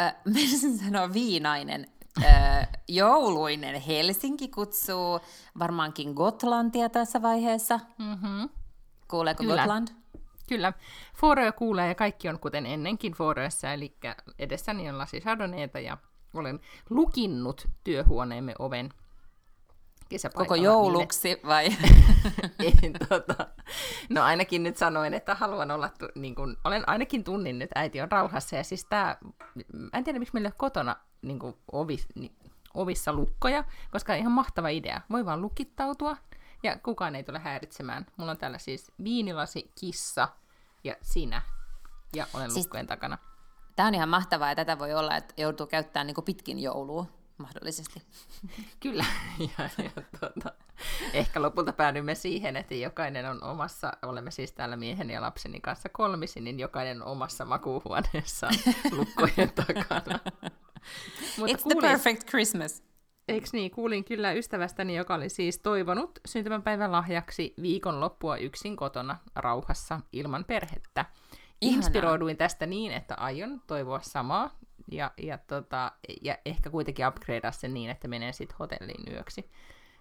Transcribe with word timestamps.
äh, 0.00 0.14
miten 0.34 0.78
sanoa 0.78 1.12
viinainen, 1.12 1.86
äh, 2.24 2.68
jouluinen 2.88 3.80
Helsinki 3.80 4.48
kutsuu 4.48 5.20
varmaankin 5.58 6.12
Gotlantia 6.12 6.88
tässä 6.88 7.22
vaiheessa. 7.22 7.80
Mm-hmm. 7.98 8.48
Kuuleeko 9.08 9.42
Kyllä. 9.42 9.56
Gotland? 9.56 9.88
Kyllä. 10.48 10.72
Fooreja 11.16 11.52
kuulee 11.52 11.88
ja 11.88 11.94
kaikki 11.94 12.28
on 12.28 12.38
kuten 12.38 12.66
ennenkin 12.66 13.12
Fooreissa, 13.12 13.72
eli 13.72 13.96
edessäni 14.38 14.88
on 14.90 14.98
lasi 14.98 15.22
ja 15.84 15.98
olen 16.34 16.60
lukinnut 16.90 17.68
työhuoneemme 17.84 18.54
oven 18.58 18.88
kesäpaikalla. 20.08 20.48
Koko 20.48 20.54
jouluksi 20.54 21.40
vai? 21.46 21.66
En, 22.82 22.92
tota, 23.08 23.46
no 24.08 24.22
ainakin 24.22 24.62
nyt 24.62 24.76
sanoin, 24.76 25.14
että 25.14 25.34
haluan 25.34 25.70
olla, 25.70 25.88
tu, 25.98 26.08
niin 26.14 26.34
kun, 26.34 26.56
olen 26.64 26.88
ainakin 26.88 27.24
tunnin 27.24 27.58
nyt 27.58 27.70
äiti 27.74 28.00
on 28.00 28.12
rauhassa, 28.12 28.56
ja 28.56 28.64
siis 28.64 28.84
tää, 28.84 29.18
mä 29.72 29.88
en 29.92 30.04
tiedä 30.04 30.18
miksi 30.18 30.34
meillä 30.34 30.46
ei 30.46 30.50
ole 30.50 30.54
kotona 30.56 30.96
niin 31.22 31.38
kuin 31.38 31.56
ovi, 31.72 31.98
niin, 32.14 32.36
ovissa 32.74 33.12
lukkoja, 33.12 33.64
koska 33.90 34.14
ihan 34.14 34.32
mahtava 34.32 34.68
idea, 34.68 35.00
voi 35.10 35.24
vaan 35.26 35.42
lukittautua, 35.42 36.16
ja 36.62 36.78
kukaan 36.78 37.14
ei 37.14 37.22
tule 37.22 37.38
häiritsemään. 37.38 38.06
Mulla 38.16 38.30
on 38.30 38.38
täällä 38.38 38.58
siis 38.58 38.92
viinilasi, 39.04 39.70
kissa 39.80 40.28
ja 40.84 40.96
sinä, 41.02 41.42
ja 42.14 42.26
olen 42.34 42.50
Siis- 42.50 42.66
lukkojen 42.66 42.86
takana. 42.86 43.18
Tämä 43.76 43.88
on 43.88 43.94
ihan 43.94 44.08
mahtavaa 44.08 44.48
ja 44.48 44.54
tätä 44.54 44.78
voi 44.78 44.94
olla, 44.94 45.16
että 45.16 45.34
joutuu 45.36 45.66
käyttämään 45.66 46.06
niin 46.06 46.24
pitkin 46.24 46.58
joulua 46.58 47.06
mahdollisesti. 47.38 48.02
Kyllä, 48.80 49.04
ja, 49.58 49.68
ja 49.84 50.02
tuota, 50.20 50.52
ehkä 51.12 51.42
lopulta 51.42 51.72
päädymme 51.72 52.14
siihen, 52.14 52.56
että 52.56 52.74
jokainen 52.74 53.30
on 53.30 53.42
omassa, 53.42 53.92
olemme 54.02 54.30
siis 54.30 54.52
täällä 54.52 54.76
mieheni 54.76 55.12
ja 55.12 55.20
lapseni 55.20 55.60
kanssa 55.60 55.88
kolmisin, 55.88 56.44
niin 56.44 56.58
jokainen 56.58 57.02
on 57.02 57.08
omassa 57.08 57.44
makuuhuoneessaan 57.44 58.54
lukkojen 58.96 59.52
takana. 59.54 60.18
Mutta 61.38 61.56
It's 61.56 61.62
the 61.68 61.80
perfect 61.80 62.28
Christmas. 62.28 62.82
Eiks 63.28 63.52
niin, 63.52 63.70
kuulin 63.70 64.04
kyllä 64.04 64.32
ystävästäni, 64.32 64.96
joka 64.96 65.14
oli 65.14 65.28
siis 65.28 65.58
toivonut 65.58 66.18
syntymäpäivän 66.26 66.92
lahjaksi 66.92 67.54
viikonloppua 67.62 68.36
yksin 68.36 68.76
kotona 68.76 69.18
rauhassa 69.34 70.00
ilman 70.12 70.44
perhettä. 70.44 71.04
Ihanaa. 71.60 71.76
Inspiroiduin 71.78 72.36
tästä 72.36 72.66
niin, 72.66 72.92
että 72.92 73.14
aion 73.14 73.62
toivoa 73.66 74.00
samaa 74.02 74.58
ja, 74.90 75.10
ja, 75.22 75.38
tota, 75.38 75.92
ja 76.22 76.38
ehkä 76.44 76.70
kuitenkin 76.70 77.06
upgradea 77.08 77.52
sen 77.52 77.74
niin, 77.74 77.90
että 77.90 78.08
menen 78.08 78.34
sitten 78.34 78.56
hotelliin 78.58 79.12
yöksi. 79.14 79.50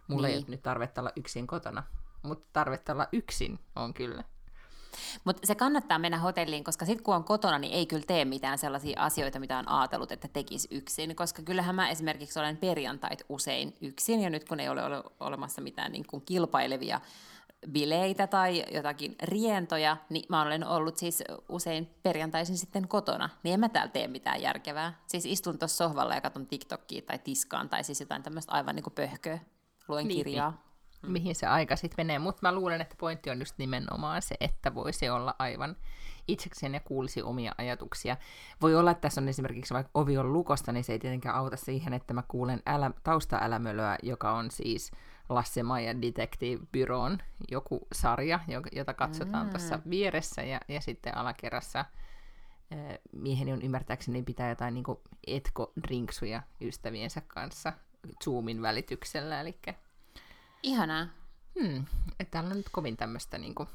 Mulla 0.07 0.27
ei 0.27 0.33
Niin. 0.33 0.43
ole 0.45 0.51
nyt 0.51 0.63
tarvetta 0.63 1.01
olla 1.01 1.11
yksin 1.15 1.47
kotona, 1.47 1.83
mutta 2.23 2.47
tarvetta 2.53 2.93
olla 2.93 3.07
yksin 3.11 3.59
on 3.75 3.93
kyllä. 3.93 4.23
Mutta 5.23 5.47
se 5.47 5.55
kannattaa 5.55 5.99
mennä 5.99 6.17
hotelliin, 6.17 6.63
koska 6.63 6.85
sitten 6.85 7.03
kun 7.03 7.15
on 7.15 7.23
kotona, 7.23 7.59
niin 7.59 7.73
ei 7.73 7.85
kyllä 7.85 8.03
tee 8.07 8.25
mitään 8.25 8.57
sellaisia 8.57 9.01
asioita, 9.01 9.39
mitä 9.39 9.57
on 9.57 9.69
ajatellut, 9.69 10.11
että 10.11 10.27
tekisi 10.27 10.67
yksin. 10.71 11.15
Koska 11.15 11.41
kyllähän 11.41 11.75
mä 11.75 11.89
esimerkiksi 11.89 12.39
olen 12.39 12.57
perjantait 12.57 13.23
usein 13.29 13.73
yksin, 13.81 14.21
ja 14.21 14.29
nyt 14.29 14.47
kun 14.49 14.59
ei 14.59 14.69
ole 14.69 14.83
ole 14.83 15.03
olemassa 15.19 15.61
mitään 15.61 15.91
niin 15.91 16.07
kuin 16.07 16.23
kilpailevia 16.25 17.01
bileitä 17.71 18.27
tai 18.27 18.63
jotakin 18.71 19.15
rientoja, 19.23 19.97
niin 20.09 20.25
mä 20.29 20.41
olen 20.41 20.67
ollut 20.67 20.97
siis 20.97 21.23
usein 21.49 21.89
perjantaisin 22.03 22.57
sitten 22.57 22.87
kotona, 22.87 23.29
niin 23.43 23.53
en 23.53 23.59
mä 23.59 23.69
täällä 23.69 23.91
tee 23.91 24.07
mitään 24.07 24.41
järkevää. 24.41 24.93
Siis 25.07 25.25
istun 25.25 25.59
tuossa 25.59 25.77
sohvalla 25.85 26.15
ja 26.15 26.21
katson 26.21 26.47
TikTokia 26.47 27.01
tai 27.01 27.19
tiskaan 27.19 27.69
tai 27.69 27.83
siis 27.83 27.99
jotain 27.99 28.23
tämmöistä 28.23 28.51
aivan 28.51 28.75
niin 28.75 28.83
kuin 28.83 28.93
pöhköä. 28.93 29.39
Luen 29.87 30.07
Niin, 30.07 30.17
kirjaa. 30.17 30.63
mihin 31.07 31.35
se 31.35 31.47
aika 31.47 31.75
sitten 31.75 32.05
menee. 32.05 32.19
Mutta 32.19 32.39
mä 32.41 32.51
luulen, 32.55 32.81
että 32.81 32.95
pointti 32.99 33.29
on 33.29 33.39
just 33.39 33.57
nimenomaan 33.57 34.21
se, 34.21 34.35
että 34.39 34.75
voisi 34.75 35.09
olla 35.09 35.35
aivan 35.39 35.75
itsekseen 36.27 36.73
ja 36.73 36.79
kuulisi 36.79 37.21
omia 37.21 37.55
ajatuksia. 37.57 38.17
Voi 38.61 38.75
olla, 38.75 38.91
että 38.91 39.01
tässä 39.01 39.21
on 39.21 39.27
esimerkiksi 39.29 39.73
vaikka 39.73 39.91
ovi 39.93 40.17
on 40.17 40.33
lukosta, 40.33 40.71
niin 40.71 40.83
se 40.83 40.93
ei 40.93 40.99
tietenkään 40.99 41.35
auta 41.35 41.57
siihen, 41.57 41.93
että 41.93 42.13
mä 42.13 42.23
kuulen 42.27 42.61
älä, 42.65 42.91
taustaälämölöä, 43.03 43.97
joka 44.03 44.31
on 44.33 44.51
siis 44.51 44.91
Lasse 45.33 45.63
Maija 45.63 46.01
Detective 46.01 46.65
Byron 46.71 47.17
joku 47.51 47.87
sarja, 47.93 48.39
jo- 48.47 48.61
jota 48.71 48.93
katsotaan 48.93 49.49
tuossa 49.49 49.79
vieressä 49.89 50.41
ja, 50.41 50.59
ja 50.67 50.81
sitten 50.81 51.17
alakerrassa 51.17 51.85
eh, 52.71 52.99
mieheni 53.11 53.53
on 53.53 53.61
ymmärtääkseni 53.61 54.23
pitää 54.23 54.49
jotain 54.49 54.73
niin 54.73 54.85
etko-drinksuja 55.27 56.41
ystäviensä 56.61 57.21
kanssa 57.27 57.73
Zoomin 58.23 58.61
välityksellä, 58.61 59.41
eli 59.41 59.59
Ihanaa. 60.63 61.07
Hmm, 61.59 61.85
että 62.19 62.31
täällä 62.31 62.49
on 62.49 62.57
nyt 62.57 62.69
kovin 62.71 62.97
tämmöistä 62.97 63.37
niinku 63.37 63.67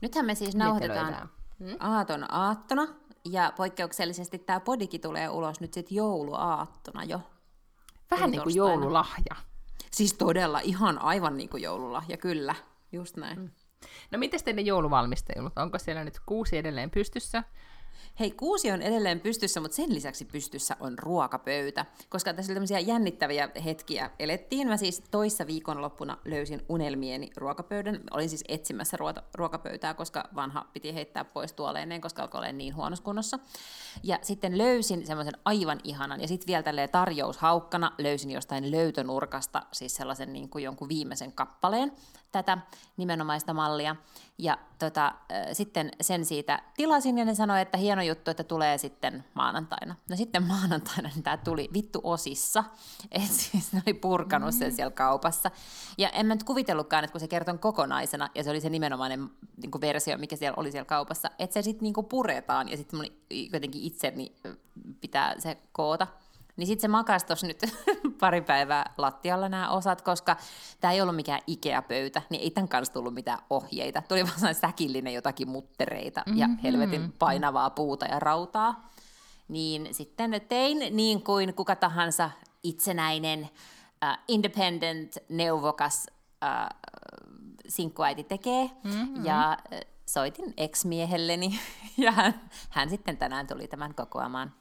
Nythän 0.00 0.26
me 0.26 0.34
siis 0.34 0.54
nauhoitetaan 0.54 1.30
hmm? 1.58 1.76
aaton 1.80 2.34
aattona, 2.34 2.88
ja 3.24 3.52
poikkeuksellisesti 3.56 4.38
tämä 4.38 4.60
podikin 4.60 5.00
tulee 5.00 5.30
ulos 5.30 5.60
nyt 5.60 5.74
sitten 5.74 5.96
jouluaattona 5.96 7.04
jo. 7.04 7.20
Vähän 8.10 8.28
Eli 8.28 8.30
niin 8.30 8.42
kuin 8.42 8.54
joululahja. 8.54 9.36
Siis 9.94 10.14
todella 10.14 10.60
ihan 10.60 10.98
aivan 10.98 11.36
niin 11.36 11.48
kuin 11.48 11.62
joululahja, 11.62 12.16
kyllä. 12.16 12.54
Just 12.92 13.16
näin. 13.16 13.38
Mm. 13.38 13.50
No 14.10 14.18
miten 14.18 14.44
teidän 14.44 14.66
jouluvalmistelut? 14.66 15.52
Onko 15.58 15.78
siellä 15.78 16.04
nyt 16.04 16.20
kuusi 16.26 16.56
edelleen 16.56 16.90
pystyssä? 16.90 17.44
Hei, 18.20 18.30
kuusi 18.30 18.70
on 18.70 18.82
edelleen 18.82 19.20
pystyssä, 19.20 19.60
mutta 19.60 19.74
sen 19.74 19.94
lisäksi 19.94 20.24
pystyssä 20.24 20.76
on 20.80 20.98
ruokapöytä, 20.98 21.86
koska 22.08 22.34
tässä 22.34 22.52
oli 22.52 22.54
tämmöisiä 22.54 22.78
jännittäviä 22.78 23.50
hetkiä 23.64 24.10
elettiin. 24.18 24.68
Mä 24.68 24.76
siis 24.76 25.02
toissa 25.10 25.46
viikonloppuna 25.46 26.18
löysin 26.24 26.62
unelmieni 26.68 27.30
ruokapöydän. 27.36 28.00
Olin 28.10 28.28
siis 28.28 28.44
etsimässä 28.48 28.96
ruota, 28.96 29.22
ruokapöytää, 29.34 29.94
koska 29.94 30.28
vanha 30.34 30.66
piti 30.72 30.94
heittää 30.94 31.24
pois 31.24 31.52
tuoleineen, 31.52 32.00
koska 32.00 32.22
alkoi 32.22 32.38
olla 32.38 32.52
niin 32.52 32.76
huonossa 32.76 33.04
kunnossa. 33.04 33.38
Ja 34.02 34.18
sitten 34.22 34.58
löysin 34.58 35.06
semmoisen 35.06 35.34
aivan 35.44 35.80
ihanan, 35.84 36.20
ja 36.20 36.28
sitten 36.28 36.46
vielä 36.46 36.62
tälleen 36.62 36.88
tarjoushaukkana 36.88 37.92
löysin 37.98 38.30
jostain 38.30 38.70
löytönurkasta 38.70 39.62
siis 39.72 39.94
sellaisen 39.94 40.32
niin 40.32 40.48
kuin 40.48 40.64
jonkun 40.64 40.88
viimeisen 40.88 41.32
kappaleen 41.32 41.92
tätä 42.32 42.58
nimenomaista 42.96 43.54
mallia. 43.54 43.96
Ja 44.38 44.58
tota, 44.78 45.06
äh, 45.06 45.46
sitten 45.52 45.90
sen 46.00 46.24
siitä 46.24 46.62
tilasin 46.76 47.18
ja 47.18 47.24
ne 47.24 47.34
sanoi, 47.34 47.60
että 47.60 47.78
hieno 47.78 48.02
juttu, 48.02 48.30
että 48.30 48.44
tulee 48.44 48.78
sitten 48.78 49.24
maanantaina. 49.34 49.94
No 50.10 50.16
sitten 50.16 50.42
maanantaina 50.52 51.10
niin 51.14 51.22
tämä 51.22 51.36
tuli 51.36 51.68
vittu 51.74 52.00
osissa, 52.04 52.64
että 53.10 53.28
siis 53.28 53.72
ne 53.72 53.82
oli 53.86 53.94
purkanut 53.94 54.54
sen 54.54 54.72
siellä 54.72 54.90
kaupassa. 54.90 55.50
Ja 55.98 56.08
en 56.08 56.26
mä 56.26 56.34
nyt 56.34 56.44
kuvitellutkaan, 56.44 57.04
että 57.04 57.12
kun 57.12 57.20
se 57.20 57.28
kertoi 57.28 57.58
kokonaisena, 57.58 58.30
ja 58.34 58.44
se 58.44 58.50
oli 58.50 58.60
se 58.60 58.70
nimenomainen 58.70 59.30
niin 59.62 59.70
kuin 59.70 59.80
versio, 59.80 60.18
mikä 60.18 60.36
siellä 60.36 60.56
oli 60.56 60.72
siellä 60.72 60.86
kaupassa, 60.86 61.30
että 61.38 61.54
se 61.54 61.62
sitten 61.62 61.82
niin 61.82 62.06
puretaan 62.08 62.68
ja 62.68 62.76
sitten 62.76 62.98
mun 62.98 63.06
jotenkin 63.52 63.82
itse 63.82 64.10
niin 64.10 64.36
pitää 65.00 65.40
se 65.40 65.58
koota. 65.72 66.06
Niin 66.56 66.66
sitten 66.66 66.82
se 66.82 66.88
makasi 66.88 67.26
tuossa 67.26 67.46
nyt 67.46 67.60
pari 68.20 68.42
päivää 68.42 68.94
lattialla 68.98 69.48
nämä 69.48 69.70
osat, 69.70 70.02
koska 70.02 70.36
tämä 70.80 70.92
ei 70.92 71.00
ollut 71.00 71.16
mikään 71.16 71.40
Ikea-pöytä, 71.46 72.22
niin 72.30 72.42
ei 72.42 72.50
tämän 72.50 72.68
kanssa 72.68 72.94
tullut 72.94 73.14
mitään 73.14 73.38
ohjeita. 73.50 74.02
Tuli 74.08 74.24
vaan 74.24 74.54
säkillinen 74.54 75.14
jotakin 75.14 75.48
muttereita 75.48 76.22
ja 76.34 76.48
helvetin 76.62 77.12
painavaa 77.18 77.70
puuta 77.70 78.06
ja 78.06 78.20
rautaa. 78.20 78.90
Niin 79.48 79.88
sitten 79.94 80.40
tein 80.48 80.96
niin 80.96 81.24
kuin 81.24 81.54
kuka 81.54 81.76
tahansa 81.76 82.30
itsenäinen, 82.62 83.40
uh, 83.42 84.18
independent, 84.28 85.18
neuvokas 85.28 86.06
uh, 86.44 86.78
sinkkuäiti 87.68 88.24
tekee. 88.24 88.70
Mm-hmm. 88.84 89.24
Ja 89.24 89.50
äh, 89.50 89.80
soitin 90.06 90.54
ex-miehelleni 90.56 91.60
ja 92.04 92.12
hän, 92.12 92.40
hän 92.70 92.90
sitten 92.90 93.16
tänään 93.16 93.46
tuli 93.46 93.68
tämän 93.68 93.94
kokoamaan. 93.94 94.54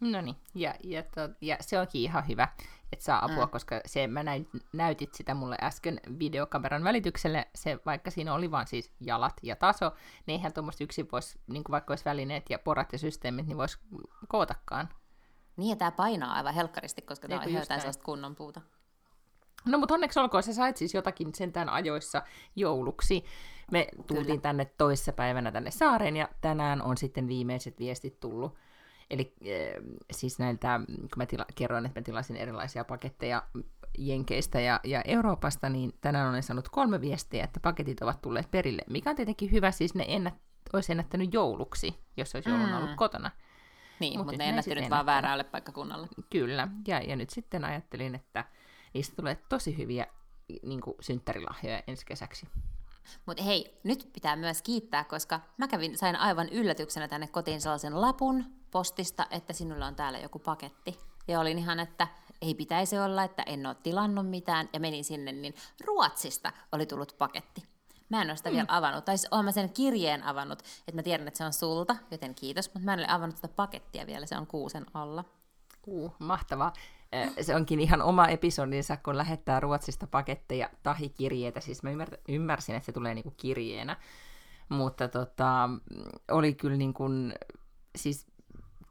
No 0.00 0.20
niin, 0.20 0.36
ja, 0.54 0.74
ja, 0.84 1.02
to, 1.02 1.20
ja 1.40 1.56
se 1.60 1.80
onkin 1.80 2.02
ihan 2.02 2.28
hyvä, 2.28 2.48
että 2.92 3.04
saa 3.04 3.24
apua, 3.24 3.44
mm. 3.44 3.50
koska 3.50 3.80
se, 3.86 4.06
mä 4.06 4.22
näin, 4.22 4.48
näytit 4.72 5.14
sitä 5.14 5.34
mulle 5.34 5.56
äsken 5.62 6.00
videokameran 6.18 6.84
välitykselle, 6.84 7.46
se, 7.54 7.78
vaikka 7.86 8.10
siinä 8.10 8.34
oli 8.34 8.50
vaan 8.50 8.66
siis 8.66 8.92
jalat 9.00 9.34
ja 9.42 9.56
taso, 9.56 9.92
niin 10.26 10.32
eihän 10.32 10.52
tuommoista 10.52 10.84
yksin 10.84 11.08
voisi, 11.12 11.38
niin 11.46 11.62
vaikka 11.70 11.92
olisi 11.92 12.04
välineet 12.04 12.50
ja 12.50 12.58
porat 12.58 12.92
ja 12.92 12.98
systeemit, 12.98 13.46
niin 13.46 13.58
voisi 13.58 13.78
kootakaan. 14.28 14.88
Niin, 15.56 15.70
ja 15.70 15.76
tämä 15.76 15.90
painaa 15.90 16.32
aivan 16.32 16.54
helkkaristi, 16.54 17.02
koska 17.02 17.28
tämä 17.28 17.40
on 17.40 17.48
ihan 17.48 17.62
jotain 17.62 17.80
sellaista 17.80 18.04
kunnon 18.04 18.34
puuta. 18.34 18.60
No 19.64 19.78
mutta 19.78 19.94
onneksi 19.94 20.20
olkoon, 20.20 20.42
sä 20.42 20.54
sait 20.54 20.76
siis 20.76 20.94
jotakin 20.94 21.34
sentään 21.34 21.68
ajoissa 21.68 22.22
jouluksi. 22.56 23.24
Me 23.70 23.88
tultiin 24.06 24.26
Kyllä. 24.26 24.40
tänne 24.40 24.64
toissa 24.64 25.12
päivänä 25.12 25.52
tänne 25.52 25.70
saareen 25.70 26.16
ja 26.16 26.28
tänään 26.40 26.82
on 26.82 26.96
sitten 26.96 27.28
viimeiset 27.28 27.78
viestit 27.78 28.20
tullut. 28.20 28.56
Eli 29.10 29.34
äh, 29.42 29.82
siis 30.12 30.38
näiltä, 30.38 30.80
kun 30.86 31.08
mä 31.16 31.26
tila, 31.26 31.46
kerroin, 31.54 31.86
että 31.86 32.00
mä 32.00 32.04
tilasin 32.04 32.36
erilaisia 32.36 32.84
paketteja 32.84 33.42
Jenkeistä 33.98 34.60
ja, 34.60 34.80
ja 34.84 35.02
Euroopasta, 35.02 35.68
niin 35.68 35.92
tänään 36.00 36.28
olen 36.28 36.42
saanut 36.42 36.68
kolme 36.68 37.00
viestiä, 37.00 37.44
että 37.44 37.60
paketit 37.60 38.02
ovat 38.02 38.20
tulleet 38.20 38.50
perille, 38.50 38.82
mikä 38.90 39.10
on 39.10 39.16
tietenkin 39.16 39.52
hyvä, 39.52 39.70
siis 39.70 39.94
ne 39.94 40.04
ennät, 40.08 40.34
olisi 40.72 40.92
ennättänyt 40.92 41.34
jouluksi, 41.34 41.98
jos 42.16 42.34
olisi 42.34 42.48
joulun 42.50 42.68
mm. 42.68 42.76
ollut 42.76 42.96
kotona. 42.96 43.30
Niin, 44.00 44.18
mutta 44.18 44.32
mut 44.32 44.38
ne 44.38 44.48
ennätti 44.48 44.74
nyt 44.74 44.90
vaan 44.90 45.06
vääräälle 45.06 45.44
paikkakunnalle. 45.44 46.08
Kyllä, 46.30 46.68
ja, 46.88 47.00
ja 47.00 47.16
nyt 47.16 47.30
sitten 47.30 47.64
ajattelin, 47.64 48.14
että 48.14 48.44
niistä 48.94 49.16
tulee 49.16 49.38
tosi 49.48 49.78
hyviä 49.78 50.06
niin 50.62 50.80
kuin 50.80 50.96
synttärilahjoja 51.00 51.82
ensi 51.86 52.06
kesäksi. 52.06 52.46
Mutta 53.26 53.42
hei, 53.42 53.80
nyt 53.84 54.10
pitää 54.12 54.36
myös 54.36 54.62
kiittää, 54.62 55.04
koska 55.04 55.40
mä 55.56 55.68
kävin, 55.68 55.98
sain 55.98 56.16
aivan 56.16 56.48
yllätyksenä 56.48 57.08
tänne 57.08 57.26
kotiin 57.26 57.60
sellaisen 57.60 58.00
lapun 58.00 58.44
postista, 58.76 59.26
että 59.30 59.52
sinulla 59.52 59.86
on 59.86 59.94
täällä 59.94 60.18
joku 60.18 60.38
paketti. 60.38 60.98
Ja 61.28 61.40
olin 61.40 61.58
ihan, 61.58 61.80
että 61.80 62.08
ei 62.42 62.54
pitäisi 62.54 62.98
olla, 62.98 63.24
että 63.24 63.42
en 63.42 63.66
ole 63.66 63.76
tilannut 63.82 64.30
mitään, 64.30 64.68
ja 64.72 64.80
menin 64.80 65.04
sinne, 65.04 65.32
niin 65.32 65.54
Ruotsista 65.86 66.52
oli 66.72 66.86
tullut 66.86 67.14
paketti. 67.18 67.62
Mä 68.08 68.22
en 68.22 68.28
ole 68.28 68.36
sitä 68.36 68.50
mm. 68.50 68.54
vielä 68.54 68.66
avannut, 68.68 69.04
tai 69.04 69.18
siis 69.18 69.28
olen 69.30 69.44
mä 69.44 69.52
sen 69.52 69.72
kirjeen 69.72 70.22
avannut, 70.22 70.58
että 70.58 70.92
mä 70.94 71.02
tiedän, 71.02 71.28
että 71.28 71.38
se 71.38 71.44
on 71.44 71.52
sulta, 71.52 71.96
joten 72.10 72.34
kiitos, 72.34 72.74
mutta 72.74 72.84
mä 72.84 72.92
en 72.92 72.98
ole 72.98 73.08
avannut 73.08 73.36
sitä 73.36 73.48
pakettia 73.48 74.06
vielä, 74.06 74.26
se 74.26 74.36
on 74.36 74.46
kuusen 74.46 74.86
alla. 74.94 75.24
Uh, 75.86 76.14
mahtavaa. 76.18 76.72
Se 77.40 77.54
onkin 77.54 77.80
ihan 77.80 78.02
oma 78.02 78.26
episodinsa, 78.26 78.96
kun 78.96 79.16
lähettää 79.16 79.60
Ruotsista 79.60 80.06
paketteja 80.06 80.70
tahi 80.82 81.08
kirjeitä. 81.08 81.60
Siis 81.60 81.82
mä 81.82 81.90
ymmärsin, 82.28 82.74
että 82.74 82.86
se 82.86 82.92
tulee 82.92 83.14
niinku 83.14 83.34
kirjeenä. 83.36 83.96
Mutta 84.68 85.08
tota, 85.08 85.68
oli 86.30 86.54
kyllä 86.54 86.76
niin 86.76 86.94
kuin, 86.94 87.34
siis 87.96 88.26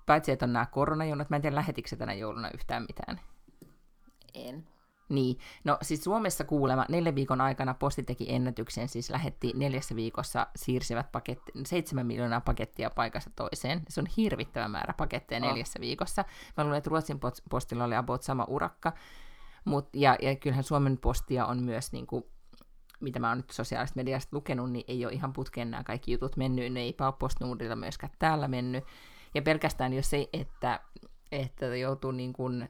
paitsi 0.06 0.32
että 0.32 0.46
on 0.46 0.54
nämä 0.54 0.66
koronajonot, 0.66 1.30
mä 1.30 1.36
en 1.36 1.42
tiedä 1.42 1.56
lähetikö 1.56 1.90
se 1.90 1.96
tänä 1.96 2.14
jouluna 2.14 2.50
yhtään 2.54 2.86
mitään. 2.88 3.20
En. 4.34 4.68
Niin, 5.10 5.38
no 5.64 5.78
siis 5.82 6.04
Suomessa 6.04 6.44
kuulema 6.44 6.86
neljän 6.90 7.16
viikon 7.16 7.42
aikana 7.42 7.74
posti 7.74 8.04
teki 8.04 8.26
ennätyksen, 8.34 8.88
siis 8.88 9.10
lähetti 9.10 9.52
neljässä 9.56 9.96
viikossa 9.96 10.48
siirsivät 10.56 11.12
paketti, 11.12 11.52
seitsemän 11.66 12.06
miljoonaa 12.06 12.42
pakettia 12.42 12.90
paikasta 12.90 13.32
toiseen. 13.36 13.82
Se 13.90 14.02
on 14.02 14.08
hirvittävä 14.18 14.68
määrä 14.68 14.94
paketteja 14.94 15.42
oh. 15.42 15.48
neljässä 15.48 15.80
viikossa. 15.80 16.26
Mä 16.58 16.64
luulen, 16.64 16.78
että 16.78 16.90
Ruotsin 16.90 17.20
postilla 17.50 17.84
oli 17.84 17.96
about 17.96 18.24
sama 18.24 18.46
urakka, 18.48 18.94
Mut, 19.66 19.90
ja, 19.94 20.18
ja 20.22 20.36
kyllähän 20.36 20.64
Suomen 20.64 20.98
postia 20.98 21.46
on 21.46 21.64
myös, 21.64 21.92
niin 21.92 22.08
kuin, 22.08 22.24
mitä 23.00 23.20
mä 23.20 23.30
oon 23.30 23.38
nyt 23.38 23.50
sosiaalisesta 23.50 24.00
mediasta 24.00 24.36
lukenut, 24.38 24.72
niin 24.72 24.86
ei 24.88 25.06
ole 25.06 25.14
ihan 25.14 25.34
putkeen 25.34 25.72
nämä 25.72 25.84
kaikki 25.84 26.12
jutut 26.12 26.38
mennyt, 26.38 26.74
ne 26.74 26.80
ei 26.80 26.96
ole 27.00 27.14
postnuudilla 27.20 27.76
myöskään 27.76 28.14
täällä 28.20 28.48
mennyt. 28.48 28.84
Ja 29.36 29.42
pelkästään 29.42 29.94
jos 29.94 30.10
se, 30.10 30.28
että, 30.34 30.80
että 31.32 31.66
joutuu 31.66 32.12
niin 32.12 32.34
kuin 32.34 32.70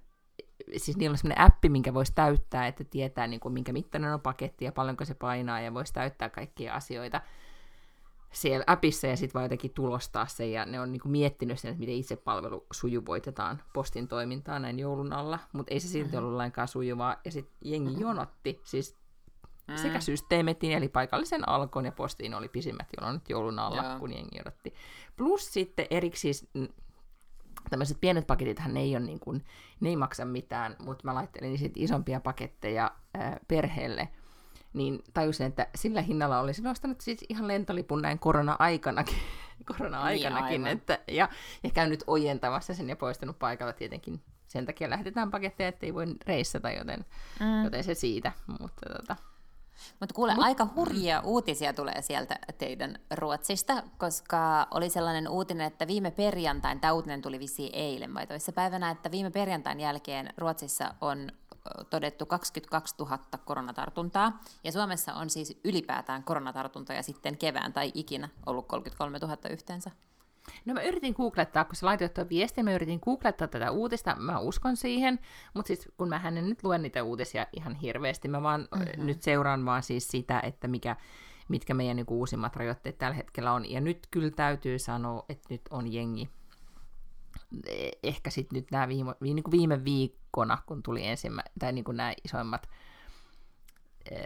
siis 0.78 0.98
niillä 0.98 1.14
on 1.14 1.18
sellainen 1.18 1.46
appi, 1.46 1.70
minkä 1.70 1.94
voisi 1.94 2.12
täyttää, 2.16 2.68
että 2.68 2.84
tietää, 2.84 3.28
niin 3.28 3.40
kuin, 3.40 3.54
minkä 3.54 3.74
mittainen 3.74 4.14
on 4.14 4.22
paketti 4.22 4.66
ja 4.66 4.72
paljonko 4.72 5.06
se 5.06 5.14
painaa, 5.14 5.62
ja 5.62 5.74
voisi 5.74 5.94
täyttää 5.94 6.30
kaikkia 6.30 6.74
asioita 6.74 7.22
siellä 8.32 8.64
appissa, 8.68 9.08
ja 9.08 9.18
sitten 9.18 9.40
voi 9.40 9.46
jotenkin 9.46 9.74
tulostaa 9.74 10.28
sen, 10.28 10.52
ja 10.52 10.66
ne 10.66 10.80
on 10.80 10.92
niin 10.92 11.02
kuin, 11.02 11.12
miettinyt 11.12 11.60
sen, 11.60 11.72
että 11.72 11.80
miten 11.80 11.96
itse 11.96 12.16
palvelu 12.16 12.66
sujuvoitetaan 12.72 13.62
postin 13.74 14.08
toimintaa 14.08 14.60
näin 14.60 14.80
joulun 14.80 15.14
alla, 15.14 15.40
mutta 15.54 15.74
ei 15.74 15.80
se 15.80 15.88
silti 15.88 16.18
ollut 16.18 16.34
lainkaan 16.34 16.68
sujuvaa, 16.68 17.16
ja 17.26 17.32
sitten 17.32 17.56
jengi 17.62 18.02
jonotti, 18.02 18.62
siis 18.64 18.98
mm. 19.68 19.78
sekä 19.78 20.00
systeemetin, 20.00 20.72
eli 20.72 20.90
paikallisen 20.90 21.50
alkon 21.50 21.86
ja 21.86 21.92
postiin 21.92 22.34
oli 22.34 22.50
pisimmät 22.50 22.88
jonot 23.02 23.30
joulun 23.30 23.60
alla, 23.60 23.84
Joo. 23.84 24.00
kun 24.00 24.14
jengi 24.14 24.42
odotti. 24.42 24.74
Plus 25.18 25.54
sitten 25.54 25.88
eriksi 25.90 26.22
siis 26.22 26.50
tämmöiset 27.70 27.98
pienet 28.02 28.28
paketithan 28.28 28.74
ne 28.74 28.80
ei 28.80 28.96
ole 28.96 29.06
niin 29.06 29.20
kuin, 29.20 29.46
ne 29.80 29.90
ei 29.90 29.96
maksa 29.96 30.26
mitään, 30.26 30.76
mutta 30.80 31.06
mä 31.06 31.16
laittelin 31.16 31.58
sitten 31.58 31.84
isompia 31.84 32.20
paketteja 32.20 32.92
ää, 33.14 33.40
perheelle, 33.48 34.10
niin 34.74 35.04
tajusin, 35.14 35.46
että 35.46 35.68
sillä 35.76 36.02
hinnalla 36.02 36.40
olisin 36.40 36.68
ostanut 36.68 37.02
siis 37.02 37.26
ihan 37.30 37.48
lentolipun 37.48 38.02
näin 38.02 38.20
korona-aikanakin, 38.20 39.18
korona-aikanakin 39.78 40.64
niin, 40.64 40.78
että, 40.78 41.00
ja, 41.08 41.30
ja 41.64 41.70
käynyt 41.70 42.04
ojentamassa 42.08 42.74
sen 42.74 42.90
ja 42.90 42.96
poistanut 42.96 43.40
paikalla 43.40 43.74
tietenkin. 43.74 44.22
Sen 44.48 44.66
takia 44.66 44.90
lähetetään 44.90 45.32
paketteja, 45.32 45.70
ettei 45.70 45.94
voi 45.94 46.06
reissata, 46.28 46.72
joten, 46.72 47.06
mm. 47.40 47.64
joten 47.64 47.84
se 47.84 47.94
siitä. 47.94 48.32
Mutta 48.60 48.90
tota, 48.98 49.16
mutta 50.00 50.16
kuule, 50.16 50.36
Mut... 50.36 50.44
aika 50.44 50.68
hurjia 50.76 51.22
uutisia 51.22 51.74
tulee 51.74 52.02
sieltä 52.02 52.40
teidän 52.58 53.00
Ruotsista, 53.16 53.84
koska 53.98 54.68
oli 54.72 54.90
sellainen 54.90 55.30
uutinen, 55.30 55.68
että 55.68 55.88
viime 55.88 56.12
perjantain, 56.12 56.80
tämä 56.80 56.94
uutinen 56.94 57.22
tuli 57.22 57.40
vissiin 57.40 57.70
eilen 57.74 58.14
vai 58.14 58.28
päivänä, 58.56 58.92
että 58.92 59.12
viime 59.12 59.32
perjantain 59.32 59.80
jälkeen 59.80 60.34
Ruotsissa 60.38 60.96
on 61.02 61.32
todettu 61.90 62.26
22 62.26 62.96
000 63.00 63.20
koronatartuntaa, 63.46 64.40
ja 64.64 64.72
Suomessa 64.72 65.14
on 65.14 65.30
siis 65.30 65.60
ylipäätään 65.64 66.24
koronatartuntoja 66.24 67.04
sitten 67.04 67.38
kevään 67.38 67.74
tai 67.74 67.92
ikinä 67.94 68.30
ollut 68.46 68.68
33 68.68 69.18
000 69.20 69.38
yhteensä. 69.50 69.92
No 70.66 70.74
mä 70.74 70.82
yritin 70.82 71.14
googlettaa, 71.18 71.66
kun 71.66 71.76
sä 71.76 71.86
laitoit 71.86 72.14
tuon 72.14 72.30
viestin, 72.30 72.66
mä 72.66 72.74
yritin 72.74 73.00
googlettaa 73.04 73.48
tätä 73.48 73.72
uutista, 73.72 74.16
mä 74.16 74.40
uskon 74.40 74.78
siihen, 74.78 75.20
mutta 75.54 75.68
siis 75.68 75.90
kun 75.98 76.10
mä 76.10 76.22
en 76.26 76.50
nyt 76.50 76.64
luen 76.64 76.82
niitä 76.82 77.04
uutisia 77.04 77.48
ihan 77.54 77.76
hirveästi, 77.76 78.28
mä 78.28 78.42
vaan 78.42 78.68
mm-hmm. 78.76 79.06
nyt 79.06 79.22
seuraan 79.22 79.66
vaan 79.66 79.84
siis 79.84 80.08
sitä, 80.08 80.40
että 80.40 80.68
mikä, 80.68 80.96
mitkä 81.48 81.74
meidän 81.74 81.96
niin 81.96 82.06
uusimmat 82.10 82.56
rajoitteet 82.56 82.98
tällä 82.98 83.16
hetkellä 83.16 83.54
on. 83.54 83.72
Ja 83.72 83.82
nyt 83.82 84.08
kyllä 84.12 84.32
täytyy 84.32 84.80
sanoa, 84.80 85.26
että 85.30 85.48
nyt 85.50 85.62
on 85.70 85.94
jengi. 85.94 86.30
E, 87.68 87.90
ehkä 88.04 88.30
sitten 88.30 88.56
nyt 88.56 88.72
nämä 88.72 88.88
viime, 88.88 89.16
niin 89.20 89.44
kuin 89.44 89.52
viime 89.52 89.84
viikkona, 89.84 90.58
kun 90.66 90.84
tuli 90.84 91.06
ensimmäinen, 91.08 91.54
tai 91.60 91.74
niin 91.74 91.86
kuin 91.86 91.98
nämä 91.98 92.14
isoimmat, 92.24 92.70
e, 94.12 94.18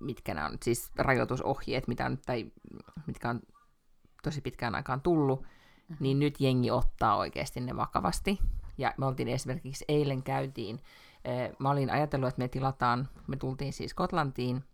mitkä 0.00 0.34
nämä 0.34 0.46
on 0.46 0.58
siis 0.62 0.90
rajoitusohjeet, 0.96 1.88
mitä 1.88 2.06
on, 2.06 2.18
tai 2.26 2.52
mitkä 3.06 3.30
on 3.30 3.40
tosi 4.22 4.40
pitkään 4.40 4.74
aikaan 4.74 5.00
tullut, 5.00 5.42
mm-hmm. 5.42 5.96
niin 6.00 6.18
nyt 6.18 6.40
jengi 6.40 6.70
ottaa 6.70 7.16
oikeasti 7.16 7.60
ne 7.60 7.76
vakavasti. 7.76 8.38
Ja 8.78 8.94
me 8.98 9.06
oltiin 9.06 9.28
esimerkiksi 9.28 9.84
eilen 9.88 10.22
käytiin, 10.22 10.80
mä 11.58 11.70
olin 11.70 11.90
ajatellut, 11.90 12.28
että 12.28 12.42
me 12.42 12.48
tilataan, 12.48 13.08
me 13.26 13.36
tultiin 13.36 13.72
siis 13.72 13.90
Skotlantiin 13.90 14.64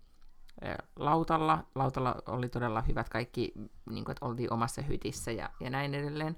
lautalla. 0.97 1.67
Lautalla 1.75 2.15
oli 2.27 2.49
todella 2.49 2.83
hyvät 2.83 3.09
kaikki, 3.09 3.53
niin 3.91 4.05
kuin, 4.05 4.13
että 4.13 4.27
oltiin 4.27 4.53
omassa 4.53 4.83
hytissä 4.83 5.33
ja, 5.33 5.51
ja 5.61 5.71
näin 5.71 5.95
edelleen. 5.95 6.37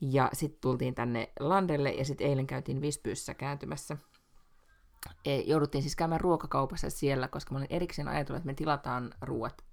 Ja 0.00 0.30
sitten 0.32 0.60
tultiin 0.60 0.94
tänne 0.94 1.32
landelle 1.40 1.90
ja 1.90 2.04
sitten 2.04 2.26
eilen 2.26 2.46
käytiin 2.46 2.80
Visbyssä 2.80 3.34
kääntymässä. 3.34 3.96
E, 5.24 5.36
jouduttiin 5.36 5.82
siis 5.82 5.96
käymään 5.96 6.20
ruokakaupassa 6.20 6.90
siellä, 6.90 7.28
koska 7.28 7.52
mä 7.52 7.58
olin 7.58 7.66
erikseen 7.70 8.08
ajatellut, 8.08 8.38
että 8.38 8.46
me 8.46 8.54
tilataan 8.54 9.14
ruoat 9.20 9.64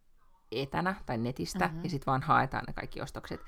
etänä 0.52 0.96
tai 1.06 1.18
netistä, 1.18 1.66
mm-hmm. 1.68 1.84
ja 1.84 1.90
sitten 1.90 2.12
vaan 2.12 2.22
haetaan 2.22 2.64
ne 2.68 2.74
kaikki 2.74 3.02
ostokset, 3.02 3.42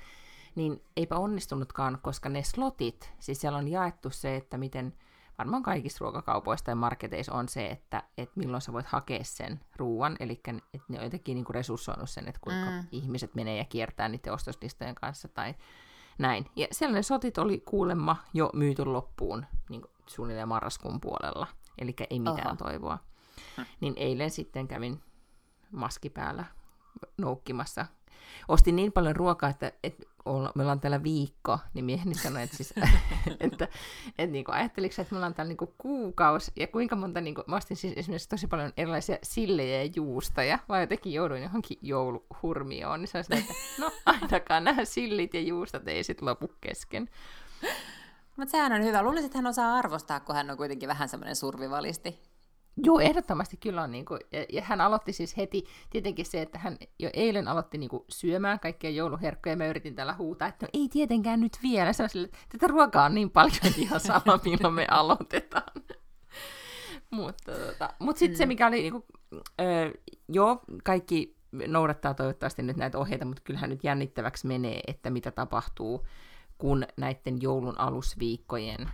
niin 0.54 0.82
eipä 0.96 1.16
onnistunutkaan, 1.16 1.98
koska 2.02 2.28
ne 2.28 2.42
slotit, 2.42 3.12
siis 3.18 3.40
siellä 3.40 3.58
on 3.58 3.68
jaettu 3.68 4.10
se, 4.10 4.36
että 4.36 4.58
miten 4.58 4.94
varmaan 5.38 5.62
kaikissa 5.62 6.04
ruokakaupoissa 6.04 6.64
tai 6.64 6.74
marketeissa 6.74 7.32
on 7.32 7.48
se, 7.48 7.66
että, 7.66 8.02
että 8.18 8.40
milloin 8.40 8.60
sä 8.60 8.72
voit 8.72 8.86
hakea 8.86 9.24
sen 9.24 9.60
ruoan, 9.76 10.16
eli 10.20 10.40
että 10.74 10.86
ne 10.88 10.98
on 10.98 11.04
jotenkin 11.04 11.34
niin 11.34 11.44
resurssoinut 11.50 12.10
sen, 12.10 12.28
että 12.28 12.40
kuinka 12.40 12.70
mm. 12.70 12.86
ihmiset 12.92 13.34
menee 13.34 13.56
ja 13.56 13.64
kiertää 13.64 14.08
niiden 14.08 14.32
ostoslistojen 14.32 14.94
kanssa 14.94 15.28
tai 15.28 15.54
näin. 16.18 16.46
Ja 16.56 16.66
sellainen 16.72 17.04
sotit 17.04 17.38
oli 17.38 17.60
kuulemma 17.60 18.16
jo 18.34 18.50
myyty 18.54 18.84
loppuun 18.84 19.46
niin 19.68 19.82
suunnilleen 20.06 20.48
marraskuun 20.48 21.00
puolella, 21.00 21.46
eli 21.78 21.94
ei 22.10 22.18
mitään 22.18 22.46
Oho. 22.46 22.56
toivoa. 22.56 22.98
Niin 23.80 23.94
eilen 23.96 24.30
sitten 24.30 24.68
kävin 24.68 25.02
maski 25.72 26.10
päällä 26.10 26.44
noukkimassa. 27.18 27.86
Ostin 28.48 28.76
niin 28.76 28.92
paljon 28.92 29.16
ruokaa, 29.16 29.50
että, 29.50 29.72
että 29.84 30.06
me 30.54 30.62
ollaan 30.62 30.80
täällä 30.80 31.02
viikko, 31.02 31.58
niin 31.74 31.84
mieheni 31.84 32.14
sanoi, 32.14 32.42
että, 32.42 32.56
siis, 32.56 32.74
että, 33.40 33.68
että 34.18 34.32
niin 34.32 34.44
ajatteliko 34.48 34.94
että 34.98 35.14
me 35.14 35.16
ollaan 35.16 35.34
täällä 35.34 35.48
niin 35.48 35.56
kuin 35.56 35.74
kuukausi, 35.78 36.52
ja 36.56 36.66
kuinka 36.66 36.96
monta, 36.96 37.20
niin 37.20 37.34
kuin, 37.34 37.44
mä 37.46 37.56
ostin 37.56 37.76
siis 37.76 37.94
esimerkiksi 37.96 38.28
tosi 38.28 38.46
paljon 38.46 38.72
erilaisia 38.76 39.18
sillejä 39.22 39.82
ja 39.82 39.90
juustoja, 39.96 40.58
vai 40.68 40.80
jotenkin 40.80 41.12
jouduin 41.12 41.42
johonkin 41.42 41.78
jouluhurmioon, 41.82 43.00
niin 43.00 43.08
se 43.08 43.18
olisi, 43.18 43.34
että 43.38 43.54
no 43.78 43.90
ainakaan 44.22 44.64
nämä 44.64 44.84
sillit 44.84 45.34
ja 45.34 45.40
juustot 45.40 45.88
ei 45.88 46.04
sitten 46.04 46.28
lopu 46.28 46.50
kesken. 46.60 47.08
Mutta 48.36 48.50
sehän 48.50 48.72
on 48.72 48.84
hyvä. 48.84 49.02
Luulisin, 49.02 49.26
että 49.26 49.38
hän 49.38 49.46
osaa 49.46 49.74
arvostaa, 49.74 50.20
kun 50.20 50.34
hän 50.34 50.50
on 50.50 50.56
kuitenkin 50.56 50.88
vähän 50.88 51.08
semmoinen 51.08 51.36
survivalisti. 51.36 52.29
Joo, 52.84 53.00
ehdottomasti 53.00 53.56
kyllä 53.56 53.82
on. 53.82 53.90
Niin 53.90 54.04
kuin, 54.04 54.20
ja, 54.32 54.44
ja 54.52 54.62
hän 54.62 54.80
aloitti 54.80 55.12
siis 55.12 55.36
heti, 55.36 55.64
tietenkin 55.90 56.26
se, 56.26 56.42
että 56.42 56.58
hän 56.58 56.76
jo 56.98 57.10
eilen 57.12 57.48
aloitti 57.48 57.78
niin 57.78 57.90
kuin, 57.90 58.04
syömään 58.08 58.60
kaikkia 58.60 58.90
jouluherkkuja, 58.90 59.52
ja 59.52 59.56
mä 59.56 59.66
yritin 59.66 59.94
tällä 59.94 60.14
huutaa, 60.14 60.48
että 60.48 60.66
no 60.66 60.70
ei 60.72 60.88
tietenkään 60.88 61.40
nyt 61.40 61.58
vielä. 61.62 61.92
Se 61.92 62.02
on 62.02 62.08
sille, 62.08 62.26
että 62.26 62.38
tätä 62.48 62.66
ruokaa 62.66 63.04
on 63.04 63.14
niin 63.14 63.30
paljon, 63.30 63.66
että 63.66 63.80
ihan 63.80 64.00
sama, 64.00 64.40
milloin 64.44 64.74
me 64.74 64.86
aloitetaan. 64.90 65.82
mutta 67.10 67.52
tota, 67.52 67.90
mut 67.98 68.16
sitten 68.16 68.36
mm. 68.36 68.38
se, 68.38 68.46
mikä 68.46 68.66
oli, 68.66 68.80
niin 68.80 68.92
kuin, 68.92 69.04
ö, 69.60 69.92
joo, 70.28 70.60
kaikki 70.84 71.36
noudattaa 71.66 72.14
toivottavasti 72.14 72.62
nyt 72.62 72.76
näitä 72.76 72.98
ohjeita, 72.98 73.24
mutta 73.24 73.42
kyllähän 73.44 73.70
nyt 73.70 73.84
jännittäväksi 73.84 74.46
menee, 74.46 74.80
että 74.86 75.10
mitä 75.10 75.30
tapahtuu, 75.30 76.06
kun 76.58 76.86
näiden 76.96 77.42
joulun 77.42 77.80
alusviikkojen 77.80 78.88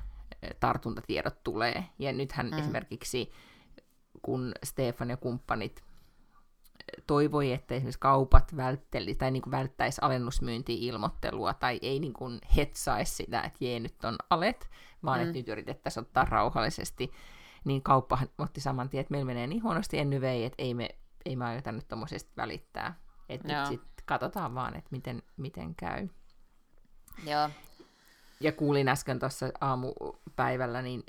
tartuntatiedot 0.61 1.45
tulee. 1.45 1.85
Ja 1.99 2.13
nythän 2.13 2.47
mm. 2.47 2.59
esimerkiksi, 2.59 3.33
kun 4.27 4.53
Stefan 4.65 5.11
ja 5.11 5.17
kumppanit 5.17 5.85
toivoi, 7.07 7.53
että 7.53 7.75
esimerkiksi 7.75 8.01
kaupat 8.01 8.57
vältteli, 8.57 9.15
tai 9.15 9.31
niin 9.31 9.51
välttäisi 9.51 10.01
alennusmyynti-ilmoittelua, 10.03 11.55
tai 11.55 11.79
ei 11.83 12.01
niin 12.01 12.13
kuin 12.13 12.39
hetsaisi 12.57 13.15
sitä, 13.15 13.41
että 13.41 13.65
jee, 13.65 13.81
nyt 13.81 14.05
on 14.05 14.17
alet, 14.31 14.71
vaan 15.05 15.19
mm. 15.19 15.23
että 15.23 15.39
nyt 15.39 15.49
yritettäisiin 15.49 16.03
ottaa 16.03 16.25
rauhallisesti, 16.25 17.13
niin 17.65 17.83
kauppahan 17.83 18.29
otti 18.39 18.61
saman 18.61 18.89
tien, 18.89 19.01
että 19.01 19.11
meillä 19.11 19.27
menee 19.27 19.47
niin 19.47 19.63
huonosti 19.63 19.99
en 19.99 20.21
vei, 20.21 20.45
että 20.45 20.63
ei 20.63 20.75
me, 20.75 20.89
ei 21.25 21.37
me 21.37 21.45
aiota 21.45 21.73
nyt 21.73 21.89
tuommoisesta 21.89 22.33
välittää. 22.37 23.01
Että 23.29 23.59
nyt 23.59 23.67
sitten 23.67 24.05
katsotaan 24.07 24.55
vaan, 24.55 24.77
että 24.77 24.89
miten, 24.91 25.23
miten 25.37 25.75
käy. 25.75 26.09
Joo. 27.25 27.51
Ja 28.41 28.53
kuulin 28.53 28.89
äsken 28.89 29.19
tuossa 29.19 29.47
aamupäivällä, 29.61 30.83
niin 30.83 31.05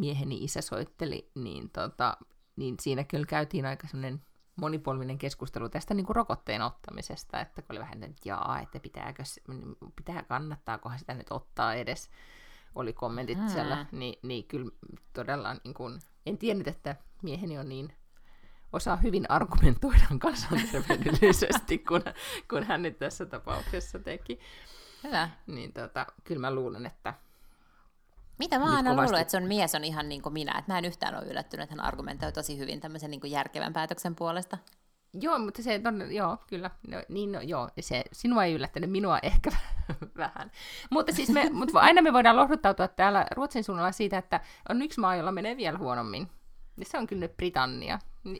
mieheni 0.00 0.44
isä 0.44 0.60
soitteli, 0.60 1.30
niin, 1.34 1.70
tota, 1.70 2.16
niin 2.56 2.74
siinä 2.80 3.04
kyllä 3.04 3.26
käytiin 3.26 3.66
aika 3.66 3.86
semmoinen 3.86 4.22
monipolvinen 4.56 5.18
keskustelu 5.18 5.68
tästä 5.68 5.94
niin 5.94 6.06
kuin 6.06 6.16
rokotteen 6.16 6.62
ottamisesta, 6.62 7.40
että 7.40 7.62
kun 7.62 7.72
oli 7.72 7.80
vähän, 7.80 8.02
että 8.02 8.28
jaa, 8.28 8.60
että 8.62 8.80
pitääkö, 8.80 9.22
pitää, 9.96 10.22
kannattaakohan 10.22 10.98
sitä 10.98 11.14
nyt 11.14 11.26
ottaa 11.30 11.74
edes, 11.74 12.10
oli 12.74 12.92
kommentit 12.92 13.38
hmm. 13.38 13.48
siellä, 13.48 13.86
niin, 13.92 14.18
niin 14.22 14.44
kyllä 14.44 14.70
todella 15.12 15.56
niin 15.64 15.74
kuin, 15.74 16.00
en 16.26 16.38
tiennyt, 16.38 16.68
että 16.68 16.96
mieheni 17.22 17.58
on 17.58 17.68
niin 17.68 17.92
osaa 18.72 18.96
hyvin 18.96 19.30
argumentoida 19.30 20.06
kansanterveydellisesti, 20.18 21.78
kun, 21.78 22.02
kun 22.50 22.64
hän 22.64 22.82
nyt 22.82 22.98
tässä 22.98 23.26
tapauksessa 23.26 23.98
teki. 23.98 24.38
Hyvä. 25.04 25.30
Niin 25.46 25.72
tota, 25.72 26.06
kyllä 26.24 26.40
mä 26.40 26.54
luulen, 26.54 26.86
että 26.86 27.14
mitä 28.40 28.58
mä 28.58 28.64
aina 28.64 28.90
kovasti... 28.90 28.96
luullut, 28.96 29.20
että 29.20 29.30
se 29.30 29.36
on 29.36 29.44
mies 29.44 29.74
on 29.74 29.84
ihan 29.84 30.08
niin 30.08 30.22
kuin 30.22 30.32
minä, 30.32 30.58
että 30.58 30.72
mä 30.72 30.78
en 30.78 30.84
yhtään 30.84 31.14
ole 31.14 31.26
yllättynyt, 31.26 31.64
että 31.64 31.76
hän 31.76 31.84
argumentoi 31.84 32.32
tosi 32.32 32.58
hyvin 32.58 32.80
tämmöisen 32.80 33.10
niin 33.10 33.20
kuin 33.20 33.30
järkevän 33.30 33.72
päätöksen 33.72 34.16
puolesta. 34.16 34.58
Joo, 35.14 35.38
mutta 35.38 35.62
se 35.62 35.80
on, 35.86 36.14
joo, 36.14 36.38
kyllä, 36.46 36.70
no, 36.88 37.02
niin, 37.08 37.32
no, 37.32 37.40
joo, 37.40 37.68
se, 37.80 38.04
sinua 38.12 38.44
ei 38.44 38.54
yllättänyt, 38.54 38.90
minua 38.90 39.18
ehkä 39.22 39.50
vähän. 40.16 40.50
Mutta 40.90 41.12
siis 41.12 41.28
me, 41.28 41.50
mutta 41.52 41.80
aina 41.80 42.02
me 42.02 42.12
voidaan 42.12 42.36
lohduttautua 42.36 42.88
täällä 42.88 43.26
Ruotsin 43.30 43.64
suunnalla 43.64 43.92
siitä, 43.92 44.18
että 44.18 44.40
on 44.68 44.82
yksi 44.82 45.00
maa, 45.00 45.16
jolla 45.16 45.32
menee 45.32 45.56
vielä 45.56 45.78
huonommin. 45.78 46.28
Ja 46.76 46.84
se 46.84 46.98
on 46.98 47.06
kyllä 47.06 47.20
nyt 47.20 47.36
Britannia. 47.36 47.98
Ni, 48.24 48.38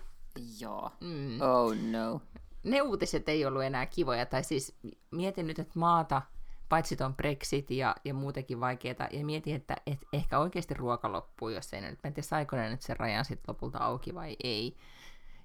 joo. 0.61 0.91
Mm. 1.01 1.41
Oh 1.41 1.75
no. 1.91 2.21
Ne 2.63 2.83
uutiset 2.83 3.29
ei 3.29 3.47
ollut 3.47 3.63
enää 3.63 3.87
kivoja, 3.87 4.27
tai 4.27 4.45
siis 4.45 4.79
mietin 5.11 5.47
nyt, 5.47 5.59
että 5.59 5.79
maata, 5.79 6.23
paitsi 6.71 6.97
tuon 6.97 7.15
Brexit 7.15 7.71
ja, 7.71 7.97
ja 8.05 8.15
muutenkin 8.15 8.61
vaikeaa, 8.61 9.09
ja 9.11 9.25
mietin, 9.25 9.57
että 9.57 9.77
et 9.87 9.99
ehkä 10.13 10.39
oikeasti 10.39 10.75
ruoka 10.75 11.13
loppuu, 11.13 11.49
jos 11.49 11.73
ei 11.73 11.81
nyt, 11.81 11.99
en 12.05 12.15
tiedä 12.15 12.27
saiko 12.27 12.57
ne 12.57 12.71
nyt 12.71 12.83
sen 12.83 12.97
rajan 12.97 13.25
sitten 13.25 13.45
lopulta 13.49 13.79
auki 13.79 14.15
vai 14.15 14.37
ei. 14.45 14.77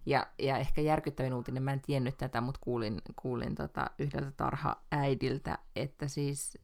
Ja, 0.05 0.27
ja 0.39 0.57
ehkä 0.57 0.81
järkyttävin 0.81 1.33
uutinen, 1.33 1.63
mä 1.63 1.73
en 1.73 1.81
tiennyt 1.81 2.17
tätä, 2.17 2.41
mutta 2.41 2.59
kuulin, 2.63 3.01
kuulin 3.15 3.55
tota 3.55 3.89
yhdeltä 3.99 4.31
tarha-äidiltä, 4.31 5.57
että 5.75 6.07
siis 6.07 6.57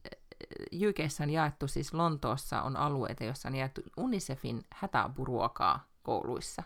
JKssä 0.72 1.24
on 1.24 1.30
jaettu, 1.30 1.68
siis 1.68 1.94
Lontoossa 1.94 2.62
on 2.62 2.76
alueita, 2.76 3.24
joissa 3.24 3.48
on 3.48 3.54
jaettu 3.54 3.80
UNICEFin 3.96 4.64
hätäapuruokaa 4.74 5.86
kouluissa 6.02 6.62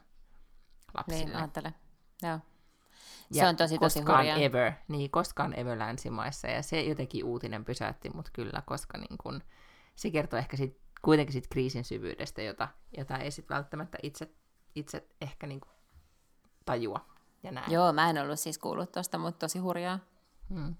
lapsille. 0.94 1.24
Niin, 1.24 1.36
ajattelen. 1.36 1.74
Joo. 2.22 2.38
Se 3.32 3.40
ja 3.40 3.48
on 3.48 3.56
tosi, 3.56 3.78
tosi 3.78 3.98
koskaan 3.98 4.26
ever, 4.26 4.72
niin, 4.88 5.10
koskaan 5.10 5.58
ever 5.58 5.78
länsimaissa, 5.78 6.48
ja 6.48 6.62
se 6.62 6.80
jotenkin 6.80 7.24
uutinen 7.24 7.64
pysäytti 7.64 8.10
mut 8.10 8.30
kyllä, 8.32 8.62
koska 8.66 8.98
niin 8.98 9.18
kun, 9.22 9.42
se 9.96 10.10
kertoo 10.10 10.38
ehkä 10.38 10.56
sit, 10.56 10.80
kuitenkin 11.02 11.32
sit 11.32 11.46
kriisin 11.50 11.84
syvyydestä, 11.84 12.42
jota, 12.42 12.68
jota 12.96 13.18
ei 13.18 13.30
sit 13.30 13.50
välttämättä 13.50 13.98
itse, 14.02 14.28
itse 14.74 15.06
ehkä 15.20 15.46
niin 15.46 15.60
tajua. 16.64 17.06
Ja 17.42 17.52
näin. 17.52 17.72
Joo, 17.72 17.92
mä 17.92 18.10
en 18.10 18.18
ollut 18.18 18.40
siis 18.40 18.58
kuullut 18.58 18.92
tuosta, 18.92 19.18
mutta 19.18 19.38
tosi 19.38 19.58
hurjaa. 19.58 19.98
Hmm. 20.50 20.74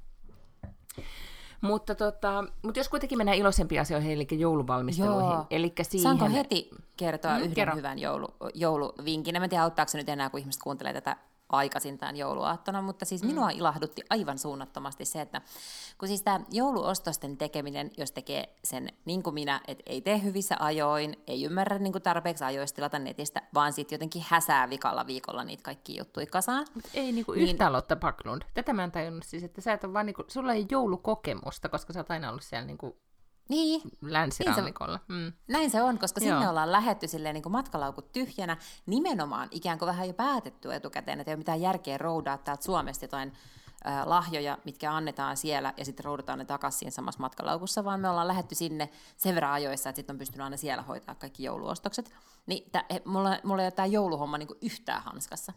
Mutta, 1.61 1.95
tota, 1.95 2.45
mutta 2.63 2.81
jos 2.81 2.89
kuitenkin 2.89 3.19
mennään 3.19 3.39
iloisempiin 3.39 3.81
asioihin, 3.81 4.13
eli 4.13 4.27
jouluvalmisteluihin. 4.31 5.31
Joo. 5.31 5.47
Elikkä 5.51 5.85
siihen... 5.85 6.03
Saanko 6.03 6.37
heti 6.37 6.71
kertoa 6.97 7.33
mm, 7.33 7.39
yhden 7.39 7.55
kerro. 7.55 7.77
hyvän 7.77 7.99
joulu, 7.99 8.29
jouluvinkin? 8.55 9.37
En 9.37 9.51
tiedä, 9.51 9.63
auttaako 9.63 9.89
se 9.89 9.99
nyt 9.99 10.09
enää, 10.09 10.31
kun 10.31 10.41
ihmiset 10.41 10.63
kuuntelee 10.63 10.93
tätä 10.93 11.17
aikaisintaan 11.49 12.17
jouluaattona, 12.17 12.83
mutta 12.83 13.05
siis 13.05 13.23
mm. 13.23 13.27
minua 13.27 13.51
ilahdutti 13.51 14.03
aivan 14.11 14.39
suunnattomasti 14.39 15.05
se, 15.05 15.21
että 15.21 15.41
kun 15.99 16.09
siis 16.09 16.23
tämä 16.23 16.41
jouluostosten 16.51 17.37
tekeminen, 17.37 17.91
jos 17.97 18.13
tekee 18.13 18.57
sen 18.65 18.89
niin 19.05 19.23
kuin 19.23 19.35
minä, 19.35 19.61
että 19.69 19.83
ei 19.87 20.01
tee 20.01 20.23
hyvissä 20.23 20.57
ajoin, 20.59 21.17
ei 21.27 21.45
ymmärrä 21.45 21.79
niin 21.79 21.93
kuin 21.93 22.03
tarpeeksi 22.03 22.45
ajoista 22.45 22.77
tilata 22.77 22.99
netistä, 22.99 23.43
vaan 23.55 23.73
sitten 23.73 23.97
jotenkin 23.97 24.25
häsää 24.29 24.71
vikalla 24.71 25.07
viikolla 25.07 25.45
niitä 25.45 25.63
kaikki 25.63 25.97
juttuja 25.99 26.27
kasaan. 26.27 26.67
Mut 26.75 26.85
ei 26.95 27.13
niin 27.13 27.25
kuin 27.27 27.39
niin, 27.39 27.49
yhtään 27.49 27.73
Lotta 27.73 27.97
Backlund. 27.97 28.43
Tätä 28.55 28.73
mä 28.73 28.85
en 28.85 28.93
tajunnut 28.93 29.25
siis, 29.25 29.43
että 29.43 29.61
sä 29.61 29.73
et 29.73 29.85
ole 29.85 29.93
vaan 29.93 30.07
niin 30.07 30.15
kuin, 30.15 30.31
sulla 30.31 30.53
ei 30.53 30.67
joulukokemusta, 30.71 31.69
koska 31.69 31.93
sä 31.93 32.01
oot 32.01 32.11
aina 32.11 32.29
ollut 32.29 32.43
siellä 32.43 32.67
niin 32.67 32.79
kuin 32.79 32.97
niin. 33.49 33.81
länsirannikolla. 34.01 35.01
Niin 35.09 35.25
se, 35.25 35.31
mm. 35.31 35.53
Näin 35.53 35.71
se 35.71 35.83
on, 35.83 35.99
koska 35.99 36.21
Joo. 36.21 36.37
sinne 36.37 36.49
ollaan 36.49 36.73
lähetty 36.73 37.09
silleen 37.09 37.35
niin 37.35 37.43
kuin 37.43 37.53
matkalaukut 37.53 38.13
tyhjänä, 38.13 38.57
nimenomaan 38.87 39.49
ikään 39.51 39.79
kuin 39.79 39.87
vähän 39.87 40.09
jo 40.09 40.15
päätetty 40.15 40.75
etukäteen, 40.75 41.21
että 41.21 41.31
ei 41.31 41.35
ole 41.35 41.39
mitään 41.39 41.61
järkeä 41.61 41.99
roudaa 41.99 42.39
täältä 42.39 42.65
Suomesta 42.65 43.05
jotain 43.05 43.33
äh, 43.87 44.07
lahjoja, 44.07 44.59
mitkä 44.65 44.93
annetaan 44.93 45.37
siellä, 45.37 45.75
ja 45.77 45.85
sitten 45.85 46.05
roudataan 46.05 46.39
ne 46.39 46.45
takaisin 46.45 46.79
siinä 46.79 46.91
samassa 46.91 47.21
matkalaukussa, 47.21 47.85
vaan 47.85 48.01
me 48.01 48.09
ollaan 48.09 48.29
lähetty 48.29 48.55
sinne 48.55 48.89
sen 49.17 49.35
verran 49.35 49.53
ajoissa, 49.53 49.89
että 49.91 49.97
sitten 49.97 50.15
on 50.15 50.19
pystynyt 50.19 50.45
aina 50.45 50.57
siellä 50.57 50.83
hoitaa 50.83 51.15
kaikki 51.15 51.45
jouluostokset. 51.45 52.15
Niin 52.47 52.71
tä, 52.73 52.85
he, 52.93 53.03
mulla, 53.05 53.39
mulla 53.45 53.63
ei 53.63 53.67
ole 53.67 53.71
tämä 53.71 53.87
jouluhomma 53.87 54.39
niin 54.39 54.47
kuin 54.47 54.59
yhtään 54.63 55.03
hanskassa. 55.03 55.53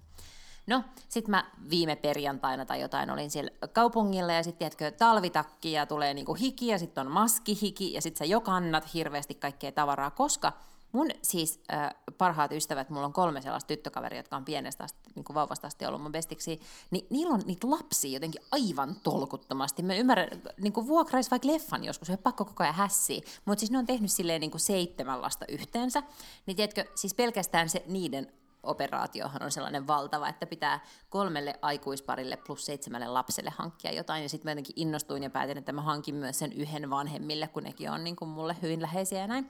No, 0.69 0.83
sitten 1.07 1.31
mä 1.31 1.51
viime 1.69 1.95
perjantaina 1.95 2.65
tai 2.65 2.81
jotain 2.81 3.11
olin 3.11 3.31
siellä 3.31 3.51
kaupungilla 3.73 4.33
ja 4.33 4.43
sitten 4.43 4.59
tiedätkö, 4.59 4.91
talvitakki 4.91 5.71
ja 5.71 5.85
tulee 5.85 6.13
niinku 6.13 6.33
hiki 6.33 6.67
ja 6.67 6.79
sitten 6.79 7.07
on 7.07 7.11
maskihiki 7.11 7.93
ja 7.93 8.01
sitten 8.01 8.17
sä 8.17 8.25
jo 8.25 8.41
kannat 8.41 8.93
hirveästi 8.93 9.35
kaikkea 9.35 9.71
tavaraa, 9.71 10.11
koska 10.11 10.53
mun 10.91 11.07
siis 11.21 11.61
äh, 11.73 11.95
parhaat 12.17 12.51
ystävät, 12.51 12.89
mulla 12.89 13.05
on 13.05 13.13
kolme 13.13 13.41
sellaista 13.41 13.67
tyttökaveria, 13.67 14.19
jotka 14.19 14.35
on 14.35 14.45
pienestä 14.45 14.83
asti, 14.83 14.99
niin 15.15 15.23
kuin 15.23 15.35
vauvasta 15.35 15.67
asti 15.67 15.85
ollut 15.85 16.01
mun 16.01 16.11
bestiksi, 16.11 16.59
niin 16.91 17.07
niillä 17.09 17.33
on 17.33 17.41
niitä 17.45 17.69
lapsia 17.69 18.11
jotenkin 18.11 18.41
aivan 18.51 18.95
tolkuttomasti. 19.03 19.83
Mä 19.83 19.95
ymmärrän, 19.95 20.29
niin 20.61 20.73
kuin 20.73 20.87
vuokrais 20.87 21.31
vaikka 21.31 21.47
leffan 21.47 21.83
joskus, 21.83 22.09
ei 22.09 22.17
pakko 22.17 22.45
koko 22.45 22.63
ajan 22.63 22.75
hässiä, 22.75 23.21
mutta 23.45 23.59
siis 23.59 23.71
ne 23.71 23.77
on 23.77 23.85
tehnyt 23.85 24.11
silleen 24.11 24.41
niin 24.41 24.51
kuin 24.51 24.61
seitsemän 24.61 25.21
lasta 25.21 25.45
yhteensä, 25.47 26.03
niin 26.45 26.57
tiedätkö, 26.57 26.85
siis 26.95 27.13
pelkästään 27.13 27.69
se 27.69 27.83
niiden 27.87 28.31
operaatiohan 28.63 29.43
on 29.43 29.51
sellainen 29.51 29.87
valtava, 29.87 30.27
että 30.27 30.45
pitää 30.45 30.79
kolmelle 31.09 31.53
aikuisparille 31.61 32.37
plus 32.37 32.65
seitsemälle 32.65 33.07
lapselle 33.07 33.53
hankkia 33.57 33.91
jotain. 33.91 34.23
Ja 34.23 34.29
sitten 34.29 34.47
mä 34.47 34.51
jotenkin 34.51 34.73
innostuin 34.75 35.23
ja 35.23 35.29
päätin, 35.29 35.57
että 35.57 35.71
mä 35.71 35.81
hankin 35.81 36.15
myös 36.15 36.39
sen 36.39 36.53
yhden 36.53 36.89
vanhemmille, 36.89 37.47
kun 37.47 37.63
nekin 37.63 37.91
on 37.91 38.03
niin 38.03 38.15
kuin 38.15 38.29
mulle 38.29 38.55
hyvin 38.61 38.81
läheisiä 38.81 39.19
ja 39.19 39.27
näin. 39.27 39.49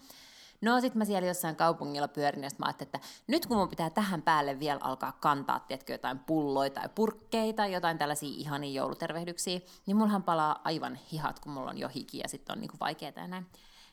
No 0.62 0.82
sitten 0.82 0.98
mä 0.98 1.06
siellä 1.06 1.28
jossain 1.28 1.56
kaupungilla 1.56 2.08
pyörin 2.08 2.44
ja 2.44 2.50
mä 2.58 2.66
ajattelin, 2.66 2.88
että 2.88 3.08
nyt 3.28 3.46
kun 3.46 3.58
mun 3.58 3.70
pitää 3.70 3.90
tähän 3.90 4.22
päälle 4.22 4.60
vielä 4.60 4.80
alkaa 4.84 5.12
kantaa, 5.12 5.60
tiedätkö, 5.60 5.94
jotain 5.94 6.20
pulloita 6.20 6.80
tai 6.80 6.90
purkkeita, 6.96 7.66
jotain 7.66 7.98
tällaisia 7.98 8.36
ihania 8.38 8.82
joulutervehdyksiä, 8.82 9.60
niin 9.86 9.98
mullahan 9.98 10.24
palaa 10.24 10.62
aivan 10.64 10.96
hihat, 10.96 11.40
kun 11.40 11.52
mulla 11.52 11.70
on 11.70 11.78
jo 11.78 11.88
hiki 11.88 12.18
ja 12.18 12.28
sitten 12.28 12.54
on 12.54 12.60
niin 12.60 12.70
kuin 12.70 12.80
vaikeaa 12.80 13.14
ja 13.16 13.28
näin. 13.28 13.46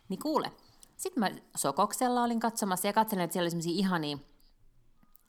Niin 0.09 0.21
kuule, 0.21 0.53
sitten 0.97 1.21
mä 1.21 1.31
Sokoksella 1.57 2.23
olin 2.23 2.41
katsomassa 2.41 2.87
ja 2.87 2.93
katselin, 2.93 3.25
että 3.25 3.33
siellä 3.33 3.45
oli 3.45 3.51
sellaisia 3.51 3.79
ihania 3.79 4.19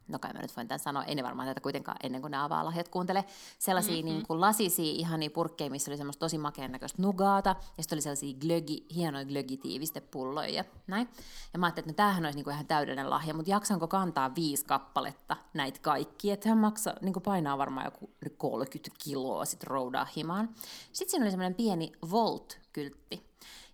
no 0.08 0.20
kai 0.20 0.34
mä 0.34 0.40
nyt 0.40 0.56
voin 0.58 0.68
tämän 0.68 0.80
sanoa, 0.80 1.04
ei 1.04 1.16
ne 1.16 1.24
varmaan 1.24 1.48
tätä 1.48 1.62
kuitenkaan 1.62 1.98
ennen 2.04 2.22
kuin 2.22 2.32
ne 2.32 2.38
avaa 2.38 2.66
lahjat 2.66 2.90
kuuntele, 2.90 3.26
sellaisia 3.60 3.96
mm-hmm. 3.96 4.06
niin 4.06 4.28
kuin 4.28 4.42
lasisia 4.42 4.94
ihania 4.94 5.30
purkkeja, 5.30 5.70
missä 5.70 5.92
oli 5.92 5.98
semmoista 5.98 6.20
tosi 6.20 6.38
makeen 6.38 6.72
näköistä 6.72 7.02
nugaata, 7.02 7.56
ja 7.78 7.84
sitten 7.84 7.96
oli 7.96 8.02
sellaisia 8.02 8.40
glögi, 8.40 8.86
hienoja 8.96 9.26
glögitiivistepulloja 9.26 10.50
ja 10.50 10.64
näin. 10.88 11.10
Ja 11.54 11.60
mä 11.60 11.66
ajattelin, 11.66 11.90
että 11.90 12.04
no 12.04 12.08
tämähän 12.08 12.26
olisi 12.26 12.38
niin 12.38 12.44
kuin 12.44 12.54
ihan 12.54 12.68
täydellinen 12.68 13.10
lahja, 13.10 13.34
mutta 13.34 13.52
jaksanko 13.52 13.88
kantaa 13.88 14.36
viisi 14.36 14.66
kappaletta 14.66 15.38
näitä 15.54 15.80
kaikki, 15.82 16.32
että 16.32 16.50
hän 16.50 16.58
maksaa, 16.58 16.94
niin 17.02 17.14
kuin 17.14 17.24
painaa 17.24 17.58
varmaan 17.58 17.86
joku 17.86 18.10
30 18.38 18.90
kiloa 19.04 19.46
sitten 19.46 19.68
roudaa 19.68 20.08
himaan. 20.16 20.50
Sitten 20.92 21.12
siinä 21.12 21.24
oli 21.24 21.32
semmoinen 21.32 21.56
pieni 21.56 21.92
Volt-kyltti. 22.12 23.28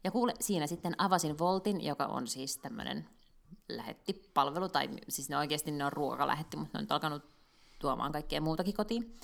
Ja 0.04 0.12
kuule, 0.12 0.34
siinä 0.40 0.68
sitten 0.68 0.96
avasin 0.98 1.40
Voltin, 1.40 1.86
joka 1.86 2.06
on 2.06 2.28
siis 2.28 2.58
tämmöinen 2.58 3.10
lähetti 3.70 4.29
palvelu, 4.34 4.70
tai 4.70 4.89
siis 5.10 5.29
ne 5.29 5.38
oikeasti 5.38 5.72
ne 5.72 5.86
on 5.86 5.93
ruoka 5.93 6.27
lähetti, 6.27 6.58
mutta 6.58 6.77
ne 6.77 6.79
on 6.79 6.84
nyt 6.84 6.91
alkanut 6.91 7.24
tuomaan 7.79 8.12
kaikkea 8.12 8.41
muutakin 8.41 8.74
kotiin. 8.74 9.17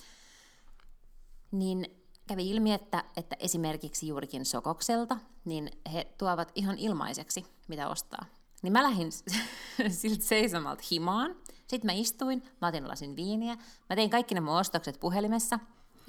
Niin 1.52 2.04
kävi 2.28 2.50
ilmi, 2.50 2.74
että, 2.74 3.04
että 3.18 3.36
esimerkiksi 3.40 4.08
juurikin 4.08 4.46
Sokokselta, 4.46 5.18
niin 5.46 5.72
he 5.94 6.14
tuovat 6.18 6.52
ihan 6.56 6.78
ilmaiseksi, 6.78 7.46
mitä 7.68 7.90
ostaa. 7.90 8.26
Niin 8.62 8.74
mä 8.74 8.84
lähdin 8.84 9.12
siltä 9.90 10.24
seisomalta 10.24 10.84
himaan, 10.92 11.36
sitten 11.68 11.86
mä 11.86 11.92
istuin, 11.94 12.44
mä 12.62 12.68
otin 12.68 12.88
lasin 12.88 13.16
viiniä, 13.16 13.56
mä 13.90 13.96
tein 13.96 14.10
kaikki 14.10 14.42
mun 14.42 14.58
ostokset 14.58 15.00
puhelimessa, 15.00 15.60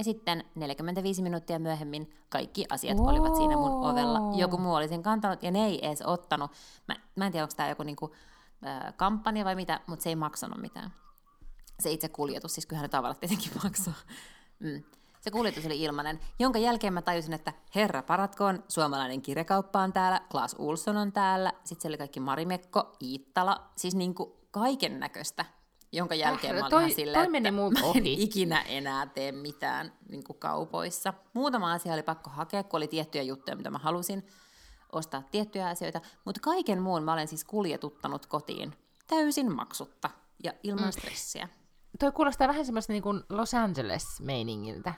Ja 0.00 0.04
sitten 0.04 0.44
45 0.54 1.22
minuuttia 1.22 1.58
myöhemmin 1.58 2.10
kaikki 2.28 2.64
asiat 2.70 2.98
wow. 2.98 3.08
olivat 3.08 3.36
siinä 3.36 3.56
mun 3.56 3.90
ovella. 3.90 4.36
Joku 4.36 4.58
muu 4.58 4.74
oli 4.74 4.88
sen 4.88 5.02
kantanut 5.02 5.42
ja 5.42 5.50
ne 5.50 5.66
ei 5.66 5.86
edes 5.86 6.02
ottanut. 6.02 6.50
Mä, 6.88 6.96
mä 7.16 7.26
en 7.26 7.32
tiedä, 7.32 7.44
onko 7.44 7.54
tämä 7.56 7.68
joku 7.68 7.82
niinku, 7.82 8.14
äh, 8.66 8.94
kampanja 8.96 9.44
vai 9.44 9.54
mitä, 9.54 9.80
mutta 9.86 10.02
se 10.02 10.08
ei 10.08 10.16
maksanut 10.16 10.60
mitään. 10.60 10.92
Se 11.80 11.90
itse 11.90 12.08
kuljetus, 12.08 12.54
siis 12.54 12.66
kyllähän 12.66 12.84
ne 12.84 12.88
tavallaan 12.88 13.20
tietenkin 13.20 13.52
maksaa. 13.64 13.94
Mm. 14.58 14.82
Se 15.20 15.30
kuljetus 15.30 15.66
oli 15.66 15.82
ilmanen, 15.82 16.20
jonka 16.38 16.58
jälkeen 16.58 16.92
mä 16.92 17.02
tajusin, 17.02 17.32
että 17.32 17.52
herra 17.74 18.02
paratkoon, 18.02 18.64
suomalainen 18.68 19.22
kirjakauppa 19.22 19.80
on 19.80 19.92
täällä, 19.92 20.20
Klaas 20.30 20.56
Ulsson 20.58 20.96
on 20.96 21.12
täällä, 21.12 21.52
sitten 21.64 21.80
siellä 21.82 21.94
oli 21.94 21.98
kaikki 21.98 22.20
Marimekko, 22.20 22.96
Iittala, 23.02 23.70
siis 23.76 23.94
niinku 23.94 24.40
kaiken 24.50 25.00
näköistä 25.00 25.44
jonka 25.92 26.14
jälkeen 26.14 26.54
äh, 26.54 26.60
mä 26.60 26.66
olin 26.66 26.70
toi, 26.70 26.82
ihan 26.82 26.94
silleen, 26.94 27.14
toi 27.14 27.36
että 27.36 27.50
mä 27.50 27.92
en 27.94 28.06
ikinä 28.06 28.62
enää 28.62 29.06
tee 29.06 29.32
mitään 29.32 29.92
niin 30.08 30.24
kuin 30.24 30.38
kaupoissa. 30.38 31.14
Muutama 31.34 31.72
asia 31.72 31.94
oli 31.94 32.02
pakko 32.02 32.30
hakea, 32.30 32.62
kun 32.62 32.76
oli 32.76 32.88
tiettyjä 32.88 33.22
juttuja, 33.22 33.56
mitä 33.56 33.70
mä 33.70 33.78
halusin 33.78 34.26
ostaa 34.92 35.22
tiettyjä 35.30 35.68
asioita, 35.68 36.00
mutta 36.24 36.40
kaiken 36.40 36.82
muun 36.82 37.02
mä 37.02 37.12
olen 37.12 37.28
siis 37.28 37.44
kuljetuttanut 37.44 38.26
kotiin 38.26 38.74
täysin 39.06 39.52
maksutta 39.54 40.10
ja 40.44 40.52
ilman 40.62 40.84
mm. 40.84 40.92
stressiä. 40.92 41.48
Toi 41.98 42.12
kuulostaa 42.12 42.48
vähän 42.48 42.66
semmoista 42.66 42.92
niin 42.92 43.02
kuin 43.02 43.22
Los 43.28 43.54
Angeles-meiningiltä. 43.54 44.94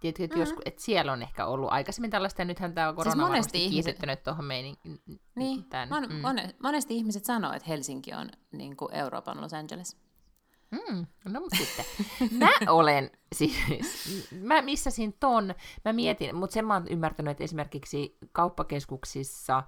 Tiedätkö, 0.00 0.24
että, 0.24 0.36
mm-hmm. 0.36 0.62
että 0.64 0.82
siellä 0.82 1.12
on 1.12 1.22
ehkä 1.22 1.46
ollut 1.46 1.72
aikaisemmin 1.72 2.10
tällaista, 2.10 2.40
ja 2.40 2.46
nythän 2.46 2.74
tämä 2.74 2.92
korona 2.92 3.12
siis 3.12 3.28
monesti 3.28 3.58
ihmiset... 3.58 3.84
kiihdyttänyt 3.84 4.22
tuohon 4.22 4.44
meininkiin. 4.44 5.00
Niin, 5.34 5.66
mon, 5.90 6.36
mm. 6.36 6.52
monesti 6.62 6.96
ihmiset 6.96 7.24
sanoo, 7.24 7.52
että 7.52 7.68
Helsinki 7.68 8.14
on 8.14 8.30
niin 8.52 8.76
kuin 8.76 8.94
Euroopan 8.94 9.40
Los 9.40 9.54
Angeles. 9.54 10.05
Mm, 10.76 11.06
no 11.24 11.40
mutta 11.40 11.56
sitten. 11.56 11.84
Mä 12.38 12.50
olen 12.72 13.10
siis, 13.34 13.56
mä 14.40 14.62
missasin 14.62 15.16
ton, 15.20 15.54
mä 15.84 15.92
mietin, 15.92 16.36
mutta 16.36 16.54
sen 16.54 16.66
mä 16.66 16.74
oon 16.74 16.88
ymmärtänyt, 16.88 17.30
että 17.30 17.44
esimerkiksi 17.44 18.18
kauppakeskuksissa 18.32 19.62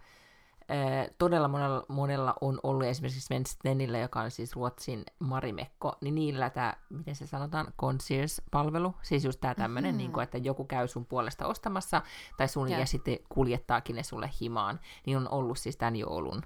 todella 1.18 1.48
monella, 1.48 1.84
monella 1.88 2.34
on 2.40 2.60
ollut 2.62 2.84
esimerkiksi 2.86 3.20
Svenstenillä, 3.20 3.98
joka 3.98 4.20
on 4.20 4.30
siis 4.30 4.56
Ruotsin 4.56 5.04
Marimekko, 5.18 5.96
niin 6.00 6.14
niillä 6.14 6.50
tämä, 6.50 6.74
miten 6.90 7.14
se 7.14 7.26
sanotaan, 7.26 7.74
concierge-palvelu, 7.80 8.94
siis 9.02 9.24
just 9.24 9.40
tämä 9.40 9.54
tämmöinen, 9.54 9.94
mm-hmm. 9.94 10.12
niin 10.12 10.22
että 10.22 10.38
joku 10.38 10.64
käy 10.64 10.88
sun 10.88 11.06
puolesta 11.06 11.46
ostamassa, 11.46 12.02
tai 12.36 12.48
sun 12.48 12.70
ja, 12.70 12.78
ja 12.78 12.86
sitten 12.86 13.18
kuljettaakin 13.28 13.96
ne 13.96 14.02
sulle 14.02 14.30
himaan, 14.40 14.80
niin 15.06 15.16
on 15.16 15.28
ollut 15.28 15.58
siis 15.58 15.76
tämän 15.76 15.96
joulun 15.96 16.42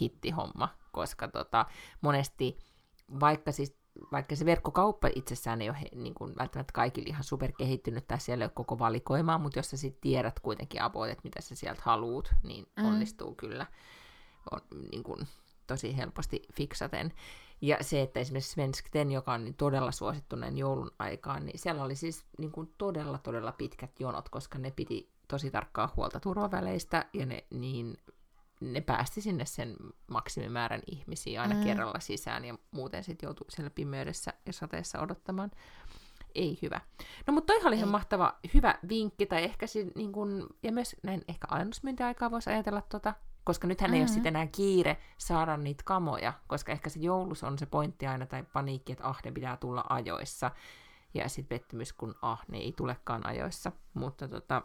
hittihomma, 0.00 0.68
koska 0.92 1.28
tota, 1.28 1.66
monesti, 2.00 2.58
vaikka 3.20 3.52
siis 3.52 3.76
vaikka 4.12 4.36
se 4.36 4.44
verkkokauppa 4.46 5.08
itsessään 5.14 5.62
ei 5.62 5.68
ole 5.68 5.80
he, 5.80 5.88
niin 5.94 6.14
kuin 6.14 6.36
välttämättä 6.38 6.72
kaikille 6.72 7.08
ihan 7.08 7.24
superkehittynyt, 7.24 8.06
tai 8.06 8.20
siellä 8.20 8.42
ei 8.42 8.46
ole 8.46 8.52
koko 8.54 8.78
valikoimaa, 8.78 9.38
mutta 9.38 9.58
jos 9.58 9.70
sä 9.70 9.76
sitten 9.76 10.00
tiedät 10.00 10.40
kuitenkin 10.40 10.82
about, 10.82 11.08
että 11.08 11.24
mitä 11.24 11.40
sä 11.40 11.54
sieltä 11.54 11.82
haluut, 11.84 12.34
niin 12.42 12.66
mm. 12.76 12.84
onnistuu 12.84 13.34
kyllä 13.34 13.66
on, 14.50 14.60
niin 14.90 15.02
kuin, 15.02 15.28
tosi 15.66 15.96
helposti 15.96 16.42
fiksaten. 16.52 17.12
Ja 17.60 17.78
se, 17.80 18.02
että 18.02 18.20
esimerkiksi 18.20 18.52
Svenskten, 18.52 19.12
joka 19.12 19.32
on 19.32 19.44
niin 19.44 19.54
todella 19.54 19.92
suosittu 19.92 20.36
näin 20.36 20.58
joulun 20.58 20.90
aikaan, 20.98 21.46
niin 21.46 21.58
siellä 21.58 21.84
oli 21.84 21.96
siis 21.96 22.24
niin 22.38 22.52
kuin 22.52 22.74
todella, 22.78 23.18
todella 23.18 23.52
pitkät 23.52 24.00
jonot, 24.00 24.28
koska 24.28 24.58
ne 24.58 24.70
piti 24.70 25.10
tosi 25.28 25.50
tarkkaa 25.50 25.92
huolta 25.96 26.20
turvaväleistä, 26.20 27.06
ja 27.12 27.26
ne 27.26 27.44
niin 27.50 27.96
ne 28.60 28.80
päästi 28.80 29.20
sinne 29.20 29.44
sen 29.44 29.76
maksimimäärän 30.06 30.82
ihmisiä 30.86 31.42
aina 31.42 31.54
mm. 31.54 31.64
kerralla 31.64 32.00
sisään, 32.00 32.44
ja 32.44 32.58
muuten 32.70 33.04
sitten 33.04 33.26
joutui 33.26 33.50
siellä 33.50 33.70
pimeydessä 33.70 34.32
ja 34.46 34.52
sateessa 34.52 35.00
odottamaan. 35.00 35.50
Ei 36.34 36.58
hyvä. 36.62 36.80
No 37.26 37.32
mutta 37.32 37.52
toihan 37.52 37.68
oli 37.68 37.76
ihan 37.76 37.88
mahtava, 37.88 38.38
hyvä 38.54 38.74
vinkki, 38.88 39.26
tai 39.26 39.44
ehkä 39.44 39.66
si, 39.66 39.92
niin 39.94 40.12
kun, 40.12 40.46
ja 40.62 40.72
myös 40.72 40.96
näin 41.02 41.22
ehkä 41.28 41.46
alennusmyyntiaikaa 41.50 42.30
voisi 42.30 42.50
ajatella 42.50 42.82
tota, 42.82 43.14
koska 43.44 43.66
nythän 43.66 43.90
mm-hmm. 43.90 43.94
ei 43.94 44.02
ole 44.02 44.08
sitten 44.08 44.36
enää 44.36 44.46
kiire 44.46 44.96
saada 45.18 45.56
niitä 45.56 45.82
kamoja, 45.86 46.32
koska 46.46 46.72
ehkä 46.72 46.90
se 46.90 47.00
joulus 47.00 47.44
on 47.44 47.58
se 47.58 47.66
pointti 47.66 48.06
aina, 48.06 48.26
tai 48.26 48.42
paniikki, 48.52 48.92
että 48.92 49.04
ah, 49.04 49.20
ne 49.24 49.32
pitää 49.32 49.56
tulla 49.56 49.84
ajoissa, 49.88 50.50
ja 51.14 51.28
sitten 51.28 51.58
pettymys, 51.58 51.92
kun 51.92 52.14
ah, 52.22 52.40
ne 52.48 52.58
ei 52.58 52.72
tulekaan 52.76 53.26
ajoissa, 53.26 53.72
mutta 53.94 54.28
tota, 54.28 54.62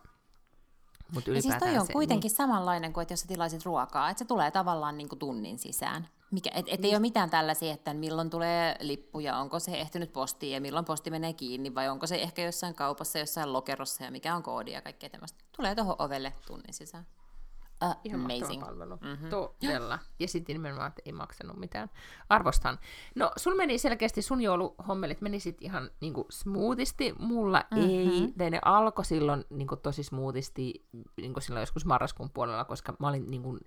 Mut 1.13 1.27
ja 1.27 1.41
siis 1.41 1.55
toi 1.59 1.77
on 1.77 1.87
se, 1.87 1.93
kuitenkin 1.93 2.29
niin. 2.29 2.35
samanlainen 2.35 2.93
kuin, 2.93 3.01
että 3.01 3.13
jos 3.13 3.19
sä 3.19 3.27
tilaisit 3.27 3.65
ruokaa, 3.65 4.09
että 4.09 4.19
se 4.19 4.25
tulee 4.25 4.51
tavallaan 4.51 4.97
niin 4.97 5.09
kuin 5.09 5.19
tunnin 5.19 5.59
sisään. 5.59 6.07
Mikä, 6.31 6.49
et, 6.53 6.65
et 6.69 6.79
niin. 6.79 6.85
ei 6.85 6.91
ole 6.91 6.99
mitään 6.99 7.29
tällaisia, 7.29 7.73
että 7.73 7.93
milloin 7.93 8.29
tulee 8.29 8.75
lippu 8.79 9.19
ja 9.19 9.37
onko 9.37 9.59
se 9.59 9.71
ehtinyt 9.71 10.13
postiin 10.13 10.53
ja 10.53 10.61
milloin 10.61 10.85
posti 10.85 11.11
menee 11.11 11.33
kiinni 11.33 11.75
vai 11.75 11.89
onko 11.89 12.07
se 12.07 12.15
ehkä 12.15 12.41
jossain 12.41 12.75
kaupassa, 12.75 13.19
jossain 13.19 13.53
lokerossa 13.53 14.03
ja 14.03 14.11
mikä 14.11 14.35
on 14.35 14.43
koodi 14.43 14.71
ja 14.71 14.81
kaikkea 14.81 15.09
tämmöistä. 15.09 15.43
Tulee 15.57 15.75
tuohon 15.75 15.95
ovelle 15.99 16.33
tunnin 16.47 16.73
sisään. 16.73 17.05
Uh, 17.83 17.95
Ihan 18.03 18.21
amazing. 18.21 18.63
palvelu. 18.63 18.95
Mm-hmm. 18.95 19.29
Todella. 19.29 19.99
Ja 20.19 20.27
sitten 20.27 20.53
nimenomaan, 20.53 20.87
että 20.87 21.01
ei 21.05 21.11
maksanut 21.11 21.57
mitään. 21.57 21.89
Arvostan. 22.29 22.79
No, 23.15 23.31
sun 23.37 23.57
meni 23.57 23.77
selkeästi, 23.77 24.21
sun 24.21 24.41
jouluhommelit 24.41 25.21
meni 25.21 25.39
sitten 25.39 25.65
ihan 25.65 25.89
niinku 26.01 26.25
smoothisti. 26.29 27.15
Mulla 27.19 27.63
mm-hmm. 27.71 27.89
ei. 27.89 28.33
Tai 28.37 28.49
ne 28.49 28.59
alkoi 28.65 29.05
silloin 29.05 29.45
niinku 29.49 29.75
tosi 29.75 30.03
smoothisti, 30.03 30.85
niinku 31.17 31.41
silloin 31.41 31.61
joskus 31.61 31.85
marraskuun 31.85 32.29
puolella, 32.29 32.65
koska 32.65 32.93
mä 32.99 33.07
olin 33.07 33.31
niinku 33.31 33.59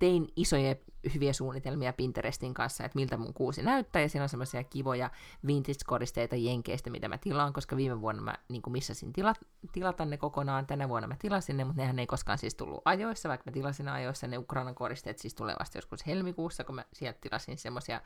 tein 0.00 0.28
isoja 0.36 0.76
hyviä 1.14 1.32
suunnitelmia 1.32 1.92
Pinterestin 1.92 2.54
kanssa, 2.54 2.84
että 2.84 2.98
miltä 2.98 3.16
mun 3.16 3.34
kuusi 3.34 3.62
näyttää, 3.62 4.02
ja 4.02 4.08
siinä 4.08 4.22
on 4.22 4.28
semmoisia 4.28 4.64
kivoja 4.64 5.10
vintage-koristeita 5.46 6.36
Jenkeistä, 6.36 6.90
mitä 6.90 7.08
mä 7.08 7.18
tilaan, 7.18 7.52
koska 7.52 7.76
viime 7.76 8.00
vuonna 8.00 8.22
mä 8.22 8.34
niin 8.48 8.62
missasin 8.68 9.12
tila, 9.12 9.34
tilata 9.72 10.04
ne 10.04 10.16
kokonaan, 10.16 10.66
tänä 10.66 10.88
vuonna 10.88 11.08
mä 11.08 11.16
tilasin 11.18 11.56
ne, 11.56 11.64
mutta 11.64 11.82
nehän 11.82 11.98
ei 11.98 12.06
koskaan 12.06 12.38
siis 12.38 12.54
tullut 12.54 12.82
ajoissa, 12.84 13.28
vaikka 13.28 13.50
mä 13.50 13.52
tilasin 13.52 13.88
ajoissa, 13.88 14.26
ne 14.26 14.38
Ukrainan 14.38 14.74
koristeet 14.74 15.18
siis 15.18 15.34
tulee 15.34 15.56
vasta 15.58 15.78
joskus 15.78 16.06
helmikuussa, 16.06 16.64
kun 16.64 16.74
mä 16.74 16.84
sieltä 16.92 17.18
tilasin 17.20 17.58
semmoisia 17.58 18.00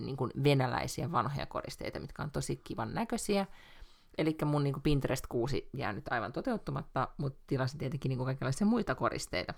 niin 0.00 0.16
venäläisiä 0.44 1.12
vanhoja 1.12 1.46
koristeita, 1.46 2.00
mitkä 2.00 2.22
on 2.22 2.30
tosi 2.30 2.56
kivan 2.56 2.94
näköisiä, 2.94 3.46
Eli 4.18 4.36
mun 4.44 4.64
niin 4.64 4.82
Pinterest 4.82 5.26
kuusi 5.28 5.68
jää 5.72 5.92
nyt 5.92 6.08
aivan 6.10 6.32
toteuttamatta, 6.32 7.08
mutta 7.16 7.38
tilasin 7.46 7.78
tietenkin 7.78 8.08
niin 8.08 8.24
kaikenlaisia 8.24 8.66
muita 8.66 8.94
koristeita 8.94 9.54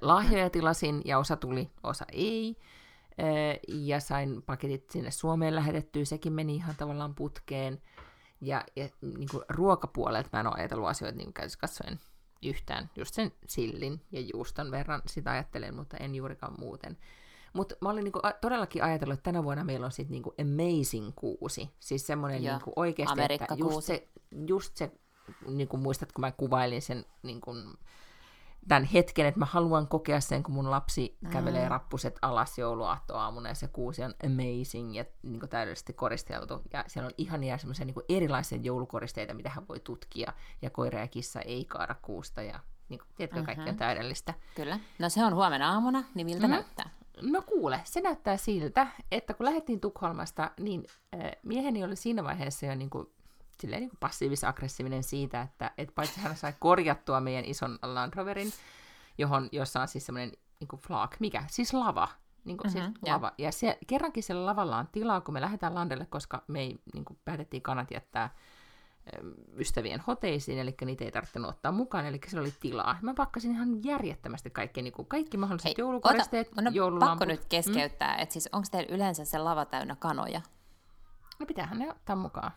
lahjoja 0.00 0.50
tilasin 0.50 1.02
ja 1.04 1.18
osa 1.18 1.36
tuli, 1.36 1.70
osa 1.82 2.04
ei. 2.12 2.56
Ja 3.68 4.00
sain 4.00 4.42
paketit 4.42 4.90
sinne 4.90 5.10
Suomeen 5.10 5.54
lähetettyä, 5.54 6.04
sekin 6.04 6.32
meni 6.32 6.54
ihan 6.54 6.76
tavallaan 6.76 7.14
putkeen. 7.14 7.82
Ja, 8.40 8.64
ja 8.76 8.88
niin 9.00 9.28
kuin 9.30 9.44
ruokapuolelta 9.48 10.28
mä 10.32 10.40
en 10.40 10.46
ole 10.46 10.54
ajatellut 10.58 10.88
asioita 10.88 11.18
niin 11.18 11.34
katsoen 11.60 12.00
yhtään. 12.42 12.90
Just 12.96 13.14
sen 13.14 13.32
sillin 13.46 14.00
ja 14.12 14.20
juuston 14.34 14.70
verran 14.70 15.02
sitä 15.06 15.30
ajattelen, 15.30 15.76
mutta 15.76 15.96
en 15.96 16.14
juurikaan 16.14 16.54
muuten. 16.58 16.96
Mutta 17.52 17.74
mä 17.80 17.90
olin 17.90 18.04
niinku 18.04 18.20
todellakin 18.40 18.84
ajatellut, 18.84 19.14
että 19.14 19.24
tänä 19.24 19.44
vuonna 19.44 19.64
meillä 19.64 19.86
on 19.86 19.92
sitten 19.92 20.12
niinku 20.12 20.34
amazing 20.40 21.12
kuusi. 21.14 21.70
Siis 21.80 22.06
semmoinen 22.06 22.42
niinku 22.42 22.72
oikeasti, 22.76 23.20
että 23.28 23.54
just 23.54 23.82
se, 23.82 24.08
just 24.46 24.76
se 24.76 24.92
niinku 25.48 25.76
muistat, 25.76 26.12
kun 26.12 26.20
mä 26.20 26.32
kuvailin 26.32 26.82
sen 26.82 27.04
niinku, 27.22 27.54
tämän 28.68 28.84
hetken, 28.84 29.26
että 29.26 29.38
mä 29.38 29.44
haluan 29.44 29.88
kokea 29.88 30.20
sen, 30.20 30.42
kun 30.42 30.54
mun 30.54 30.70
lapsi 30.70 31.18
mm. 31.20 31.30
kävelee 31.30 31.68
rappuset 31.68 32.18
alas 32.22 32.58
jouluaattoaamuna 32.58 33.48
ja 33.48 33.54
se 33.54 33.68
kuusi 33.68 34.04
on 34.04 34.14
amazing 34.24 34.96
ja 34.96 35.04
niin 35.22 35.40
kuin 35.40 35.50
täydellisesti 35.50 35.92
koristeltu. 35.92 36.62
Ja 36.72 36.84
siellä 36.86 37.06
on 37.06 37.14
ihania 37.18 37.58
semmoisia 37.58 37.86
niin 37.86 37.94
erilaisia 38.08 38.58
joulukoristeita, 38.62 39.34
mitä 39.34 39.50
hän 39.50 39.68
voi 39.68 39.80
tutkia. 39.80 40.32
Ja 40.62 40.70
koira 40.70 41.00
ja 41.00 41.08
kissa 41.08 41.40
ei 41.40 41.64
kaada 41.64 41.94
kuusta 42.02 42.42
ja 42.42 42.60
niin 42.88 42.98
kuin, 42.98 43.08
tiedätkö, 43.16 43.42
kaikki 43.42 43.70
on 43.70 43.76
täydellistä. 43.76 44.34
Kyllä. 44.54 44.78
No 44.98 45.08
se 45.08 45.24
on 45.24 45.34
huomenna 45.34 45.72
aamuna, 45.72 46.04
niin 46.14 46.26
miltä 46.26 46.46
mm. 46.46 46.50
näyttää? 46.50 46.90
No 47.22 47.42
kuule, 47.42 47.80
se 47.84 48.00
näyttää 48.00 48.36
siltä, 48.36 48.86
että 49.10 49.34
kun 49.34 49.46
lähdettiin 49.46 49.80
Tukholmasta, 49.80 50.50
niin 50.60 50.84
äh, 51.14 51.30
mieheni 51.42 51.84
oli 51.84 51.96
siinä 51.96 52.24
vaiheessa 52.24 52.66
jo 52.66 52.74
niin 52.74 52.90
kuin 52.90 53.06
silleen 53.60 53.80
niin 53.80 53.90
passiivis-aggressiivinen 54.00 55.02
siitä, 55.02 55.42
että 55.42 55.70
et 55.78 55.94
paitsi 55.94 56.20
hän 56.20 56.36
sai 56.36 56.52
korjattua 56.58 57.20
meidän 57.20 57.44
ison 57.44 57.78
Land 57.82 58.12
Roverin, 58.16 58.52
johon, 59.18 59.48
jossa 59.52 59.80
on 59.80 59.88
siis 59.88 60.06
semmoinen 60.06 60.32
niin 60.60 60.80
flak, 60.86 61.16
mikä? 61.20 61.44
Siis 61.50 61.74
lava. 61.74 62.08
Niin 62.44 62.56
kuin, 62.56 62.72
mm-hmm, 62.72 62.92
siis 62.92 63.02
lava. 63.02 63.32
Ja 63.38 63.52
se, 63.52 63.78
kerrankin 63.86 64.22
siellä 64.22 64.46
lavalla 64.46 64.78
on 64.78 64.88
tilaa, 64.92 65.20
kun 65.20 65.34
me 65.34 65.40
lähdetään 65.40 65.74
landelle, 65.74 66.06
koska 66.06 66.44
me 66.48 66.60
ei 66.60 66.78
niin 66.94 67.04
kuin, 67.04 67.18
päätettiin 67.24 67.62
kanat 67.62 67.90
jättää 67.90 68.30
ystävien 69.56 70.00
hoteisiin, 70.06 70.58
eli 70.58 70.74
niitä 70.84 71.04
ei 71.04 71.10
tarvinnut 71.10 71.50
ottaa 71.50 71.72
mukaan, 71.72 72.06
eli 72.06 72.20
se 72.26 72.40
oli 72.40 72.54
tilaa. 72.60 72.98
Mä 73.02 73.14
pakkasin 73.14 73.52
ihan 73.52 73.84
järjettömästi 73.84 74.50
kaikki, 74.50 74.82
niin 74.82 74.92
kuin 74.92 75.08
kaikki 75.08 75.36
mahdolliset 75.36 75.64
Hei, 75.64 75.74
joulukoristeet, 75.78 76.48
ota, 76.52 76.62
no, 76.62 76.70
joululamput. 76.74 77.18
Pakko 77.18 77.24
nyt 77.24 77.44
keskeyttää, 77.44 78.16
mm? 78.16 78.22
että 78.22 78.32
siis 78.32 78.48
onko 78.52 78.68
teillä 78.70 78.94
yleensä 78.94 79.24
se 79.24 79.38
lava 79.38 79.64
täynnä 79.64 79.96
kanoja? 79.96 80.40
No 81.40 81.46
pitäähän 81.46 81.78
ne 81.78 81.90
ottaa 81.90 82.16
mukaan. 82.16 82.52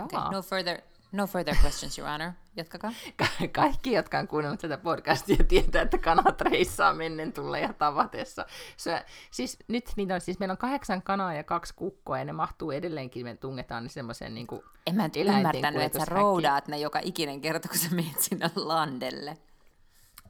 Okay, 0.00 0.30
no 0.30 0.42
further, 0.42 0.82
No 1.12 1.26
further 1.26 1.56
questions, 1.62 1.98
Your 1.98 2.10
Honor. 2.10 2.32
Jatkakaa. 2.56 2.92
Ka- 3.16 3.48
kaikki, 3.52 3.92
jotka 3.92 4.18
on 4.18 4.28
kuunnellut 4.28 4.60
tätä 4.60 4.78
podcastia, 4.78 5.44
tietää, 5.48 5.82
että 5.82 5.98
kanat 5.98 6.40
reissaa 6.40 6.94
mennen 6.94 7.32
tulla 7.32 7.58
ja 7.58 7.72
tavatessa. 7.72 8.46
Se, 8.76 9.04
siis 9.30 9.58
nyt 9.68 9.92
niitä 9.96 10.14
on, 10.14 10.20
siis 10.20 10.38
meillä 10.38 10.52
on 10.52 10.58
kahdeksan 10.58 11.02
kanaa 11.02 11.34
ja 11.34 11.44
kaksi 11.44 11.74
kukkoa, 11.74 12.18
ja 12.18 12.24
ne 12.24 12.32
mahtuu 12.32 12.70
edelleenkin, 12.70 13.24
me 13.26 13.36
tungetaan 13.36 13.82
ne 13.82 13.88
semmoiseen 13.88 14.34
niin 14.34 14.46
kuin 14.46 14.62
En 14.86 14.94
mä 14.94 15.02
nyt 15.02 15.16
ymmärtänyt, 15.16 15.82
että 15.82 15.98
sä 15.98 16.04
roudaat 16.04 16.68
ne 16.68 16.78
joka 16.78 17.00
ikinen 17.02 17.40
kerta, 17.40 17.68
kun 17.68 17.78
sä 17.78 17.94
menet 17.94 18.20
sinne 18.20 18.50
landelle. 18.56 19.36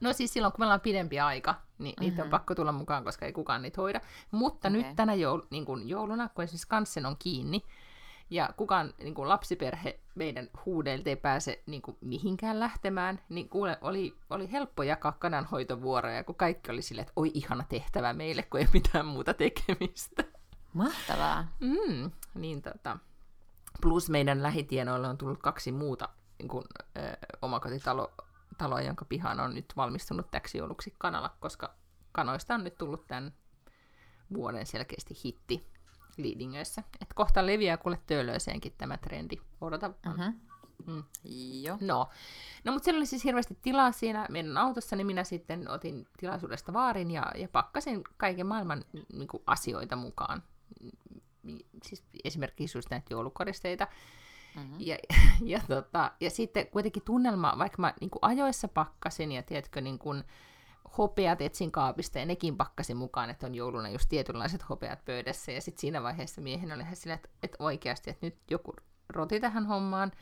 No 0.01 0.12
siis 0.12 0.33
silloin, 0.33 0.53
kun 0.53 0.61
meillä 0.61 0.75
on 0.75 0.81
pidempi 0.81 1.20
aika, 1.20 1.55
niin 1.79 1.94
mm-hmm. 1.94 2.11
niitä 2.11 2.22
on 2.22 2.31
pakko 2.31 2.55
tulla 2.55 2.72
mukaan, 2.72 3.05
koska 3.05 3.27
ei 3.27 3.33
kukaan 3.33 3.62
niitä 3.62 3.81
hoida. 3.81 4.01
Mutta 4.31 4.68
okay. 4.68 4.81
nyt 4.83 4.96
tänä 4.96 5.14
joul, 5.14 5.40
niin 5.51 5.64
kuin 5.64 5.88
jouluna, 5.88 6.29
kun 6.29 6.44
esimerkiksi 6.44 6.68
Kanssen 6.68 7.07
on 7.07 7.16
kiinni, 7.18 7.62
ja 8.33 8.51
kukaan 8.57 8.95
niin 8.99 9.14
kuin 9.14 9.29
lapsiperhe 9.29 10.01
meidän 10.14 10.49
huudeilta 10.66 11.11
ei 11.11 11.16
pääse 11.16 11.62
niin 11.66 11.83
kuin, 11.83 11.97
mihinkään 12.01 12.61
lähtemään, 12.61 13.21
niin 13.29 13.49
kuule, 13.49 13.79
oli, 13.81 14.16
oli 14.31 14.53
helppo 14.53 14.83
jakaa 14.83 15.12
kananhoitovuoroja, 15.12 16.25
kun 16.25 16.35
kaikki 16.35 16.71
oli 16.71 16.83
silleen, 16.83 17.03
että 17.03 17.12
oi 17.16 17.31
ihana 17.35 17.64
tehtävä 17.68 18.12
meille, 18.12 18.42
kun 18.42 18.61
ei 18.61 18.68
mitään 18.73 19.07
muuta 19.07 19.35
tekemistä. 19.35 20.25
Mahtavaa. 20.73 21.47
Mm, 21.61 22.11
niin 22.35 22.62
tota. 22.62 22.99
Plus 23.83 24.11
meidän 24.11 24.42
lähitienoille 24.42 25.09
on 25.09 25.18
tullut 25.18 25.42
kaksi 25.42 25.73
muuta 25.73 26.09
niin 26.38 26.49
kuin, 26.49 26.64
ö, 26.97 27.01
omakotitalo, 27.42 28.12
taloa, 28.59 28.81
jonka 28.81 29.05
pihan 29.05 29.40
on 29.40 29.55
nyt 29.55 29.73
valmistunut 29.77 30.31
täksi 30.31 30.59
jouluksi 30.59 30.95
kanalla, 30.99 31.37
koska 31.40 31.75
kanoista 32.12 32.55
on 32.55 32.64
nyt 32.64 32.79
tullut 32.79 33.07
tämän 33.07 33.33
vuoden 34.35 34.66
selkeästi 34.66 35.14
hitti 35.25 35.71
Liidingöissä. 36.16 36.83
Et 37.01 37.12
kohta 37.14 37.46
leviää 37.46 37.77
kuule 37.77 37.98
töölöiseenkin 38.07 38.72
tämä 38.79 38.96
trendi. 38.96 39.37
Odota. 39.61 39.88
Mm-hmm. 39.88 40.40
Mm. 40.87 41.05
Joo. 41.62 41.79
No, 41.81 42.09
no 42.64 42.72
mutta 42.72 42.85
siellä 42.85 42.98
oli 42.98 43.07
siis 43.07 43.25
hirveästi 43.25 43.59
tilaa 43.62 43.92
siinä 43.92 44.27
meidän 44.31 44.59
autossa, 44.59 44.96
niin 44.96 45.07
minä 45.07 45.25
sitten 45.25 45.70
otin 45.70 46.07
tilaisuudesta 46.16 46.72
vaarin 46.72 47.11
ja, 47.11 47.33
ja 47.37 47.48
pakkasin 47.48 48.05
kaiken 48.16 48.46
maailman 48.46 48.85
niin 49.12 49.29
kuin, 49.29 49.42
asioita 49.46 49.96
mukaan. 49.96 50.42
Siis 51.83 52.05
esimerkiksi 52.25 52.79
just 52.79 52.90
näitä 52.90 53.07
joulukoristeita. 53.11 53.87
Mm-hmm. 54.57 54.77
Ja, 54.79 54.96
ja, 55.44 55.61
tota, 55.68 56.12
ja 56.20 56.31
sitten 56.31 56.66
kuitenkin 56.66 57.03
tunnelma, 57.03 57.55
vaikka 57.59 57.83
mä 57.83 57.94
niin 58.01 58.11
kuin 58.11 58.20
ajoissa 58.22 58.68
pakkasin 58.68 59.33
ja 59.33 59.42
tiedätkö, 59.42 59.81
niin 59.81 59.98
kuin, 59.98 60.25
hopeat 60.98 61.40
etsin 61.40 61.72
kaapista 61.72 62.18
ja 62.18 62.26
nekin 62.26 62.57
pakkasin 62.57 62.96
mukaan, 62.96 63.31
että 63.31 63.46
on 63.46 63.55
jouluna 63.55 63.88
just 63.88 64.09
tietynlaiset 64.09 64.68
hopeat 64.68 65.05
pöydässä. 65.05 65.52
Ja 65.52 65.61
sitten 65.61 65.81
siinä 65.81 66.02
vaiheessa 66.02 66.40
miehen 66.40 66.72
oli 66.72 66.83
ihan 66.83 66.96
sillä, 66.96 67.14
että, 67.14 67.28
että 67.42 67.57
oikeasti, 67.59 68.11
että 68.11 68.26
nyt 68.26 68.37
joku 68.50 68.74
roti 69.09 69.40
tähän 69.40 69.66
hommaan. 69.66 70.12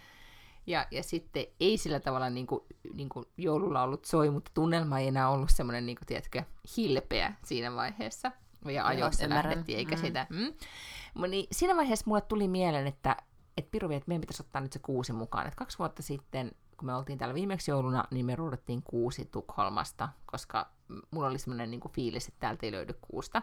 Ja, 0.67 0.87
ja 0.91 1.03
sitten 1.03 1.47
ei 1.61 1.79
sillä 1.79 2.01
tavalla 2.01 2.31
niin 2.31 2.47
kuin, 2.47 2.61
niin 2.95 3.09
kuin 3.09 3.27
joululla 3.37 3.83
ollut 3.83 4.05
soi, 4.05 4.31
mutta 4.31 4.51
tunnelma 4.55 4.99
ei 4.99 5.09
enää 5.09 5.31
ollut 5.31 5.51
semmoinen, 5.51 5.87
niin 5.87 5.97
kuin, 5.97 6.07
tiedätkö, 6.07 6.43
hilpeä 6.77 7.35
siinä 7.45 7.75
vaiheessa. 7.75 8.33
Ja 8.65 8.87
ajoissa 8.87 9.25
Joo, 9.25 9.35
lähdettiin, 9.35 9.79
eikä 9.79 9.97
mm. 9.97 10.01
sitä. 10.01 10.27
Mm. 10.31 11.29
Niin 11.29 11.47
siinä 11.53 11.77
vaiheessa 11.77 12.05
mulle 12.07 12.21
tuli 12.21 12.49
mieleen, 12.49 12.87
että, 12.87 13.17
että 13.57 13.71
Piru, 13.71 13.91
että 13.91 14.09
meidän 14.09 14.21
pitäisi 14.21 14.43
ottaa 14.43 14.63
nyt 14.63 14.73
se 14.73 14.79
kuusi 14.79 15.13
mukaan. 15.13 15.47
Että 15.47 15.57
kaksi 15.57 15.79
vuotta 15.79 16.03
sitten 16.03 16.53
kun 16.81 16.87
me 16.87 16.95
oltiin 16.95 17.19
täällä 17.19 17.35
viimeksi 17.35 17.71
jouluna, 17.71 18.05
niin 18.11 18.27
me 18.27 18.37
ruudettiin 18.37 18.83
kuusi 18.83 19.25
Tukholmasta, 19.25 20.09
koska 20.27 20.69
mulla 21.11 21.29
oli 21.29 21.39
semmoinen 21.39 21.71
niin 21.71 21.81
fiilis, 21.93 22.29
että 22.29 22.41
täältä 22.41 22.67
ei 22.67 22.73
löydy 22.73 22.95
kuusta. 23.01 23.43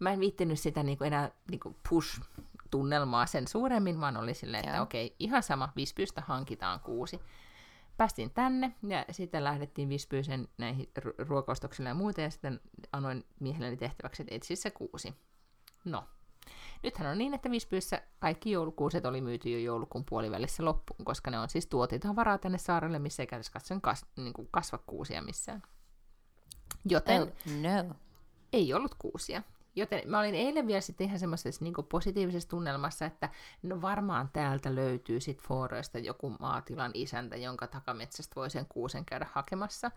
Mä 0.00 0.12
en 0.12 0.20
viittinyt 0.20 0.60
sitä 0.60 0.82
niin 0.82 0.98
kuin 0.98 1.06
enää 1.06 1.30
niin 1.50 1.60
kuin 1.60 1.76
push-tunnelmaa 1.88 3.26
sen 3.26 3.48
suuremmin, 3.48 4.00
vaan 4.00 4.16
oli 4.16 4.34
silleen, 4.34 4.68
että 4.68 4.82
okei, 4.82 5.06
okay, 5.06 5.16
ihan 5.18 5.42
sama, 5.42 5.72
Vispyystä 5.76 6.22
hankitaan 6.26 6.80
kuusi. 6.80 7.20
Päästiin 7.96 8.30
tänne 8.30 8.74
ja 8.88 9.04
sitten 9.10 9.44
lähdettiin 9.44 9.88
Vispyysen 9.88 10.48
näihin 10.58 10.90
ruokaustoksille 11.18 11.88
ja 11.88 11.94
muuten, 11.94 12.22
ja 12.22 12.30
sitten 12.30 12.60
annoin 12.92 13.24
miehelleni 13.40 13.76
tehtäväksi, 13.76 14.22
että 14.22 14.34
etsi 14.34 14.56
se 14.56 14.70
kuusi. 14.70 15.14
No, 15.84 16.04
Nythän 16.82 17.10
on 17.10 17.18
niin, 17.18 17.34
että 17.34 17.50
Vispyyssä 17.50 18.02
kaikki 18.18 18.50
joulukuuset 18.50 19.06
oli 19.06 19.20
myyty 19.20 19.50
jo 19.50 19.58
joulukuun 19.58 20.04
puolivälissä 20.04 20.64
loppuun, 20.64 21.04
koska 21.04 21.30
ne 21.30 21.38
on 21.38 21.48
siis 21.48 21.68
varaa 22.16 22.38
tänne 22.38 22.58
saarelle, 22.58 22.98
missä 22.98 23.22
ei 23.22 23.26
katsoen 23.52 23.80
kas, 23.80 24.06
niin 24.16 24.32
kuin 24.32 24.48
kasva 24.50 24.78
kuusia 24.78 25.22
missään. 25.22 25.62
Joten 26.84 27.22
oh, 27.22 27.28
no. 27.62 27.94
ei 28.52 28.74
ollut 28.74 28.94
kuusia. 28.98 29.42
Joten 29.76 30.02
mä 30.06 30.18
olin 30.18 30.34
eilen 30.34 30.66
vielä 30.66 30.80
sitten 30.80 31.06
ihan 31.06 31.18
semmoisessa 31.18 31.64
niin 31.64 31.74
positiivisessa 31.88 32.48
tunnelmassa, 32.48 33.06
että 33.06 33.28
no 33.62 33.82
varmaan 33.82 34.30
täältä 34.32 34.74
löytyy 34.74 35.20
sitten 35.20 35.46
Fooroista 35.46 35.98
joku 35.98 36.30
maatilan 36.30 36.90
isäntä, 36.94 37.36
jonka 37.36 37.66
takametsästä 37.66 38.36
voi 38.36 38.50
sen 38.50 38.66
kuusen 38.68 39.04
käydä 39.04 39.26
hakemassa. 39.32 39.90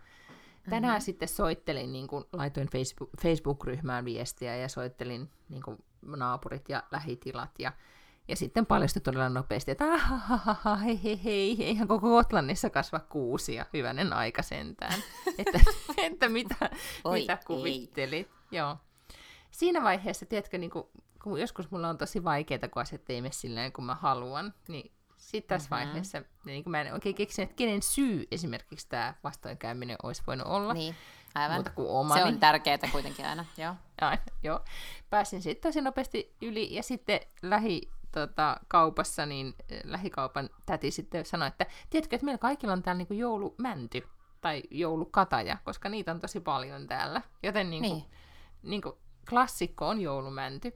Tänään 0.70 0.94
mm-hmm. 0.94 1.04
sitten 1.04 1.28
soittelin, 1.28 1.92
niin 1.92 2.06
kuin, 2.06 2.24
laitoin 2.32 2.68
Facebook, 2.68 3.10
Facebook-ryhmään 3.22 4.04
viestiä 4.04 4.56
ja 4.56 4.68
soittelin 4.68 5.30
niin 5.48 5.62
kuin, 5.62 5.78
naapurit 6.06 6.68
ja 6.68 6.82
lähitilat 6.90 7.50
ja, 7.58 7.72
ja 8.28 8.36
sitten 8.36 8.66
paljastui 8.66 9.02
todella 9.02 9.28
nopeasti, 9.28 9.70
että 9.70 9.84
ah, 9.92 10.82
hei, 10.84 11.02
hei, 11.02 11.24
hei, 11.24 11.64
eihän 11.64 11.88
koko 11.88 12.08
Gotlannissa 12.08 12.70
kasva 12.70 13.00
kuusia, 13.00 13.66
hyvänen 13.72 14.12
aika 14.12 14.42
sentään. 14.42 15.02
että, 15.38 15.60
että 15.96 16.28
mitä, 16.28 16.70
Oi, 17.04 17.20
mitä 17.20 17.38
kuvittelit. 17.46 18.26
Ei. 18.26 18.58
Joo. 18.58 18.76
Siinä 19.50 19.82
vaiheessa, 19.82 20.26
tiedätkö, 20.26 20.58
niin 20.58 20.70
kuin, 20.70 20.86
kun 21.22 21.40
joskus 21.40 21.70
mulla 21.70 21.88
on 21.88 21.98
tosi 21.98 22.24
vaikeaa, 22.24 22.68
kun 22.72 22.82
asiat 22.82 23.10
ei 23.10 23.20
mene 23.22 23.32
silleen, 23.32 23.72
kun 23.72 23.84
mä 23.84 23.94
haluan, 23.94 24.54
niin 24.68 24.92
sitten 25.16 25.56
tässä 25.56 25.76
mm-hmm. 25.76 25.86
vaiheessa, 25.86 26.22
niin 26.44 26.64
mä 26.66 26.80
en 26.80 26.92
oikein 26.92 27.14
keksinyt, 27.14 27.50
että 27.50 27.58
kenen 27.58 27.82
syy 27.82 28.24
esimerkiksi 28.30 28.88
tämä 28.88 29.14
vastoinkäyminen 29.24 29.96
olisi 30.02 30.22
voinut 30.26 30.46
olla. 30.46 30.74
Niin, 30.74 30.94
aivan. 31.34 31.56
Muuta 31.56 31.70
kuin 31.70 31.88
omani. 31.88 32.20
Se 32.20 32.26
on 32.26 32.38
tärkeää 32.38 32.78
kuitenkin 32.92 33.26
aina, 33.26 33.44
joo. 33.56 33.74
Aina, 34.00 34.22
joo. 34.42 34.60
Pääsin 35.10 35.42
sitten 35.42 35.70
tosi 35.70 35.80
nopeasti 35.80 36.36
yli 36.42 36.74
ja 36.74 36.82
sitten 36.82 37.20
lähi 37.42 37.90
tota, 38.12 38.60
kaupassa, 38.68 39.26
niin 39.26 39.54
eh, 39.68 39.80
lähikaupan 39.84 40.50
täti 40.66 40.90
sitten 40.90 41.24
sanoi, 41.24 41.48
että 41.48 41.66
tiedätkö, 41.90 42.16
että 42.16 42.24
meillä 42.24 42.38
kaikilla 42.38 42.72
on 42.72 42.82
täällä 42.82 42.98
niinku 42.98 43.14
joulumänty 43.14 44.08
tai 44.40 44.62
joulukataja, 44.70 45.56
koska 45.64 45.88
niitä 45.88 46.10
on 46.10 46.20
tosi 46.20 46.40
paljon 46.40 46.86
täällä. 46.86 47.22
Joten 47.42 47.70
niinku, 47.70 47.88
niin. 47.88 48.04
Niinku, 48.62 48.98
klassikko 49.30 49.88
on 49.88 50.00
joulumänty. 50.00 50.72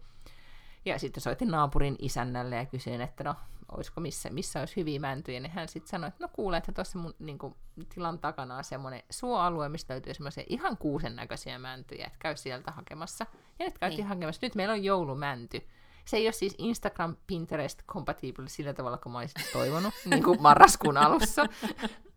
Ja 0.84 0.98
sitten 0.98 1.20
soitin 1.20 1.48
naapurin 1.48 1.96
isännälle 1.98 2.56
ja 2.56 2.66
kysyin, 2.66 3.00
että 3.00 3.24
no, 3.24 3.34
olisiko 3.72 4.00
missä, 4.00 4.30
missä 4.30 4.60
olisi 4.60 4.76
hyviä 4.76 5.00
mäntyjä, 5.00 5.40
niin 5.40 5.52
hän 5.52 5.68
sitten 5.68 5.90
sanoi, 5.90 6.08
että 6.08 6.24
no 6.24 6.28
kuule, 6.32 6.56
että 6.56 6.72
tuossa 6.72 6.98
mun 6.98 7.14
niin 7.18 7.38
kuin, 7.38 7.54
tilan 7.94 8.18
takana 8.18 8.56
on 8.56 8.64
semmoinen 8.64 9.02
suoalue, 9.10 9.68
mistä 9.68 9.94
löytyy 9.94 10.14
semmoisia 10.14 10.44
ihan 10.48 10.76
kuusen 10.76 11.16
näköisiä 11.16 11.58
mäntyjä, 11.58 12.06
että 12.06 12.18
käy 12.18 12.36
sieltä 12.36 12.70
hakemassa. 12.70 13.26
Ja 13.58 13.64
nyt 13.64 13.78
käytiin 13.78 13.98
niin. 13.98 14.06
hakemassa. 14.06 14.46
Nyt 14.46 14.54
meillä 14.54 14.72
on 14.72 14.84
joulumänty. 14.84 15.66
Se 16.04 16.16
ei 16.16 16.26
ole 16.26 16.32
siis 16.32 16.54
Instagram, 16.58 17.16
Pinterest 17.26 17.82
compatible 17.86 18.48
sillä 18.48 18.74
tavalla, 18.74 18.98
kuin 18.98 19.12
mä 19.12 19.18
olisin 19.18 19.52
toivonut, 19.52 19.94
niin 20.10 20.24
kuin 20.24 20.42
marraskuun 20.42 20.96
alussa. 20.96 21.46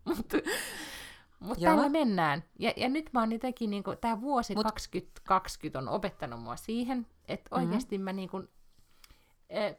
Mutta 0.04 0.36
mut 1.40 1.58
tällä 1.60 1.88
mennään. 1.88 2.44
Ja, 2.58 2.72
ja 2.76 2.88
nyt 2.88 3.10
mä 3.12 3.20
oon 3.20 3.32
jotenkin, 3.32 3.70
niin 3.70 3.84
tämä 4.00 4.20
vuosi 4.20 4.54
Mut... 4.54 4.64
2020 4.64 5.78
on 5.78 5.88
opettanut 5.88 6.42
mua 6.42 6.56
siihen, 6.56 7.06
että 7.28 7.56
oikeasti 7.56 7.98
mm-hmm. 7.98 8.04
mä 8.04 8.12
niin 8.12 8.28
kuin, 8.28 8.48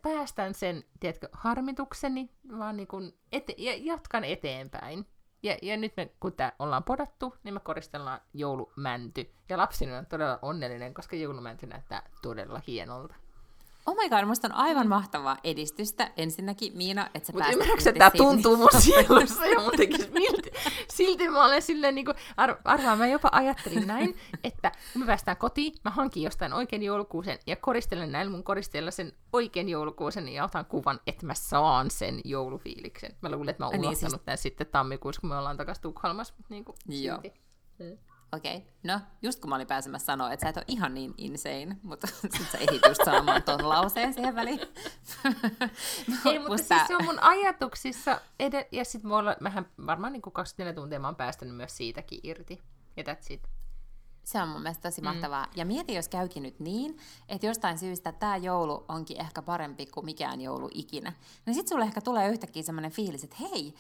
päästän 0.02 0.54
sen, 0.54 0.84
tiedätkö, 1.00 1.30
harmitukseni, 1.32 2.30
vaan 2.60 2.78
niin 2.78 2.88
kuin 2.88 3.14
ete- 3.36 3.56
ja 3.58 3.74
jatkan 3.78 4.24
eteenpäin. 4.24 5.06
Ja, 5.44 5.58
ja 5.62 5.78
nyt 5.78 5.94
me, 5.98 6.12
kun 6.20 6.34
tämä 6.34 6.52
ollaan 6.60 6.84
podattu, 6.84 7.36
niin 7.44 7.54
me 7.54 7.60
koristellaan 7.60 8.22
joulumänty. 8.34 9.34
Ja 9.50 9.58
lapsini 9.58 9.94
on 9.94 10.06
todella 10.06 10.40
onnellinen, 10.42 10.94
koska 10.94 11.16
joulumänty 11.16 11.68
näyttää 11.68 12.10
todella 12.22 12.62
hienolta. 12.68 13.16
Oh 13.86 13.96
my 13.96 14.10
god, 14.10 14.26
musta 14.26 14.48
on 14.48 14.56
aivan 14.56 14.88
mahtavaa 14.88 15.38
edistystä. 15.44 16.12
Ensinnäkin 16.18 16.78
Miina, 16.78 17.10
että 17.14 17.28
sä 17.28 17.34
Mutta 17.34 17.52
ymmärrätkö, 17.52 17.90
että 17.90 18.00
tämä 18.00 18.12
tuntuu 18.18 18.58
mun 18.58 18.70
sielussa 18.80 19.46
ja 19.46 19.60
mun 19.60 19.72
tekisi 19.78 20.10
milti. 20.12 20.52
Silti 20.94 21.30
mä 21.30 21.46
olen 21.46 21.62
silleen, 21.62 21.96
niin 21.96 22.06
kuin, 22.06 22.18
ar- 22.38 22.58
arvaan, 22.66 22.98
mä 22.98 23.08
jopa 23.08 23.30
ajattelin 23.32 23.88
näin, 23.88 24.16
että 24.44 24.72
kun 24.94 25.02
me 25.02 25.06
päästään 25.06 25.38
kotiin, 25.38 25.74
mä 25.84 25.92
hankin 25.92 26.24
jostain 26.24 26.54
oikein 26.54 26.84
joulukuusen 26.84 27.40
ja 27.48 27.56
koristelen 27.56 28.12
näillä 28.12 28.32
mun 28.32 28.44
koristeella 28.44 28.92
sen 28.92 29.14
oikein 29.34 29.70
joulukuusen 29.70 30.30
ja 30.30 30.44
otan 30.44 30.66
kuvan, 30.66 31.00
että 31.08 31.26
mä 31.26 31.34
saan 31.34 31.92
sen 31.92 32.22
joulufiiliksen. 32.26 33.16
Mä 33.22 33.32
luulen, 33.32 33.50
että 33.50 33.64
mä 33.64 33.68
oon 33.68 33.80
unohtanut 33.80 34.02
niin, 34.02 34.10
siis... 34.10 34.22
tämän 34.26 34.38
sitten 34.38 34.68
tammikuussa, 34.68 35.22
kun 35.22 35.30
me 35.30 35.38
ollaan 35.38 35.58
takaisin 35.58 35.82
Tukholmassa. 35.82 36.34
Niin 36.50 36.66
kuin, 36.66 36.76
Joo. 36.88 37.20
Silti. 37.22 37.40
Okei, 38.36 38.58
okay. 38.58 38.70
no 38.84 39.00
just 39.22 39.40
kun 39.40 39.50
mä 39.50 39.56
olin 39.56 39.68
pääsemässä 39.68 40.06
sanoa, 40.06 40.34
että 40.34 40.46
sä 40.46 40.50
et 40.50 40.58
ole 40.58 40.66
ihan 40.68 40.94
niin 40.94 41.14
insane, 41.18 41.78
mutta 41.84 42.08
sit 42.38 42.52
sä 42.52 42.58
ehdit 42.58 42.82
just 42.88 43.02
sanomaan 43.06 43.44
ton 43.44 43.70
lauseen 43.70 44.14
siihen 44.14 44.36
väliin. 44.36 44.60
Ei, 46.26 46.40
mutta 46.40 46.52
Musta... 46.52 46.76
siis 46.76 46.88
se 46.88 46.96
on 46.96 47.06
mun 47.06 47.24
ajatuksissa, 47.24 48.22
ed- 48.40 48.68
ja 48.72 48.86
sit 48.86 49.04
mulla, 49.04 49.36
mähän 49.40 49.66
varmaan 49.86 50.14
niin 50.14 50.22
kuin 50.22 50.34
24 50.34 50.82
tuntia 50.82 51.00
mä 51.00 51.08
oon 51.08 51.16
päästänyt 51.16 51.56
myös 51.56 51.78
siitäkin 51.78 52.20
irti, 52.24 52.62
ja 52.98 53.04
that's 53.04 53.26
it. 53.30 53.50
Se 54.24 54.42
on 54.42 54.50
mun 54.50 54.62
mielestä 54.62 54.90
tosi 54.90 55.02
mahtavaa. 55.02 55.46
Mm. 55.46 55.52
Ja 55.56 55.66
mieti, 55.66 55.94
jos 55.94 56.10
käykin 56.10 56.44
nyt 56.44 56.60
niin, 56.60 56.98
että 57.30 57.48
jostain 57.48 57.78
syystä 57.78 58.12
tämä 58.12 58.38
joulu 58.38 58.86
onkin 58.88 59.22
ehkä 59.22 59.42
parempi 59.42 59.86
kuin 59.86 60.06
mikään 60.06 60.42
joulu 60.42 60.70
ikinä. 60.74 61.14
Niin 61.46 61.54
sitten 61.54 61.70
sulle 61.70 61.86
ehkä 61.86 62.02
tulee 62.02 62.30
yhtäkkiä 62.30 62.64
semmoinen 62.64 62.92
fiilis, 62.92 63.24
että 63.24 63.36
hei, 63.40 63.74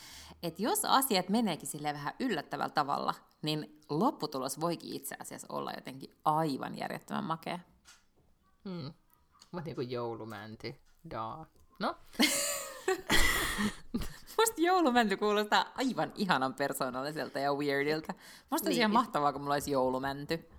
että 0.43 0.61
jos 0.61 0.85
asiat 0.85 1.29
meneekin 1.29 1.67
sille 1.67 1.93
vähän 1.93 2.13
yllättävällä 2.19 2.73
tavalla, 2.73 3.13
niin 3.43 3.79
lopputulos 3.89 4.61
voikin 4.61 4.93
itse 4.93 5.15
asiassa 5.19 5.47
olla 5.49 5.71
jotenkin 5.71 6.15
aivan 6.25 6.77
järjettömän 6.77 7.23
makea. 7.23 7.59
Hmm. 8.69 8.93
Mutta 9.51 9.65
niin 9.65 9.75
kuin 9.75 9.91
joulumänty. 9.91 10.75
Daa. 11.09 11.45
No? 11.79 11.95
Musta 14.37 14.61
joulumänty 14.61 15.17
kuulostaa 15.17 15.65
aivan 15.75 16.11
ihanan 16.15 16.53
persoonalliselta 16.53 17.39
ja 17.39 17.53
weirdiltä. 17.53 18.13
Musta 18.49 18.69
niin. 18.69 18.79
ihan 18.79 18.91
mahtavaa, 18.91 19.33
kun 19.33 19.41
mulla 19.41 19.53
olisi 19.53 19.71
joulumänty. 19.71 20.49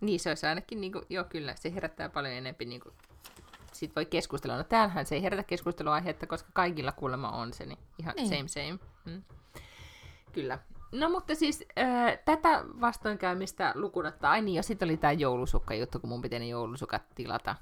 Niin, 0.00 0.20
se 0.20 0.28
olisi 0.28 0.46
ainakin, 0.46 0.80
niin 0.80 0.92
kuin, 0.92 1.04
joo 1.08 1.24
kyllä, 1.24 1.54
se 1.56 1.74
herättää 1.74 2.08
paljon 2.08 2.34
enemmän 2.34 2.68
niin 2.68 2.80
kuin, 2.80 2.94
sit 3.72 3.96
voi 3.96 4.06
keskustella. 4.06 4.56
No 4.56 4.64
täällähän 4.64 5.06
se 5.06 5.14
ei 5.14 5.22
herätä 5.22 5.42
keskusteluaihetta, 5.42 6.26
koska 6.26 6.50
kaikilla 6.52 6.92
kuulemma 6.92 7.30
on 7.30 7.52
se, 7.52 7.66
niin 7.66 7.78
ihan 7.98 8.14
niin. 8.16 8.28
same 8.28 8.48
same. 8.48 8.78
Mm. 9.04 9.22
Kyllä. 10.32 10.58
No 10.92 11.10
mutta 11.10 11.34
siis 11.34 11.64
äh, 11.78 12.18
tätä 12.24 12.64
vastoinkäymistä 12.80 13.72
lukunottaa, 13.74 14.30
ai 14.30 14.42
niin, 14.42 14.54
ja 14.54 14.62
sitten 14.62 14.88
oli 14.88 14.96
tämä 14.96 15.12
joulusukka-juttu, 15.12 16.00
kun 16.00 16.08
mun 16.08 16.22
piti 16.22 16.38
ne 16.38 16.46
joulusukat 16.46 17.02
tilata 17.14 17.56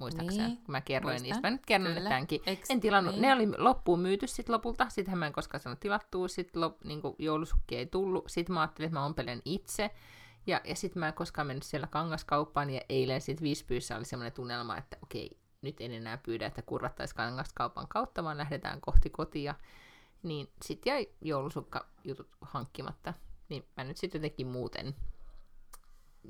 muistaakseni, 0.00 0.46
niin, 0.46 0.56
kun 0.56 0.72
mä 0.72 0.80
kerroin 0.80 1.12
muistan. 1.12 1.28
niistä. 1.28 1.46
Mä 1.46 1.50
nyt 1.50 1.66
kerron 1.66 1.94
Kyllä. 1.94 2.08
tämänkin. 2.08 2.40
Eks, 2.46 2.70
en 2.70 2.80
tilannut, 2.80 3.14
niin. 3.14 3.22
ne 3.22 3.32
oli 3.32 3.48
loppuun 3.58 4.00
myyty 4.00 4.26
sit 4.26 4.48
lopulta, 4.48 4.86
sittenhän 4.88 5.18
mä 5.18 5.26
en 5.26 5.32
koskaan 5.32 5.60
sanonut 5.60 5.80
tilattua, 5.80 6.28
sit 6.28 6.56
lop, 6.56 6.84
niin 6.84 7.00
joulusukki 7.18 7.76
ei 7.76 7.86
tullut, 7.86 8.24
sitten 8.28 8.54
mä 8.54 8.60
ajattelin, 8.60 8.86
että 8.86 8.98
mä 8.98 9.06
ompelen 9.06 9.42
itse, 9.44 9.90
ja, 10.46 10.60
ja 10.64 10.76
sitten 10.76 11.00
mä 11.00 11.08
en 11.08 11.14
koskaan 11.14 11.46
mennyt 11.46 11.62
siellä 11.62 11.86
kangaskauppaan, 11.86 12.70
ja 12.70 12.80
eilen 12.88 13.20
sitten 13.20 13.44
Vispyyssä 13.44 13.96
oli 13.96 14.04
semmoinen 14.04 14.32
tunnelma, 14.32 14.76
että 14.76 14.96
okei, 15.02 15.38
nyt 15.62 15.80
en 15.80 15.92
enää 15.92 16.16
pyydä, 16.16 16.46
että 16.46 16.62
kurvattaisiin 16.62 17.16
kangaskaupan 17.16 17.88
kautta, 17.88 18.24
vaan 18.24 18.38
lähdetään 18.38 18.80
kohti 18.80 19.10
kotia. 19.10 19.54
Niin 20.22 20.52
sitten 20.62 20.90
jäi 20.90 21.08
joulusukka-jutut 21.20 22.28
hankkimatta. 22.40 23.14
Niin 23.48 23.68
mä 23.76 23.84
nyt 23.84 23.96
sitten 23.96 24.18
jotenkin 24.18 24.46
muuten, 24.46 24.96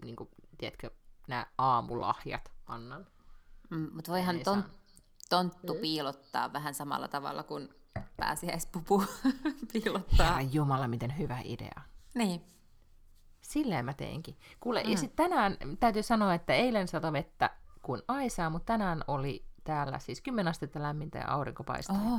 niin 0.04 0.16
kuin, 0.16 0.28
tiedätkö, 0.58 0.90
nämä 1.28 1.46
aamulahjat 1.58 2.52
annan. 2.66 3.06
Mm, 3.70 3.88
mutta 3.92 4.12
voihan 4.12 4.40
ton, 4.40 4.64
tonttu 5.28 5.74
mm. 5.74 5.80
piilottaa 5.80 6.52
vähän 6.52 6.74
samalla 6.74 7.08
tavalla 7.08 7.42
kuin 7.42 7.68
pääsiäispupu 8.16 9.04
piilottaa. 9.72 10.26
Herra 10.26 10.40
Jumala, 10.40 10.88
miten 10.88 11.18
hyvä 11.18 11.38
idea. 11.44 11.82
Niin. 12.14 12.44
Silleen 13.40 13.84
mä 13.84 13.94
teinkin. 13.94 14.36
Kuule, 14.60 14.82
mm. 14.84 14.90
ja 14.90 14.98
sitten 14.98 15.30
tänään 15.30 15.56
täytyy 15.80 16.02
sanoa, 16.02 16.34
että 16.34 16.54
eilen 16.54 16.88
sato 16.88 17.12
vettä 17.12 17.50
kuin 17.82 18.02
aisaa, 18.08 18.50
mutta 18.50 18.66
tänään 18.66 19.04
oli 19.08 19.44
täällä 19.64 19.98
siis 19.98 20.20
10 20.20 20.50
astetta 20.50 20.82
lämmintä 20.82 21.18
ja 21.18 21.28
aurinko 21.28 21.64
paistaa. 21.64 21.96
Oho. 21.96 22.18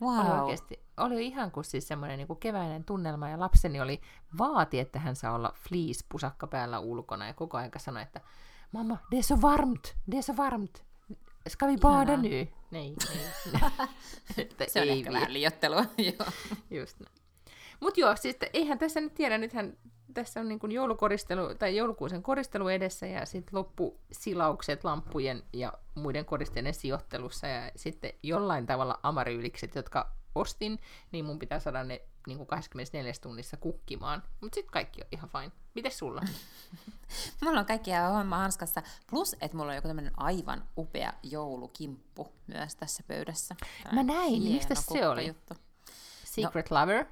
Wow. 0.00 0.18
Oli 0.18 0.40
oikeasti, 0.40 0.80
oli 0.96 1.26
ihan 1.26 1.50
kuin 1.50 1.64
siis 1.64 1.88
semmoinen 1.88 2.18
niin 2.18 2.26
kuin 2.26 2.38
keväinen 2.38 2.84
tunnelma, 2.84 3.28
ja 3.28 3.40
lapseni 3.40 3.80
oli 3.80 4.00
vaati, 4.38 4.80
että 4.80 4.98
hän 4.98 5.16
saa 5.16 5.34
olla 5.34 5.52
fleece-pusakka 5.54 6.46
päällä 6.46 6.78
ulkona, 6.78 7.26
ja 7.26 7.34
koko 7.34 7.56
ajan 7.56 7.70
sanoi, 7.76 8.02
että 8.02 8.20
mamma, 8.72 8.98
det 9.10 9.18
är 9.18 9.22
så 9.22 9.40
varmt, 9.40 9.96
det 10.10 10.18
är 10.18 10.22
så 10.22 10.36
varmt. 10.36 10.86
Ska 11.48 11.66
vi 11.66 11.76
bada 11.76 12.16
nu? 12.16 12.28
Nej, 12.70 12.96
nej. 13.52 14.48
Se 14.68 14.80
on 14.80 14.88
ei 14.88 14.98
ehkä 14.98 15.12
vähän 15.12 15.32
liiottelua. 15.32 15.84
Just 16.70 17.00
näin. 17.00 17.12
Mutta 17.80 18.00
joo, 18.00 18.16
siis 18.16 18.36
eihän 18.52 18.78
tässä 18.78 19.00
nyt 19.00 19.14
tiedä, 19.14 19.38
nythän 19.38 19.76
tässä 20.14 20.40
on 20.40 20.48
niin 20.48 20.58
kuin 20.58 20.72
joulukoristelu, 20.72 21.54
tai 21.54 21.76
joulukuusen 21.76 22.22
koristelu 22.22 22.68
edessä 22.68 23.06
ja 23.06 23.26
sitten 23.26 23.58
loppusilaukset 23.58 24.84
lampujen 24.84 25.42
ja 25.52 25.72
muiden 25.94 26.24
koristeiden 26.24 26.74
sijoittelussa 26.74 27.46
ja 27.46 27.70
sitten 27.76 28.12
jollain 28.22 28.66
tavalla 28.66 29.00
amaryylikset, 29.02 29.74
jotka 29.74 30.12
ostin, 30.34 30.78
niin 31.12 31.24
mun 31.24 31.38
pitää 31.38 31.60
saada 31.60 31.84
ne 31.84 32.02
niin 32.26 32.36
kuin 32.36 32.46
24 32.46 33.12
tunnissa 33.22 33.56
kukkimaan. 33.56 34.22
Mutta 34.40 34.54
sitten 34.54 34.72
kaikki 34.72 35.02
on 35.02 35.08
ihan 35.12 35.30
fine. 35.30 35.52
Mites 35.74 35.98
sulla? 35.98 36.22
mulla 37.44 37.60
on 37.60 37.66
kaikki 37.66 37.90
ihan 37.90 38.12
homma 38.12 38.38
hanskassa. 38.38 38.82
Plus, 39.10 39.36
että 39.40 39.56
mulla 39.56 39.70
on 39.70 39.76
joku 39.76 39.88
tämmöinen 39.88 40.12
aivan 40.16 40.68
upea 40.76 41.12
joulukimppu 41.22 42.32
myös 42.46 42.76
tässä 42.76 43.02
pöydässä. 43.06 43.56
Mä 43.92 44.02
näin, 44.02 44.42
mistä 44.42 44.74
se 44.74 45.08
oli? 45.08 45.26
Juttu. 45.26 45.54
Secret 46.24 46.70
no, 46.70 46.80
Lover? 46.80 47.06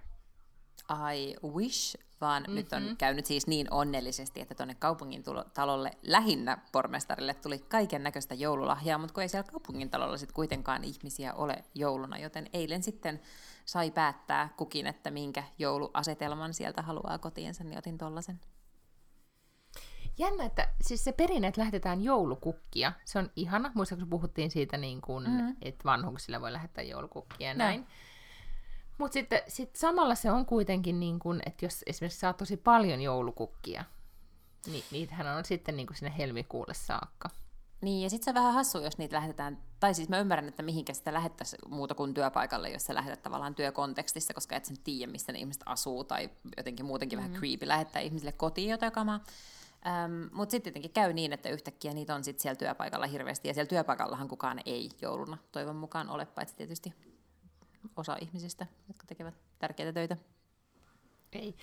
I 1.15 1.37
wish, 1.49 1.97
vaan 2.21 2.43
mm-hmm. 2.43 2.55
nyt 2.55 2.73
on 2.73 2.83
mhm. 2.83 2.97
käynyt 2.97 3.27
siis 3.27 3.47
niin 3.47 3.67
onnellisesti, 3.71 4.41
että 4.41 4.55
tuonne 4.55 4.75
kaupungin 4.75 5.23
tulo, 5.23 5.45
talolle 5.55 5.91
lähinnä 6.03 6.59
pormestarille 6.73 7.35
tuli 7.35 7.59
kaiken 7.59 8.03
näköistä 8.03 8.35
joululahjaa, 8.35 8.99
mutta 8.99 9.15
kun 9.15 9.23
ei 9.23 9.29
siellä 9.29 9.51
kaupungin 9.51 9.91
talolla 9.91 10.17
sitten 10.17 10.35
kuitenkaan 10.35 10.85
ihmisiä 10.85 11.35
ole 11.35 11.65
jouluna, 11.75 12.19
joten 12.19 12.47
eilen 12.53 12.83
sitten 12.83 13.21
sai 13.65 13.91
päättää 13.91 14.49
kukin, 14.57 14.87
että 14.87 15.11
minkä 15.11 15.45
jouluasetelman 15.59 16.55
sieltä 16.55 16.83
haluaa 16.83 17.19
kotiinsa, 17.19 17.65
niin 17.65 17.79
otin 17.79 17.99
tollasen. 17.99 18.41
Jännä, 20.19 20.45
että 20.45 20.69
siis 20.81 21.05
se 21.05 21.13
perinne, 21.13 21.49
että 21.49 21.61
lähdetään 21.61 22.05
joulukukkia, 22.05 22.93
se 23.05 23.19
on 23.19 23.31
ihana. 23.37 23.73
Muistaakseni 23.75 24.11
puhuttiin 24.11 24.51
siitä, 24.51 24.77
niin 24.77 25.01
kuin, 25.01 25.31
mm-hmm. 25.31 25.57
että 25.63 25.85
vanhuksille 25.85 26.41
voi 26.41 26.53
lähettää 26.53 26.85
joulukukkia 26.85 27.49
ja 27.49 27.55
näin. 27.55 27.87
Mutta 28.99 29.13
sitten 29.13 29.43
sit 29.49 29.77
samalla 29.77 30.15
se 30.15 30.31
on 30.31 30.47
kuitenkin, 30.47 31.01
niin 31.01 31.19
kuin, 31.19 31.41
että 31.47 31.65
jos 31.65 31.83
esimerkiksi 31.87 32.21
saa 32.21 32.33
tosi 32.33 32.57
paljon 32.57 33.01
joulukukkia, 33.01 33.85
niin 34.67 34.85
niitähän 34.91 35.37
on 35.37 35.45
sitten 35.45 35.77
niin 35.77 35.87
kuin 35.87 35.97
sinne 35.97 36.15
helmikuulle 36.19 36.75
saakka. 36.75 37.31
Niin, 37.81 38.03
ja 38.03 38.11
sitten 38.11 38.25
se 38.25 38.35
vähän 38.35 38.55
hassu, 38.55 38.79
jos 38.79 38.99
niitä 38.99 39.17
lähetetään, 39.17 39.63
tai 39.81 39.95
siis 39.95 40.09
mä 40.09 40.19
ymmärrän, 40.19 40.49
että 40.49 40.63
mihinkä 40.63 40.95
sitä 40.95 41.13
lähettäisiin 41.13 41.61
muuta 41.69 41.95
kuin 41.95 42.15
työpaikalle, 42.15 42.71
jos 42.71 42.87
sä 42.87 42.95
lähetät 42.95 43.23
tavallaan 43.23 43.55
työkontekstissa, 43.55 44.35
koska 44.35 44.57
et 44.57 44.65
sen 44.65 44.77
tiedä, 44.85 45.13
missä 45.13 45.33
ne 45.33 45.39
ihmiset 45.39 45.63
asuu, 45.67 46.05
tai 46.05 46.31
jotenkin 46.57 46.87
muutenkin 46.87 47.19
mm-hmm. 47.19 47.33
vähän 47.33 47.41
creepy 47.41 47.69
lähettää 47.69 48.03
ihmisille 48.03 48.33
kotiin 48.33 48.71
jotain 48.71 48.93
kamaa. 48.93 49.25
Ähm, 49.87 50.13
Mutta 50.33 50.51
sitten 50.51 50.73
tietenkin 50.73 50.91
käy 50.91 51.13
niin, 51.13 51.33
että 51.33 51.49
yhtäkkiä 51.49 51.95
niitä 51.95 52.15
on 52.15 52.25
sitten 52.25 52.43
siellä 52.43 52.59
työpaikalla 52.59 53.07
hirveästi, 53.07 53.49
ja 53.49 53.55
siellä 53.55 53.69
työpaikallahan 53.69 54.29
kukaan 54.29 54.61
ei 54.67 54.91
jouluna 55.03 55.39
toivon 55.53 55.77
mukaan 55.77 56.09
ole, 56.09 56.27
paitsi 56.27 56.57
tietysti 56.57 56.95
osa 57.97 58.17
ihmisistä, 58.21 58.67
jotka 58.89 59.07
tekevät 59.07 59.35
tärkeitä 59.59 59.93
töitä. 59.93 60.17
Ei. 61.33 61.55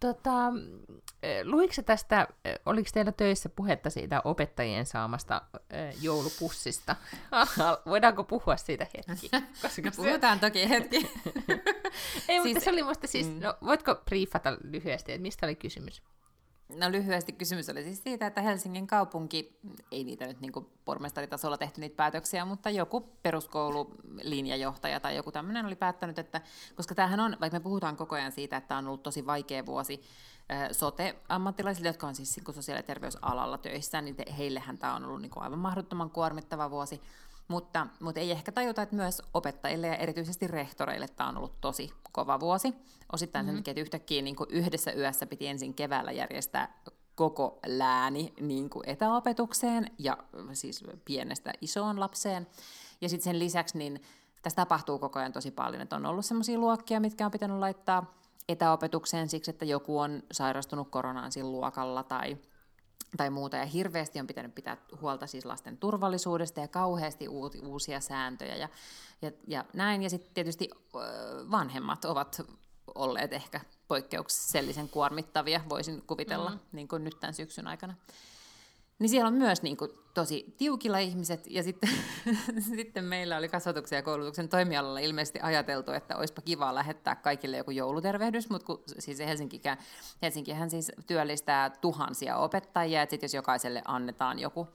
Tota, 0.00 0.52
luiko 1.44 1.74
tästä, 1.86 2.28
oliko 2.66 2.88
teillä 2.94 3.12
töissä 3.12 3.48
puhetta 3.48 3.90
siitä 3.90 4.20
opettajien 4.24 4.86
saamasta 4.86 5.42
joulupussista? 6.00 6.96
Voidaanko 7.86 8.24
puhua 8.24 8.56
siitä 8.56 8.86
hetki? 8.94 9.30
Koska 9.62 9.90
Puhutaan 9.96 10.38
se... 10.38 10.40
toki 10.40 10.68
hetki. 10.68 10.96
Ei, 12.28 12.42
siis, 12.42 12.44
mutta 12.44 12.64
se 12.64 12.70
oli 12.70 12.82
musta 12.82 13.06
siis, 13.06 13.28
mm. 13.28 13.40
no, 13.40 13.54
voitko 13.64 13.94
briefata 13.94 14.56
lyhyesti, 14.62 15.12
että 15.12 15.22
mistä 15.22 15.46
oli 15.46 15.54
kysymys? 15.54 16.02
No 16.68 16.90
lyhyesti 16.90 17.32
kysymys 17.32 17.68
oli 17.68 17.82
siis 17.82 18.02
siitä, 18.02 18.26
että 18.26 18.42
Helsingin 18.42 18.86
kaupunki, 18.86 19.58
ei 19.92 20.04
niitä 20.04 20.26
nyt 20.26 20.40
niin 20.40 20.52
pormestaritasolla 20.84 21.58
tehty 21.58 21.80
niitä 21.80 21.96
päätöksiä, 21.96 22.44
mutta 22.44 22.70
joku 22.70 23.00
peruskoululinjajohtaja 23.22 25.00
tai 25.00 25.16
joku 25.16 25.32
tämmöinen 25.32 25.66
oli 25.66 25.76
päättänyt, 25.76 26.18
että 26.18 26.40
koska 26.76 26.94
tämähän 26.94 27.20
on, 27.20 27.36
vaikka 27.40 27.58
me 27.58 27.62
puhutaan 27.62 27.96
koko 27.96 28.14
ajan 28.14 28.32
siitä, 28.32 28.56
että 28.56 28.76
on 28.76 28.86
ollut 28.86 29.02
tosi 29.02 29.26
vaikea 29.26 29.66
vuosi 29.66 30.02
sote-ammattilaisille, 30.72 31.88
jotka 31.88 32.06
on 32.06 32.14
siis 32.14 32.36
niin 32.36 32.54
sosiaali- 32.54 32.78
ja 32.78 32.82
terveysalalla 32.82 33.58
töissä, 33.58 34.00
niin 34.00 34.16
heillehän 34.38 34.78
tämä 34.78 34.94
on 34.94 35.04
ollut 35.04 35.22
niin 35.22 35.32
aivan 35.36 35.58
mahdottoman 35.58 36.10
kuormittava 36.10 36.70
vuosi, 36.70 37.00
mutta, 37.48 37.86
mutta 38.00 38.20
ei 38.20 38.30
ehkä 38.30 38.52
tajuta, 38.52 38.82
että 38.82 38.96
myös 38.96 39.22
opettajille 39.34 39.86
ja 39.86 39.96
erityisesti 39.96 40.46
rehtoreille 40.46 41.08
tämä 41.08 41.28
on 41.28 41.36
ollut 41.36 41.60
tosi 41.60 41.90
kova 42.12 42.40
vuosi. 42.40 42.74
Osittain 43.12 43.46
mm-hmm. 43.46 43.56
sen 43.56 43.62
takia, 43.62 43.70
että 43.70 43.80
yhtäkkiä 43.80 44.22
niin 44.22 44.36
kuin 44.36 44.50
yhdessä 44.50 44.92
yössä 44.92 45.26
piti 45.26 45.46
ensin 45.46 45.74
keväällä 45.74 46.12
järjestää 46.12 46.80
koko 47.14 47.58
lääni 47.66 48.32
niin 48.40 48.70
kuin 48.70 48.88
etäopetukseen 48.88 49.90
ja 49.98 50.18
siis 50.52 50.84
pienestä 51.04 51.52
isoon 51.60 52.00
lapseen. 52.00 52.46
Ja 53.00 53.08
sitten 53.08 53.24
sen 53.24 53.38
lisäksi 53.38 53.78
niin 53.78 54.02
tässä 54.42 54.56
tapahtuu 54.56 54.98
koko 54.98 55.18
ajan 55.18 55.32
tosi 55.32 55.50
paljon, 55.50 55.82
että 55.82 55.96
on 55.96 56.06
ollut 56.06 56.24
sellaisia 56.24 56.58
luokkia, 56.58 57.00
mitkä 57.00 57.24
on 57.24 57.30
pitänyt 57.30 57.58
laittaa 57.58 58.14
etäopetukseen 58.48 59.28
siksi, 59.28 59.50
että 59.50 59.64
joku 59.64 59.98
on 59.98 60.22
sairastunut 60.32 60.90
koronaan 60.90 61.32
siinä 61.32 61.48
luokalla 61.48 62.02
tai 62.02 62.36
tai 63.16 63.30
muuta. 63.30 63.56
Ja 63.56 63.64
hirveästi 63.64 64.20
on 64.20 64.26
pitänyt 64.26 64.54
pitää 64.54 64.76
huolta 65.00 65.26
siis 65.26 65.44
lasten 65.44 65.76
turvallisuudesta 65.76 66.60
ja 66.60 66.68
kauheasti 66.68 67.28
uusia 67.62 68.00
sääntöjä 68.00 68.56
ja, 68.56 68.68
ja, 69.22 69.32
ja 69.46 69.64
näin. 69.72 70.02
Ja 70.02 70.10
sitten 70.10 70.34
tietysti 70.34 70.70
vanhemmat 71.50 72.04
ovat 72.04 72.40
olleet 72.94 73.32
ehkä 73.32 73.60
poikkeuksellisen 73.88 74.88
kuormittavia, 74.88 75.60
voisin 75.68 76.02
kuvitella, 76.06 76.50
mm. 76.50 76.58
niin 76.72 76.88
kuin 76.88 77.04
nyt 77.04 77.20
tämän 77.20 77.34
syksyn 77.34 77.66
aikana. 77.66 77.94
Niin 78.98 79.08
siellä 79.10 79.28
on 79.28 79.34
myös 79.34 79.62
niin 79.62 79.76
kuin, 79.76 79.90
tosi 80.14 80.54
tiukilla 80.58 80.98
ihmiset, 80.98 81.46
ja 81.50 81.62
sitten, 81.62 81.90
sitten 82.76 83.04
meillä 83.04 83.36
oli 83.36 83.48
kasvatuksen 83.48 83.96
ja 83.96 84.02
koulutuksen 84.02 84.48
toimialalla 84.48 84.98
ilmeisesti 84.98 85.40
ajateltu, 85.42 85.92
että 85.92 86.16
olisipa 86.16 86.42
kiva 86.42 86.74
lähettää 86.74 87.16
kaikille 87.16 87.56
joku 87.56 87.70
joulutervehdys, 87.70 88.50
mutta 88.50 88.66
kun, 88.66 88.82
siis 88.98 89.18
Helsinkihän, 89.18 89.78
Helsinkihän 90.22 90.70
siis 90.70 90.92
työllistää 91.06 91.70
tuhansia 91.70 92.36
opettajia, 92.36 93.02
että 93.02 93.10
sitten 93.10 93.24
jos 93.26 93.34
jokaiselle 93.34 93.82
annetaan 93.84 94.38
joku 94.38 94.68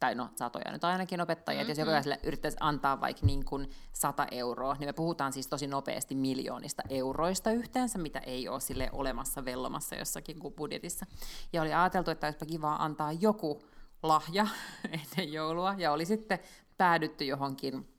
tai 0.00 0.14
no 0.14 0.28
satoja 0.36 0.72
nyt 0.72 0.84
ainakin 0.84 1.20
opettajia, 1.20 1.60
mm-hmm. 1.60 1.70
että 1.70 1.80
jos 1.80 1.88
jokaiselle 1.88 2.20
yrittäisi 2.22 2.56
antaa 2.60 3.00
vaikka 3.00 3.26
niin 3.26 3.44
kuin 3.44 3.70
100 3.92 4.26
euroa, 4.30 4.76
niin 4.78 4.88
me 4.88 4.92
puhutaan 4.92 5.32
siis 5.32 5.46
tosi 5.46 5.66
nopeasti 5.66 6.14
miljoonista 6.14 6.82
euroista 6.88 7.50
yhteensä, 7.50 7.98
mitä 7.98 8.18
ei 8.18 8.48
ole 8.48 8.60
sille 8.60 8.88
olemassa 8.92 9.44
vellomassa 9.44 9.96
jossakin 9.96 10.38
kuin 10.38 10.54
budjetissa. 10.54 11.06
Ja 11.52 11.62
oli 11.62 11.74
ajateltu, 11.74 12.10
että 12.10 12.26
olisipa 12.26 12.46
kiva 12.46 12.76
antaa 12.76 13.12
joku 13.12 13.62
lahja 14.02 14.46
ennen 15.00 15.32
joulua, 15.32 15.74
ja 15.78 15.92
oli 15.92 16.04
sitten 16.04 16.38
päädytty 16.76 17.24
johonkin 17.24 17.96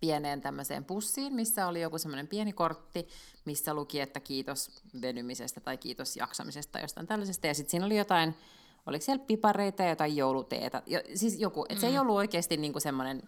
pieneen 0.00 0.40
tämmöiseen 0.40 0.84
pussiin, 0.84 1.34
missä 1.34 1.66
oli 1.66 1.80
joku 1.80 1.98
semmoinen 1.98 2.28
pieni 2.28 2.52
kortti, 2.52 3.08
missä 3.44 3.74
luki, 3.74 4.00
että 4.00 4.20
kiitos 4.20 4.82
venymisestä 5.02 5.60
tai 5.60 5.78
kiitos 5.78 6.16
jaksamisesta 6.16 6.72
tai 6.72 6.82
jostain 6.82 7.06
tällaisesta. 7.06 7.46
Ja 7.46 7.54
sitten 7.54 7.70
siinä 7.70 7.86
oli 7.86 7.96
jotain 7.96 8.34
oliko 8.86 9.04
siellä 9.04 9.24
pipareita 9.24 9.82
ja 9.82 9.88
jotain 9.88 10.16
jouluteeta, 10.16 10.82
jo, 10.86 11.00
siis 11.14 11.40
joku, 11.40 11.62
että 11.62 11.74
mm. 11.74 11.80
se 11.80 11.86
ei 11.86 11.92
mm. 11.92 12.00
ollut 12.00 12.16
oikeasti 12.16 12.56
niinku 12.56 12.80
semmoinen 12.80 13.22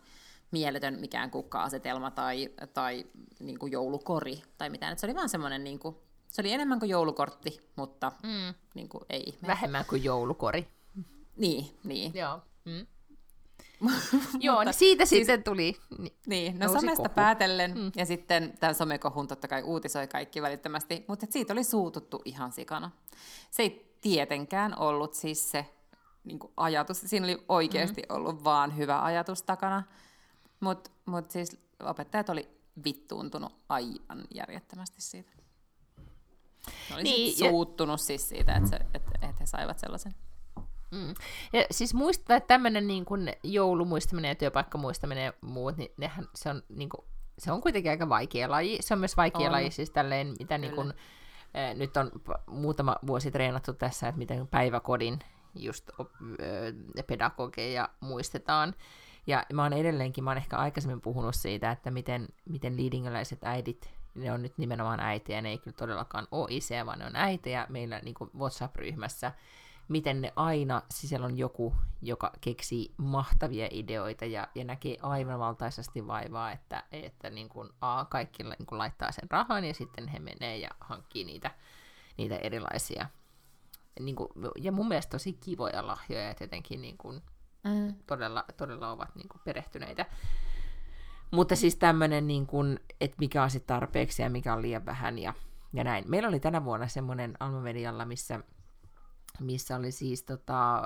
mieletön 0.51 1.01
mikään 1.01 1.31
kukka-asetelma 1.31 2.11
tai, 2.11 2.49
tai 2.75 3.07
niinku 3.41 3.67
joulukori 3.67 4.43
tai 4.59 4.71
mitään, 4.71 4.93
että 4.93 5.01
se 5.01 5.07
oli 5.07 5.15
vaan 5.15 5.29
semmoinen, 5.29 5.65
niinku, 5.65 6.03
se 6.31 6.43
oli 6.43 6.53
enemmän 6.53 6.79
kuin 6.79 6.89
joulukortti, 6.89 7.61
mutta 7.77 8.13
mm. 8.23 8.55
niinku, 8.75 9.01
ei 9.11 9.23
ihme. 9.27 9.49
Vähemmän 9.49 9.85
kuin 9.89 10.05
joulukori. 10.05 10.69
Niin, 11.37 11.67
niin. 11.85 12.13
Joo. 12.15 12.41
Mm. 12.65 12.87
Joo, 14.41 14.65
niin 14.65 14.75
siitä 14.75 15.05
siis, 15.05 15.19
sitten 15.19 15.45
tuli. 15.45 15.77
Niin, 16.27 16.59
no 16.59 16.73
somesta 16.73 17.03
kohu. 17.03 17.15
päätellen, 17.15 17.79
mm. 17.79 17.93
ja 17.97 18.07
sitten 18.07 18.55
tämän 18.61 18.75
somekohun 18.75 19.29
totta 19.29 19.49
kai 19.49 19.63
uutisoi 19.63 20.07
kaikki 20.07 20.43
välittömästi, 20.43 21.05
mutta 21.09 21.27
siitä 21.31 21.53
oli 21.53 21.65
suututtu 21.65 22.23
ihan 22.25 22.53
sikana. 22.53 22.91
Se 23.51 23.63
ei 23.63 23.94
tietenkään 24.05 24.79
ollut 24.79 25.15
siis 25.15 25.51
se 25.51 25.67
niin 26.25 26.39
kuin 26.39 26.53
ajatus. 26.57 27.01
Siinä 27.01 27.27
oli 27.27 27.45
oikeasti 27.49 28.03
mm-hmm. 28.03 28.17
ollut 28.17 28.45
vaan 28.45 28.77
hyvä 28.77 29.05
ajatus 29.05 29.43
takana. 29.43 29.83
Mutta 30.61 30.91
mut 31.07 31.31
siis 31.31 31.59
opettajat 31.83 32.29
oli 32.29 32.49
vittuuntunut 32.85 33.53
aivan 33.69 34.25
järjettömästi 34.35 35.03
siitä. 35.03 35.33
Ne 36.91 36.95
oli 36.95 37.03
niin, 37.03 37.39
suuttunut 37.39 38.01
ja... 38.01 38.05
siis 38.05 38.29
siitä, 38.29 38.57
että, 38.57 38.69
se, 38.69 38.77
että, 38.77 39.11
että 39.15 39.41
he 39.41 39.47
saivat 39.47 39.79
sellaisen. 39.79 40.15
Mm. 40.91 41.15
Ja 41.53 41.67
siis 41.71 41.95
muistaa, 41.95 42.37
että 42.37 42.49
tämmöinen 42.49 42.87
niin 42.87 43.05
kuin 43.05 43.33
joulumuistaminen 43.43 44.29
ja 44.29 44.35
työpaikkamuistaminen 44.35 45.25
ja 45.25 45.33
muut, 45.41 45.77
niin 45.77 45.93
nehän, 45.97 46.29
se, 46.35 46.51
on, 46.51 46.63
niin 46.69 46.89
kuin, 46.89 47.07
se 47.39 47.53
on 47.53 47.61
kuitenkin 47.61 47.91
aika 47.91 48.09
vaikea 48.09 48.51
laji. 48.51 48.79
Se 48.81 48.95
on 48.95 49.01
myös 49.01 49.17
vaikea 49.17 49.47
on. 49.47 49.53
laji, 49.53 49.71
siis 49.71 49.91
tälleen, 49.91 50.35
mitä 50.39 50.59
niin 50.59 50.75
kuin, 50.75 50.89
Eh, 50.89 50.95
nyt 51.75 51.97
on 51.97 52.11
muutama 52.47 52.97
vuosi 53.07 53.31
treenattu 53.31 53.73
tässä, 53.73 54.09
että 54.09 54.19
miten 54.19 54.49
päiväkodin 54.49 55.19
just 55.55 55.91
pedagogeja 57.07 57.89
muistetaan. 58.01 58.75
Ja 59.27 59.47
mä 59.53 59.63
oon 59.63 59.73
edelleenkin, 59.73 60.25
mä 60.25 60.31
oon 60.31 60.37
ehkä 60.37 60.57
aikaisemmin 60.57 61.01
puhunut 61.01 61.35
siitä, 61.35 61.71
että 61.71 61.91
miten, 61.91 62.29
miten 62.45 62.77
leadingiläiset 62.77 63.39
äidit, 63.45 63.91
ne 64.15 64.33
on 64.33 64.43
nyt 64.43 64.59
nimenomaan 64.59 65.01
äitejä, 65.01 65.43
ne 65.43 65.49
ei 65.49 65.59
kyllä 65.59 65.77
todellakaan 65.77 66.29
ole 66.31 66.49
isiä, 66.51 66.87
vaan 66.87 66.99
ne 66.99 67.07
on 67.07 67.17
äitejä 67.17 67.67
meillä 67.69 67.99
niin 67.99 68.15
WhatsApp-ryhmässä, 68.39 69.33
miten 69.89 70.21
ne 70.21 70.33
aina, 70.37 70.83
siis 70.91 71.09
siellä 71.09 71.27
on 71.27 71.39
joku, 71.39 71.75
joka 72.03 72.33
keksii 72.41 72.95
mahtavia 72.97 73.69
ideoita 73.71 74.25
ja, 74.25 74.49
ja 74.55 74.65
näkee 74.65 74.97
aivan 75.03 75.39
valtaisesti 75.39 76.07
vaivaa, 76.07 76.53
että, 76.53 76.85
että 76.93 77.31
niin 77.31 77.49
kuin, 77.49 77.71
a, 77.81 78.05
kaikki 78.05 78.43
niin 78.43 78.67
kuin 78.67 78.79
laittaa 78.79 79.13
sen 79.13 79.31
rahan 79.31 79.65
ja 79.65 79.75
sitten 79.75 80.09
he 80.09 80.19
menee 80.19 80.59
ja 80.59 80.71
hankkii 80.81 81.25
niitä, 81.25 81.51
niitä 82.17 82.37
erilaisia. 82.37 83.07
Niin 84.01 84.17
kuin, 84.17 84.29
ja 84.59 84.73
mun 84.73 84.89
mielestä 84.89 85.11
tosi 85.11 85.33
kivoja 85.33 85.87
lahjoja, 85.87 86.31
että 86.31 86.45
jotenkin 86.45 86.83
niin 86.83 86.99
kuin, 86.99 87.23
mm. 87.65 87.95
todella, 88.07 88.45
todella 88.57 88.91
ovat 88.91 89.15
niin 89.15 89.29
kuin 89.29 89.41
perehtyneitä. 89.45 90.07
Mutta 91.31 91.57
siis 91.57 91.77
tämmöinen, 91.77 92.27
niin 92.27 92.47
kuin, 92.47 92.81
että 93.01 93.17
mikä 93.21 93.43
on 93.43 93.51
sitten 93.51 93.77
tarpeeksi 93.77 94.23
ja 94.23 94.31
mikä 94.31 94.55
on 94.55 94.63
liian 94.63 94.87
vähän 94.87 95.19
ja, 95.19 95.35
ja 95.73 95.85
näin. 95.85 96.05
Meillä 96.09 96.29
oli 96.29 96.41
tänä 96.41 96.65
vuonna 96.65 96.89
semmoinen 96.89 97.35
Alma 97.41 98.05
missä 98.05 98.41
missä 99.41 99.77
oli 99.77 99.93
siis 99.93 100.23
tota, 100.23 100.83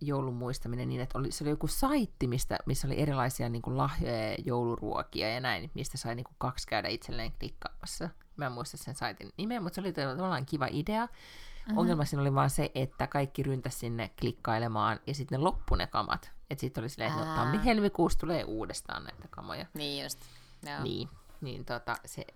joulun 0.00 0.34
muistaminen 0.34 0.88
niin, 0.88 1.00
että 1.00 1.18
oli, 1.18 1.30
se 1.30 1.44
oli 1.44 1.50
joku 1.50 1.66
saitti, 1.66 2.26
mistä, 2.26 2.58
missä 2.66 2.88
oli 2.88 3.00
erilaisia 3.00 3.48
niin 3.48 3.62
kuin 3.62 3.76
lahjoja 3.76 4.30
ja 4.30 4.36
jouluruokia 4.44 5.30
ja 5.30 5.40
näin, 5.40 5.70
mistä 5.74 5.98
sai 5.98 6.14
niin 6.14 6.24
kuin 6.24 6.36
kaksi 6.38 6.66
käydä 6.66 6.88
itselleen 6.88 7.32
klikkaamassa. 7.38 8.08
Mä 8.36 8.46
en 8.46 8.52
muista 8.52 8.76
sen 8.76 8.94
saitin 8.94 9.32
nimeä, 9.36 9.60
mutta 9.60 9.74
se 9.74 9.80
oli 9.80 9.92
tavallaan 9.92 10.46
kiva 10.46 10.68
idea. 10.70 11.06
Mm-hmm. 11.06 11.78
Ongelma 11.78 12.04
siinä 12.04 12.22
oli 12.22 12.34
vaan 12.34 12.50
se, 12.50 12.70
että 12.74 13.06
kaikki 13.06 13.42
ryntäsi 13.42 13.78
sinne 13.78 14.10
klikkailemaan 14.20 15.00
ja 15.06 15.14
sitten 15.14 15.38
ne 15.38 15.44
loppu 15.44 15.74
ne 15.74 15.86
kamat. 15.86 16.32
Että 16.50 16.60
sitten 16.60 16.82
oli 16.82 16.88
silleen, 16.88 17.12
että 17.12 17.24
no, 17.24 17.36
tammi-helmikuussa 17.36 18.18
tulee 18.18 18.44
uudestaan 18.44 19.04
näitä 19.04 19.28
kamoja. 19.30 19.66
Niin 19.74 20.02
just. 20.04 20.20
Joo. 20.66 20.82
Niin, 20.82 21.08
niin 21.40 21.64
tota, 21.64 21.96
se... 22.04 22.26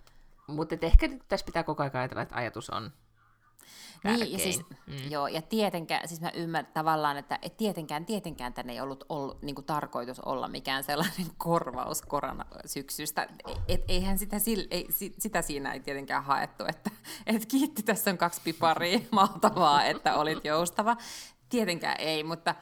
Mutta 0.46 0.74
ehkä 0.82 1.08
tässä 1.28 1.46
pitää 1.46 1.62
koko 1.62 1.82
ajan 1.82 1.96
ajatella, 1.96 2.22
että 2.22 2.36
ajatus 2.36 2.70
on 2.70 2.92
tärkein. 4.02 4.20
Niin, 4.20 4.32
ja 4.32 4.38
siis, 4.38 4.60
mm. 4.86 5.10
joo, 5.10 5.26
ja 5.26 5.42
tietenkään, 5.42 6.08
siis 6.08 6.20
mä 6.20 6.30
ymmärrän 6.34 6.72
tavallaan, 6.72 7.16
että 7.16 7.38
et 7.42 7.56
tietenkään, 7.56 8.06
tietenkään 8.06 8.52
tänne 8.52 8.72
ei 8.72 8.80
ollut, 8.80 9.04
ollut 9.08 9.42
niin 9.42 9.64
tarkoitus 9.66 10.20
olla 10.20 10.48
mikään 10.48 10.84
sellainen 10.84 11.26
korvaus 11.38 12.02
koronasyksystä. 12.02 13.28
Et, 13.68 13.84
eihän 13.88 14.18
sitä, 14.18 14.36
ei, 14.70 14.88
sitä 15.18 15.42
siinä 15.42 15.72
ei 15.72 15.80
tietenkään 15.80 16.24
haettu, 16.24 16.64
että 16.68 16.90
et 17.26 17.46
kiitti, 17.46 17.82
tässä 17.82 18.10
on 18.10 18.18
kaksi 18.18 18.40
piparia, 18.44 19.00
mahtavaa, 19.10 19.84
että 19.84 20.16
olit 20.16 20.44
joustava. 20.44 20.96
Tietenkään 21.48 21.96
ei, 21.98 22.24
mutta, 22.24 22.54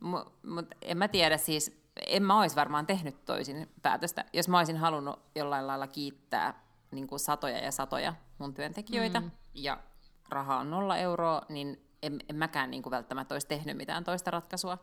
mutta, 0.00 0.32
mutta 0.46 0.76
en 0.82 0.98
mä 0.98 1.08
tiedä 1.08 1.36
siis, 1.36 1.84
en 2.06 2.22
mä 2.22 2.40
olisi 2.40 2.56
varmaan 2.56 2.86
tehnyt 2.86 3.24
toisin 3.24 3.68
päätöstä, 3.82 4.24
jos 4.32 4.48
mä 4.48 4.58
olisin 4.58 4.76
halunnut 4.76 5.20
jollain 5.34 5.66
lailla 5.66 5.86
kiittää 5.86 6.64
niin 6.90 7.06
kuin 7.06 7.20
satoja 7.20 7.58
ja 7.58 7.72
satoja 7.72 8.14
mun 8.38 8.54
työntekijöitä, 8.54 9.20
mm. 9.20 9.30
ja 9.54 9.78
raha 10.28 10.56
on 10.56 10.70
nolla 10.70 10.96
euroa, 10.96 11.42
niin 11.48 11.86
en, 12.02 12.20
en 12.28 12.36
mäkään 12.36 12.70
niin 12.70 12.82
kuin 12.82 12.90
välttämättä 12.90 13.34
olisi 13.34 13.46
tehnyt 13.46 13.76
mitään 13.76 14.04
toista 14.04 14.30
ratkaisua. 14.30 14.78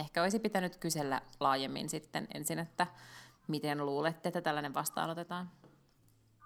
Ehkä 0.00 0.22
olisi 0.22 0.38
pitänyt 0.38 0.76
kysellä 0.76 1.22
laajemmin 1.40 1.88
sitten 1.88 2.28
ensin, 2.34 2.58
että 2.58 2.86
miten 3.48 3.86
luulette, 3.86 4.28
että 4.28 4.40
tällainen 4.40 4.74
vastaanotetaan. 4.74 5.50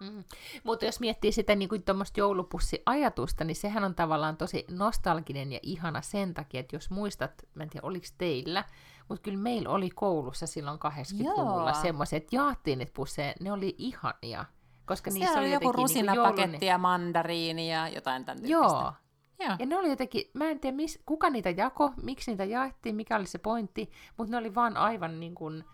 Mm. 0.00 0.24
Mutta 0.64 0.84
jos 0.84 1.00
miettii 1.00 1.32
sitä 1.32 1.54
niin 1.54 1.68
kuin 1.68 1.84
joulupussiajatusta, 2.16 3.44
niin 3.44 3.56
sehän 3.56 3.84
on 3.84 3.94
tavallaan 3.94 4.36
tosi 4.36 4.64
nostalginen 4.70 5.52
ja 5.52 5.58
ihana 5.62 6.00
sen 6.00 6.34
takia, 6.34 6.60
että 6.60 6.76
jos 6.76 6.90
muistat, 6.90 7.42
mä 7.54 7.62
en 7.62 7.70
tiedä 7.70 7.86
oliko 7.86 8.06
teillä, 8.18 8.64
mutta 9.08 9.22
kyllä 9.22 9.38
meillä 9.38 9.68
oli 9.68 9.90
koulussa 9.90 10.46
silloin 10.46 10.78
80-luvulla 10.78 11.72
semmoiset, 11.72 12.32
jaattiin 12.32 12.78
niitä 12.78 12.92
pusseja, 12.94 13.34
ne 13.40 13.52
oli 13.52 13.74
ihania. 13.78 14.44
Koska 14.88 15.10
Siellä 15.10 15.26
niissä 15.26 15.40
oli, 15.40 15.52
joku 15.52 15.72
rusinapaketti 15.72 16.50
niinku 16.50 16.64
ja 16.64 16.78
mandariini 16.78 17.70
ja 17.70 17.88
jotain 17.88 18.24
tämän 18.24 18.42
tyyppistä. 18.42 18.76
Joo. 18.76 18.92
Joo. 19.40 19.56
Ja 19.58 19.66
ne 19.66 19.76
oli 19.76 19.88
jotenkin, 19.88 20.30
mä 20.34 20.50
en 20.50 20.60
tiedä 20.60 20.76
mis, 20.76 21.02
kuka 21.06 21.30
niitä 21.30 21.50
jako, 21.50 21.92
miksi 22.02 22.30
niitä 22.30 22.44
jaettiin, 22.44 22.96
mikä 22.96 23.16
oli 23.16 23.26
se 23.26 23.38
pointti, 23.38 23.90
mutta 24.16 24.30
ne 24.30 24.36
oli 24.36 24.54
vaan 24.54 24.76
aivan 24.76 25.20
niin 25.20 25.34
kuin, 25.34 25.64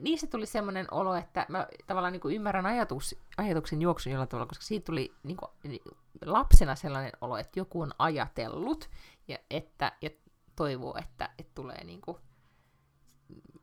niissä 0.00 0.26
tuli 0.26 0.46
semmoinen 0.46 0.86
olo, 0.90 1.14
että 1.14 1.46
mä 1.48 1.66
tavallaan 1.86 2.12
niin 2.12 2.20
kuin 2.20 2.34
ymmärrän 2.34 2.66
ajatus, 2.66 3.16
ajatuksen 3.36 3.82
juoksun 3.82 4.12
jollain 4.12 4.28
tavalla, 4.28 4.46
koska 4.46 4.64
siitä 4.64 4.84
tuli 4.84 5.14
niin 5.22 5.36
kuin, 5.36 5.80
lapsena 6.24 6.74
sellainen 6.74 7.12
olo, 7.20 7.36
että 7.36 7.60
joku 7.60 7.80
on 7.80 7.92
ajatellut 7.98 8.90
ja, 9.28 9.38
että, 9.50 9.92
ja 10.02 10.10
toivoo, 10.56 10.96
että, 10.98 11.30
että 11.38 11.52
tulee 11.54 11.84
niin 11.84 12.00
kuin, 12.00 12.16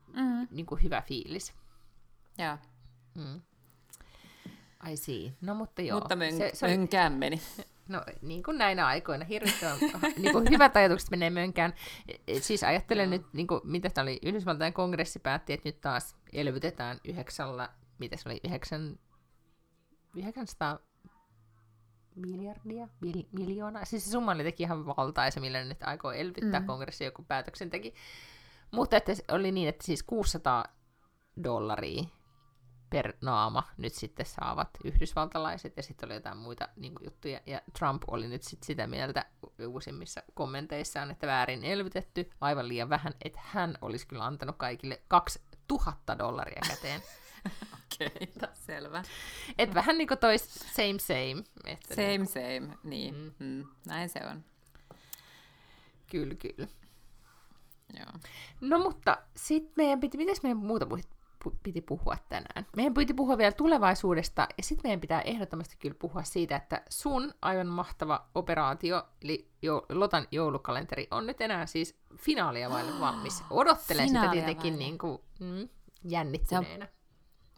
mm. 0.06 0.48
niin 0.50 0.66
kuin 0.66 0.82
hyvä 0.82 1.02
fiilis. 1.02 1.54
Joo. 2.38 2.58
Mm. 3.14 3.42
I 4.92 4.96
see. 4.96 5.32
No 5.40 5.54
mutta 5.54 5.82
joo. 5.82 5.98
Mutta 5.98 6.16
mön, 6.16 6.36
se, 6.36 6.50
se 6.54 6.66
mönkään 6.66 7.12
meni. 7.12 7.40
No 7.88 8.02
niin 8.22 8.42
kuin 8.42 8.58
näinä 8.58 8.86
aikoina, 8.86 9.24
hirvittävän 9.24 9.78
niin 10.22 10.32
kuin 10.32 10.50
hyvät 10.50 10.76
ajatukset 10.76 11.10
menee 11.10 11.30
mönkään. 11.30 11.74
Siis 12.40 12.64
ajattelen 12.64 13.10
nyt, 13.10 13.26
niin 13.32 13.46
kuin, 13.46 13.60
mitä 13.64 13.90
tämä 13.90 14.02
oli, 14.02 14.18
Yhdysvaltain 14.22 14.72
kongressi 14.72 15.18
päätti, 15.18 15.52
että 15.52 15.68
nyt 15.68 15.80
taas 15.80 16.16
elvytetään 16.32 17.00
yhdeksällä, 17.04 17.68
mitä 17.98 18.16
se 18.16 18.28
oli, 18.28 18.40
yhdeksän, 18.44 18.98
900 20.16 20.78
miljardia, 22.16 22.88
mil, 23.00 23.22
miljoonaa. 23.32 23.84
Siis 23.84 24.04
se 24.04 24.10
summa 24.10 24.32
oli 24.32 24.42
teki 24.42 24.62
ihan 24.62 24.86
valtaisa, 24.86 25.40
millä 25.40 25.64
nyt 25.64 25.82
aikoo 25.82 26.12
elvyttää 26.12 26.60
mm. 26.60 26.66
kongressi 26.66 27.04
joku 27.04 27.24
päätöksen 27.28 27.70
teki. 27.70 27.94
Mutta 28.70 28.96
että 28.96 29.12
oli 29.28 29.52
niin, 29.52 29.68
että 29.68 29.86
siis 29.86 30.02
600 30.02 30.64
dollaria 31.44 32.04
per 32.96 33.12
naama 33.20 33.62
nyt 33.76 33.94
sitten 33.94 34.26
saavat 34.26 34.68
yhdysvaltalaiset, 34.84 35.76
ja 35.76 35.82
sitten 35.82 36.06
oli 36.06 36.14
jotain 36.14 36.38
muita 36.38 36.68
niin 36.76 36.94
kuin, 36.94 37.04
juttuja, 37.04 37.40
ja 37.46 37.60
Trump 37.78 38.02
oli 38.06 38.28
nyt 38.28 38.42
sitten 38.42 38.66
sitä 38.66 38.86
mieltä 38.86 39.24
uusimmissa 39.66 40.22
kommenteissaan, 40.34 41.10
että 41.10 41.26
väärin 41.26 41.64
elvytetty, 41.64 42.30
aivan 42.40 42.68
liian 42.68 42.88
vähän, 42.88 43.14
että 43.24 43.40
hän 43.42 43.78
olisi 43.82 44.06
kyllä 44.06 44.24
antanut 44.24 44.56
kaikille 44.56 45.02
2000 45.08 46.18
dollaria 46.18 46.60
käteen. 46.68 47.00
Okei, 47.74 48.28
okay, 48.36 48.48
selvä. 48.54 49.02
Et 49.58 49.74
vähän 49.74 49.98
niin 49.98 50.08
kuin 50.08 50.18
toi 50.18 50.38
same 50.38 50.98
same. 50.98 51.44
Että 51.64 51.94
same 51.94 52.06
niin. 52.06 52.26
same, 52.26 52.78
niin. 52.84 53.14
Mm. 53.14 53.46
Mm, 53.46 53.64
näin 53.86 54.08
se 54.08 54.20
on. 54.30 54.44
Kyllä, 56.10 56.34
kyllä. 56.34 56.68
Joo. 57.98 58.12
No 58.60 58.78
mutta 58.78 59.16
sitten 59.36 59.72
meidän 59.76 60.00
piti, 60.00 60.18
miten 60.18 60.36
meidän 60.42 60.56
muuta 60.56 60.86
piti 61.62 61.80
puhua 61.80 62.16
tänään? 62.28 62.66
Meidän 62.76 62.94
piti 62.94 63.14
puhua 63.14 63.38
vielä 63.38 63.52
tulevaisuudesta, 63.52 64.48
ja 64.56 64.62
sitten 64.62 64.88
meidän 64.88 65.00
pitää 65.00 65.20
ehdottomasti 65.20 65.76
kyllä 65.78 65.96
puhua 65.98 66.22
siitä, 66.22 66.56
että 66.56 66.82
sun 66.88 67.34
aivan 67.42 67.66
mahtava 67.66 68.26
operaatio, 68.34 69.02
eli 69.22 69.50
jo, 69.62 69.86
Lotan 69.88 70.26
joulukalenteri, 70.30 71.08
on 71.10 71.26
nyt 71.26 71.40
enää 71.40 71.66
siis 71.66 71.98
finaalia 72.16 72.70
vaille 72.70 73.00
valmis. 73.00 73.42
Odottelen 73.50 74.08
sitä 74.08 74.28
tietenkin 74.28 74.78
niin 74.78 74.98
kuin, 74.98 75.18
mm, 75.40 75.68
jännittyneenä. 76.04 76.88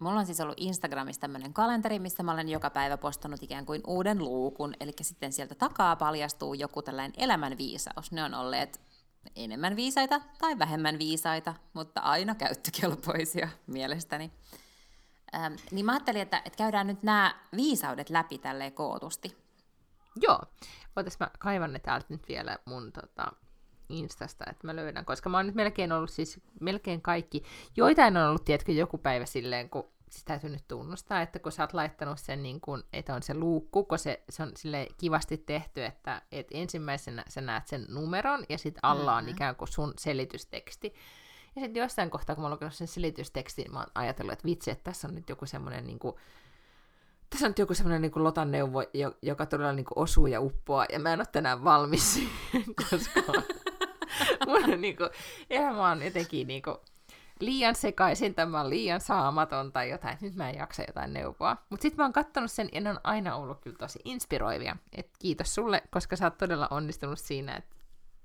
Mulla 0.00 0.20
on 0.20 0.26
siis 0.26 0.40
ollut 0.40 0.60
Instagramissa 0.60 1.20
tämmöinen 1.20 1.52
kalenteri, 1.52 1.98
missä 1.98 2.22
mä 2.22 2.32
olen 2.32 2.48
joka 2.48 2.70
päivä 2.70 2.96
postannut 2.96 3.42
ikään 3.42 3.66
kuin 3.66 3.80
uuden 3.86 4.18
luukun, 4.18 4.74
eli 4.80 4.92
sitten 5.02 5.32
sieltä 5.32 5.54
takaa 5.54 5.96
paljastuu 5.96 6.54
joku 6.54 6.82
tällainen 6.82 7.12
elämänviisaus. 7.16 8.12
Ne 8.12 8.24
on 8.24 8.34
olleet 8.34 8.80
enemmän 9.36 9.76
viisaita 9.76 10.20
tai 10.38 10.58
vähemmän 10.58 10.98
viisaita, 10.98 11.54
mutta 11.72 12.00
aina 12.00 12.34
käyttökelpoisia 12.34 13.48
mielestäni. 13.66 14.30
Ähm, 15.34 15.54
niin 15.70 15.86
mä 15.86 15.92
ajattelin, 15.92 16.22
että, 16.22 16.42
että 16.44 16.56
käydään 16.56 16.86
nyt 16.86 17.02
nämä 17.02 17.34
viisaudet 17.56 18.10
läpi 18.10 18.38
tälleen 18.38 18.72
kootusti. 18.72 19.36
Joo. 20.16 20.40
Ootas 20.96 21.18
mä 21.20 21.30
kaivan 21.38 21.72
ne 21.72 21.78
täältä 21.78 22.06
nyt 22.08 22.28
vielä 22.28 22.58
mun 22.64 22.92
tota, 22.92 23.32
Instasta, 23.88 24.44
että 24.50 24.66
mä 24.66 24.76
löydän, 24.76 25.04
koska 25.04 25.28
mä 25.28 25.36
oon 25.36 25.46
nyt 25.46 25.54
melkein 25.54 25.92
ollut 25.92 26.10
siis 26.10 26.40
melkein 26.60 27.02
kaikki. 27.02 27.42
Joitain 27.76 28.16
on 28.16 28.28
ollut, 28.28 28.44
tiedätkö, 28.44 28.72
joku 28.72 28.98
päivä 28.98 29.26
silleen, 29.26 29.70
kun 29.70 29.88
siis 30.10 30.24
täytyy 30.24 30.50
nyt 30.50 30.68
tunnustaa, 30.68 31.22
että 31.22 31.38
kun 31.38 31.52
sä 31.52 31.62
oot 31.62 31.72
laittanut 31.72 32.18
sen, 32.18 32.42
niin 32.42 32.60
kun, 32.60 32.84
että 32.92 33.14
on 33.14 33.22
se 33.22 33.34
luukku, 33.34 33.84
kun 33.84 33.98
se, 33.98 34.22
se 34.28 34.42
on 34.42 34.52
sille 34.56 34.88
kivasti 34.98 35.36
tehty, 35.36 35.84
että, 35.84 36.22
että 36.32 36.58
ensimmäisenä 36.58 37.24
sä 37.28 37.40
näet 37.40 37.66
sen 37.66 37.86
numeron 37.88 38.44
ja 38.48 38.58
sitten 38.58 38.84
alla 38.84 39.14
on 39.14 39.24
mm-hmm. 39.24 39.34
ikään 39.34 39.56
kuin 39.56 39.68
sun 39.68 39.92
selitysteksti. 39.98 40.94
Ja 41.56 41.62
sitten 41.62 41.80
jossain 41.80 42.10
kohtaa, 42.10 42.34
kun 42.34 42.42
mä 42.42 42.46
oon 42.46 42.52
lukenut 42.52 42.74
sen 42.74 42.88
selitystekstin, 42.88 43.72
mä 43.72 43.78
oon 43.78 43.90
ajatellut, 43.94 44.32
että 44.32 44.44
vitsi, 44.44 44.70
että 44.70 44.84
tässä 44.84 45.08
on 45.08 45.14
nyt 45.14 45.28
joku 45.28 45.46
semmoinen 45.46 45.86
niin 45.86 45.98
kuin, 45.98 46.16
tässä 47.30 47.46
on 47.46 47.50
nyt 47.50 47.58
joku 47.58 47.74
semmoinen 47.74 48.02
niin 48.02 48.24
lotan 48.24 48.50
neuvo, 48.50 48.82
joka 49.22 49.46
todella 49.46 49.72
niin 49.72 49.86
kuin 49.86 49.98
osuu 49.98 50.26
ja 50.26 50.40
uppoaa, 50.40 50.86
ja 50.92 50.98
mä 50.98 51.12
en 51.12 51.20
ole 51.20 51.26
tänään 51.32 51.64
valmis 51.64 52.14
siihen, 52.14 52.74
koska 52.90 53.32
mun 54.46 54.80
niin 54.80 54.96
kuin, 54.96 55.10
elämä 55.50 55.90
on 55.90 56.02
jotenkin 56.02 56.46
niin 56.46 56.62
kuin, 56.62 56.76
liian 57.40 57.74
sekaisin, 57.74 58.34
tämä 58.34 58.60
on 58.60 58.70
liian 58.70 59.00
saamaton 59.00 59.72
tai 59.72 59.90
jotain, 59.90 60.18
nyt 60.20 60.34
mä 60.34 60.50
en 60.50 60.58
jaksa 60.58 60.82
jotain 60.86 61.12
neuvoa. 61.12 61.56
Mutta 61.70 61.82
sitten 61.82 61.96
mä 61.96 62.04
oon 62.04 62.12
kattonut 62.12 62.50
sen 62.50 62.68
ja 62.72 62.80
ne 62.80 62.90
on 62.90 63.00
aina 63.04 63.36
ollut 63.36 63.60
kyllä 63.60 63.76
tosi 63.76 63.98
inspiroivia. 64.04 64.76
Et 64.92 65.10
kiitos 65.18 65.54
sulle, 65.54 65.82
koska 65.90 66.16
sä 66.16 66.26
oot 66.26 66.38
todella 66.38 66.68
onnistunut 66.70 67.18
siinä, 67.18 67.56
että 67.56 67.76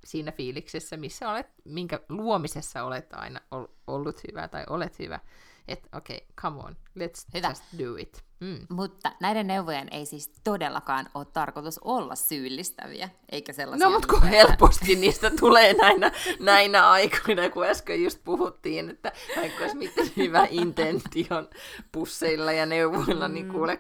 siinä 0.06 0.32
fiiliksessä, 0.32 0.98
missä 0.98 1.30
olet, 1.30 1.48
minkä 1.66 2.00
luomisessa 2.10 2.84
olet 2.84 3.14
aina 3.14 3.40
ollut 3.88 4.22
hyvä 4.28 4.48
tai 4.48 4.64
olet 4.70 5.00
hyvä. 5.00 5.20
Että 5.68 5.98
okei, 5.98 6.18
okay, 6.18 6.28
come 6.42 6.60
on, 6.60 6.76
let's 7.00 7.28
Hyvä. 7.34 7.50
just 7.50 7.64
do 7.80 7.96
it. 7.98 8.24
Mm. 8.44 8.60
Mutta 8.70 9.12
näiden 9.20 9.48
neuvojen 9.48 9.88
ei 9.92 10.06
siis 10.06 10.32
todellakaan 10.44 11.10
ole 11.16 11.26
tarkoitus 11.34 11.80
olla 11.80 12.16
syyllistäviä, 12.16 13.10
eikä 13.32 13.54
sellaisia... 13.54 13.88
No, 13.88 13.94
mutta 13.94 14.08
kun 14.08 14.24
helposti 14.24 14.96
niistä 14.96 15.32
tulee 15.40 15.74
näinä, 15.74 16.12
näinä 16.40 16.90
aikoina, 16.90 17.50
kun 17.50 17.66
äsken 17.66 18.04
just 18.04 18.20
puhuttiin, 18.24 18.90
että 18.90 19.12
vaikka 19.38 19.64
olisi 19.64 19.78
mitä 19.78 20.02
hyvä 20.18 20.48
intention 20.62 21.50
pusseilla 21.92 22.52
ja 22.52 22.66
neuvoilla, 22.66 23.28
niin 23.28 23.46
mm. 23.46 23.48
niin 23.48 23.54
kuule, 23.54 23.80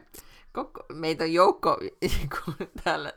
koko, 0.54 0.86
meitä 0.93 1.24
on 1.24 1.34
joukko, 1.34 1.78
täällä 2.84 3.14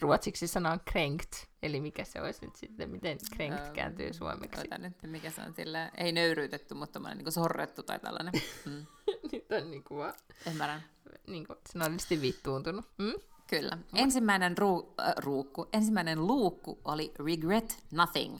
ruotsiksi 0.00 0.46
sanoo 0.46 0.78
kränkt, 0.84 1.32
eli 1.62 1.80
mikä 1.80 2.04
se 2.04 2.22
olisi 2.22 2.46
nyt 2.46 2.56
sitten, 2.56 2.90
miten 2.90 3.18
kränkt 3.34 3.68
kääntyy 3.68 4.12
suomeksi. 4.12 4.60
Otan 4.60 4.82
nyt, 4.82 5.02
mikä 5.02 5.30
se 5.30 5.42
on 5.42 5.54
sillä, 5.54 5.90
ei 5.96 6.12
nöyryytetty, 6.12 6.74
mutta 6.74 7.00
niin 7.14 7.32
sorrettu 7.32 7.82
tai 7.82 7.98
tällainen. 7.98 8.32
Mm. 8.66 8.86
nyt 9.32 9.52
on 9.52 9.70
niin 9.70 9.84
kuin 9.84 9.98
vaan, 9.98 10.14
Ymmärrän. 10.50 10.84
Niin 11.26 11.46
kuin 11.46 11.58
sanallisesti 11.72 12.20
vittuuntunut. 12.20 12.88
Mm? 12.98 13.14
Kyllä. 13.46 13.78
Ensimmäinen 13.94 14.58
ruu, 14.58 14.94
äh, 15.00 15.14
ruukku, 15.16 15.68
ensimmäinen 15.72 16.26
luukku 16.26 16.80
oli 16.84 17.12
Regret 17.26 17.84
Nothing. 17.90 18.38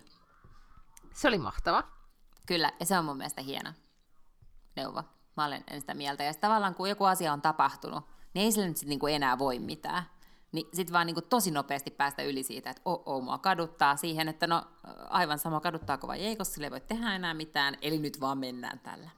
Se 1.15 1.29
oli 1.29 1.39
mahtava. 1.39 1.85
Kyllä, 2.47 2.73
ja 2.81 2.87
se 2.87 2.99
on 2.99 3.05
mun 3.05 3.17
mielestä 3.17 3.43
hieno 3.43 3.73
neuvo. 4.77 5.03
Mä 5.37 5.45
olen 5.45 5.65
sitä 5.79 5.95
mieltä. 5.95 6.25
Ja 6.25 6.35
tavallaan 6.35 6.75
kun 6.75 6.89
joku 6.89 7.05
asia 7.05 7.33
on 7.33 7.43
tapahtunut, 7.43 8.05
niin 8.37 8.45
ei 8.45 8.53
sille 8.53 8.69
nyt 8.69 8.77
sit 8.77 8.89
niinku 8.89 9.07
enää 9.07 9.39
voi 9.39 9.59
mitään. 9.59 10.03
Niin 10.53 10.67
sitten 10.73 10.93
vaan 10.93 11.07
niinku 11.07 11.23
tosi 11.23 11.51
nopeasti 11.51 11.91
päästä 11.91 12.23
yli 12.23 12.43
siitä, 12.43 12.71
että 12.71 12.83
oh, 12.85 13.03
oh, 13.07 13.23
mua 13.23 13.39
kaduttaa 13.39 13.97
siihen, 13.97 14.29
että 14.29 14.47
no 14.47 14.63
aivan 15.09 15.39
sama 15.39 15.61
kaduttaako 15.61 16.07
vai 16.07 16.21
ei, 16.21 16.37
koska 16.37 16.55
sille 16.55 16.67
ei 16.67 16.71
voi 16.71 16.81
tehdä 16.81 17.15
enää 17.15 17.35
mitään, 17.35 17.77
eli 17.83 17.99
nyt 17.99 18.21
vaan 18.21 18.39
mennään 18.39 18.79
tällä. 18.79 19.11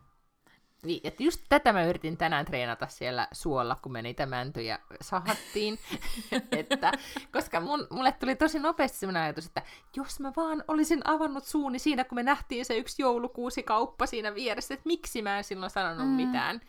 Niin, 0.82 1.00
että 1.04 1.22
just 1.22 1.40
tätä 1.48 1.72
mä 1.72 1.84
yritin 1.84 2.16
tänään 2.16 2.44
treenata 2.44 2.86
siellä 2.86 3.28
suolla, 3.32 3.76
kun 3.82 3.92
me 3.92 4.02
niitä 4.02 4.26
mäntyjä 4.26 4.78
sahattiin. 5.00 5.78
että, 6.52 6.92
koska 7.32 7.60
mun, 7.60 7.86
mulle 7.90 8.12
tuli 8.12 8.36
tosi 8.36 8.58
nopeasti 8.58 8.98
sellainen 8.98 9.22
ajatus, 9.22 9.46
että 9.46 9.62
jos 9.96 10.20
mä 10.20 10.32
vaan 10.36 10.64
olisin 10.68 11.00
avannut 11.04 11.44
suuni 11.44 11.78
siinä, 11.78 12.04
kun 12.04 12.16
me 12.16 12.22
nähtiin 12.22 12.64
se 12.64 12.76
yksi 12.76 13.02
joulukuusi 13.02 13.62
kauppa 13.62 14.06
siinä 14.06 14.34
vieressä, 14.34 14.74
että 14.74 14.86
miksi 14.86 15.22
mä 15.22 15.38
en 15.38 15.44
silloin 15.44 15.70
sanonut 15.70 16.08
mm. 16.08 16.12
mitään. 16.12 16.60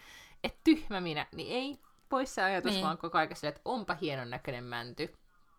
Että 0.44 0.60
tyhmä 0.64 1.02
minä, 1.02 1.26
niin 1.36 1.52
ei 1.52 1.89
pois 2.10 2.36
se 2.36 2.44
ajatus, 2.44 2.72
niin. 2.72 2.86
vaan 2.86 2.98
koko 2.98 3.18
ajan 3.18 3.36
sille, 3.36 3.50
että 3.50 3.62
onpa 3.66 3.98
hienon 4.02 4.30
näköinen 4.30 4.64
mänty. 4.64 5.14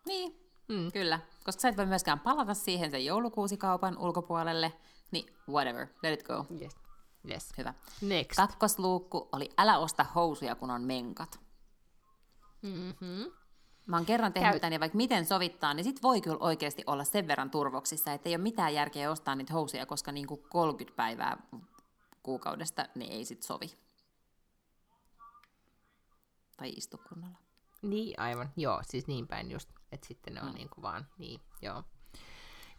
Niin, 0.05 0.49
mm. 0.67 0.91
kyllä. 0.91 1.19
Koska 1.43 1.61
sä 1.61 1.69
et 1.69 1.77
voi 1.77 1.85
myöskään 1.85 2.19
palata 2.19 2.53
siihen 2.53 2.91
sen 2.91 3.05
joulukuusikaupan 3.05 3.97
ulkopuolelle, 3.97 4.73
niin 5.11 5.33
whatever, 5.49 5.87
let 6.03 6.19
it 6.19 6.27
go. 6.27 6.45
Yes. 6.61 6.75
Yes. 7.29 7.49
Hyvä. 7.57 7.73
Next. 8.01 8.35
Kakkosluukku 8.35 9.29
oli 9.31 9.49
älä 9.57 9.77
osta 9.77 10.05
housuja, 10.15 10.55
kun 10.55 10.71
on 10.71 10.81
menkat. 10.81 11.39
Mm-hmm. 12.61 13.31
Mä 13.87 13.97
oon 13.97 14.05
kerran 14.05 14.33
tehnyt 14.33 14.51
Käy... 14.51 14.59
tämän, 14.59 14.73
ja 14.73 14.79
vaikka 14.79 14.97
miten 14.97 15.25
sovittaa, 15.25 15.73
niin 15.73 15.83
sit 15.83 16.03
voi 16.03 16.21
kyllä 16.21 16.37
oikeasti 16.39 16.83
olla 16.87 17.03
sen 17.03 17.27
verran 17.27 17.51
turvoksissa, 17.51 18.13
että 18.13 18.29
ei 18.29 18.35
ole 18.35 18.43
mitään 18.43 18.73
järkeä 18.73 19.11
ostaa 19.11 19.35
niitä 19.35 19.53
housuja, 19.53 19.85
koska 19.85 20.11
niin 20.11 20.27
kuin 20.27 20.43
30 20.49 20.95
päivää 20.95 21.37
kuukaudesta 22.23 22.85
ne 22.95 23.05
ei 23.05 23.25
sit 23.25 23.43
sovi 23.43 23.71
tai 26.61 26.69
istu 26.69 26.97
kunnolla. 27.09 27.37
Niin, 27.81 28.19
aivan. 28.19 28.49
Joo, 28.57 28.81
siis 28.83 29.07
niin 29.07 29.27
päin 29.27 29.51
just, 29.51 29.69
että 29.91 30.07
sitten 30.07 30.33
ne 30.33 30.41
on 30.41 30.47
mm. 30.47 30.53
niin 30.53 30.69
kuin 30.69 30.81
vaan, 30.81 31.07
niin, 31.17 31.41
joo. 31.61 31.83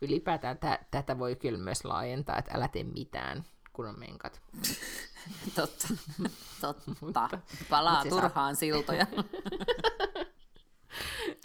Ylipäätään 0.01 0.59
tä- 0.59 0.85
tätä 0.91 1.19
voi 1.19 1.37
kyllä 1.37 1.59
myös 1.59 1.85
laajentaa, 1.85 2.39
että 2.39 2.51
älä 2.55 2.69
tee 2.69 2.85
mitään, 2.85 3.45
kun 3.73 3.87
on 3.89 3.99
menkat. 3.99 4.43
Totta, 5.57 5.89
totta. 6.61 7.39
Palaa 7.71 7.95
mutta 7.95 8.09
turhaan 8.09 8.57
saa... 8.57 8.61
siltoja. 8.61 9.07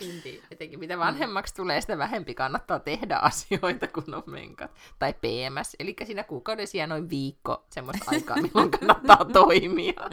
Inti. 0.02 0.44
Etenkin 0.52 0.80
mitä 0.80 0.98
vanhemmaksi 0.98 1.56
tulee, 1.56 1.82
sitä 1.82 1.98
vähempi 1.98 2.34
kannattaa 2.34 2.80
tehdä 2.80 3.18
asioita, 3.32 3.88
kun 3.88 4.16
on 4.16 4.24
menkat. 4.26 4.72
Tai 5.00 5.14
PMS, 5.14 5.76
eli 5.80 5.96
siinä 6.06 6.24
kuukaudessa 6.24 6.78
jää 6.78 6.88
noin 6.88 7.10
viikko 7.10 7.66
semmoista 7.70 8.06
aikaa, 8.08 8.38
milloin 8.42 8.72
kannattaa 8.72 9.26
toimia. 9.26 10.10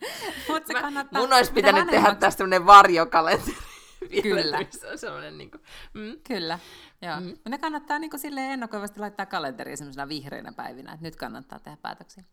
Mut 0.48 0.66
se 0.66 0.74
kannattaa, 0.74 1.20
mun 1.20 1.32
olisi 1.32 1.52
pitänyt 1.52 1.88
tehdä 1.90 2.14
tästä 2.14 2.38
sellainen 2.38 2.66
varjokalenteri. 2.66 3.56
Kyllä. 4.22 4.58
on 5.16 5.38
niin 5.38 5.50
kuin, 5.50 5.62
mm. 5.94 6.12
Kyllä, 6.28 6.58
joo. 7.02 7.20
Mm. 7.20 7.34
Ne 7.48 7.58
kannattaa 7.58 7.98
niin 7.98 8.10
kuin 8.10 8.20
silleen 8.20 8.50
ennakoivasti 8.50 9.00
laittaa 9.00 9.26
kalenteriin 9.26 9.78
semmoisena 9.78 10.08
vihreinä 10.08 10.52
päivinä, 10.52 10.92
että 10.92 11.06
nyt 11.06 11.16
kannattaa 11.16 11.58
tehdä 11.58 11.76
päätöksiä. 11.82 12.24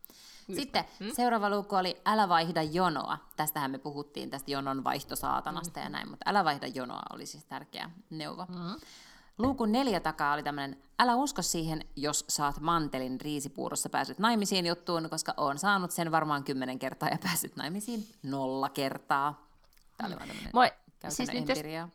Nyt. 0.47 0.57
Sitten 0.57 0.85
mm. 0.99 1.11
seuraava 1.13 1.49
luku 1.49 1.75
oli 1.75 2.01
älä 2.05 2.29
vaihda 2.29 2.61
jonoa. 2.61 3.17
Tästähän 3.35 3.71
me 3.71 3.77
puhuttiin 3.77 4.29
tästä 4.29 4.51
jonon 4.51 4.83
vaihtosaatanasta 4.83 5.79
mm. 5.79 5.83
ja 5.83 5.89
näin, 5.89 6.09
mutta 6.09 6.29
älä 6.29 6.45
vaihda 6.45 6.67
jonoa 6.67 7.01
oli 7.13 7.25
siis 7.25 7.45
tärkeä 7.45 7.89
neuvo. 8.09 8.45
Mm. 8.49 8.75
Luukun 9.37 9.71
neljä 9.71 9.99
takaa 9.99 10.33
oli 10.33 10.43
tämmöinen, 10.43 10.77
älä 10.99 11.15
usko 11.15 11.41
siihen, 11.41 11.85
jos 11.95 12.25
saat 12.29 12.59
mantelin 12.59 13.21
riisipuurossa 13.21 13.89
pääsyt 13.89 14.19
naimisiin 14.19 14.65
juttuun, 14.65 15.09
koska 15.09 15.33
on 15.37 15.57
saanut 15.57 15.91
sen 15.91 16.11
varmaan 16.11 16.43
kymmenen 16.43 16.79
kertaa 16.79 17.09
ja 17.09 17.17
päässyt 17.23 17.55
naimisiin 17.55 18.07
nolla 18.23 18.69
kertaa. 18.69 19.47
Tämä 19.97 20.07
oli 20.07 20.15
vaan 20.15 20.27
tämmöinen 20.27 20.51
Moi, 20.53 20.71
siis 21.09 21.29
empiria. 21.29 21.81
Jos, 21.81 21.89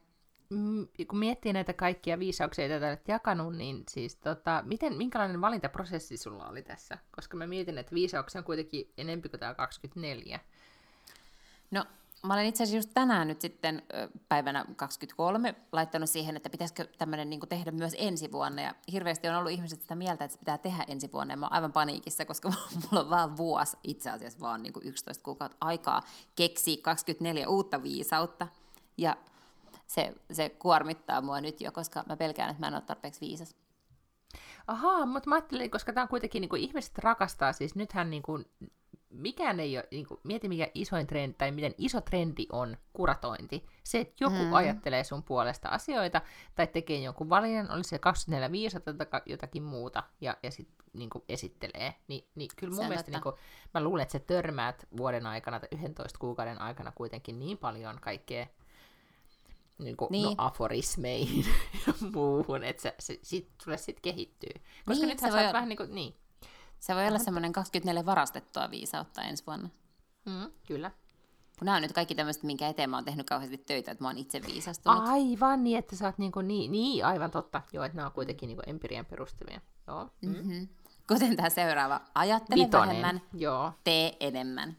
mm, 0.50 0.88
kun 1.08 1.18
miettii 1.18 1.52
näitä 1.52 1.72
kaikkia 1.72 2.18
viisauksia, 2.18 2.66
joita 2.66 2.86
olet 2.86 3.08
jakanut, 3.08 3.56
niin 3.56 3.84
siis 3.90 4.16
tota, 4.16 4.62
miten, 4.66 4.96
minkälainen 4.96 5.40
valintaprosessi 5.40 6.16
sulla 6.16 6.48
oli 6.48 6.62
tässä? 6.62 6.98
Koska 7.16 7.36
mä 7.36 7.46
mietin, 7.46 7.78
että 7.78 7.94
viisauksia 7.94 8.38
on 8.38 8.44
kuitenkin 8.44 8.92
enempi 8.98 9.28
kuin 9.28 9.40
tämä 9.40 9.54
24. 9.54 10.40
No, 11.70 11.84
mä 12.22 12.34
olen 12.34 12.46
itse 12.46 12.62
asiassa 12.62 12.76
just 12.76 12.90
tänään 12.94 13.28
nyt 13.28 13.40
sitten 13.40 13.82
päivänä 14.28 14.64
23 14.76 15.54
laittanut 15.72 16.10
siihen, 16.10 16.36
että 16.36 16.50
pitäisikö 16.50 16.86
tämmöinen 16.98 17.30
niin 17.30 17.40
tehdä 17.48 17.70
myös 17.70 17.96
ensi 17.98 18.32
vuonna. 18.32 18.62
Ja 18.62 18.74
hirveästi 18.92 19.28
on 19.28 19.34
ollut 19.34 19.52
ihmiset 19.52 19.82
sitä 19.82 19.94
mieltä, 19.94 20.24
että 20.24 20.32
se 20.32 20.38
pitää 20.38 20.58
tehdä 20.58 20.84
ensi 20.88 21.12
vuonna. 21.12 21.32
Ja 21.32 21.36
mä 21.36 21.46
oon 21.46 21.52
aivan 21.52 21.72
paniikissa, 21.72 22.24
koska 22.24 22.52
mulla 22.82 23.04
on 23.04 23.10
vaan 23.10 23.36
vuosi, 23.36 23.76
itse 23.84 24.10
asiassa 24.10 24.40
vaan 24.40 24.62
niin 24.62 24.72
11 24.82 25.24
kuukautta 25.24 25.56
aikaa 25.60 26.02
keksiä 26.36 26.76
24 26.82 27.48
uutta 27.48 27.82
viisautta. 27.82 28.48
Ja 28.96 29.16
se, 29.86 30.14
se 30.32 30.48
kuormittaa 30.48 31.20
mua 31.20 31.40
nyt 31.40 31.60
jo, 31.60 31.72
koska 31.72 32.04
mä 32.08 32.16
pelkään, 32.16 32.50
että 32.50 32.60
mä 32.60 32.66
en 32.66 32.74
ole 32.74 32.82
tarpeeksi 32.82 33.20
viisas. 33.20 33.56
Ahaa, 34.66 35.06
mutta 35.06 35.28
mä 35.28 35.34
ajattelin, 35.34 35.70
koska 35.70 35.92
tämä 35.92 36.02
on 36.02 36.08
kuitenkin, 36.08 36.40
niin 36.40 36.48
kuin 36.48 36.62
ihmiset 36.62 36.98
rakastaa, 36.98 37.52
siis 37.52 37.74
nythän 37.74 38.10
niin 38.10 38.22
kuin, 38.22 38.44
mikään 39.12 39.60
ei 39.60 39.76
ole, 39.76 39.88
niin 39.90 40.06
kuin, 40.06 40.20
mieti 40.24 40.48
mikä 40.48 40.68
isoin 40.74 41.06
trendi, 41.06 41.34
tai 41.38 41.50
miten 41.50 41.74
iso 41.78 42.00
trendi 42.00 42.46
on 42.52 42.76
kuratointi. 42.92 43.66
Se, 43.84 44.00
että 44.00 44.14
joku 44.20 44.36
mm. 44.36 44.52
ajattelee 44.52 45.04
sun 45.04 45.22
puolesta 45.22 45.68
asioita, 45.68 46.20
tai 46.54 46.66
tekee 46.66 46.98
jonkun 46.98 47.28
valinnan, 47.28 47.70
oli 47.70 47.84
se 47.84 47.98
24 47.98 48.52
viisata 48.52 48.94
tai 48.94 49.22
jotakin 49.26 49.62
muuta, 49.62 50.02
ja, 50.20 50.36
ja 50.42 50.50
sitten 50.50 50.86
niin 50.92 51.10
esittelee. 51.28 51.94
Ni, 52.08 52.28
niin 52.34 52.50
kyllä 52.56 52.74
mun 52.74 52.88
mielestä, 52.88 53.10
niin 53.10 53.22
kuin, 53.22 53.34
mä 53.74 53.80
luulen, 53.80 54.02
että 54.02 54.12
sä 54.12 54.18
törmäät 54.18 54.86
vuoden 54.96 55.26
aikana 55.26 55.60
tai 55.60 55.68
11 55.72 56.18
kuukauden 56.18 56.60
aikana 56.60 56.92
kuitenkin 56.92 57.38
niin 57.38 57.58
paljon 57.58 57.98
kaikkea 58.00 58.46
niin 59.78 59.96
kuin, 59.96 60.06
no, 60.06 60.12
niin. 60.12 60.24
no, 60.24 60.34
aforismeihin 60.38 61.44
ja 61.86 61.92
muuhun, 62.12 62.64
että 62.64 62.82
se, 62.82 62.94
se, 62.98 63.18
sit, 63.22 63.48
sulle 63.64 63.76
sitten 63.76 64.02
kehittyy. 64.02 64.52
Koska 64.86 65.06
niin, 65.06 65.08
nythän 65.08 65.32
sä 65.32 65.44
oot 65.44 65.52
vähän 65.52 65.68
niin 65.68 65.76
kuin, 65.76 65.94
niin. 65.94 66.14
Se 66.82 66.94
voi 66.94 67.08
olla 67.08 67.18
semmoinen 67.18 67.52
24 67.52 68.06
varastettua 68.06 68.70
viisautta 68.70 69.22
ensi 69.22 69.46
vuonna. 69.46 69.68
Mm, 70.24 70.50
kyllä. 70.66 70.90
Kun 71.58 71.66
nämä 71.66 71.76
on 71.76 71.82
nyt 71.82 71.92
kaikki 71.92 72.14
tämmöiset, 72.14 72.42
minkä 72.42 72.68
eteen 72.68 72.90
mä 72.90 72.96
oon 72.96 73.04
tehnyt 73.04 73.26
kauheasti 73.26 73.58
töitä, 73.58 73.90
että 73.90 74.04
mä 74.04 74.08
oon 74.08 74.18
itse 74.18 74.42
viisastunut. 74.46 75.08
Aivan 75.08 75.64
niin, 75.64 75.78
että 75.78 75.96
sä 75.96 76.06
oot 76.06 76.18
niin, 76.18 76.32
kuin, 76.32 76.48
niin, 76.48 76.72
niin 76.72 77.06
aivan 77.06 77.30
totta. 77.30 77.62
Joo, 77.72 77.84
että 77.84 77.96
nämä 77.96 78.06
on 78.06 78.12
kuitenkin 78.12 78.46
niin 78.46 78.58
empirian 78.68 79.06
perustamia. 79.06 79.60
Joo. 79.86 80.10
Mm. 80.22 80.28
Mm-hmm. 80.28 80.68
Kuten 81.08 81.36
tämä 81.36 81.50
seuraava. 81.50 82.00
Ajattele 82.14 82.64
Vitonen. 82.64 82.88
vähemmän, 82.88 83.20
Joo. 83.34 83.72
tee 83.84 84.16
enemmän 84.20 84.76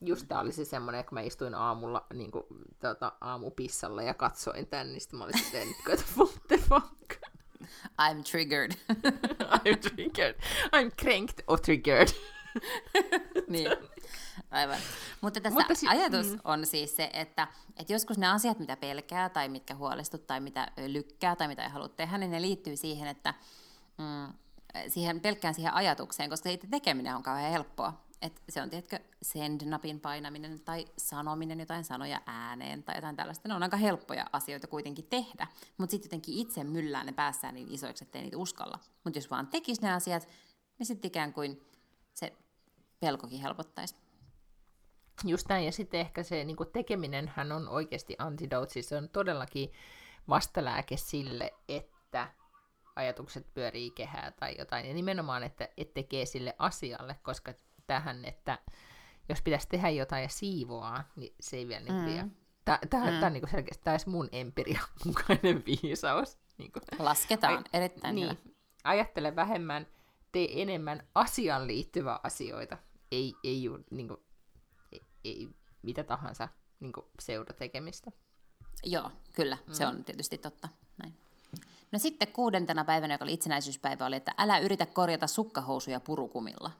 just 0.00 0.28
tää 0.28 0.40
oli 0.40 0.52
se 0.52 0.64
semmoinen, 0.64 1.04
kun 1.04 1.14
mä 1.14 1.20
istuin 1.20 1.54
aamulla 1.54 2.06
niin 2.14 2.30
kuin, 2.30 2.44
tota, 2.80 3.12
aamupissalla 3.20 4.02
ja 4.02 4.14
katsoin 4.14 4.66
tän, 4.66 4.92
niin 4.92 5.00
sitten 5.00 5.18
mä 5.18 5.24
olin 5.24 5.38
sitten, 5.38 5.68
että 5.92 6.04
what 6.18 6.42
the 6.48 6.58
fuck? 6.58 7.26
I'm 8.02 8.30
triggered. 8.30 8.72
I'm 9.40 9.78
triggered. 9.90 10.34
I'm 10.72 10.90
cranked 11.02 11.44
or 11.46 11.60
triggered. 11.60 12.08
niin. 13.48 13.70
Aivan. 14.50 14.78
Mutta 15.20 15.40
tässä 15.40 15.58
Mutta 15.58 15.74
si- 15.74 15.88
ajatus 15.88 16.32
mm. 16.32 16.40
on 16.44 16.66
siis 16.66 16.96
se, 16.96 17.10
että, 17.12 17.48
että 17.76 17.92
joskus 17.92 18.18
ne 18.18 18.26
asiat, 18.26 18.58
mitä 18.58 18.76
pelkää 18.76 19.28
tai 19.28 19.48
mitkä 19.48 19.74
huolestut 19.74 20.26
tai 20.26 20.40
mitä 20.40 20.68
lykkää 20.86 21.36
tai 21.36 21.48
mitä 21.48 21.62
ei 21.62 21.70
halua 21.70 21.88
tehdä, 21.88 22.18
niin 22.18 22.30
ne 22.30 22.42
liittyy 22.42 22.76
siihen, 22.76 23.08
että 23.08 23.34
mm, 23.98 24.32
siihen, 24.88 25.20
pelkkään 25.20 25.54
siihen 25.54 25.74
ajatukseen, 25.74 26.30
koska 26.30 26.48
itse 26.50 26.66
tekeminen 26.70 27.16
on 27.16 27.22
kauhean 27.22 27.52
helppoa. 27.52 28.05
Et 28.22 28.42
se 28.48 28.62
on, 28.62 28.70
tiedätkö, 28.70 28.98
send-napin 29.22 30.00
painaminen 30.00 30.60
tai 30.60 30.84
sanominen 30.98 31.60
jotain 31.60 31.84
sanoja 31.84 32.20
ääneen 32.26 32.82
tai 32.82 32.94
jotain 32.94 33.16
tällaista. 33.16 33.48
Ne 33.48 33.54
on 33.54 33.62
aika 33.62 33.76
helppoja 33.76 34.26
asioita 34.32 34.66
kuitenkin 34.66 35.06
tehdä, 35.06 35.46
mutta 35.78 35.90
sitten 35.90 36.06
jotenkin 36.06 36.34
itse 36.34 36.64
myllää 36.64 37.04
ne 37.04 37.12
päässään 37.12 37.54
niin 37.54 37.72
isoiksi, 37.72 38.04
ettei 38.04 38.22
niitä 38.22 38.36
uskalla. 38.36 38.78
Mutta 39.04 39.18
jos 39.18 39.30
vaan 39.30 39.46
tekisi 39.46 39.82
ne 39.82 39.92
asiat, 39.92 40.28
niin 40.78 40.86
sitten 40.86 41.08
ikään 41.08 41.32
kuin 41.32 41.60
se 42.14 42.32
pelkokin 43.00 43.40
helpottaisi. 43.40 43.94
Just 45.24 45.48
näin, 45.48 45.64
ja 45.64 45.72
sitten 45.72 46.00
ehkä 46.00 46.22
se 46.22 46.44
niin 46.44 46.56
tekeminen 46.72 47.32
hän 47.36 47.52
on 47.52 47.68
oikeasti 47.68 48.16
antidote, 48.18 48.72
siis 48.72 48.88
se 48.88 48.96
on 48.96 49.08
todellakin 49.08 49.72
vastalääke 50.28 50.96
sille, 50.96 51.52
että 51.68 52.30
ajatukset 52.96 53.54
pyörii 53.54 53.90
kehää 53.90 54.30
tai 54.30 54.54
jotain, 54.58 54.86
ja 54.88 54.94
nimenomaan, 54.94 55.42
että 55.42 55.68
et 55.76 55.94
tekee 55.94 56.26
sille 56.26 56.54
asialle, 56.58 57.16
koska 57.22 57.54
tähän, 57.86 58.24
että 58.24 58.58
jos 59.28 59.42
pitäisi 59.42 59.68
tehdä 59.68 59.88
jotain 59.88 60.22
ja 60.22 60.28
siivoaa, 60.28 61.04
niin 61.16 61.34
se 61.40 61.56
ei 61.56 61.68
vielä 61.68 61.84
niin 61.84 61.94
mm. 61.94 62.06
vie. 62.06 62.26
Tämä, 62.64 63.10
mm. 63.10 63.22
on 63.26 63.32
niin 63.32 63.50
selkeästi 63.50 63.84
tämä 63.84 63.96
mun 64.06 64.28
empiria 64.32 64.80
mukainen 65.04 65.64
viisaus. 65.66 66.38
Niin 66.58 66.72
kuin. 66.72 66.82
Lasketaan, 66.98 67.56
Ai, 67.56 67.64
erittäin 67.72 68.14
niin. 68.14 68.30
hyvä. 68.30 68.40
Ajattele 68.84 69.36
vähemmän, 69.36 69.86
tee 70.32 70.62
enemmän 70.62 71.02
asiaan 71.14 71.66
liittyvää 71.66 72.20
asioita. 72.22 72.78
Ei, 73.12 73.34
ei, 73.44 73.64
niin 73.90 74.08
kuin, 74.08 74.20
ei, 74.92 75.00
ei 75.24 75.48
mitä 75.82 76.04
tahansa 76.04 76.48
niin 76.80 76.92
kuin 76.92 77.06
seudotekemistä. 77.20 78.10
Joo, 78.84 79.10
kyllä, 79.32 79.58
mm. 79.66 79.72
se 79.72 79.86
on 79.86 80.04
tietysti 80.04 80.38
totta. 80.38 80.68
Näin. 80.98 81.14
No 81.92 81.98
sitten 81.98 82.32
kuudentena 82.32 82.84
päivänä, 82.84 83.14
joka 83.14 83.24
oli 83.24 83.32
itsenäisyyspäivä, 83.32 84.06
oli, 84.06 84.16
että 84.16 84.34
älä 84.38 84.58
yritä 84.58 84.86
korjata 84.86 85.26
sukkahousuja 85.26 86.00
purukumilla. 86.00 86.70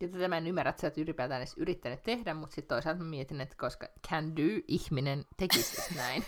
Ja 0.00 0.08
tätä 0.08 0.28
mä 0.28 0.36
en 0.36 0.46
ymmärrä, 0.46 0.70
että 0.70 0.80
sä 0.80 0.86
et 0.86 0.98
ylipäätään 0.98 1.40
edes 1.40 1.54
yrittänyt 1.56 2.02
tehdä, 2.02 2.34
mutta 2.34 2.54
sitten 2.54 2.76
toisaalta 2.76 3.02
mä 3.02 3.10
mietin, 3.10 3.40
että 3.40 3.56
koska 3.58 3.88
can 4.08 4.36
do 4.36 4.62
ihminen 4.68 5.24
tekisi 5.36 5.94
näin. 5.96 6.24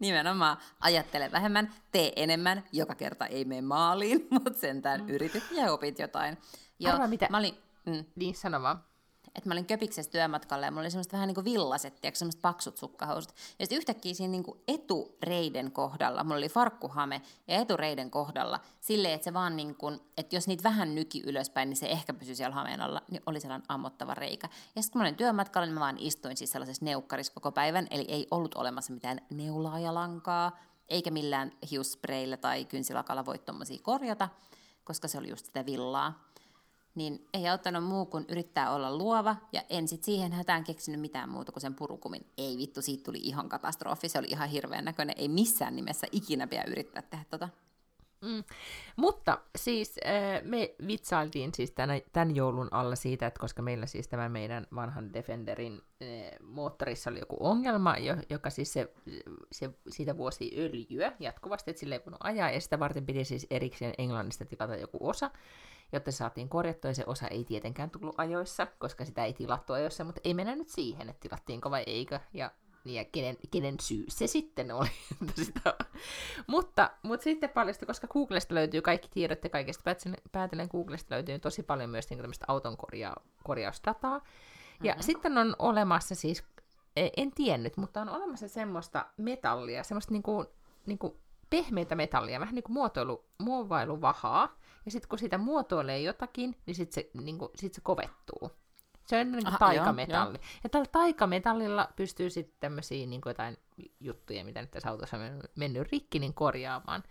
Nimenomaan 0.00 0.56
ajattele 0.80 1.32
vähemmän, 1.32 1.74
tee 1.92 2.12
enemmän, 2.16 2.64
joka 2.72 2.94
kerta 2.94 3.26
ei 3.26 3.44
mene 3.44 3.62
maaliin, 3.62 4.26
mutta 4.30 4.52
sentään 4.52 5.00
mm. 5.00 5.08
yritit 5.08 5.44
ja 5.50 5.72
opit 5.72 5.98
jotain. 5.98 6.38
Joo, 6.78 6.92
Arvaa 6.92 7.08
mitä? 7.08 7.26
Mä 7.30 7.38
olin, 7.38 7.54
mm. 7.86 8.04
Niin, 8.16 8.34
sano 8.34 8.62
vaan 8.62 8.84
että 9.34 9.48
mä 9.48 9.54
olin 9.54 9.66
köpiksessä 9.66 10.12
työmatkalla 10.12 10.66
ja 10.66 10.70
mulla 10.70 10.82
oli 10.82 10.90
semmoista 10.90 11.12
vähän 11.12 11.26
niin 11.26 11.34
kuin 11.34 11.44
villaset, 11.44 12.00
tiedätkö, 12.00 12.18
semmoista 12.18 12.40
paksut 12.42 12.76
sukkahousut. 12.76 13.34
Ja 13.58 13.64
sitten 13.66 13.78
yhtäkkiä 13.78 14.14
siinä 14.14 14.30
niin 14.30 14.42
kuin 14.42 14.60
etureiden 14.68 15.72
kohdalla, 15.72 16.24
mulla 16.24 16.36
oli 16.36 16.48
farkkuhame 16.48 17.22
ja 17.48 17.56
etureiden 17.56 18.10
kohdalla, 18.10 18.60
silleen, 18.80 19.14
että 19.14 19.24
se 19.24 19.32
vaan 19.32 19.56
niin 19.56 19.74
kuin, 19.74 20.00
että 20.16 20.36
jos 20.36 20.48
niitä 20.48 20.62
vähän 20.62 20.94
nyki 20.94 21.22
ylöspäin, 21.26 21.68
niin 21.68 21.76
se 21.76 21.86
ehkä 21.86 22.14
pysyi 22.14 22.34
siellä 22.34 22.54
hameen 22.54 22.80
alla, 22.80 23.02
niin 23.10 23.22
oli 23.26 23.40
sellainen 23.40 23.66
ammottava 23.68 24.14
reikä. 24.14 24.48
Ja 24.76 24.82
sitten 24.82 24.92
kun 24.92 25.00
mä 25.00 25.04
olin 25.04 25.16
työmatkalla, 25.16 25.66
niin 25.66 25.74
mä 25.74 25.80
vaan 25.80 25.98
istuin 25.98 26.36
siis 26.36 26.50
sellaisessa 26.50 26.84
neukkarissa 26.84 27.34
koko 27.34 27.52
päivän, 27.52 27.86
eli 27.90 28.04
ei 28.08 28.26
ollut 28.30 28.54
olemassa 28.54 28.92
mitään 28.92 29.20
neulaa 29.30 29.78
ja 29.78 29.94
lankaa, 29.94 30.58
eikä 30.88 31.10
millään 31.10 31.52
hiusspreillä 31.70 32.36
tai 32.36 32.64
kynsilakalla 32.64 33.26
voi 33.26 33.38
korjata, 33.82 34.28
koska 34.84 35.08
se 35.08 35.18
oli 35.18 35.30
just 35.30 35.46
sitä 35.46 35.66
villaa 35.66 36.27
niin 36.98 37.28
ei 37.34 37.48
auttanut 37.48 37.84
muu 37.84 38.06
kuin 38.06 38.24
yrittää 38.28 38.74
olla 38.74 38.96
luova, 38.96 39.36
ja 39.52 39.62
en 39.70 39.88
sit 39.88 40.04
siihen 40.04 40.32
hätään 40.32 40.64
keksinyt 40.64 41.00
mitään 41.00 41.28
muuta 41.28 41.52
kuin 41.52 41.60
sen 41.60 41.74
purukumin. 41.74 42.26
Ei 42.38 42.58
vittu, 42.58 42.82
siitä 42.82 43.04
tuli 43.04 43.18
ihan 43.18 43.48
katastrofi, 43.48 44.08
se 44.08 44.18
oli 44.18 44.26
ihan 44.30 44.48
hirveän 44.48 44.84
näköinen, 44.84 45.14
ei 45.18 45.28
missään 45.28 45.76
nimessä 45.76 46.06
ikinä 46.12 46.46
pidä 46.46 46.64
yrittää 46.66 47.02
tehdä 47.02 47.24
tota. 47.30 47.48
Mm. 48.20 48.44
Mutta 48.96 49.38
siis 49.58 49.96
me 50.42 50.74
vitsailtiin 50.86 51.54
siis 51.54 51.70
tänä, 51.70 52.00
tämän 52.12 52.36
joulun 52.36 52.68
alla 52.70 52.96
siitä, 52.96 53.26
että 53.26 53.40
koska 53.40 53.62
meillä 53.62 53.86
siis 53.86 54.08
tämä 54.08 54.28
meidän 54.28 54.66
vanhan 54.74 55.12
Defenderin 55.12 55.80
moottorissa 56.42 57.10
oli 57.10 57.18
joku 57.18 57.36
ongelma, 57.40 57.94
joka 58.30 58.50
siis 58.50 58.72
se, 58.72 58.92
se 59.52 59.70
siitä 59.88 60.16
vuosi 60.16 60.52
öljyä 60.56 61.12
jatkuvasti, 61.20 61.70
että 61.70 61.80
sille 61.80 61.94
ei 61.94 62.02
voinut 62.06 62.20
ajaa, 62.24 62.50
ja 62.50 62.60
sitä 62.60 62.78
varten 62.78 63.06
piti 63.06 63.24
siis 63.24 63.46
erikseen 63.50 63.94
Englannista 63.98 64.44
tilata 64.44 64.76
joku 64.76 65.08
osa, 65.08 65.30
jotta 65.92 66.12
saatiin 66.12 66.48
korjattua, 66.48 66.90
ja 66.90 66.94
se 66.94 67.04
osa 67.06 67.28
ei 67.28 67.44
tietenkään 67.44 67.90
tullut 67.90 68.14
ajoissa, 68.18 68.66
koska 68.78 69.04
sitä 69.04 69.24
ei 69.24 69.32
tilattu 69.32 69.72
ajoissa, 69.72 70.04
mutta 70.04 70.20
ei 70.24 70.34
mennä 70.34 70.56
nyt 70.56 70.68
siihen, 70.68 71.08
että 71.08 71.20
tilattiinko 71.20 71.70
vai 71.70 71.82
eikö, 71.86 72.20
ja, 72.32 72.50
ja 72.84 73.04
kenen, 73.04 73.36
kenen 73.50 73.74
syy 73.80 74.04
se 74.08 74.26
sitten 74.26 74.70
oli. 74.70 74.88
sitä... 75.44 75.74
mutta, 76.46 76.90
mutta 77.02 77.24
sitten 77.24 77.50
paljastui, 77.50 77.86
koska 77.86 78.06
Googlesta 78.06 78.54
löytyy 78.54 78.82
kaikki 78.82 79.08
tiedot, 79.08 79.44
ja 79.44 79.50
kaikesta 79.50 79.94
päätellen 80.32 80.68
Googlesta 80.70 81.14
löytyy 81.14 81.38
tosi 81.38 81.62
paljon 81.62 81.90
myös 81.90 82.10
niin 82.10 82.20
tämmöistä 82.20 82.44
auton 82.48 82.76
korja- 82.76 83.22
korjausdataa, 83.44 84.20
ja 84.82 84.92
mm-hmm. 84.92 85.02
sitten 85.02 85.38
on 85.38 85.56
olemassa 85.58 86.14
siis, 86.14 86.44
e, 86.96 87.08
en 87.16 87.32
tiennyt, 87.32 87.76
mutta 87.76 88.00
on 88.00 88.08
olemassa 88.08 88.48
semmoista 88.48 89.06
metallia, 89.16 89.82
semmoista 89.82 90.12
niinku, 90.12 90.44
niinku 90.86 91.20
pehmeitä 91.50 91.94
metallia, 91.94 92.40
vähän 92.40 92.54
niin 92.54 92.62
kuin 92.62 92.74
muotoilu, 92.74 93.24
muovailuvahaa, 93.38 94.58
ja 94.88 94.92
sitten 94.92 95.08
kun 95.08 95.18
sitä 95.18 95.38
muotoilee 95.38 96.00
jotakin, 96.00 96.56
niin 96.66 96.74
sitten 96.74 96.94
se, 96.94 97.10
niin 97.22 97.38
kuin, 97.38 97.50
sit 97.54 97.74
se 97.74 97.80
kovettuu. 97.80 98.50
Se 99.06 99.20
on 99.20 99.32
niin 99.32 99.44
kuin 99.44 99.58
taikametalli. 99.58 100.38
Joo, 100.38 100.42
joo. 100.42 100.60
Ja 100.64 100.70
tällä 100.70 100.88
taikametallilla 100.92 101.88
pystyy 101.96 102.30
sitten 102.30 102.56
tämmöisiä 102.60 103.06
niin 103.06 103.20
kuin 103.20 103.30
jotain 103.30 103.56
juttuja, 104.00 104.44
mitä 104.44 104.60
nyt 104.60 104.70
tässä 104.70 104.90
autossa 104.90 105.16
on 105.16 105.42
mennyt 105.56 105.88
rikki, 105.92 106.18
niin 106.18 106.34
korjaamaan. 106.34 107.02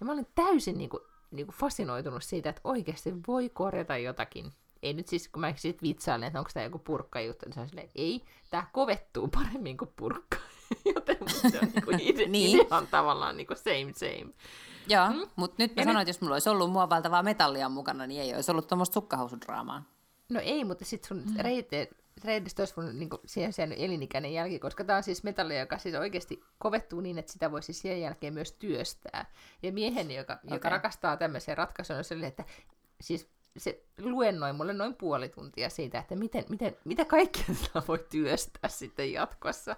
Ja 0.00 0.06
mä 0.06 0.12
olin 0.12 0.26
täysin 0.34 0.78
niin 0.78 0.90
kuin, 0.90 1.02
niin 1.30 1.46
kuin 1.46 1.56
fasinoitunut 1.56 2.22
siitä, 2.22 2.50
että 2.50 2.60
oikeasti 2.64 3.14
voi 3.26 3.48
korjata 3.48 3.96
jotakin. 3.96 4.52
Ei 4.86 4.94
nyt 4.94 5.08
siis, 5.08 5.28
kun 5.28 5.40
mä 5.40 5.52
sitten 5.56 5.88
vitsailen, 5.88 6.26
että 6.26 6.38
onko 6.38 6.50
tämä 6.54 6.64
joku 6.64 6.78
purkkajuttu, 6.78 7.46
niin 7.46 7.52
se 7.52 7.60
on 7.60 7.68
silleen, 7.68 7.90
ei, 7.94 8.24
tämä 8.50 8.66
kovettuu 8.72 9.28
paremmin 9.28 9.76
kuin 9.76 9.90
purkka. 9.96 10.36
Joten 10.94 11.16
se 11.28 11.58
on 11.62 11.68
niinku 11.74 11.90
ide- 12.10 12.28
Niin. 12.28 12.60
idea 12.60 12.78
on 12.78 12.86
tavallaan 12.86 13.36
niinku 13.36 13.54
same 13.54 13.92
same. 13.94 14.34
Joo, 14.88 15.10
mm. 15.10 15.30
mutta 15.36 15.54
nyt 15.58 15.76
mä 15.76 15.82
Ja 15.82 15.84
sanoin, 15.84 16.02
että 16.02 16.08
jos 16.10 16.20
mulla 16.20 16.34
olisi 16.34 16.48
ollut 16.48 16.70
muovailtavaa 16.70 17.22
metallia 17.22 17.68
mukana, 17.68 18.06
niin 18.06 18.22
ei 18.22 18.34
olisi 18.34 18.50
ollut 18.50 18.68
tuommoista 18.68 18.94
sukkahousudraamaa. 18.94 19.82
No 20.28 20.40
ei, 20.40 20.64
mutta 20.64 20.84
sitten 20.84 21.08
sun 21.08 21.22
mm. 21.26 21.40
reite, 21.40 21.88
reitistä 22.24 22.62
olisi 22.62 22.76
voinut 22.76 22.94
niin 22.94 23.10
siihen 23.26 23.52
sen 23.52 23.72
elinikäinen 23.72 24.32
jälki, 24.32 24.58
koska 24.58 24.84
tämä 24.84 24.96
on 24.96 25.02
siis 25.02 25.24
metallia, 25.24 25.60
joka 25.60 25.78
siis 25.78 25.94
oikeasti 25.94 26.42
kovettuu 26.58 27.00
niin, 27.00 27.18
että 27.18 27.32
sitä 27.32 27.52
voisi 27.52 27.72
sen 27.72 28.00
jälkeen 28.00 28.34
myös 28.34 28.52
työstää. 28.52 29.32
Ja 29.62 29.72
mieheni, 29.72 30.16
joka, 30.16 30.32
okay. 30.32 30.56
joka 30.56 30.68
rakastaa 30.68 31.16
tämmöisiä 31.16 31.54
ratkaisuja, 31.54 31.98
on 31.98 32.04
sellainen, 32.04 32.28
että 32.28 32.44
siis 33.00 33.28
se 33.58 33.84
luennoi 33.98 34.52
mulle 34.52 34.72
noin 34.72 34.94
puoli 34.94 35.28
tuntia 35.28 35.70
siitä, 35.70 35.98
että 35.98 36.16
miten, 36.16 36.44
miten, 36.48 36.76
mitä 36.84 37.04
kaikkea 37.04 37.54
sitä 37.64 37.82
voi 37.88 38.06
työstää 38.10 38.68
sitten 38.68 39.12
jatkossa. 39.12 39.76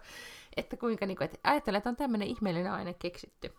Että 0.56 0.76
kuinka, 0.76 1.06
niin 1.06 1.16
kuin, 1.16 1.24
että 1.24 1.38
ajattelee, 1.44 1.78
että 1.78 1.90
on 1.90 1.96
tämmöinen 1.96 2.28
ihmeellinen 2.28 2.72
aine 2.72 2.94
keksitty. 2.94 3.52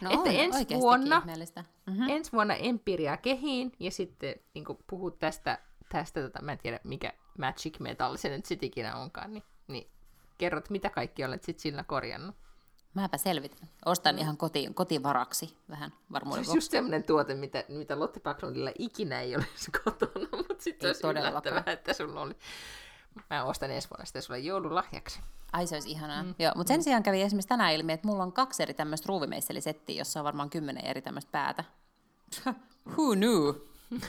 No 0.00 0.10
Että 0.10 0.30
on 0.30 0.36
ensi 0.36 0.74
vuonna- 0.80 1.18
ihmeellistä. 1.18 1.60
Mm. 1.60 1.92
Mm-hmm. 1.92 2.08
Ensi 2.08 2.32
vuonna 2.32 2.54
Empiria 2.54 3.16
kehiin, 3.16 3.72
ja 3.80 3.90
sitten 3.90 4.34
niin 4.54 4.64
puhut 4.86 5.18
tästä, 5.18 5.58
tästä 5.88 6.22
tota, 6.22 6.42
mä 6.42 6.52
en 6.52 6.58
tiedä 6.58 6.80
mikä 6.84 7.12
Magic 7.38 7.78
Metal 7.78 8.16
se 8.16 8.28
nyt 8.28 8.46
sit 8.46 8.62
ikinä 8.62 8.96
onkaan, 8.96 9.32
niin, 9.32 9.42
niin 9.68 9.90
kerrot, 10.38 10.70
mitä 10.70 10.90
kaikki 10.90 11.24
olet 11.24 11.44
sit 11.44 11.58
sillä 11.58 11.84
korjannut. 11.84 12.36
Mäpä 13.00 13.16
selvitän. 13.16 13.68
Ostan 13.86 14.14
mm. 14.14 14.18
ihan 14.18 14.36
kotiin, 14.36 14.74
kotivaraksi 14.74 15.56
vähän 15.70 15.90
Se 15.90 15.96
varmuuden 16.12 16.38
olisi 16.38 16.46
vuoksi. 16.48 16.56
just 16.56 16.70
semmoinen 16.70 17.04
tuote, 17.04 17.34
mitä, 17.34 17.64
mitä 17.68 17.98
Lotte 17.98 18.20
Backlundilla 18.20 18.70
ikinä 18.78 19.20
ei 19.20 19.36
olisi 19.36 19.70
kotona, 19.84 20.28
mutta 20.32 20.54
sitten 20.64 20.88
olisi 20.88 21.06
yllättävää, 21.06 21.64
että 21.66 21.92
sulla 21.92 22.20
oli. 22.20 22.34
Mä 23.30 23.44
ostan 23.44 23.70
ensi 23.70 23.90
vuonna 23.90 24.04
sitä 24.04 24.20
sulle 24.20 24.38
joululahjaksi. 24.38 25.20
Ai 25.52 25.66
se 25.66 25.76
olisi 25.76 25.90
ihanaa. 25.90 26.22
Mm. 26.22 26.34
Joo, 26.38 26.52
mutta 26.56 26.68
sen 26.68 26.82
sijaan 26.82 27.02
kävi 27.02 27.22
esimerkiksi 27.22 27.48
tänään 27.48 27.72
ilmi, 27.72 27.92
että 27.92 28.08
mulla 28.08 28.22
on 28.22 28.32
kaksi 28.32 28.62
eri 28.62 28.74
tämmöistä 28.74 29.06
ruuvimeisselisettiä, 29.08 29.96
jossa 29.98 30.20
on 30.20 30.24
varmaan 30.24 30.50
kymmenen 30.50 30.84
eri 30.84 31.02
tämmöistä 31.02 31.32
päätä. 31.32 31.64
Who 32.92 33.14
knew? 33.14 33.54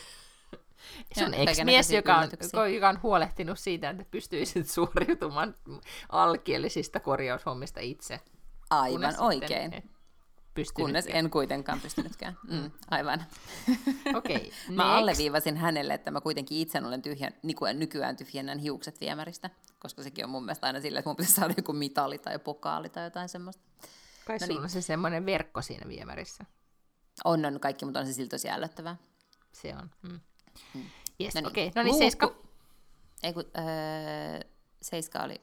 Se 1.16 1.26
on 1.26 1.34
ex-mies, 1.34 1.92
joka 1.92 2.18
on, 2.18 2.74
joka 2.74 2.90
on 2.90 3.02
huolehtinut 3.04 3.60
siitä, 3.60 3.90
että 3.90 4.06
pystyisit 4.12 4.70
suoriutumaan 4.70 5.56
alkielisistä 6.10 7.00
korjaushommista 7.00 7.80
itse. 7.80 8.20
Aivan 8.70 8.92
Kunnes 9.02 9.20
oikein. 9.20 9.72
sitten 9.72 10.74
Kunnes 10.74 11.06
en 11.08 11.30
kuitenkaan 11.30 11.82
pystynytkään. 11.82 12.38
Mm, 12.50 12.72
aivan. 12.90 13.26
Okei, 14.18 14.52
Mä 14.70 14.84
next. 14.84 14.98
alleviivasin 14.98 15.58
hänelle, 15.58 15.94
että 15.94 16.12
mä 16.12 16.22
kuitenkin 16.22 16.58
itse 16.58 16.82
olen 16.86 17.02
tyhjän, 17.02 17.34
nykyään, 17.44 17.80
nykyään 17.80 18.18
tyhjennän 18.18 18.60
hiukset 18.60 19.02
viemäristä, 19.02 19.50
koska 19.80 20.04
sekin 20.04 20.26
on 20.26 20.32
mun 20.32 20.46
mielestä 20.46 20.68
aina 20.68 20.82
silleen, 20.82 21.00
että 21.00 21.10
mun 21.10 21.16
pitäisi 21.16 21.36
saada 21.36 21.54
joku 21.58 21.74
mitali 21.74 22.18
tai 22.18 22.40
pokaali 22.40 22.90
tai 22.90 23.04
jotain 23.04 23.30
semmoista. 23.30 23.64
Kai 24.26 24.36
No 24.38 24.46
sulla 24.46 24.54
niin. 24.60 24.64
on 24.64 24.70
se 24.70 24.82
semmoinen 24.82 25.26
verkko 25.26 25.62
siinä 25.62 25.88
viemärissä. 25.88 26.46
On, 27.24 27.46
on 27.46 27.60
kaikki, 27.60 27.86
mutta 27.86 28.00
on 28.00 28.06
se 28.08 28.14
silti 28.14 28.30
tosi 28.30 28.50
ällöttävää. 28.50 28.96
Se 29.52 29.76
on. 29.76 29.92
Mm. 30.02 30.20
Mm. 30.74 30.84
Yes, 31.22 31.36
No 31.36 31.42
niin. 31.42 31.48
okei. 31.48 31.72
No 31.76 31.84
niin, 31.84 31.92
Luukku- 31.92 32.00
seiska. 32.00 32.36
Ei 33.24 33.34
kun, 33.34 33.44
öö, 33.58 34.50
seiska 34.82 35.24
oli... 35.24 35.42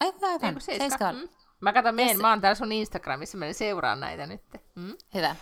Ai, 0.00 0.12
aivan, 0.22 0.44
Ei, 0.48 0.52
kun 0.52 0.60
seiska. 0.60 0.88
seiska 0.88 1.08
oli. 1.08 1.22
Mm. 1.22 1.28
Mä 1.60 1.72
katson, 1.72 1.94
meen, 1.94 2.08
Yes. 2.08 2.18
mä 2.18 2.30
oon 2.30 2.40
täällä 2.40 2.54
sun 2.54 2.72
Instagramissa, 2.72 3.38
mä 3.38 3.52
seuraan 3.52 4.00
näitä 4.00 4.26
nyt. 4.26 4.40
Mm? 4.74 4.94
Hyvä. 5.14 5.36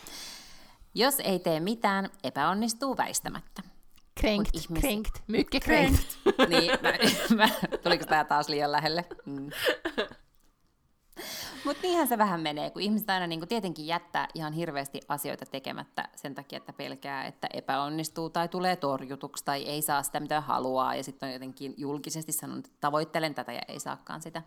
Jos 0.94 1.20
ei 1.20 1.38
tee 1.38 1.60
mitään, 1.60 2.10
epäonnistuu 2.24 2.96
väistämättä. 2.96 3.62
Kränkt, 4.20 4.50
Kun 4.52 4.60
ihmiset- 4.60 4.80
kränkt, 4.80 5.22
mycket 5.26 5.64
kränkt. 5.64 6.18
niin, 6.48 6.72
mä, 6.82 6.92
mä, 7.36 7.48
tuliko 7.82 8.04
tämä 8.04 8.24
taas 8.24 8.48
liian 8.48 8.72
lähelle? 8.72 9.04
Mm. 9.26 9.50
Mutta 11.64 11.82
niinhän 11.82 12.08
se 12.08 12.18
vähän 12.18 12.40
menee, 12.40 12.70
kun 12.70 12.82
ihmiset 12.82 13.10
aina 13.10 13.26
niin 13.26 13.48
tietenkin 13.48 13.86
jättää 13.86 14.28
ihan 14.34 14.52
hirveästi 14.52 15.00
asioita 15.08 15.46
tekemättä 15.46 16.08
sen 16.16 16.34
takia, 16.34 16.56
että 16.56 16.72
pelkää, 16.72 17.24
että 17.26 17.48
epäonnistuu 17.52 18.30
tai 18.30 18.48
tulee 18.48 18.76
torjutuksi 18.76 19.44
tai 19.44 19.62
ei 19.62 19.82
saa 19.82 20.02
sitä, 20.02 20.20
mitä 20.20 20.40
haluaa, 20.40 20.94
ja 20.94 21.04
sitten 21.04 21.26
on 21.26 21.32
jotenkin 21.32 21.74
julkisesti 21.76 22.32
sanonut, 22.32 22.66
että 22.66 22.78
tavoittelen 22.80 23.34
tätä 23.34 23.52
ja 23.52 23.60
ei 23.68 23.80
saakaan 23.80 24.22
sitä. 24.22 24.42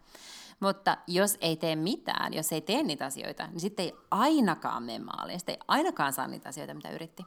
Mutta 0.60 0.98
jos 1.08 1.38
ei 1.42 1.58
tee 1.58 1.76
mitään, 1.76 2.34
jos 2.34 2.52
ei 2.52 2.62
tee 2.62 2.84
niitä 2.84 3.06
asioita, 3.06 3.48
niin 3.48 3.60
sitten 3.60 3.86
ei 3.86 3.94
ainakaan 4.12 4.84
mene 4.84 5.06
maaliin, 5.06 5.40
sitten 5.40 5.56
ei 5.56 5.62
ainakaan 5.68 6.14
saa 6.14 6.28
niitä 6.28 6.50
asioita, 6.50 6.74
mitä 6.74 6.90
yritti. 6.90 7.26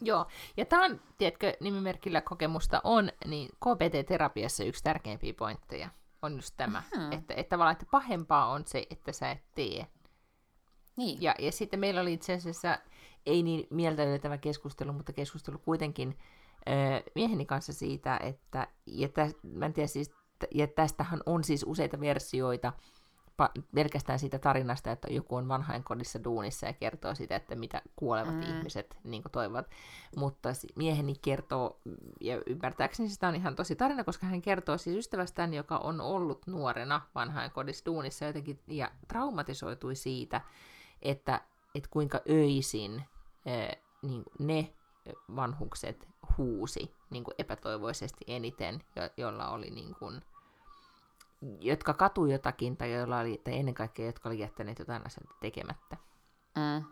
Joo, 0.00 0.26
ja 0.56 0.66
tämä 0.66 0.84
on, 0.84 1.00
tiedätkö, 1.18 1.56
nimimerkillä 1.60 2.20
kokemusta 2.20 2.80
on, 2.84 3.10
niin 3.26 3.48
KBT-terapiassa 3.48 4.64
yksi 4.64 4.84
tärkeimpiä 4.84 5.34
pointteja 5.34 5.88
on 6.22 6.36
just 6.36 6.54
tämä, 6.56 6.82
Hmm. 6.96 7.12
että, 7.12 7.34
että 7.34 7.50
tavallaan, 7.50 7.72
että 7.72 7.86
pahempaa 7.90 8.50
on 8.50 8.62
se, 8.66 8.86
että 8.90 9.12
sä 9.12 9.30
et 9.30 9.42
tee. 9.54 9.86
Niin. 10.96 11.22
Ja, 11.22 11.34
ja 11.38 11.52
sitten 11.52 11.80
meillä 11.80 12.00
oli 12.00 12.12
itse 12.12 12.32
asiassa, 12.32 12.78
ei 13.26 13.42
niin 13.42 13.66
mieltä 13.70 14.04
löytävä 14.04 14.38
keskustelu, 14.38 14.92
mutta 14.92 15.12
keskustelu 15.12 15.58
kuitenkin 15.58 16.18
mieheni 17.14 17.46
kanssa 17.46 17.72
siitä, 17.72 18.16
että, 18.22 18.66
ja 18.86 19.08
tä, 19.08 19.28
mä 19.42 19.66
en 19.66 19.72
tiedä 19.72 19.86
siis, 19.86 20.10
ja 20.54 20.66
tästähän 20.66 21.20
on 21.26 21.44
siis 21.44 21.64
useita 21.68 22.00
versioita, 22.00 22.72
pelkästään 23.74 24.18
siitä 24.18 24.38
tarinasta, 24.38 24.90
että 24.90 25.08
joku 25.10 25.36
on 25.36 25.48
vanhainkodissa 25.48 26.24
duunissa 26.24 26.66
ja 26.66 26.72
kertoo 26.72 27.14
sitä, 27.14 27.36
että 27.36 27.54
mitä 27.54 27.82
kuolevat 27.96 28.34
Mm. 28.34 28.42
ihmiset 28.42 28.96
niin 29.04 29.22
toivovat. 29.32 29.70
Mutta 30.16 30.48
mieheni 30.76 31.14
kertoo, 31.22 31.80
ja 32.20 32.42
ymmärtääkseni 32.46 33.08
sitä 33.08 33.28
on 33.28 33.34
ihan 33.34 33.56
tosi 33.56 33.76
tarina, 33.76 34.04
koska 34.04 34.26
hän 34.26 34.42
kertoo 34.42 34.78
siis 34.78 34.96
ystävästään, 34.96 35.54
joka 35.54 35.78
on 35.78 36.00
ollut 36.00 36.46
nuorena 36.46 37.00
vanhainkodissa 37.14 37.84
duunissa 37.84 38.24
jotenkin, 38.24 38.60
ja 38.66 38.90
traumatisoitui 39.08 39.94
siitä, 39.94 40.40
että, 41.02 41.40
että 41.74 41.88
kuinka 41.90 42.20
öisin 42.30 43.04
niin 44.02 44.24
ne 44.38 44.72
vanhukset 45.36 46.08
huusi 46.38 46.94
niin 47.10 47.24
kuin 47.24 47.34
epätoivoisesti 47.38 48.24
eniten, 48.26 48.82
jo, 48.96 49.02
jolla 49.16 49.48
oli 49.48 49.70
niin 49.70 49.94
kuin, 49.94 50.22
jotka 51.60 51.94
katu 51.94 52.26
jotakin 52.26 52.76
tai, 52.76 52.92
joilla 52.92 53.18
oli, 53.18 53.40
tai 53.44 53.58
ennen 53.58 53.74
kaikkea 53.74 54.06
jotka 54.06 54.28
oli 54.28 54.38
jättäneet 54.38 54.78
jotain 54.78 55.06
asioita 55.06 55.34
tekemättä. 55.40 55.96
Mm. 56.56 56.84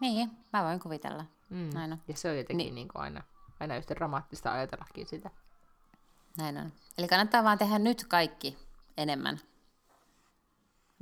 Niin, 0.00 0.30
mä 0.52 0.64
voin 0.64 0.80
kuvitella. 0.80 1.24
Mm. 1.50 1.70
Näin 1.74 1.92
on. 1.92 1.98
Ja 2.08 2.14
se 2.16 2.30
on 2.30 2.36
jotenkin 2.36 2.56
Niin. 2.56 2.66
niin. 2.66 2.74
Niin 2.74 2.88
kuin 2.88 3.02
aina, 3.02 3.22
aina 3.60 3.76
yhtä 3.76 3.94
dramaattista 3.94 4.52
ajatellakin 4.52 5.06
sitä. 5.06 5.30
Näin 6.38 6.58
on. 6.58 6.72
Eli 6.98 7.08
kannattaa 7.08 7.44
vaan 7.44 7.58
tehdä 7.58 7.78
nyt 7.78 8.04
kaikki 8.04 8.58
enemmän. 8.96 9.40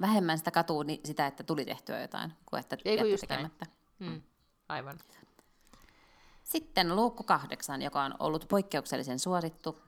Vähemmän 0.01 0.39
sitä 0.39 0.51
katuu 0.51 0.83
ni- 0.83 1.01
sitä, 1.05 1.27
että 1.27 1.43
tuli 1.43 1.65
tehtyä 1.65 2.01
jotain, 2.01 2.33
kuin 2.47 2.61
että 2.61 2.77
Ei 2.85 2.97
kun 2.97 3.07
jätti 3.09 3.11
just 3.11 3.29
näin. 3.29 3.51
tekemättä. 3.51 3.67
Mm. 3.99 4.23
Aivan. 4.69 4.99
Sitten 6.45 6.97
luukku 6.97 7.23
kahdeksan, 7.23 7.83
joka 7.83 8.03
on 8.03 8.15
ollut 8.19 8.49
poikkeuksellisen 8.49 9.19
suosittu. 9.19 9.81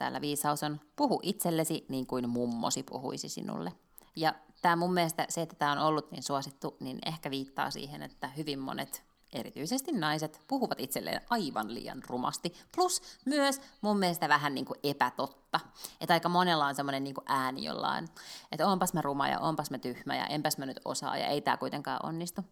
Täällä 0.00 0.20
viisaus 0.20 0.62
on, 0.62 0.80
puhu 0.96 1.20
itsellesi 1.22 1.86
niin 1.88 2.06
kuin 2.06 2.28
mummosi 2.28 2.82
puhuisi 2.82 3.28
sinulle. 3.28 3.72
Ja 4.16 4.34
tämä 4.62 4.76
mun 4.76 4.94
mielestä 4.94 5.26
se, 5.28 5.42
että 5.42 5.56
tämä 5.56 5.72
on 5.72 5.78
ollut 5.78 6.10
niin 6.10 6.22
suosittu, 6.22 6.76
niin 6.80 6.98
ehkä 7.06 7.30
viittaa 7.30 7.70
siihen, 7.70 8.02
että 8.02 8.28
hyvin 8.28 8.58
monet, 8.58 9.02
erityisesti 9.32 9.92
naiset, 9.92 10.40
puhuvat 10.48 10.80
itselleen 10.80 11.20
aivan 11.30 11.74
liian 11.74 12.02
rumasti. 12.06 12.54
Plus 12.76 13.02
myös 13.24 13.60
mun 13.80 13.98
mielestä 13.98 14.28
vähän 14.28 14.54
niin 14.54 14.64
kuin 14.64 14.80
epätotta. 14.82 15.60
Että 16.00 16.14
aika 16.14 16.28
monella 16.28 16.66
on 16.66 16.74
semmoinen 16.74 17.04
niin 17.04 17.14
ääni 17.26 17.64
jollain, 17.64 18.08
että 18.52 18.68
onpas 18.68 18.94
mä 18.94 19.02
ruma 19.02 19.28
ja 19.28 19.40
onpas 19.40 19.70
mä 19.70 19.78
tyhmä 19.78 20.16
ja 20.16 20.26
enpäs 20.26 20.58
mä 20.58 20.66
nyt 20.66 20.80
osaa 20.84 21.16
ja 21.16 21.26
ei 21.26 21.40
tämä 21.40 21.56
kuitenkaan 21.56 22.00
onnistu. 22.02 22.44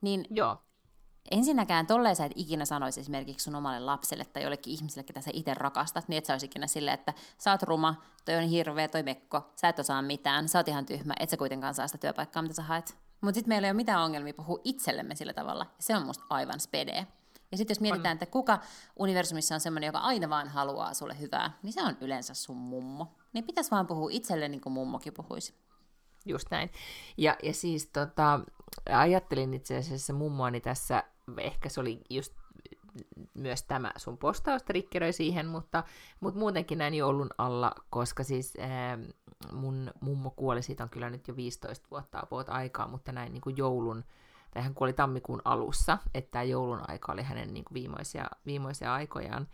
Niin 0.00 0.26
Joo. 0.30 0.56
Ensinnäkään 1.30 1.86
tolleen 1.86 2.16
sä 2.16 2.24
et 2.24 2.32
ikinä 2.34 2.64
sanoisi 2.64 3.00
esimerkiksi 3.00 3.44
sun 3.44 3.54
omalle 3.54 3.80
lapselle 3.80 4.24
tai 4.24 4.42
jollekin 4.42 4.72
ihmiselle, 4.72 5.02
ketä 5.02 5.20
sä 5.20 5.30
itse 5.34 5.54
rakastat, 5.54 6.08
niin 6.08 6.18
et 6.18 6.24
sä 6.24 6.34
olisi 6.34 6.46
ikinä 6.46 6.66
silleen, 6.66 6.94
että 6.94 7.14
sä 7.38 7.50
oot 7.50 7.62
ruma, 7.62 8.02
toi 8.24 8.34
on 8.34 8.42
hirveä, 8.42 8.88
toi 8.88 9.02
mekko, 9.02 9.52
sä 9.56 9.68
et 9.68 9.78
osaa 9.78 10.02
mitään, 10.02 10.48
sä 10.48 10.58
oot 10.58 10.68
ihan 10.68 10.86
tyhmä, 10.86 11.14
et 11.20 11.30
sä 11.30 11.36
kuitenkaan 11.36 11.74
saa 11.74 11.86
sitä 11.88 11.98
työpaikkaa, 11.98 12.42
mitä 12.42 12.54
sä 12.54 12.62
haet. 12.62 12.98
Mutta 13.20 13.34
sitten 13.34 13.48
meillä 13.48 13.66
ei 13.66 13.70
ole 13.70 13.76
mitään 13.76 14.02
ongelmia 14.02 14.34
puhua 14.34 14.58
itsellemme 14.64 15.14
sillä 15.14 15.32
tavalla, 15.32 15.66
ja 15.76 15.82
se 15.82 15.96
on 15.96 16.06
musta 16.06 16.24
aivan 16.30 16.60
spedee. 16.60 17.06
Ja 17.50 17.58
sitten 17.58 17.74
jos 17.74 17.80
mietitään, 17.80 18.14
että 18.14 18.26
kuka 18.26 18.58
universumissa 18.96 19.54
on 19.54 19.60
semmoinen, 19.60 19.86
joka 19.86 19.98
aina 19.98 20.28
vaan 20.28 20.48
haluaa 20.48 20.94
sulle 20.94 21.20
hyvää, 21.20 21.50
niin 21.62 21.72
se 21.72 21.82
on 21.82 21.96
yleensä 22.00 22.34
sun 22.34 22.56
mummo. 22.56 23.14
Niin 23.32 23.44
pitäisi 23.44 23.70
vaan 23.70 23.86
puhua 23.86 24.08
itselle 24.12 24.48
niin 24.48 24.60
kuin 24.60 24.72
mummokin 24.72 25.12
puhuisi. 25.12 25.54
Just 26.26 26.50
näin. 26.50 26.70
Ja, 27.16 27.36
ja 27.42 27.54
siis 27.54 27.86
tota, 27.86 28.40
ajattelin 28.92 29.54
itse 29.54 29.76
asiassa 29.76 30.12
mummoani 30.12 30.60
tässä, 30.60 31.04
ehkä 31.36 31.68
se 31.68 31.80
oli 31.80 32.00
just 32.10 32.34
myös 33.34 33.62
tämä 33.62 33.92
sun 33.96 34.18
postaus 34.18 34.62
triggeröi 34.62 35.12
siihen, 35.12 35.46
mutta, 35.46 35.84
mutta 36.20 36.38
muutenkin 36.38 36.78
näin 36.78 36.94
joulun 36.94 37.30
alla, 37.38 37.72
koska 37.90 38.24
siis 38.24 38.54
ää, 38.60 38.98
mun 39.52 39.90
mummo 40.00 40.30
kuoli, 40.30 40.62
siitä 40.62 40.82
on 40.82 40.90
kyllä 40.90 41.10
nyt 41.10 41.28
jo 41.28 41.36
15 41.36 41.86
vuotta 41.90 42.20
about 42.22 42.48
aikaa, 42.48 42.88
mutta 42.88 43.12
näin 43.12 43.32
niin 43.32 43.40
kuin 43.40 43.56
joulun, 43.56 44.04
tai 44.50 44.62
hän 44.62 44.74
kuoli 44.74 44.92
tammikuun 44.92 45.42
alussa, 45.44 45.98
että 46.14 46.30
tämä 46.30 46.42
joulun 46.42 46.80
aika 46.88 47.12
oli 47.12 47.22
hänen 47.22 47.54
niin 47.54 47.64
kuin 47.64 47.74
viimeisiä, 47.74 48.26
viimeisiä 48.46 48.92
aikojaan. 48.92 49.48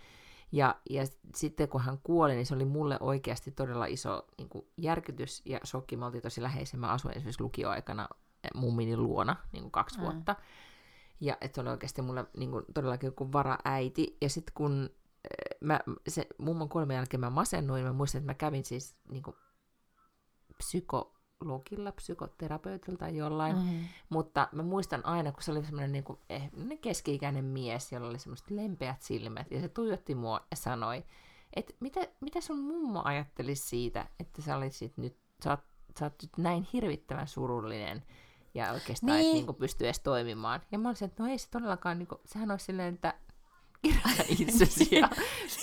Ja, 0.52 0.74
ja 0.90 1.04
sitten 1.34 1.68
kun 1.68 1.80
hän 1.80 1.98
kuoli, 2.02 2.34
niin 2.34 2.46
se 2.46 2.54
oli 2.54 2.64
mulle 2.64 2.96
oikeasti 3.00 3.50
todella 3.50 3.86
iso 3.86 4.26
niin 4.38 4.48
kuin 4.48 4.66
järkytys 4.76 5.42
ja 5.44 5.60
shokki. 5.64 5.96
Mä 5.96 6.06
oltiin 6.06 6.22
tosi 6.22 6.42
läheisen. 6.42 6.80
Mä 6.80 6.88
asuin 6.88 7.16
esimerkiksi 7.16 7.42
lukioaikana 7.42 8.08
mummini 8.54 8.96
luona 8.96 9.36
niin 9.52 9.62
kuin 9.62 9.72
kaksi 9.72 9.98
mm. 9.98 10.02
vuotta. 10.02 10.36
Ja 11.24 11.36
että 11.40 11.54
se 11.54 11.60
oli 11.60 11.70
oikeasti 11.70 12.02
mulle 12.02 12.24
niin 12.36 12.50
kuin, 12.50 12.64
todellakin 12.74 13.06
joku 13.06 13.32
varaäiti. 13.32 14.16
Ja 14.20 14.28
sitten 14.28 14.54
kun 14.54 14.90
mä, 15.60 15.80
se 16.08 16.26
mummon 16.38 16.68
kuoleman 16.68 16.96
jälkeen 16.96 17.20
mä 17.20 17.30
masennuin, 17.30 17.84
mä 17.84 17.92
muistan, 17.92 18.18
että 18.18 18.30
mä 18.30 18.34
kävin 18.34 18.64
siis 18.64 18.94
niin 19.10 19.22
kuin, 19.22 19.36
psykologilla, 20.58 21.92
psykoterapeutilta 21.92 23.08
jollain, 23.08 23.56
mm-hmm. 23.56 23.84
mutta 24.08 24.48
mä 24.52 24.62
muistan 24.62 25.06
aina, 25.06 25.32
kun 25.32 25.42
se 25.42 25.52
oli 25.52 25.64
semmoinen 25.64 25.92
niin 25.92 26.04
kuin, 26.04 26.18
eh, 26.30 26.50
keski-ikäinen 26.80 27.44
mies, 27.44 27.92
jolla 27.92 28.08
oli 28.08 28.18
semmoiset 28.18 28.50
lempeät 28.50 29.02
silmät, 29.02 29.50
ja 29.50 29.60
se 29.60 29.68
tuijotti 29.68 30.14
mua 30.14 30.40
ja 30.50 30.56
sanoi, 30.56 31.04
että 31.56 31.74
mitä, 31.80 32.00
mitä 32.20 32.40
sun 32.40 32.58
mummo 32.58 33.02
ajatteli 33.04 33.54
siitä, 33.54 34.06
että 34.20 34.42
sä 34.42 34.56
olisit 34.56 34.96
nyt, 34.96 35.16
sä 35.44 35.50
oot, 35.50 35.60
sä 35.98 36.04
oot 36.04 36.22
nyt 36.22 36.32
näin 36.38 36.68
hirvittävän 36.72 37.28
surullinen, 37.28 38.02
ja 38.54 38.72
oikeastaan 38.72 39.18
niin. 39.18 39.28
et 39.28 39.34
niin 39.34 39.46
kuin 39.46 39.56
pysty 39.56 39.84
edes 39.84 40.00
toimimaan. 40.00 40.60
Ja 40.72 40.78
mä 40.78 40.88
olisin, 40.88 41.06
että 41.06 41.22
no 41.22 41.28
ei 41.28 41.38
se 41.38 41.50
todellakaan, 41.50 41.98
niin 41.98 42.06
kuin, 42.06 42.20
sehän 42.24 42.50
olisi 42.50 42.64
silleen, 42.64 42.94
että 42.94 43.14
kirjoita 43.82 44.24
itsesi 44.38 44.88
ja 44.96 45.08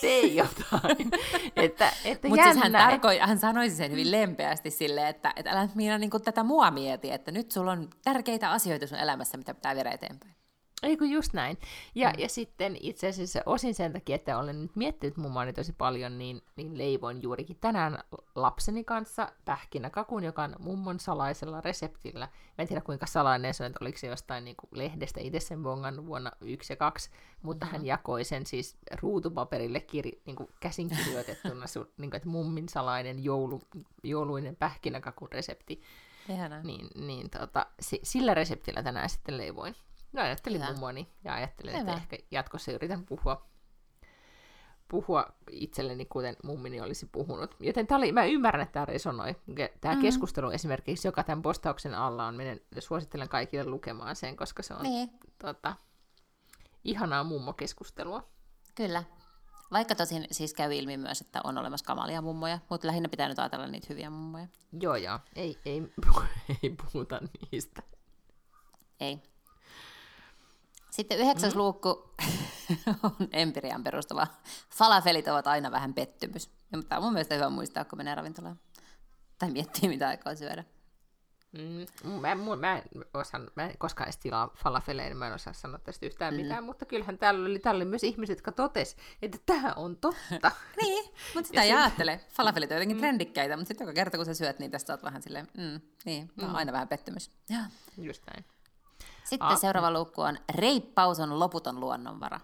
tee 0.01 0.25
jotain. 0.25 1.11
että, 1.55 1.93
että 2.05 2.27
Mutta 2.27 2.43
siis 2.43 2.63
hän, 2.63 2.71
tarkoi, 2.71 3.17
hän 3.17 3.39
sanoisi 3.39 3.75
sen 3.75 3.91
hyvin 3.91 4.11
lempeästi 4.11 4.71
silleen, 4.71 5.07
että, 5.07 5.33
että 5.35 5.51
älä 5.51 5.69
Miina 5.75 5.97
niin 5.97 6.11
tätä 6.23 6.43
mua 6.43 6.71
mieti, 6.71 7.11
että 7.11 7.31
nyt 7.31 7.51
sulla 7.51 7.71
on 7.71 7.89
tärkeitä 8.03 8.51
asioita 8.51 8.87
sun 8.87 8.97
elämässä, 8.97 9.37
mitä 9.37 9.53
pitää 9.53 9.75
viedä 9.75 9.91
eteenpäin. 9.91 10.40
Ei 10.83 10.97
kun 10.97 11.09
just 11.09 11.33
näin. 11.33 11.57
Ja, 11.95 12.09
mm. 12.09 12.19
ja 12.19 12.29
sitten 12.29 12.77
itse 12.79 13.07
asiassa 13.07 13.41
osin 13.45 13.75
sen 13.75 13.93
takia, 13.93 14.15
että 14.15 14.37
olen 14.37 14.61
nyt 14.61 14.75
miettinyt 14.75 15.17
mummoani 15.17 15.53
tosi 15.53 15.73
paljon, 15.73 16.17
niin, 16.17 16.41
niin 16.55 16.77
leivoin 16.77 17.21
juurikin 17.21 17.57
tänään 17.61 17.99
lapseni 18.35 18.83
kanssa 18.83 19.31
pähkinäkakun, 19.45 20.23
joka 20.23 20.43
on 20.43 20.55
mummon 20.59 20.99
salaisella 20.99 21.61
reseptillä. 21.61 22.27
Mä 22.27 22.61
en 22.61 22.67
tiedä 22.67 22.81
kuinka 22.81 23.05
salainen 23.05 23.53
se 23.53 23.63
on, 23.63 23.67
että 23.67 23.79
oliko 23.81 23.97
se 23.97 24.07
jostain 24.07 24.45
niin 24.45 24.55
kuin 24.55 24.69
lehdestä 24.71 25.19
itse 25.19 25.39
sen 25.39 25.63
bongan 25.63 26.05
vuonna 26.05 26.31
1 26.41 26.73
ja 26.73 26.77
2, 26.77 27.09
mutta 27.41 27.65
mm-hmm. 27.65 27.77
hän 27.77 27.85
jakoi 27.85 28.23
sen 28.23 28.45
siis 28.45 28.77
ruutupaperille 29.01 29.85
kir- 29.91 30.21
niin 30.25 30.35
kuin 30.35 30.49
käsin 30.59 30.89
kirjoitettuna, 30.89 31.67
su, 31.67 31.79
niin 31.97 32.09
kuin, 32.11 32.17
että 32.17 32.29
mummin 32.29 32.69
salainen 32.69 33.23
joulu, 33.23 33.61
jouluinen 34.03 34.55
pähkinäkakun 34.55 35.31
resepti. 35.31 35.81
Niin, 36.63 36.87
niin 36.95 37.29
tota, 37.29 37.65
sillä 38.03 38.33
reseptillä 38.33 38.83
tänään 38.83 39.09
sitten 39.09 39.37
leivoin. 39.37 39.75
No 40.13 40.21
ajattelin 40.21 40.61
Hyvä. 40.61 40.71
mummoani 40.71 41.07
ja 41.23 41.33
ajattelin, 41.33 41.79
Hyvä. 41.79 41.91
että 41.91 41.93
ehkä 41.93 42.17
jatkossa 42.31 42.71
yritän 42.71 43.05
puhua, 43.05 43.47
puhua 44.87 45.25
itselleni, 45.51 46.05
kuten 46.05 46.35
mummini 46.43 46.81
olisi 46.81 47.09
puhunut. 47.11 47.55
Joten 47.59 47.87
tää 47.87 47.97
oli, 47.97 48.11
mä 48.11 48.25
ymmärrän, 48.25 48.63
että 48.63 48.73
tämä 48.73 48.85
resonoi. 48.85 49.35
Tämä 49.55 49.93
mm-hmm. 49.93 50.01
keskustelu 50.01 50.49
esimerkiksi, 50.49 51.07
joka 51.07 51.23
tämän 51.23 51.41
postauksen 51.41 51.95
alla 51.95 52.25
on, 52.27 52.35
menen, 52.35 52.61
suosittelen 52.79 53.29
kaikille 53.29 53.65
lukemaan 53.65 54.15
sen, 54.15 54.35
koska 54.35 54.63
se 54.63 54.73
on 54.73 54.83
niin. 54.83 55.09
tota, 55.37 55.75
ihanaa 56.83 57.23
mummokeskustelua. 57.23 58.29
Kyllä. 58.75 59.03
Vaikka 59.71 59.95
tosin 59.95 60.27
siis 60.31 60.53
käy 60.53 60.73
ilmi 60.73 60.97
myös, 60.97 61.21
että 61.21 61.41
on 61.43 61.57
olemassa 61.57 61.85
kamalia 61.85 62.21
mummoja, 62.21 62.59
mutta 62.69 62.87
lähinnä 62.87 63.09
pitää 63.09 63.29
nyt 63.29 63.39
ajatella 63.39 63.67
niitä 63.67 63.87
hyviä 63.89 64.09
mummoja. 64.09 64.47
Joo, 64.81 64.95
joo. 64.95 65.19
Ei, 65.35 65.57
ei, 65.65 65.93
ei 66.63 66.69
puhuta 66.69 67.21
niistä. 67.51 67.83
Ei. 68.99 69.30
Sitten 70.91 71.19
yhdeksäs 71.19 71.53
mm. 71.55 71.59
luukku 71.59 71.89
on 73.03 73.27
empirian 73.31 73.83
perustuva. 73.83 74.27
Falafelit 74.69 75.27
ovat 75.27 75.47
aina 75.47 75.71
vähän 75.71 75.93
pettymys. 75.93 76.49
Ja 76.71 76.81
tämä 76.89 76.99
on 76.99 77.03
mun 77.03 77.13
mielestä 77.13 77.35
hyvä 77.35 77.49
muistaa, 77.49 77.85
kun 77.85 77.97
menee 77.97 78.15
ravintolaan. 78.15 78.59
Tai 79.39 79.51
miettii, 79.51 79.89
mitä 79.89 80.07
aikaa 80.07 80.35
syödä. 80.35 80.63
Mm, 81.51 81.85
mä, 82.21 82.35
mä, 82.55 82.77
en 82.77 82.83
osan, 83.13 83.51
mä 83.55 83.63
en 83.63 83.77
koskaan 83.77 84.07
edes 84.07 84.17
tilaa 84.17 84.51
falafeleja, 84.55 85.09
niin 85.09 85.17
mä 85.17 85.27
en 85.27 85.33
osaa 85.33 85.53
sanoa 85.53 85.79
tästä 85.79 86.05
yhtään 86.05 86.33
mm. 86.33 86.41
mitään, 86.41 86.63
mutta 86.63 86.85
kyllähän 86.85 87.17
täällä 87.17 87.45
oli, 87.45 87.59
täällä 87.59 87.77
oli 87.77 87.85
myös 87.85 88.03
ihmiset, 88.03 88.37
jotka 88.37 88.51
totes, 88.51 88.97
että 89.21 89.37
tämä 89.45 89.73
on 89.73 89.97
totta. 89.97 90.51
niin, 90.81 91.13
mutta 91.35 91.47
sitä 91.47 91.61
ei 91.61 91.71
ajattele. 91.71 92.21
Falafelit 92.29 92.71
on 92.71 92.75
jotenkin 92.75 92.97
mm. 92.97 93.01
trendikkäitä, 93.01 93.57
mutta 93.57 93.67
sitten 93.67 93.85
joka 93.85 93.95
kerta 93.95 94.17
kun 94.17 94.25
sä 94.25 94.33
syöt, 94.33 94.59
niin 94.59 94.71
tästä 94.71 94.93
oot 94.93 95.03
vähän 95.03 95.21
silleen, 95.21 95.47
mm, 95.57 95.81
niin, 96.05 96.31
mm. 96.35 96.55
aina 96.55 96.71
vähän 96.71 96.87
pettymys. 96.87 97.31
Ja. 97.49 97.59
Just 97.97 98.23
näin. 98.27 98.45
Sitten 99.31 99.47
ah. 99.47 99.59
seuraava 99.59 99.91
luku 99.91 100.21
on 100.21 100.37
reippaus 100.55 101.19
on 101.19 101.39
loputon 101.39 101.79
luonnonvara. 101.79 102.39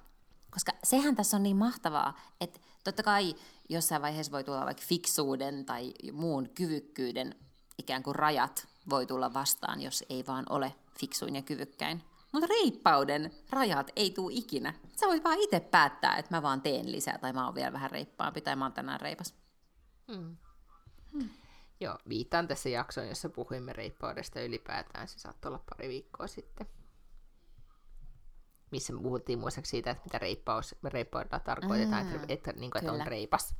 Koska 0.51 0.71
sehän 0.83 1.15
tässä 1.15 1.37
on 1.37 1.43
niin 1.43 1.57
mahtavaa, 1.57 2.17
että 2.41 2.59
totta 2.83 3.03
kai 3.03 3.35
jossain 3.69 4.01
vaiheessa 4.01 4.31
voi 4.31 4.43
tulla 4.43 4.65
vaikka 4.65 4.83
fiksuuden 4.85 5.65
tai 5.65 5.93
muun 6.11 6.49
kyvykkyyden 6.49 7.35
ikään 7.77 8.03
kuin 8.03 8.15
rajat 8.15 8.67
voi 8.89 9.05
tulla 9.05 9.33
vastaan, 9.33 9.81
jos 9.81 10.03
ei 10.09 10.23
vaan 10.27 10.45
ole 10.49 10.75
fiksuin 10.99 11.35
ja 11.35 11.41
kyvykkäin. 11.41 12.03
Mutta 12.31 12.47
reippauden 12.47 13.31
rajat 13.49 13.91
ei 13.95 14.11
tule 14.11 14.33
ikinä. 14.35 14.73
Sä 14.99 15.07
voit 15.07 15.23
vaan 15.23 15.39
itse 15.39 15.59
päättää, 15.59 16.17
että 16.17 16.35
mä 16.35 16.41
vaan 16.41 16.61
teen 16.61 16.91
lisää, 16.91 17.17
tai 17.17 17.33
mä 17.33 17.45
oon 17.45 17.55
vielä 17.55 17.73
vähän 17.73 17.91
reippaampi, 17.91 18.41
tai 18.41 18.55
mä 18.55 18.65
oon 18.65 18.73
tänään 18.73 19.01
reipas. 19.01 19.33
Hmm. 20.11 20.37
Hmm. 21.11 21.29
Joo, 21.79 21.97
viittaan 22.09 22.47
tässä 22.47 22.69
jaksoon, 22.69 23.07
jossa 23.07 23.29
puhuimme 23.29 23.73
reippaudesta 23.73 24.41
ylipäätään. 24.41 25.07
Se 25.07 25.19
saattoi 25.19 25.49
olla 25.49 25.63
pari 25.69 25.89
viikkoa 25.89 26.27
sitten. 26.27 26.67
Missä 28.71 28.93
me 28.93 29.01
puhuttiin 29.01 29.39
muistaakseni 29.39 29.71
siitä, 29.71 29.91
että 29.91 30.03
mitä 30.03 30.19
reippaus, 30.19 30.75
reippaudella 30.83 31.39
tarkoitetaan, 31.39 32.05
mm, 32.05 32.13
että, 32.15 32.25
että, 32.33 32.51
niin 32.51 32.71
kuin, 32.71 32.79
että 32.79 32.91
on 32.91 33.07
reipas 33.07 33.55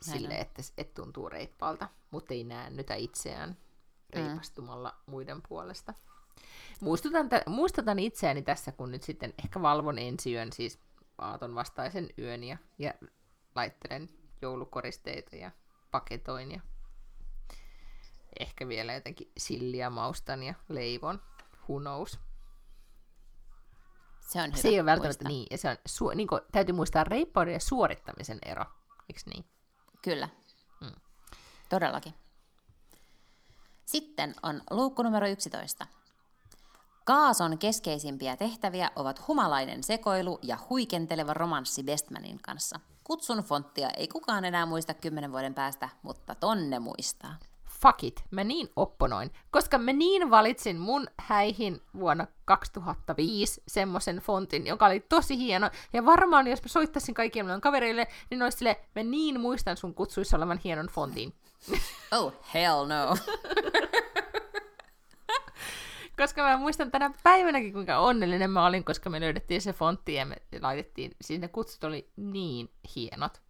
sille, 0.00 0.34
että, 0.34 0.62
että 0.78 1.02
tuntuu 1.02 1.28
reippaalta, 1.28 1.88
mutta 2.10 2.34
ei 2.34 2.44
näännytä 2.44 2.94
itseään 2.94 3.56
reipastumalla 4.10 4.88
mm. 4.88 5.10
muiden 5.10 5.42
puolesta. 5.48 5.94
Muistutan, 6.80 7.28
t- 7.28 7.46
muistutan 7.46 7.98
itseäni 7.98 8.42
tässä, 8.42 8.72
kun 8.72 8.90
nyt 8.90 9.02
sitten 9.02 9.34
ehkä 9.44 9.62
valvon 9.62 9.98
ensi 9.98 10.34
yön, 10.34 10.52
siis 10.52 10.78
aaton 11.18 11.54
vastaisen 11.54 12.08
yön 12.18 12.44
ja, 12.44 12.58
ja 12.78 12.94
laittelen 13.54 14.08
joulukoristeita 14.42 15.36
ja 15.36 15.50
paketoin 15.90 16.52
ja 16.52 16.60
ehkä 18.40 18.68
vielä 18.68 18.94
jotenkin 18.94 19.32
silliä 19.38 19.90
maustan 19.90 20.42
ja 20.42 20.54
leivon. 20.68 21.22
Who 21.68 21.80
knows? 21.80 22.18
Se 24.28 24.42
on 24.42 24.46
hyvä 24.46 24.56
Se 24.56 24.68
ei 24.68 24.80
ole 24.80 24.86
välttämättä 24.86 25.24
muistaa. 25.24 25.28
niin. 25.28 25.46
Ja 25.50 25.58
se 25.58 25.70
on, 25.70 25.76
su, 25.86 26.08
niin 26.08 26.28
kuin, 26.28 26.40
täytyy 26.52 26.74
muistaa 26.74 27.04
reippauden 27.04 27.54
ja 27.54 27.60
suorittamisen 27.60 28.38
ero. 28.44 28.64
Eikö 29.08 29.20
niin? 29.26 29.44
Kyllä. 30.02 30.28
Mm. 30.80 30.92
Todellakin. 31.68 32.14
Sitten 33.84 34.34
on 34.42 34.62
luukku 34.70 35.02
numero 35.02 35.26
11. 35.28 35.86
Kaason 37.04 37.58
keskeisimpiä 37.58 38.36
tehtäviä 38.36 38.90
ovat 38.96 39.28
humalainen 39.28 39.82
sekoilu 39.82 40.38
ja 40.42 40.58
huikenteleva 40.70 41.34
romanssi 41.34 41.82
Bestmanin 41.82 42.38
kanssa. 42.42 42.80
Kutsun 43.04 43.38
fonttia 43.38 43.90
ei 43.90 44.08
kukaan 44.08 44.44
enää 44.44 44.66
muista 44.66 44.94
kymmenen 44.94 45.32
vuoden 45.32 45.54
päästä, 45.54 45.88
mutta 46.02 46.34
tonne 46.34 46.78
muistaa 46.78 47.36
fuck 47.80 48.04
it, 48.04 48.24
mä 48.30 48.44
niin 48.44 48.68
opponoin, 48.76 49.30
koska 49.50 49.78
mä 49.78 49.92
niin 49.92 50.30
valitsin 50.30 50.78
mun 50.78 51.06
häihin 51.18 51.82
vuonna 51.98 52.26
2005 52.44 53.62
semmoisen 53.68 54.16
fontin, 54.16 54.66
joka 54.66 54.86
oli 54.86 55.00
tosi 55.00 55.38
hieno, 55.38 55.70
ja 55.92 56.04
varmaan 56.04 56.46
jos 56.46 56.62
mä 56.62 56.68
soittaisin 56.68 57.14
kaikille 57.14 57.52
mun 57.52 57.60
kavereille, 57.60 58.06
niin 58.30 58.42
olisi 58.42 58.58
sille, 58.58 58.80
mä 58.94 59.02
niin 59.02 59.40
muistan 59.40 59.76
sun 59.76 59.94
kutsuissa 59.94 60.36
olevan 60.36 60.60
hienon 60.64 60.86
fontin. 60.86 61.34
Oh, 62.12 62.32
hell 62.54 62.86
no. 62.86 63.16
koska 66.18 66.42
mä 66.42 66.56
muistan 66.56 66.90
tänä 66.90 67.10
päivänäkin, 67.22 67.72
kuinka 67.72 67.98
onnellinen 67.98 68.50
mä 68.50 68.66
olin, 68.66 68.84
koska 68.84 69.10
me 69.10 69.20
löydettiin 69.20 69.60
se 69.60 69.72
fontti 69.72 70.14
ja 70.14 70.26
me 70.26 70.36
laitettiin, 70.60 71.10
siis 71.20 71.40
ne 71.40 71.48
kutsut 71.48 71.84
oli 71.84 72.10
niin 72.16 72.70
hienot. 72.96 73.42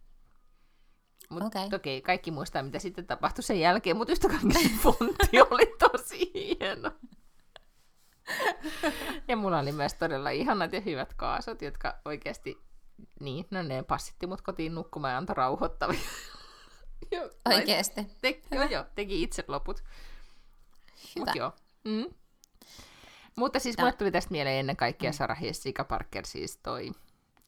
Mutta 1.29 1.45
okay. 1.45 1.69
toki 1.69 2.01
kaikki 2.01 2.31
muistaa, 2.31 2.63
mitä 2.63 2.79
sitten 2.79 3.07
tapahtui 3.07 3.43
sen 3.43 3.59
jälkeen, 3.59 3.97
mutta 3.97 4.11
yhtä 4.11 4.27
kaikki 4.29 4.77
fontti 4.81 5.41
oli 5.51 5.75
tosi 5.79 6.31
hieno. 6.33 6.91
ja 9.27 9.35
mulla 9.35 9.59
oli 9.59 9.71
myös 9.71 9.93
todella 9.93 10.29
ihanat 10.29 10.73
ja 10.73 10.81
hyvät 10.81 11.13
kaasot, 11.13 11.61
jotka 11.61 11.95
oikeasti, 12.05 12.57
niin, 13.19 13.45
no 13.51 13.63
ne 13.63 13.83
passitti 13.83 14.27
mut 14.27 14.41
kotiin 14.41 14.75
nukkumaan 14.75 15.11
ja 15.11 15.17
antoi 15.17 15.35
rauhoittavia. 15.35 15.99
Oikeasti? 17.55 18.07
Te, 18.21 18.41
joo, 18.51 18.63
joo, 18.63 18.85
teki 18.95 19.23
itse 19.23 19.43
loput. 19.47 19.83
Hyvä. 21.15 21.25
Mut 21.25 21.35
joo. 21.35 21.51
Mm. 21.83 22.05
Mutta 23.35 23.59
siis 23.59 23.77
mulle 23.77 23.91
tuli 23.93 24.11
tästä 24.11 24.31
mieleen 24.31 24.59
ennen 24.59 24.77
kaikkea 24.77 25.09
mm. 25.09 25.13
Sarah 25.13 25.43
Jessica 25.43 25.83
Parker, 25.83 26.25
siis 26.25 26.57
toi, 26.57 26.91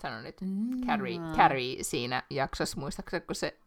sano 0.01 0.21
nyt, 0.21 0.41
mm. 0.41 0.87
Carrie, 0.87 1.19
Carrie 1.37 1.83
siinä 1.83 2.23
jaksossa, 2.29 2.79
muistaakseni, 2.79 3.25
kun 3.25 3.35
se 3.35 3.60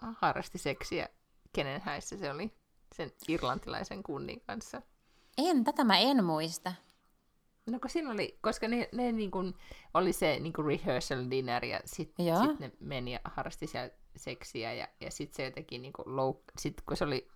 harrasti 0.00 0.58
seksiä, 0.58 1.08
kenen 1.52 1.80
häissä 1.80 2.16
se 2.16 2.30
oli 2.30 2.50
sen 2.94 3.10
irlantilaisen 3.28 4.02
kunnin 4.02 4.40
kanssa. 4.40 4.82
En, 5.38 5.64
tätä 5.64 5.84
mä 5.84 5.98
en 5.98 6.24
muista. 6.24 6.72
No 7.66 7.80
kun 7.80 7.90
siinä 7.90 8.10
oli, 8.10 8.38
koska 8.40 8.68
ne, 8.68 8.88
ne 8.92 9.12
niin 9.12 9.30
kuin, 9.30 9.54
oli 9.94 10.12
se 10.12 10.38
niin 10.40 10.52
kuin 10.52 10.66
rehearsal 10.66 11.24
dinner 11.30 11.64
ja 11.64 11.80
sitten 11.84 12.26
sit 12.50 12.60
ne 12.60 12.72
meni 12.80 13.12
ja 13.12 13.20
harrasti 13.24 13.66
siellä 13.66 13.90
seksiä 14.16 14.72
ja, 14.72 14.88
ja 15.00 15.10
sitten 15.10 15.36
se 15.36 15.44
jotenkin 15.44 15.82
niin 15.82 15.92
kuin 15.92 16.06
louk- 16.06 16.52
sit 16.58 16.82
kun 16.86 16.96
se 16.96 17.04
oli 17.04 17.28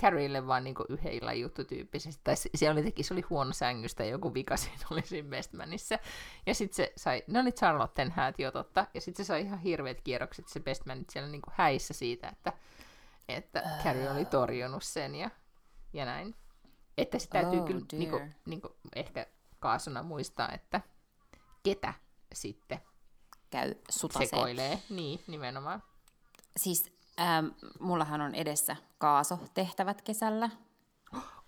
Carrieille 0.00 0.46
vaan 0.46 0.64
niin 0.64 0.74
yhden 0.88 1.12
illan 1.12 1.40
juttu 1.40 1.64
tyyppisesti, 1.64 2.20
tai 2.24 2.36
se, 2.36 2.70
oli, 2.70 2.78
jotenkin, 2.80 3.04
se 3.04 3.14
oli 3.14 3.20
huono 3.30 3.52
sängystä, 3.52 4.04
joku 4.04 4.34
vika 4.34 4.56
siinä 4.56 4.84
oli 4.90 5.02
siinä 5.02 5.28
Bestmanissa. 5.28 5.98
Ja 6.46 6.54
sitten 6.54 6.76
se 6.76 6.92
sai, 6.96 7.22
ne 7.26 7.40
oli 7.40 7.52
Charlotten 7.52 8.10
häät 8.10 8.38
jo 8.38 8.50
totta, 8.50 8.86
ja 8.94 9.00
sitten 9.00 9.24
se 9.24 9.26
sai 9.26 9.40
ihan 9.42 9.58
hirveät 9.58 10.00
kierrokset 10.00 10.48
se 10.48 10.60
Bestmanit 10.60 11.10
siellä 11.10 11.28
niin 11.30 11.42
kuin 11.42 11.54
häissä 11.56 11.94
siitä, 11.94 12.28
että, 12.28 12.52
että 13.28 13.62
Carrie 13.84 14.10
oli 14.10 14.24
torjunut 14.24 14.82
sen 14.82 15.14
ja, 15.14 15.30
ja 15.92 16.04
näin. 16.04 16.34
Että 16.98 17.18
se 17.18 17.28
täytyy 17.28 17.60
Oh, 17.60 17.66
kyllä 17.66 17.80
niin 17.92 18.10
kuin, 18.10 18.22
dear. 18.22 18.32
niin 18.46 18.60
kuin 18.60 18.72
ehkä 18.96 19.26
kaasuna 19.58 20.02
muistaa, 20.02 20.52
että 20.52 20.80
ketä 21.62 21.94
sitten 22.34 22.80
Käy 23.50 23.74
sutaseen. 23.90 24.28
sekoilee. 24.28 24.78
Niin, 24.90 25.20
nimenomaan. 25.26 25.82
Siis 26.56 26.92
ähm, 27.22 27.46
mullahan 27.80 28.20
on 28.20 28.34
edessä 28.34 28.76
kaasotehtävät 28.98 30.02
kesällä. 30.02 30.50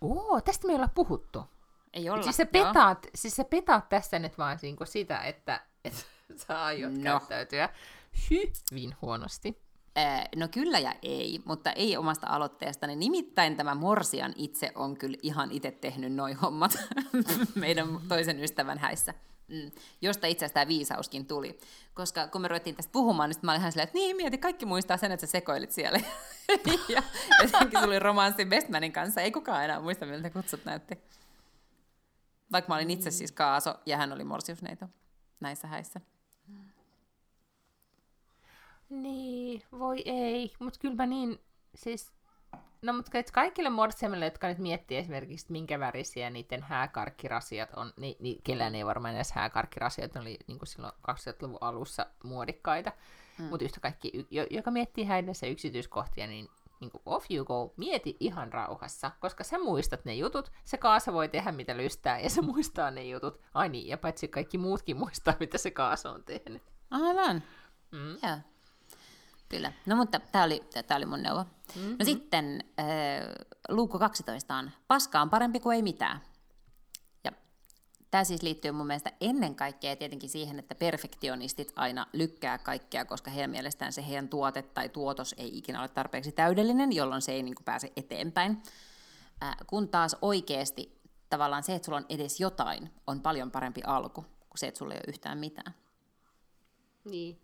Oo, 0.00 0.40
tästä 0.40 0.66
me 0.66 0.72
ei 0.72 0.76
olla 0.76 0.88
puhuttu. 0.94 1.44
Ei 1.92 2.10
olla. 2.10 2.22
Siis 2.22 2.36
sä, 2.36 2.46
joo. 2.54 2.66
petaat, 2.66 3.06
siis 3.14 3.36
sä 3.36 3.44
petaat 3.44 3.88
tässä 3.88 4.18
nyt 4.18 4.38
vaan 4.38 4.58
niinku 4.62 4.84
sitä, 4.86 5.22
että, 5.22 5.60
että 5.84 6.00
sä 6.46 6.64
aiot 6.64 6.92
No. 6.92 6.98
no. 6.98 7.02
käyttäytyä 7.02 7.68
hyvin 8.30 8.96
huonosti. 9.02 9.64
Äh, 9.98 10.28
no 10.36 10.48
kyllä 10.48 10.78
ja 10.78 10.94
ei, 11.02 11.42
mutta 11.44 11.72
ei 11.72 11.96
omasta 11.96 12.26
aloitteestani. 12.26 12.96
Nimittäin 12.96 13.56
tämä 13.56 13.74
Morsian 13.74 14.32
itse 14.36 14.72
on 14.74 14.96
kyllä 14.96 15.18
ihan 15.22 15.50
itse 15.52 15.70
tehnyt 15.70 16.12
noi 16.12 16.32
hommat 16.32 16.72
meidän 17.54 17.88
toisen 18.08 18.40
ystävän 18.44 18.78
häissä. 18.78 19.14
Mm. 19.48 19.70
Josta 20.02 20.26
itse 20.26 20.44
asiassa 20.44 20.54
tämä 20.54 20.68
viisauskin 20.68 21.26
tuli. 21.26 21.58
Koska 21.94 22.28
kun 22.28 22.40
me 22.40 22.48
ruvettiin 22.48 22.76
tästä 22.76 22.92
puhumaan, 22.92 23.30
niin 23.30 23.38
mä 23.42 23.52
olin 23.52 23.60
ihan 23.60 23.72
silleen, 23.72 23.88
että 23.88 23.98
niin, 23.98 24.16
mieti, 24.16 24.38
kaikki 24.38 24.66
muistaa 24.66 24.96
sen, 24.96 25.12
että 25.12 25.26
sä 25.26 25.30
sekoilit 25.30 25.72
siellä. 25.72 26.00
ja 26.94 27.02
jotenkin 27.42 27.78
sulla 27.78 27.86
oli 27.86 27.98
romanssi 27.98 28.44
Bestmanin 28.44 28.92
kanssa. 28.92 29.20
Ei 29.20 29.32
kukaan 29.32 29.64
enää 29.64 29.80
muista, 29.80 30.06
miltä 30.06 30.30
kutsut 30.30 30.64
näytti. 30.64 30.98
Vaikka 32.52 32.68
mä 32.68 32.74
olin 32.74 32.90
itse 32.90 33.10
siis 33.10 33.32
Kaaso 33.32 33.74
ja 33.86 33.96
hän 33.96 34.12
oli 34.12 34.24
Morsiusneito 34.24 34.86
näissä 35.40 35.68
häissä. 35.68 36.00
Niin, 38.90 39.62
voi 39.72 40.02
ei. 40.04 40.52
Mutta 40.58 40.78
kyllä 40.80 40.94
mä 40.94 41.06
niin, 41.06 41.40
siis... 41.74 42.12
No 42.82 42.92
mutta 42.92 43.10
kaikille 43.32 43.70
morsiamille, 43.70 44.24
jotka 44.24 44.48
nyt 44.48 44.58
miettii 44.58 44.98
esimerkiksi, 44.98 45.52
minkä 45.52 45.80
värisiä 45.80 46.30
niiden 46.30 46.62
hääkarkkirasiat 46.62 47.74
on, 47.76 47.92
niin, 47.96 48.16
niin 48.20 48.42
kellään 48.42 48.74
ei 48.74 48.86
varmaan 48.86 49.14
edes 49.14 49.32
hääkarkkirasiat, 49.32 50.14
ne 50.14 50.20
oli 50.20 50.38
niin 50.46 50.58
kuin 50.58 50.66
silloin 50.66 50.92
2000-luvun 51.10 51.58
alussa 51.60 52.06
muodikkaita. 52.24 52.92
Mm. 53.38 53.44
Mutta 53.44 53.64
yhtä 53.64 53.80
kaikki, 53.80 54.26
joka 54.50 54.70
miettii 54.70 55.04
häidessä 55.04 55.46
yksityiskohtia, 55.46 56.26
niin, 56.26 56.48
niin 56.80 56.90
kuin 56.90 57.02
off 57.06 57.26
you 57.30 57.44
go, 57.44 57.74
mieti 57.76 58.16
ihan 58.20 58.52
rauhassa, 58.52 59.10
koska 59.20 59.44
sä 59.44 59.58
muistat 59.58 60.04
ne 60.04 60.14
jutut, 60.14 60.52
se 60.64 60.76
kaasa 60.76 61.12
voi 61.12 61.28
tehdä 61.28 61.52
mitä 61.52 61.76
lystää, 61.76 62.18
ja 62.20 62.30
se 62.30 62.42
muistaa 62.42 62.90
ne 62.90 63.04
jutut. 63.04 63.40
Ai 63.54 63.68
niin, 63.68 63.86
ja 63.86 63.98
paitsi 63.98 64.28
kaikki 64.28 64.58
muutkin 64.58 64.96
muistaa, 64.96 65.34
mitä 65.40 65.58
se 65.58 65.70
kaasa 65.70 66.10
on 66.10 66.24
tehnyt. 66.24 66.62
Aivan. 66.90 67.42
Mm. 67.92 68.16
Joo. 68.22 68.38
Kyllä. 69.48 69.72
No 69.86 69.96
mutta 69.96 70.20
tämä 70.20 70.44
oli, 70.44 70.62
tää 70.86 70.96
oli 70.96 71.06
mun 71.06 71.22
neuvo. 71.22 71.42
Mm-hmm. 71.42 71.96
No 71.98 72.04
sitten 72.04 72.64
äh, 72.80 72.86
luukku 73.68 73.98
12 73.98 74.54
on 74.54 74.70
paska 74.88 75.20
on 75.20 75.30
parempi 75.30 75.60
kuin 75.60 75.74
ei 75.74 75.82
mitään. 75.82 76.20
Ja 77.24 77.32
tämä 78.10 78.24
siis 78.24 78.42
liittyy 78.42 78.70
mun 78.70 78.86
mielestä 78.86 79.12
ennen 79.20 79.54
kaikkea 79.54 79.96
tietenkin 79.96 80.30
siihen, 80.30 80.58
että 80.58 80.74
perfektionistit 80.74 81.72
aina 81.76 82.06
lykkää 82.12 82.58
kaikkea, 82.58 83.04
koska 83.04 83.30
heidän 83.30 83.50
mielestään 83.50 83.92
se 83.92 84.06
heidän 84.08 84.28
tuote 84.28 84.62
tai 84.62 84.88
tuotos 84.88 85.34
ei 85.38 85.58
ikinä 85.58 85.80
ole 85.80 85.88
tarpeeksi 85.88 86.32
täydellinen, 86.32 86.92
jolloin 86.92 87.22
se 87.22 87.32
ei 87.32 87.42
niin 87.42 87.54
kuin, 87.54 87.64
pääse 87.64 87.92
eteenpäin. 87.96 88.62
Äh, 89.42 89.56
kun 89.66 89.88
taas 89.88 90.16
oikeasti 90.22 91.00
tavallaan 91.30 91.62
se, 91.62 91.74
että 91.74 91.86
sulla 91.86 91.98
on 91.98 92.06
edes 92.08 92.40
jotain, 92.40 92.90
on 93.06 93.20
paljon 93.20 93.50
parempi 93.50 93.80
alku 93.86 94.22
kuin 94.22 94.58
se, 94.58 94.66
että 94.66 94.78
sulla 94.78 94.94
ei 94.94 94.98
ole 94.98 95.08
yhtään 95.08 95.38
mitään. 95.38 95.74
Niin, 97.04 97.38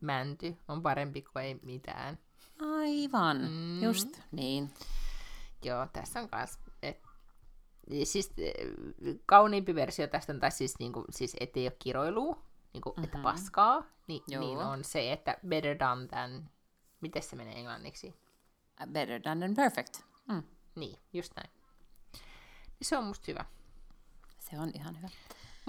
joulumänty 0.00 0.56
on 0.68 0.82
parempi 0.82 1.22
kuin 1.22 1.44
ei 1.44 1.60
mitään. 1.62 2.18
Aivan, 2.60 3.36
mm. 3.36 3.82
just 3.82 4.20
niin. 4.32 4.70
Joo, 5.64 5.86
tässä 5.92 6.20
on 6.20 6.28
kans, 6.28 6.58
et, 6.82 7.02
siis 8.04 8.32
eh, 8.38 8.54
kauniimpi 9.26 9.74
versio 9.74 10.06
tästä 10.06 10.32
on, 10.32 10.40
tai 10.40 10.50
siis, 10.50 10.78
niinku, 10.78 11.04
siis 11.10 11.36
ettei 11.40 11.66
ole 11.66 11.76
kiroilua, 11.78 12.42
niinku, 12.72 12.90
mm-hmm. 12.90 13.04
että 13.04 13.18
paskaa, 13.22 13.82
niin, 14.06 14.22
Joo. 14.28 14.40
niin 14.40 14.58
on 14.58 14.84
se, 14.84 15.12
että 15.12 15.36
better 15.48 15.78
done 15.78 16.06
than, 16.06 16.50
miten 17.00 17.22
se 17.22 17.36
menee 17.36 17.58
englanniksi? 17.58 18.14
Better 18.92 19.22
done 19.24 19.40
than 19.40 19.54
perfect. 19.54 20.02
Mm. 20.28 20.42
Niin, 20.74 20.98
just 21.12 21.32
näin. 21.36 21.50
Se 22.82 22.98
on 22.98 23.04
musta 23.04 23.24
hyvä. 23.28 23.44
Se 24.38 24.58
on 24.58 24.70
ihan 24.74 24.96
hyvä. 24.96 25.08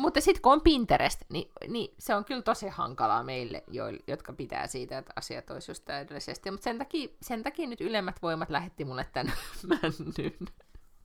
Mutta 0.01 0.21
sitten 0.21 0.41
kun 0.41 0.53
on 0.53 0.61
Pinterest, 0.61 1.21
niin, 1.29 1.51
niin 1.67 1.93
se 1.99 2.15
on 2.15 2.25
kyllä 2.25 2.41
tosi 2.41 2.67
hankalaa 2.67 3.23
meille, 3.23 3.63
joille, 3.67 3.99
jotka 4.07 4.33
pitää 4.33 4.67
siitä, 4.67 4.97
että 4.97 5.13
asiat 5.15 5.49
olisi 5.49 5.71
just 5.71 5.85
täydellisesti. 5.85 6.51
Mutta 6.51 6.63
sen 6.63 6.77
takia, 6.77 7.09
sen 7.21 7.43
takia 7.43 7.67
nyt 7.67 7.81
ylemmät 7.81 8.21
voimat 8.21 8.49
lähetti 8.49 8.85
mulle 8.85 9.05
tämän 9.13 9.33
männyn. 9.69 10.47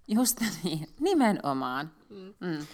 Just 0.08 0.40
niin, 0.62 0.88
nimenomaan. 1.00 1.90
Mm. 2.08 2.34
Mm. 2.40 2.66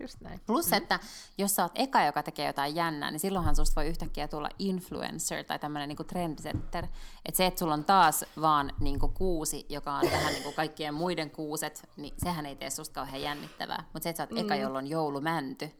Just 0.00 0.20
näin. 0.20 0.40
Plus, 0.46 0.70
mm. 0.70 0.76
että 0.76 1.00
jos 1.38 1.56
sä 1.56 1.62
oot 1.62 1.72
eka, 1.74 2.02
joka 2.02 2.22
tekee 2.22 2.46
jotain 2.46 2.74
jännää, 2.74 3.10
niin 3.10 3.20
silloinhan 3.20 3.56
susta 3.56 3.80
voi 3.80 3.88
yhtäkkiä 3.88 4.28
tulla 4.28 4.48
influencer 4.58 5.44
tai 5.44 5.58
tämmöinen 5.58 5.88
niinku 5.88 6.04
trendsetter. 6.04 6.84
Että 7.24 7.36
se, 7.36 7.46
että 7.46 7.58
sulla 7.58 7.74
on 7.74 7.84
taas 7.84 8.24
vaan 8.40 8.72
niinku 8.80 9.08
kuusi, 9.08 9.66
joka 9.68 9.92
on 9.92 10.10
vähän 10.12 10.32
niinku 10.32 10.52
kaikkien 10.52 10.94
muiden 10.94 11.30
kuuset, 11.30 11.88
niin 11.96 12.14
sehän 12.18 12.46
ei 12.46 12.56
tee 12.56 12.70
susta 12.70 12.94
kauhean 12.94 13.22
jännittävää. 13.22 13.84
Mutta 13.92 14.02
se, 14.02 14.10
että 14.10 14.16
sä 14.22 14.28
oot 14.30 14.44
eka, 14.44 14.56
jolla 14.56 14.78
on 14.78 14.86
joulumänty, 14.86 15.70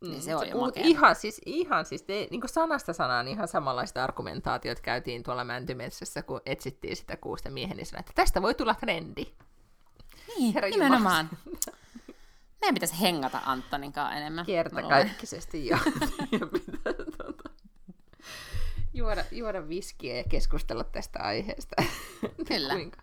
niin 0.00 0.22
se 0.22 0.36
on 0.36 0.48
jo 0.48 0.58
makea. 0.58 0.86
ihan, 0.86 1.16
siis, 1.16 1.40
ihan 1.46 1.84
siis 1.84 2.02
te, 2.02 2.28
niin 2.30 2.42
sanasta 2.46 2.92
sanaan 2.92 3.28
ihan 3.28 3.48
samanlaista 3.48 4.04
argumentaatiot 4.04 4.80
käytiin 4.80 5.22
tuolla 5.22 5.44
Mäntymetsässä, 5.44 6.22
kun 6.22 6.40
etsittiin 6.46 6.96
sitä 6.96 7.16
kuusta 7.16 7.50
miehen, 7.50 7.76
niin 7.76 7.86
sanoi, 7.86 8.00
että 8.00 8.12
tästä 8.14 8.42
voi 8.42 8.54
tulla 8.54 8.74
trendi. 8.74 9.26
Niin, 10.28 10.54
Herra 10.54 10.68
nimenomaan. 10.68 11.30
Meidän 12.60 12.74
pitäisi 12.74 13.00
hengata 13.00 13.40
Antonin 13.44 13.92
kanssa 13.92 14.16
enemmän. 14.16 14.46
Kertakaikkisesti 14.46 15.68
pitää 16.52 16.92
tuota, 17.16 17.50
juoda, 18.94 19.24
juoda 19.30 19.68
viskiä 19.68 20.16
ja 20.16 20.24
keskustella 20.24 20.84
tästä 20.84 21.18
aiheesta. 21.18 21.82
Kyllä. 22.48 22.74
Kuinka? 22.74 23.02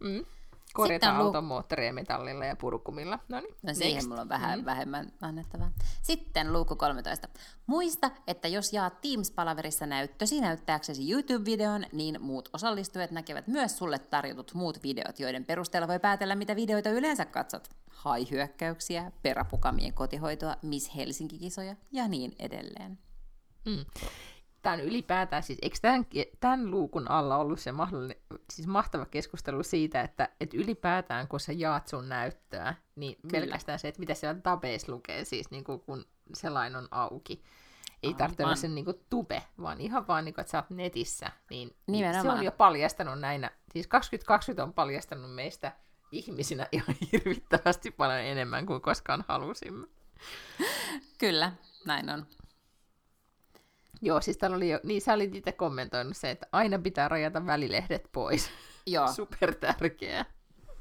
Mm. 0.00 0.24
Korjataan 0.72 1.18
lu- 1.18 1.24
auton 1.24 1.44
moottoria 1.44 1.92
metallilla 1.92 2.44
ja 2.44 2.56
purkumilla. 2.56 3.18
Noniin, 3.28 3.54
No 3.62 3.74
siihen 3.74 3.94
next. 3.94 4.08
mulla 4.08 4.20
on 4.20 4.28
vähän 4.28 4.58
mm. 4.58 4.64
vähemmän 4.64 5.12
annettavaa. 5.20 5.70
Sitten 6.02 6.52
luukku 6.52 6.76
13. 6.76 7.28
Muista, 7.66 8.10
että 8.26 8.48
jos 8.48 8.72
jaat 8.72 9.00
Teams-palaverissa 9.00 9.86
näyttösi 9.86 10.40
näyttääksesi 10.40 11.12
YouTube-videon, 11.12 11.84
niin 11.92 12.22
muut 12.22 12.48
osallistujat 12.52 13.10
näkevät 13.10 13.46
myös 13.46 13.78
sulle 13.78 13.98
tarjotut 13.98 14.54
muut 14.54 14.82
videot, 14.82 15.20
joiden 15.20 15.44
perusteella 15.44 15.88
voi 15.88 16.00
päätellä, 16.00 16.34
mitä 16.34 16.56
videoita 16.56 16.90
yleensä 16.90 17.24
katsot. 17.24 17.68
Hai-hyökkäyksiä, 18.04 19.12
peräpukamien 19.22 19.92
kotihoitoa, 19.92 20.56
Miss 20.62 20.96
Helsinki-kisoja 20.96 21.76
ja 21.92 22.08
niin 22.08 22.32
edelleen. 22.38 22.98
Mm. 23.66 23.84
Tämä 24.62 24.74
on 24.74 24.80
ylipäätään, 24.80 25.42
siis 25.42 25.58
eikö 25.62 25.76
tämän, 25.82 26.06
tämän 26.40 26.70
luukun 26.70 27.10
alla 27.10 27.36
ollut 27.36 27.60
se 27.60 27.72
mahdollinen, 27.72 28.16
siis 28.50 28.68
mahtava 28.68 29.06
keskustelu 29.06 29.62
siitä, 29.62 30.00
että, 30.00 30.28
että 30.40 30.56
ylipäätään 30.56 31.28
kun 31.28 31.40
sä 31.40 31.52
jaat 31.52 31.88
sun 31.88 32.08
näyttöä, 32.08 32.74
niin 32.96 33.16
Kyllä. 33.16 33.32
pelkästään 33.32 33.78
se, 33.78 33.88
että 33.88 34.00
mitä 34.00 34.14
siellä 34.14 34.40
tabeissa 34.40 34.92
lukee, 34.92 35.24
siis 35.24 35.50
niin 35.50 35.64
kuin, 35.64 35.80
kun 35.80 36.04
selain 36.34 36.76
on 36.76 36.88
auki. 36.90 37.42
Ei 38.02 38.08
Aivan. 38.08 38.18
tarvitse 38.18 38.44
olla 38.44 38.56
sen 38.56 38.74
niin 38.74 38.84
kuin, 38.84 39.00
tube, 39.10 39.42
vaan 39.60 39.80
ihan 39.80 40.06
vaan, 40.06 40.24
niin 40.24 40.34
kuin, 40.34 40.42
että 40.42 40.50
sä 40.50 40.58
oot 40.58 40.70
netissä. 40.70 41.30
Niin, 41.50 41.76
niin 41.86 42.22
se 42.22 42.30
on 42.30 42.42
jo 42.42 42.52
paljastanut 42.52 43.20
näinä, 43.20 43.50
siis 43.72 43.86
2020 43.86 44.62
on 44.62 44.72
paljastanut 44.72 45.34
meistä 45.34 45.72
ihmisinä 46.12 46.66
ihan 46.72 46.96
hirvittävästi 47.12 47.90
paljon 47.90 48.20
enemmän 48.20 48.66
kuin 48.66 48.80
koskaan 48.80 49.24
halusimme. 49.28 49.86
Kyllä, 51.18 51.52
näin 51.86 52.10
on. 52.10 52.26
Joo, 54.02 54.20
siis 54.20 54.36
täällä 54.36 54.56
oli 54.56 54.70
jo, 54.70 54.80
niin 54.82 55.02
sä 55.02 55.14
olit 55.14 55.34
itse 55.34 55.52
kommentoinut 55.52 56.16
se, 56.16 56.30
että 56.30 56.46
aina 56.52 56.78
pitää 56.78 57.08
rajata 57.08 57.46
välilehdet 57.46 58.08
pois. 58.12 58.50
Joo, 58.86 59.12
Super 59.16 59.54
tärkeää. 59.54 60.24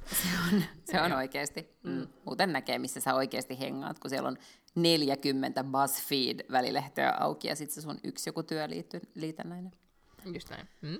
se 0.06 0.28
on, 0.48 0.64
se 0.84 1.02
on 1.02 1.14
oikeasti. 1.14 1.70
Mm. 1.84 2.08
Muuten 2.26 2.54
näkee, 2.54 2.80
missä 2.80 3.00
sä 3.00 3.16
oikeasti 3.16 3.60
hengaat, 3.60 4.00
kun 4.00 4.10
siellä 4.10 4.28
on 4.28 4.38
40 4.76 5.64
BuzzFeed-välilehteä 5.64 7.14
auki 7.20 7.48
ja 7.48 7.56
sitten 7.56 7.76
se 7.76 7.82
sun 7.82 8.00
yksi 8.04 8.30
joku 8.30 8.44
työliitännäinen. 8.44 9.72
Just 10.26 10.50
näin. 10.50 10.68
Mm? 10.82 11.00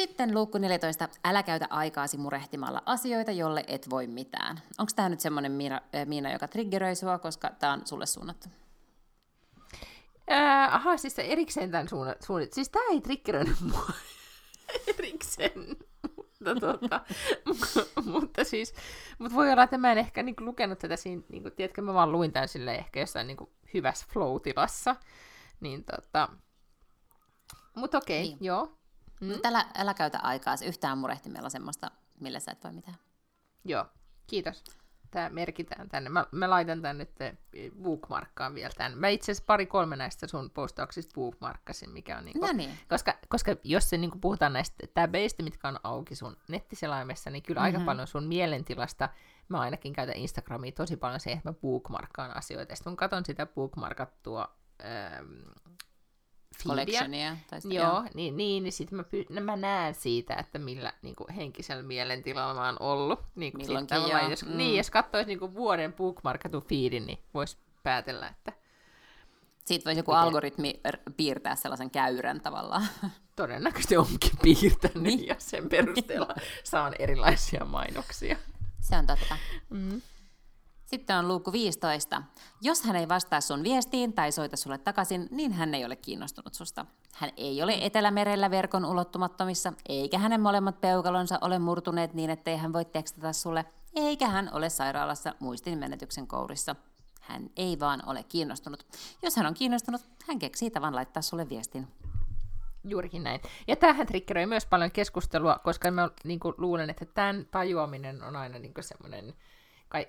Sitten 0.00 0.34
luukku 0.34 0.58
14. 0.58 1.08
Älä 1.24 1.42
käytä 1.42 1.66
aikaasi 1.70 2.16
murehtimalla 2.18 2.82
asioita, 2.86 3.32
jolle 3.32 3.64
et 3.66 3.90
voi 3.90 4.06
mitään. 4.06 4.60
Onko 4.78 4.92
tämä 4.96 5.08
nyt 5.08 5.20
semmoinen 5.20 5.52
Miina, 5.52 5.80
Miina, 6.04 6.32
joka 6.32 6.48
triggeröi 6.48 6.94
sua, 6.94 7.18
koska 7.18 7.50
tämä 7.58 7.72
on 7.72 7.86
sulle 7.86 8.06
suunnattu? 8.06 8.48
Äh, 10.32 10.74
aha, 10.74 10.96
siis 10.96 11.16
se 11.16 11.22
erikseen 11.22 11.70
tämän 11.70 11.88
suunnat. 11.88 12.22
Suunnit. 12.22 12.52
Siis 12.52 12.68
tämä 12.68 12.84
ei 12.90 13.00
triggeröinyt 13.00 13.60
mua 13.72 13.86
erikseen. 14.86 15.76
mutta, 16.16 16.54
tota, 16.60 17.00
mutta 18.12 18.44
siis, 18.44 18.74
mutta 19.18 19.36
voi 19.36 19.52
olla, 19.52 19.62
että 19.62 19.78
mä 19.78 19.92
en 19.92 19.98
ehkä 19.98 20.22
niin 20.22 20.36
kuin, 20.36 20.46
lukenut 20.46 20.78
tätä 20.78 20.96
siinä, 20.96 21.22
niin 21.28 21.42
kuin, 21.42 21.54
tiedätkö, 21.54 21.82
mä 21.82 21.94
vaan 21.94 22.12
luin 22.12 22.32
tämän 22.32 22.48
sille 22.48 22.74
ehkä 22.74 23.00
jossain 23.00 23.26
niin 23.26 23.36
kuin, 23.36 23.50
hyvässä 23.74 24.06
flow-tilassa. 24.12 24.96
Niin 25.60 25.84
tota, 25.84 26.28
mutta 27.76 27.98
okei, 27.98 28.24
okay, 28.24 28.28
niin. 28.28 28.44
joo. 28.44 28.79
Mm. 29.20 29.26
Mutta 29.28 29.48
älä, 29.48 29.64
älä 29.74 29.94
käytä 29.94 30.18
aikaa 30.18 30.54
yhtään 30.66 30.98
murehtimella 30.98 31.50
semmoista, 31.50 31.90
millä 32.20 32.40
sä 32.40 32.52
et 32.52 32.64
voi 32.64 32.72
mitään. 32.72 32.96
Joo, 33.64 33.86
kiitos. 34.26 34.64
Tämä 35.10 35.28
merkitään 35.28 35.88
tänne. 35.88 36.10
Mä, 36.10 36.26
mä 36.32 36.50
laitan 36.50 36.82
tänne 36.82 37.04
nyt 37.04 37.36
bookmarkkaan 37.82 38.54
vielä 38.54 38.72
tämän. 38.76 38.98
Mä 38.98 39.08
itse 39.08 39.32
asiassa 39.32 39.46
pari-kolme 39.46 39.96
näistä 39.96 40.26
sun 40.26 40.50
postauksista 40.50 41.14
bookmarkkasin, 41.14 41.90
mikä 41.90 42.18
on 42.18 42.24
niinku, 42.24 42.46
no 42.46 42.52
niin. 42.52 42.78
koska, 42.88 43.14
koska 43.28 43.56
jos 43.64 43.90
se 43.90 43.96
niinku 43.96 44.18
puhutaan 44.18 44.52
näistä 44.52 44.86
täbeistä, 44.94 45.42
mitkä 45.42 45.68
on 45.68 45.80
auki 45.82 46.14
sun 46.14 46.36
nettiselaimessa, 46.48 47.30
niin 47.30 47.42
kyllä 47.42 47.60
mm-hmm. 47.60 47.66
aika 47.66 47.78
mhm. 47.78 47.86
paljon 47.86 48.06
sun 48.06 48.24
mielentilasta, 48.24 49.08
mä 49.48 49.60
ainakin 49.60 49.92
käytän 49.92 50.16
Instagramia 50.16 50.72
tosi 50.72 50.96
paljon 50.96 51.20
se, 51.20 51.32
että 51.32 51.48
mä 51.48 51.52
bookmarkkaan 51.52 52.36
asioita. 52.36 52.76
Sitten 52.76 52.90
kun 52.90 52.96
katson 52.96 53.24
sitä 53.24 53.46
bookmarkattua 53.46 54.56
ähm, 54.84 55.32
collectionia. 56.68 57.36
Tai 57.50 57.60
sitä, 57.60 57.74
joo, 57.74 57.84
joo, 57.84 58.04
niin, 58.14 58.36
niin, 58.36 58.62
niin 58.62 58.72
sitten 58.72 58.96
mä, 58.96 59.02
py- 59.02 59.40
mä 59.40 59.56
näen 59.56 59.94
siitä, 59.94 60.34
että 60.34 60.58
millä 60.58 60.92
niin 61.02 61.16
kuin, 61.16 61.34
henkisellä 61.34 61.82
mielentilalla 61.82 62.54
mä 62.54 62.66
oon 62.66 62.76
ollut. 62.80 63.20
Niin, 63.34 63.52
kuin, 63.52 63.66
Milloinkin 63.66 63.96
joo. 63.96 64.28
Jos, 64.30 64.44
mm. 64.44 64.56
niin, 64.56 64.76
jos 64.76 64.90
katsoisi 64.90 65.28
niin 65.28 65.38
kuin, 65.38 65.54
vuoden 65.54 65.92
bookmarkatun 65.92 66.62
fiidin, 66.62 67.06
niin 67.06 67.18
voisi 67.34 67.56
päätellä, 67.82 68.28
että... 68.28 68.52
Siitä 69.64 69.84
voisi 69.84 70.00
joku 70.00 70.10
miten... 70.10 70.22
algoritmi 70.22 70.80
piirtää 71.16 71.56
sellaisen 71.56 71.90
käyrän 71.90 72.40
tavallaan. 72.40 72.86
Todennäköisesti 73.36 73.96
onkin 73.96 74.38
piirtänyt 74.42 75.02
niin. 75.02 75.26
ja 75.26 75.34
sen 75.38 75.68
perusteella 75.68 76.34
saan 76.64 76.94
erilaisia 76.98 77.64
mainoksia. 77.64 78.36
Se 78.80 78.96
on 78.96 79.06
totta. 79.06 79.36
Mm. 79.70 80.02
Sitten 80.90 81.16
on 81.16 81.28
luukku 81.28 81.52
15. 81.52 82.22
Jos 82.60 82.82
hän 82.82 82.96
ei 82.96 83.08
vastaa 83.08 83.40
sun 83.40 83.62
viestiin 83.62 84.12
tai 84.12 84.32
soita 84.32 84.56
sulle 84.56 84.78
takaisin, 84.78 85.28
niin 85.30 85.52
hän 85.52 85.74
ei 85.74 85.84
ole 85.84 85.96
kiinnostunut 85.96 86.54
susta. 86.54 86.86
Hän 87.14 87.30
ei 87.36 87.62
ole 87.62 87.78
Etelämerellä 87.80 88.50
verkon 88.50 88.84
ulottumattomissa, 88.84 89.72
eikä 89.88 90.18
hänen 90.18 90.40
molemmat 90.40 90.80
peukalonsa 90.80 91.38
ole 91.40 91.58
murtuneet 91.58 92.14
niin, 92.14 92.30
ettei 92.30 92.56
hän 92.56 92.72
voi 92.72 92.84
tekstata 92.84 93.32
sulle, 93.32 93.64
eikä 93.94 94.28
hän 94.28 94.50
ole 94.52 94.70
sairaalassa 94.70 95.34
muistin 95.38 95.78
menetyksen 95.78 96.26
kourissa. 96.26 96.76
Hän 97.20 97.50
ei 97.56 97.80
vaan 97.80 98.02
ole 98.06 98.22
kiinnostunut. 98.22 98.86
Jos 99.22 99.36
hän 99.36 99.46
on 99.46 99.54
kiinnostunut, 99.54 100.00
hän 100.28 100.38
keksii 100.38 100.70
tavan 100.70 100.94
laittaa 100.94 101.22
sulle 101.22 101.48
viestin. 101.48 101.88
Juurikin 102.84 103.22
näin. 103.22 103.40
Ja 103.68 103.76
tämähän 103.76 104.06
triggeröi 104.06 104.46
myös 104.46 104.66
paljon 104.66 104.90
keskustelua, 104.90 105.60
koska 105.64 105.90
mä 105.90 106.10
niin 106.24 106.40
kuin, 106.40 106.54
luulen, 106.58 106.90
että 106.90 107.04
tämän 107.04 107.46
tajuaminen 107.50 108.22
on 108.22 108.36
aina 108.36 108.58
niin 108.58 108.74
semmoinen 108.80 109.34
kai, 109.88 110.06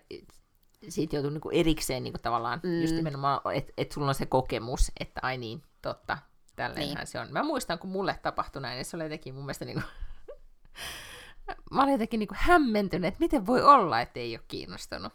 siitä 0.90 1.16
joutuu 1.16 1.32
niinku 1.32 1.50
erikseen 1.50 2.04
niinku 2.04 2.20
tavallaan 2.22 2.60
mm. 2.64 2.82
just 2.82 2.96
nimenomaan, 2.96 3.42
että 3.54 3.74
et 3.78 3.92
sulla 3.92 4.08
on 4.08 4.16
se 4.16 4.26
kokemus, 4.26 4.92
että 5.00 5.20
ai 5.24 5.38
niin, 5.38 5.64
totta, 5.82 6.18
tälleenhän 6.56 6.98
niin. 6.98 7.08
se 7.08 7.20
on. 7.20 7.32
Mä 7.32 7.44
muistan, 7.44 7.80
kun 7.80 7.90
mulle 7.90 8.20
tapahtui 8.22 8.62
näin, 8.62 8.78
ja 8.78 8.84
se 8.84 8.98
oli 8.98 9.04
jotenkin 9.04 9.36
mun 9.36 9.44
mielestä 9.44 9.66
niinku... 9.66 9.82
mä 11.72 11.84
olin 11.84 11.92
jotenkin 11.92 12.20
niinku 12.20 12.36
hämmentynyt, 12.38 13.08
että 13.08 13.20
miten 13.20 13.46
voi 13.46 13.64
olla, 13.64 14.02
että 14.02 14.20
ei 14.20 14.36
ole 14.36 14.46
kiinnostunut. 14.48 15.14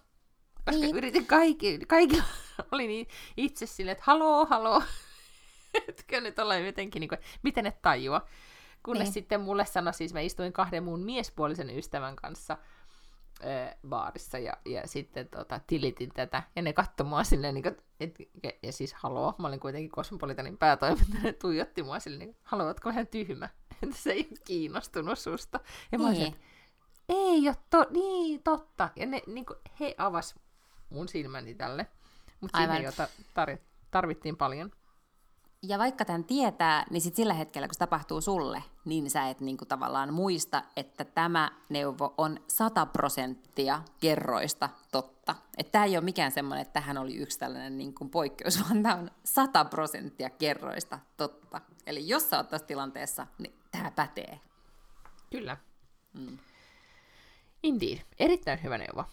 Koska 0.65 0.81
niin. 0.81 0.97
yritin 0.97 1.27
kaikki, 1.27 1.79
kaikilla 1.89 2.25
oli 2.73 2.87
niin 2.87 3.07
itse 3.37 3.67
silleen, 3.67 3.93
että 3.93 4.05
haloo, 4.07 4.47
haloo. 4.47 4.83
Etkö 5.89 6.21
nyt 6.21 6.39
olla 6.39 6.57
jotenkin, 6.57 7.01
niin 7.01 7.09
kuin, 7.09 7.19
miten 7.43 7.67
et 7.67 7.83
tajua. 7.83 8.27
Kunnes 8.83 9.05
niin. 9.05 9.13
sitten 9.13 9.41
mulle 9.41 9.65
sanoi, 9.65 9.95
siis 9.95 10.13
mä 10.13 10.21
istuin 10.21 10.53
kahden 10.53 10.85
muun 10.85 11.01
miespuolisen 11.01 11.79
ystävän 11.79 12.17
kanssa– 12.17 12.59
baarissa 13.89 14.39
ja, 14.39 14.53
ja 14.67 14.89
sitten 14.89 15.29
tota, 15.29 15.61
tilitin 15.67 16.11
tätä. 16.15 16.43
Ja 16.57 16.63
ne 16.63 16.73
katsoi 16.73 17.07
mua 17.07 17.25
silleen, 17.25 17.55
niin 17.55 17.63
kuin, 17.63 17.77
et, 18.01 18.19
ja 18.63 18.73
siis 18.73 18.95
haloo, 18.95 19.35
mä 19.39 19.49
olin 19.49 19.61
kuitenkin 19.61 19.91
Cosmopolitanin 19.91 20.59
päätoimittaja, 20.59 21.23
ne 21.23 21.33
tuijotti 21.33 21.83
mua 21.83 22.01
silleen, 22.01 22.29
niin 22.29 22.37
haluatko 22.43 22.89
vähän 22.89 23.07
tyhmä, 23.07 23.49
että 23.83 23.97
se 23.97 24.11
ei 24.11 24.29
ole 24.31 24.39
kiinnostunut 24.45 25.19
susta. 25.19 25.61
Ja 25.93 25.99
mä 25.99 26.09
olisin, 26.09 26.37
ei 27.09 27.49
ole 27.49 27.57
to- 27.71 27.91
niin, 27.91 28.43
totta. 28.43 28.89
Ja 28.97 29.07
ne, 29.07 29.23
niin 29.27 29.47
kuin, 29.47 29.59
he 29.81 29.95
avas 29.99 30.35
mun 30.91 31.09
silmäni 31.09 31.55
tälle. 31.55 31.87
Mutta 32.41 32.59
siinä 32.59 32.79
jo 32.79 32.91
tar- 32.91 33.59
tarvittiin 33.91 34.37
paljon 34.37 34.71
ja 35.63 35.79
vaikka 35.79 36.05
tämän 36.05 36.25
tietää, 36.25 36.87
niin 36.91 37.01
sit 37.01 37.17
sillä 37.17 37.35
hetkellä, 37.35 37.69
kun 37.69 37.75
se 37.75 37.79
tapahtuu 37.79 38.21
sulle, 38.21 38.63
niin 38.87 39.11
sä 39.11 39.29
et 39.29 39.41
niinku 39.41 39.65
tavallaan 39.65 40.15
muista, 40.15 40.63
että 40.77 41.05
tämä 41.05 41.51
neuvo 41.69 42.15
on 42.19 42.41
100 42.49 42.87
prosenttia 42.87 43.83
kerroista 44.01 44.69
totta. 44.91 45.35
Että 45.57 45.73
tämä 45.73 45.85
ei 45.85 45.97
ole 45.97 46.05
mikään 46.05 46.33
semmoinen, 46.33 46.63
että 46.63 46.73
tähän 46.73 46.99
oli 46.99 47.15
yksi 47.15 47.39
tällainen 47.39 47.79
niinku 47.79 48.09
poikkeus, 48.09 48.61
vaan 48.65 48.83
tämä 48.83 48.95
on 48.95 49.11
100 49.25 49.65
prosenttia 49.65 50.31
kerroista 50.31 50.99
totta. 51.17 51.61
Eli 51.87 52.09
jos 52.09 52.31
sä 52.31 52.37
oot 52.37 52.49
tässä 52.49 52.67
tilanteessa, 52.67 53.27
niin 53.39 53.55
tämä 53.71 53.91
pätee. 53.91 54.41
Kyllä. 55.31 55.57
Mm. 56.13 56.39
Indeed. 57.63 57.99
Erittäin 58.19 58.63
hyvä 58.63 58.79
neuvo. 58.79 59.05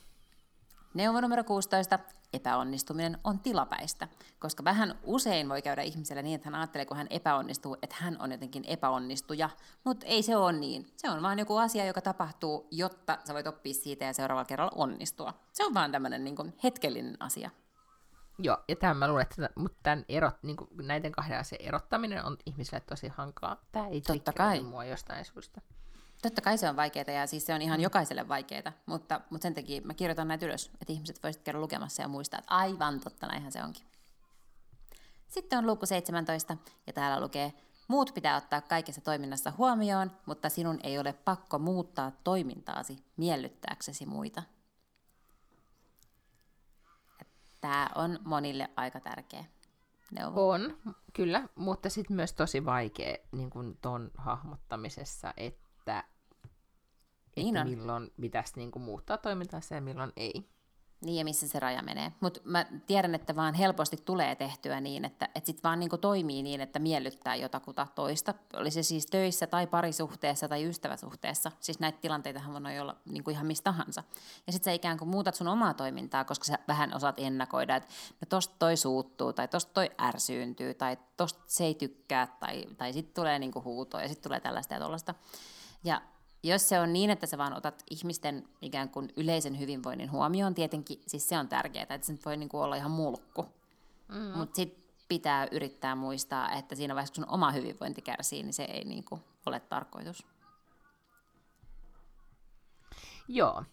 Neuvo 0.94 1.22
numero 1.22 1.44
16. 1.44 2.00
Epäonnistuminen 2.34 3.18
on 3.24 3.40
tilapäistä, 3.40 4.08
koska 4.40 4.64
vähän 4.64 5.00
usein 5.04 5.50
voi 5.50 5.62
käydä 5.62 5.82
ihmiselle 5.82 6.22
niin, 6.22 6.36
että 6.36 6.48
hän 6.50 6.56
ajattelee, 6.56 6.86
kun 6.86 6.98
hän 6.98 7.08
epäonnistuu, 7.10 7.78
että 7.82 7.96
hän 8.00 8.18
on 8.20 8.32
jotenkin 8.32 8.64
epäonnistuja, 8.68 9.50
mutta 9.84 10.06
ei 10.06 10.24
se 10.24 10.36
ole 10.36 10.54
niin. 10.54 10.88
Se 10.98 11.10
on 11.10 11.22
vaan 11.22 11.40
joku 11.40 11.58
asia, 11.58 11.86
joka 11.86 12.02
tapahtuu, 12.02 12.68
jotta 12.72 13.18
sä 13.28 13.34
voit 13.34 13.48
oppia 13.48 13.74
siitä 13.74 14.06
ja 14.06 14.14
seuraavalla 14.14 14.46
kerralla 14.46 14.72
onnistua. 14.76 15.34
Se 15.54 15.66
on 15.66 15.74
vaan 15.74 15.92
tämmöinen 15.92 16.24
niin 16.24 16.54
hetkellinen 16.64 17.18
asia. 17.20 17.50
Joo, 18.40 18.58
ja 18.68 18.76
tämän 18.76 18.98
mä 18.98 19.08
luulen, 19.08 19.22
että 19.22 19.50
mutta 19.56 19.78
tämän 19.84 20.06
erot, 20.10 20.44
niin 20.44 20.58
kuin 20.58 20.70
näiden 20.82 21.12
kahden 21.12 21.40
asian 21.40 21.62
erottaminen 21.62 22.26
on 22.26 22.38
ihmisille 22.46 22.80
tosi 22.80 23.08
hankalaa. 23.08 23.58
Tämä 23.72 23.88
ei 23.88 24.02
Totta 24.02 24.34
kai. 24.34 24.62
mua 24.62 24.86
jostain 24.86 25.26
syystä. 25.26 25.62
Totta 26.24 26.42
kai 26.42 26.58
se 26.58 26.70
on 26.70 26.76
vaikeaa 26.76 27.12
ja 27.12 27.28
siis 27.28 27.46
se 27.46 27.54
on 27.54 27.62
ihan 27.62 27.80
mm. 27.80 27.84
jokaiselle 27.84 28.28
vaikeaa, 28.28 28.72
mutta, 28.86 29.22
mutta 29.30 29.44
sen 29.44 29.54
takia 29.54 29.82
mä 29.82 29.94
kirjoitan 29.94 30.28
näitä 30.28 30.46
ylös, 30.46 30.72
että 30.82 30.94
ihmiset 30.94 31.24
voisivat 31.24 31.44
käydä 31.44 31.60
lukemassa 31.60 32.02
ja 32.02 32.08
muistaa, 32.08 32.40
että 32.40 32.56
aivan 32.56 33.00
totta, 33.00 33.28
näinhän 33.28 33.52
se 33.52 33.64
onkin. 33.64 33.86
Sitten 35.28 35.60
on 35.60 35.68
luku 35.68 35.86
17 35.86 36.58
ja 36.88 36.94
täällä 36.94 37.20
lukee, 37.20 37.54
muut 37.88 38.14
pitää 38.14 38.38
ottaa 38.38 38.62
kaikessa 38.62 39.02
toiminnassa 39.02 39.54
huomioon, 39.58 40.12
mutta 40.26 40.50
sinun 40.50 40.80
ei 40.84 41.00
ole 41.00 41.14
pakko 41.14 41.60
muuttaa 41.60 42.12
toimintaasi 42.24 43.04
miellyttääksesi 43.18 44.06
muita. 44.06 44.44
Tämä 47.62 47.90
on 47.96 48.20
monille 48.24 48.70
aika 48.76 49.00
tärkeä 49.00 49.46
neuvo. 50.12 50.50
On, 50.50 50.78
kyllä, 51.14 51.48
mutta 51.56 51.90
sitten 51.90 52.16
myös 52.16 52.34
tosi 52.34 52.66
vaikea 52.66 53.18
niin 53.32 53.78
tuon 53.82 54.12
hahmottamisessa, 54.18 55.34
että 55.38 56.04
niin 57.36 57.58
on. 57.58 57.70
milloin 57.70 58.12
pitäisi 58.22 58.54
niin 58.56 58.72
kuin 58.72 58.84
muuttaa 58.84 59.18
toimintaansa 59.18 59.76
ja 59.76 59.82
milloin 59.82 60.12
ei. 60.18 60.54
Niin 61.06 61.18
ja 61.18 61.24
missä 61.24 61.48
se 61.48 61.60
raja 61.60 61.82
menee. 61.82 62.12
Mutta 62.20 62.40
mä 62.44 62.66
tiedän, 62.88 63.16
että 63.16 63.36
vaan 63.36 63.54
helposti 63.54 63.98
tulee 64.06 64.36
tehtyä 64.36 64.82
niin, 64.82 65.06
että, 65.06 65.26
että 65.36 65.48
sit 65.48 65.64
vaan 65.64 65.80
niinku 65.80 65.98
toimii 65.98 66.44
niin, 66.44 66.62
että 66.62 66.80
miellyttää 66.80 67.36
jotakuta 67.36 67.88
toista. 67.96 68.34
Oli 68.54 68.72
se 68.72 68.84
siis 68.84 69.06
töissä 69.06 69.48
tai 69.48 69.68
parisuhteessa 69.68 70.48
tai 70.48 70.66
ystäväsuhteessa. 70.66 71.52
Siis 71.60 71.80
näitä 71.80 71.98
tilanteitahan 72.02 72.64
voi 72.64 72.80
olla 72.80 72.96
niinku 73.06 73.30
ihan 73.30 73.46
mistä 73.46 73.64
tahansa. 73.64 74.04
Ja 74.48 74.54
sitten 74.54 74.72
sä 74.72 74.76
ikään 74.76 74.98
kuin 74.98 75.10
muutat 75.10 75.36
sun 75.36 75.48
omaa 75.48 75.74
toimintaa, 75.74 76.26
koska 76.26 76.46
sä 76.46 76.60
vähän 76.68 76.96
osaat 76.96 77.20
ennakoida, 77.20 77.76
että 77.76 77.90
no 78.22 78.26
tosta 78.30 78.56
toi 78.60 78.78
suuttuu 78.78 79.34
tai 79.34 79.48
tosta 79.48 79.74
toi 79.74 79.92
ärsyyntyy 80.02 80.74
tai 80.74 80.98
tosta 81.18 81.44
se 81.48 81.64
ei 81.64 81.76
tykkää 81.76 82.28
tai, 82.40 82.66
tai 82.78 82.94
sitten 82.94 83.14
tulee 83.14 83.40
niinku 83.40 83.64
huutoa 83.64 84.02
ja 84.02 84.08
sitten 84.08 84.24
tulee 84.24 84.40
tällaista 84.40 84.74
ja 84.74 84.80
tuollaista. 84.80 85.16
Ja 85.84 86.02
jos 86.44 86.70
se 86.70 86.80
on 86.80 86.94
niin, 86.94 87.10
että 87.10 87.28
sä 87.28 87.38
vaan 87.38 87.58
otat 87.58 87.84
ihmisten 87.90 88.48
ikään 88.62 88.90
kuin 88.90 89.10
yleisen 89.18 89.60
hyvinvoinnin 89.60 90.12
huomioon, 90.12 90.56
tietenkin 90.56 91.02
siis 91.08 91.30
se 91.30 91.38
on 91.38 91.48
tärkeää, 91.48 91.86
että 91.90 92.08
se 92.08 92.12
nyt 92.12 92.26
voi 92.26 92.38
niinku 92.38 92.60
olla 92.60 92.76
ihan 92.76 92.92
mulkku. 92.92 93.46
Mm. 94.08 94.38
Mutta 94.38 94.56
sitten 94.56 94.84
pitää 95.08 95.48
yrittää 95.52 95.96
muistaa, 95.96 96.52
että 96.52 96.76
siinä 96.76 96.96
vaiheessa, 96.96 97.14
kun 97.16 97.24
sun 97.24 97.34
oma 97.34 97.52
hyvinvointi 97.52 98.02
kärsii, 98.02 98.44
niin 98.44 98.54
se 98.54 98.64
ei 98.64 98.84
niinku 98.84 99.20
ole 99.46 99.60
tarkoitus. 99.60 100.28
Joo. 103.28 103.64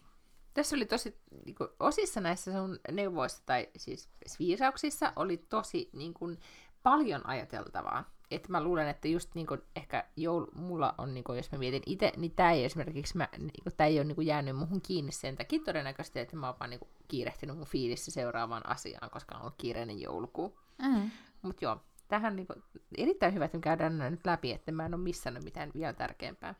Tässä 0.53 0.75
oli 0.75 0.85
tosi, 0.85 1.17
niin 1.45 1.55
kuin, 1.55 1.69
osissa 1.79 2.21
näissä 2.21 2.51
sun 2.51 2.79
neuvoissa 2.91 3.43
tai 3.45 3.69
siis 3.77 4.09
viisauksissa 4.39 5.13
oli 5.15 5.37
tosi 5.37 5.89
niin 5.93 6.13
kuin, 6.13 6.39
paljon 6.83 7.25
ajateltavaa. 7.27 8.03
Että 8.31 8.51
mä 8.51 8.63
luulen, 8.63 8.87
että 8.87 9.07
just 9.07 9.35
niinku, 9.35 9.57
ehkä 9.75 10.05
joulu, 10.15 10.47
mulla 10.55 10.95
on, 10.97 11.13
niinku, 11.13 11.33
jos 11.33 11.51
mä 11.51 11.57
mietin 11.57 11.83
itse, 11.85 12.13
niin 12.17 12.31
tämä 12.31 12.51
ei 12.51 12.65
esimerkiksi, 12.65 13.17
mä, 13.17 13.27
niinku, 13.37 13.69
tää 13.77 13.87
ei 13.87 13.99
ole 13.99 14.07
niinku, 14.07 14.21
jäänyt 14.21 14.55
muhun 14.55 14.81
kiinni 14.81 15.11
sen 15.11 15.35
takia 15.35 15.59
todennäköisesti, 15.65 16.19
että 16.19 16.37
mä 16.37 16.47
oon 16.47 16.55
vaan 16.59 16.69
niinku, 16.69 16.87
kiirehtinyt 17.07 17.57
mun 17.57 17.67
fiilissä 17.67 18.11
seuraavaan 18.11 18.69
asiaan, 18.69 19.09
koska 19.09 19.35
on 19.35 19.41
ollut 19.41 19.55
kiireinen 19.57 20.01
joulukuu. 20.01 20.59
Mm. 20.81 21.11
Mutta 21.41 21.65
joo, 21.65 21.77
tähän 22.07 22.35
niinku, 22.35 22.53
erittäin 22.97 23.33
hyvä, 23.33 23.45
että 23.45 23.57
me 23.57 23.61
käydään 23.61 23.97
nämä 23.97 24.09
nyt 24.09 24.25
läpi, 24.25 24.51
että 24.51 24.71
mä 24.71 24.85
en 24.85 24.93
ole 24.93 25.03
missannut 25.03 25.43
mitään 25.43 25.71
vielä 25.73 25.93
tärkeämpää. 25.93 26.55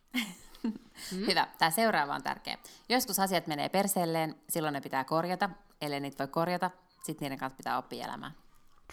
Mm. 0.64 0.74
Hyvä. 1.28 1.48
Tämä 1.58 1.72
seuraava 1.72 2.16
on 2.16 2.24
tärkeä. 2.24 2.58
Joskus 2.90 3.20
asiat 3.20 3.48
menee 3.48 3.70
perseelleen, 3.70 4.36
silloin 4.50 4.74
ne 4.74 4.82
pitää 4.82 5.04
korjata. 5.04 5.50
Ellei 5.82 6.00
niitä 6.00 6.24
voi 6.24 6.28
korjata, 6.28 6.72
sitten 7.04 7.26
niiden 7.26 7.38
kanssa 7.38 7.58
pitää 7.58 7.78
oppia 7.78 8.06
elämään. 8.06 8.32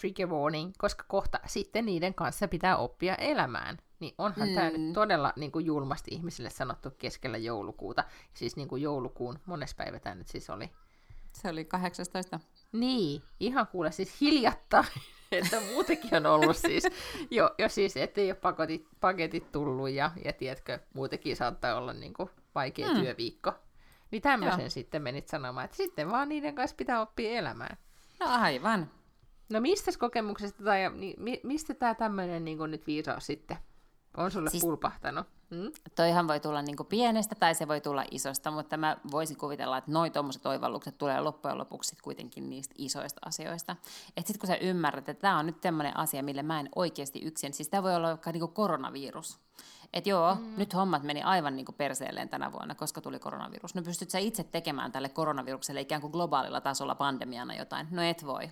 Trigger 0.01 0.29
warning, 0.29 0.73
koska 0.79 1.05
kohta 1.09 1.41
sitten 1.47 1.87
niiden 1.87 2.15
kanssa 2.15 2.49
pitää 2.49 2.77
oppia 2.77 3.15
elämään. 3.15 3.79
Niin 4.01 4.15
onhan 4.19 4.49
mm. 4.49 4.55
tämä 4.55 4.71
nyt 4.71 4.93
todella 4.93 5.33
niin 5.37 5.53
kuin 5.53 5.67
julmasti 5.67 6.11
ihmisille 6.15 6.51
sanottu 6.51 6.91
keskellä 6.91 7.39
joulukuuta. 7.39 8.05
Siis 8.35 8.57
niin 8.57 8.69
kuin 8.69 8.83
joulukuun, 8.83 9.39
mones 9.47 9.75
päivä 9.75 9.99
tämä 9.99 10.15
nyt 10.15 10.29
siis 10.29 10.51
oli? 10.51 10.71
Se 11.33 11.49
oli 11.49 11.65
18. 11.65 12.41
Niin, 12.73 13.23
ihan 13.41 13.67
kuule 13.67 13.93
siis 13.93 14.21
hiljattain, 14.21 14.87
että 15.33 15.61
muutenkin 15.61 16.15
on 16.15 16.27
ollut 16.27 16.57
siis, 16.57 16.85
jo, 17.31 17.55
jo 17.59 17.69
siis, 17.69 17.97
ettei 17.97 18.31
ole 18.31 18.35
paketit, 18.35 18.87
paketit 19.01 19.53
tullut 19.53 19.91
ja, 19.91 20.11
ja 20.25 20.33
tiedätkö, 20.33 20.79
muutenkin 20.95 21.37
saattaa 21.37 21.75
olla 21.75 21.93
niin 21.93 22.13
kuin 22.15 22.31
vaikea 22.55 22.89
mm. 22.89 23.01
työviikko. 23.01 23.53
Niin 24.11 24.23
tämmöisen 24.23 24.61
Joo. 24.61 24.69
sitten 24.69 25.03
menit 25.03 25.29
sanomaan, 25.29 25.65
että 25.65 25.77
sitten 25.77 26.11
vaan 26.11 26.29
niiden 26.29 26.55
kanssa 26.55 26.77
pitää 26.77 27.01
oppia 27.01 27.31
elämään. 27.31 27.79
No 28.21 28.27
aivan. 28.29 28.91
No 29.49 29.61
mistä 29.61 29.91
kokemuksesta 29.99 30.65
tai 30.65 30.91
mi, 31.19 31.41
mistä 31.43 31.75
tämä 31.75 31.95
tämmöinen 31.95 32.45
niin 32.45 32.59
nyt 32.71 32.87
viisaus 32.87 33.27
sitten 33.27 33.57
on 34.17 34.31
sulle 34.31 34.51
siis, 34.51 34.63
pulpahtanut? 34.63 35.27
Hmm? 35.51 35.73
Toihan 35.95 36.29
voi 36.29 36.41
tulla 36.41 36.63
niin 36.63 36.77
pienestä 36.89 37.35
tai 37.35 37.55
se 37.55 37.69
voi 37.69 37.81
tulla 37.81 38.05
isosta, 38.11 38.51
mutta 38.51 38.77
mä 38.77 38.97
voisin 39.11 39.37
kuvitella, 39.37 39.79
että 39.79 39.93
noin 39.93 40.13
tuommoiset 40.13 40.47
oivallukset 40.47 40.99
tulee 40.99 41.21
loppujen 41.21 41.59
lopuksi 41.59 41.97
kuitenkin 42.03 42.51
niistä 42.51 42.75
isoista 42.79 43.21
asioista. 43.25 43.77
Että 44.17 44.29
sitten 44.29 44.39
kun 44.41 44.47
sä 44.47 44.57
ymmärrät, 44.57 45.09
että 45.09 45.21
tämä 45.21 45.39
on 45.39 45.47
nyt 45.47 45.61
tämmöinen 45.61 45.97
asia, 45.97 46.23
millä 46.23 46.43
mä 46.43 46.61
en 46.61 46.69
oikeasti 46.77 47.19
yksin, 47.19 47.55
siis 47.55 47.69
tämä 47.69 47.83
voi 47.83 47.95
olla 47.95 48.09
vaikka 48.09 48.33
niin 48.33 48.49
koronavirus. 48.49 49.39
Että 49.93 50.11
joo, 50.11 50.35
mm. 50.35 50.55
nyt 50.57 50.75
hommat 50.75 51.03
meni 51.03 51.23
aivan 51.23 51.57
niin 51.57 51.67
perseelleen 51.77 52.29
tänä 52.29 52.53
vuonna, 52.53 52.75
koska 52.75 53.01
tuli 53.01 53.19
koronavirus. 53.19 53.75
No 53.75 53.83
pystyt 53.83 54.11
sä 54.11 54.19
itse 54.19 54.45
tekemään 54.45 54.93
tälle 54.93 55.09
koronavirukselle 55.09 55.81
ikään 55.81 56.01
kuin 56.01 56.11
globaalilla 56.11 56.61
tasolla 56.61 56.95
pandemiana 56.95 57.55
jotain? 57.55 57.87
No 57.91 58.03
et 58.03 58.27
voi. 58.27 58.51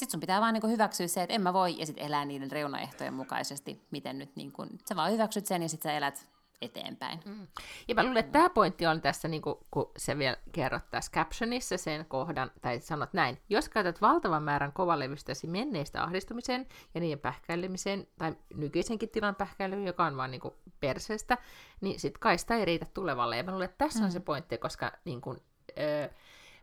Sitten 0.00 0.10
sun 0.10 0.20
pitää 0.20 0.40
vaan 0.40 0.54
niin 0.54 0.70
hyväksyä 0.70 1.06
se, 1.06 1.22
että 1.22 1.34
en 1.34 1.42
mä 1.42 1.52
voi, 1.52 1.78
ja 1.78 1.86
sitten 1.86 2.06
elää 2.06 2.24
niiden 2.24 2.50
reunaehtojen 2.50 3.14
mukaisesti, 3.14 3.86
miten 3.90 4.18
nyt 4.18 4.36
niin 4.36 4.52
kuin, 4.52 4.68
sä 4.88 4.96
vaan 4.96 5.12
hyväksyt 5.12 5.46
sen, 5.46 5.62
ja 5.62 5.68
sitten 5.68 5.90
sä 5.90 5.96
elät 5.96 6.28
eteenpäin. 6.62 7.20
Mm. 7.24 7.46
Ja 7.88 7.94
mä 7.94 8.02
luulen, 8.02 8.18
että 8.18 8.32
tämä 8.32 8.50
pointti 8.50 8.86
on 8.86 9.00
tässä, 9.00 9.28
niin 9.28 9.42
kuin, 9.42 9.56
kun 9.70 9.90
se 9.96 10.18
vielä 10.18 10.36
kerrot 10.52 10.90
tässä 10.90 11.12
captionissa 11.12 11.76
sen 11.76 12.04
kohdan, 12.04 12.50
tai 12.60 12.80
sanot 12.80 13.12
näin, 13.12 13.38
jos 13.48 13.68
käytät 13.68 14.00
valtavan 14.00 14.42
määrän 14.42 14.72
kovalevystäsi 14.72 15.46
menneistä 15.46 16.02
ahdistumiseen 16.02 16.66
ja 16.94 17.00
niiden 17.00 17.18
pähkäilemiseen, 17.18 18.06
tai 18.18 18.36
nykyisenkin 18.54 19.08
tilan 19.08 19.34
pähkäilyyn, 19.34 19.86
joka 19.86 20.04
on 20.04 20.16
vaan 20.16 20.30
niin 20.30 20.40
kuin 20.40 20.54
perseestä, 20.80 21.38
niin 21.80 22.00
sit 22.00 22.18
kai 22.18 22.38
sitä 22.38 22.56
ei 22.56 22.64
riitä 22.64 22.86
tulevalle. 22.94 23.36
Ja 23.36 23.42
mä 23.42 23.50
luulen, 23.50 23.64
että 23.64 23.84
tässä 23.84 23.98
mm. 23.98 24.04
on 24.04 24.12
se 24.12 24.20
pointti, 24.20 24.58
koska 24.58 24.92
niin 25.04 25.20
kuin, 25.20 25.38
öö, 25.78 26.08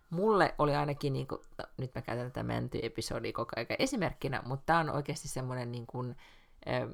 mulle 0.09 0.55
oli 0.57 0.75
ainakin, 0.75 1.13
niin 1.13 1.27
kuin, 1.27 1.41
no, 1.57 1.65
nyt 1.77 1.95
mä 1.95 2.01
käytän 2.01 2.31
tätä 2.31 2.43
mänty-episodia 2.43 3.33
koko 3.33 3.51
ajan 3.55 3.67
esimerkkinä, 3.79 4.41
mutta 4.45 4.65
tämä 4.65 4.79
on 4.79 4.89
oikeasti 4.89 5.27
semmoinen, 5.27 5.71
niin 5.71 5.87
kuin, 5.87 6.15
äh, 6.67 6.89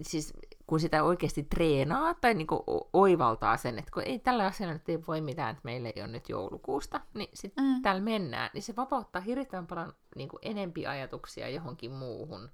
siis 0.00 0.32
kun 0.66 0.80
sitä 0.80 1.02
oikeasti 1.02 1.42
treenaa 1.42 2.14
tai 2.14 2.34
niin 2.34 2.46
kuin 2.46 2.60
oivaltaa 2.92 3.56
sen, 3.56 3.78
että 3.78 3.90
kun 3.90 4.02
ei 4.02 4.18
tällä 4.18 4.46
asialla 4.46 4.72
nyt 4.72 4.88
ei 4.88 5.06
voi 5.06 5.20
mitään, 5.20 5.50
että 5.50 5.60
meillä 5.64 5.88
ei 5.96 6.02
ole 6.02 6.12
nyt 6.12 6.28
joulukuusta, 6.28 7.00
niin 7.14 7.30
sitten 7.34 7.64
mm. 7.64 7.82
täällä 7.82 8.02
mennään, 8.02 8.50
niin 8.54 8.62
se 8.62 8.76
vapauttaa 8.76 9.22
hirveän 9.22 9.66
paljon 9.66 9.92
niin 10.16 10.28
kuin 10.28 10.40
enempi 10.42 10.86
ajatuksia 10.86 11.48
johonkin 11.48 11.90
muuhun, 11.90 12.50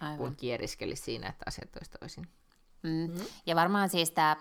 Aivan. 0.00 0.18
kun 0.18 0.36
kieriskelisi 0.36 1.02
siinä, 1.02 1.28
että 1.28 1.44
asiat 1.46 1.76
olisi 1.76 1.90
toisin. 1.90 2.28
Mm. 2.82 2.90
Mm. 2.90 3.26
Ja 3.46 3.56
varmaan 3.56 3.88
siis 3.88 4.10
tämä, 4.10 4.36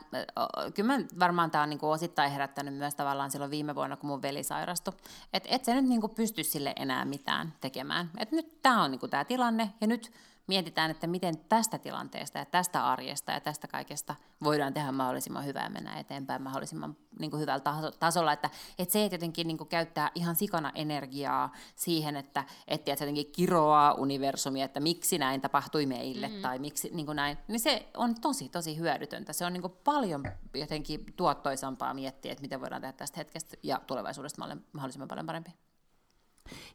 kyllä 0.75 0.93
varmaan 1.19 1.51
tämä 1.51 1.63
on 1.63 1.69
niinku 1.69 1.91
osittain 1.91 2.31
herättänyt 2.31 2.73
myös 2.73 2.95
tavallaan 2.95 3.31
silloin 3.31 3.51
viime 3.51 3.75
vuonna, 3.75 3.97
kun 3.97 4.09
mun 4.09 4.21
veli 4.21 4.43
sairastui. 4.43 4.93
Että 5.33 5.49
et 5.51 5.65
se 5.65 5.73
nyt 5.73 5.85
niinku 5.85 6.07
pysty 6.07 6.43
sille 6.43 6.73
enää 6.75 7.05
mitään 7.05 7.53
tekemään. 7.61 8.09
Että 8.17 8.35
nyt 8.35 8.61
tämä 8.61 8.83
on 8.83 8.91
niinku 8.91 9.07
tämä 9.07 9.25
tilanne 9.25 9.73
ja 9.81 9.87
nyt 9.87 10.11
mietitään, 10.47 10.91
että 10.91 11.07
miten 11.07 11.37
tästä 11.37 11.77
tilanteesta 11.77 12.37
ja 12.37 12.45
tästä 12.45 12.87
arjesta 12.87 13.31
ja 13.31 13.39
tästä 13.39 13.67
kaikesta 13.67 14.15
voidaan 14.43 14.73
tehdä 14.73 14.91
mahdollisimman 14.91 15.45
hyvää 15.45 15.63
ja 15.63 15.69
mennä 15.69 15.99
eteenpäin 15.99 16.41
mahdollisimman 16.41 16.97
niin 17.19 17.31
kuin 17.31 17.41
hyvällä 17.41 17.63
tasolla. 17.99 18.33
Että, 18.33 18.49
että 18.79 18.93
se, 18.93 19.05
että 19.05 19.15
jotenkin 19.15 19.47
niin 19.47 19.57
kuin 19.57 19.67
käyttää 19.67 20.11
ihan 20.15 20.35
sikana 20.35 20.71
energiaa 20.75 21.51
siihen, 21.75 22.15
että, 22.15 22.43
että 22.67 22.95
se 22.95 23.03
jotenkin 23.05 23.31
kiroaa 23.31 23.93
universumia, 23.93 24.65
että 24.65 24.79
miksi 24.79 25.17
näin 25.17 25.41
tapahtui 25.41 25.85
meille 25.85 26.27
mm. 26.27 26.41
tai 26.41 26.59
miksi 26.59 26.89
niin 26.93 27.05
kuin 27.05 27.15
näin, 27.15 27.37
niin 27.47 27.59
se 27.59 27.89
on 27.97 28.15
tosi, 28.21 28.49
tosi 28.49 28.77
hyödytöntä. 28.77 29.33
Se 29.33 29.45
on 29.45 29.53
niin 29.53 29.61
kuin 29.61 29.73
paljon 29.83 30.23
jotenkin 30.53 31.05
tuottoisampaa 31.15 31.93
miettiä, 31.93 32.31
että 32.31 32.41
miten 32.41 32.61
voidaan 32.61 32.81
tehdä 32.81 32.93
tästä 32.93 33.17
hetkestä 33.17 33.57
ja 33.63 33.81
tulevaisuudesta 33.87 34.47
mahdollisimman 34.73 35.07
paljon 35.07 35.25
parempi. 35.25 35.66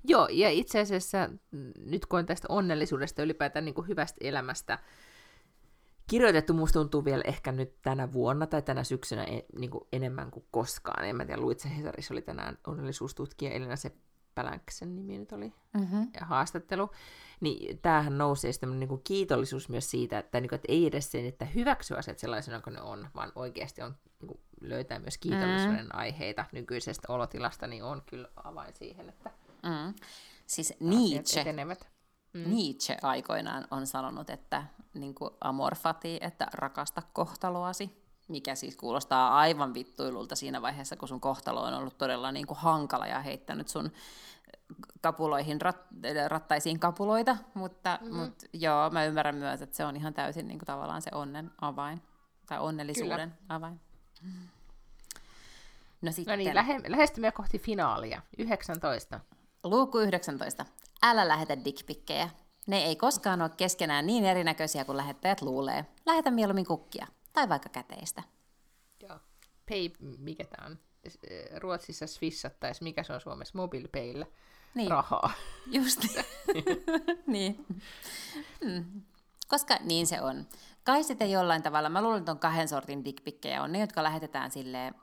Joo, 0.05 0.29
ja 0.31 0.51
itse 0.51 0.81
asiassa 0.81 1.29
mm, 1.51 1.73
nyt 1.77 2.07
kun 2.07 2.19
on 2.19 2.27
tästä 2.27 2.47
onnellisuudesta 2.51 3.23
ylipäätään 3.23 3.65
niin 3.65 3.75
kuin 3.75 3.89
hyvästä 3.89 4.19
elämästä 4.21 4.79
kirjoitettu, 6.07 6.55
musta 6.55 6.79
tuntuu 6.79 7.05
vielä 7.05 7.23
ehkä 7.27 7.53
nyt 7.53 7.83
tänä 7.83 8.13
vuonna 8.13 8.47
tai 8.47 8.63
tänä 8.63 8.85
syksynä 8.85 9.25
en, 9.25 9.43
niin 9.59 9.71
kuin 9.71 9.85
enemmän 9.93 10.31
kuin 10.31 10.45
koskaan. 10.51 11.05
En 11.05 11.17
mä 11.17 11.25
tiedä, 11.25 11.41
luit 11.41 11.61
se 11.61 11.77
Hesarissa 11.77 12.15
oli 12.15 12.23
tänään 12.23 12.59
onnellisuustutkija 12.67 13.51
Elina 13.51 13.77
Seppälänksen 13.77 14.97
nimi 14.97 15.19
nyt 15.19 15.33
oli 15.33 15.53
mm-hmm. 15.75 16.11
ja 16.21 16.27
haastattelu. 16.27 16.91
Niin 17.41 17.79
tämähän 17.79 18.19
nousee 18.19 18.53
sitten 18.53 18.81
niin 18.81 18.89
kuin 18.89 19.01
kiitollisuus 19.05 19.69
myös 19.69 19.91
siitä, 19.91 20.19
että, 20.19 20.41
niin 20.41 20.49
kuin, 20.49 20.57
että 20.57 20.73
ei 20.73 20.87
edes 20.87 21.13
sen, 21.13 21.27
että 21.27 21.45
hyväksyä 21.45 21.97
asiat 21.97 22.19
sellaisena 22.19 22.61
kuin 22.61 22.75
ne 22.75 22.81
on, 22.81 23.09
vaan 23.15 23.33
oikeasti 23.35 23.83
on 23.83 23.95
niin 24.21 24.29
kuin, 24.29 24.41
löytää 24.61 24.99
myös 24.99 25.19
kiitollisuuden 25.19 25.85
mm. 25.85 25.91
aiheita 25.93 26.45
nykyisestä 26.53 27.13
olotilasta, 27.13 27.67
niin 27.67 27.85
on 27.85 28.03
kyllä 28.07 28.29
avain 28.45 28.75
siihen, 28.75 29.09
että 29.09 29.31
Mm. 29.63 29.95
Siis 30.47 30.75
Nietzsche, 30.81 31.45
mm. 32.33 32.51
Nietzsche 32.51 32.97
aikoinaan 33.03 33.67
on 33.71 33.87
sanonut, 33.87 34.31
että 34.31 34.65
niin 34.95 35.15
kuin 35.15 35.31
amorfati, 35.41 36.19
että 36.21 36.47
rakasta 36.55 37.03
kohtaloasi, 37.13 38.03
mikä 38.29 38.55
siis 38.55 38.77
kuulostaa 38.77 39.39
aivan 39.39 39.75
vittuilulta 39.75 40.37
siinä 40.37 40.63
vaiheessa, 40.63 40.97
kun 40.97 41.09
sun 41.09 41.21
kohtalo 41.21 41.63
on 41.63 41.75
ollut 41.75 41.99
todella 41.99 42.33
niin 42.33 42.47
kuin 42.47 42.59
hankala 42.59 43.07
ja 43.07 43.21
heittänyt 43.21 43.69
sun 43.69 43.93
kapuloihin, 45.01 45.61
rat, 45.61 45.77
rattaisiin 46.29 46.81
kapuloita, 46.81 47.37
mutta, 47.55 47.99
mm-hmm. 48.01 48.17
mutta 48.17 48.47
joo, 48.53 48.91
mä 48.91 49.05
ymmärrän 49.05 49.37
myös, 49.37 49.63
että 49.63 49.77
se 49.77 49.85
on 49.85 49.97
ihan 49.97 50.15
täysin 50.15 50.49
niin 50.49 50.59
kuin 50.59 50.67
tavallaan 50.67 51.03
se 51.03 51.11
onnen 51.15 51.51
avain, 51.61 52.03
tai 52.47 52.59
onnellisuuden 52.61 53.31
Kyllä. 53.31 53.43
avain. 53.49 53.81
No, 56.03 56.13
sitten... 56.13 56.33
no 56.33 56.45
niin, 56.45 56.55
lähe, 56.55 56.81
lähestymme 56.89 57.33
kohti 57.33 57.59
finaalia, 57.59 58.23
19. 58.39 59.21
Luukku 59.65 59.99
19. 59.99 60.67
Älä 61.03 61.29
lähetä 61.29 61.65
dickpikkejä. 61.65 62.31
Ne 62.67 62.85
ei 62.85 62.97
koskaan 62.97 63.43
ole 63.43 63.51
keskenään 63.57 64.07
niin 64.07 64.25
erinäköisiä 64.25 64.85
kuin 64.85 64.97
lähettäjät 64.97 65.43
luulee. 65.43 65.87
Lähetä 66.07 66.31
mieluummin 66.31 66.67
kukkia. 66.67 67.07
Tai 67.33 67.49
vaikka 67.49 67.69
käteistä. 67.69 68.23
Joo. 69.01 69.19
Pay, 69.69 69.91
mikä 70.19 70.45
tämä 70.45 70.67
on? 70.67 70.79
Ruotsissa 71.57 72.07
svissattaisi, 72.07 72.83
mikä 72.83 73.03
se 73.03 73.13
on 73.13 73.21
Suomessa? 73.21 73.59
Mobilpeillä. 73.59 74.27
Niin. 74.75 74.91
Rahaa. 74.91 75.31
Just. 75.73 76.01
niin. 77.27 77.67
Hmm. 78.65 79.03
Koska 79.49 79.79
niin 79.81 80.07
se 80.07 80.21
on. 80.21 80.47
Kai 80.85 81.05
sitten 81.05 81.31
jollain 81.31 81.63
tavalla, 81.63 81.89
mä 81.89 82.03
luulen, 82.03 82.19
että 82.19 82.33
on 82.33 82.39
kahden 82.39 82.69
sortin 82.69 83.05
dickpikkejä. 83.05 83.63
On 83.63 83.73
ne, 83.73 83.81
jotka 83.81 84.03
lähetetään 84.03 84.51
silleen 84.51 84.95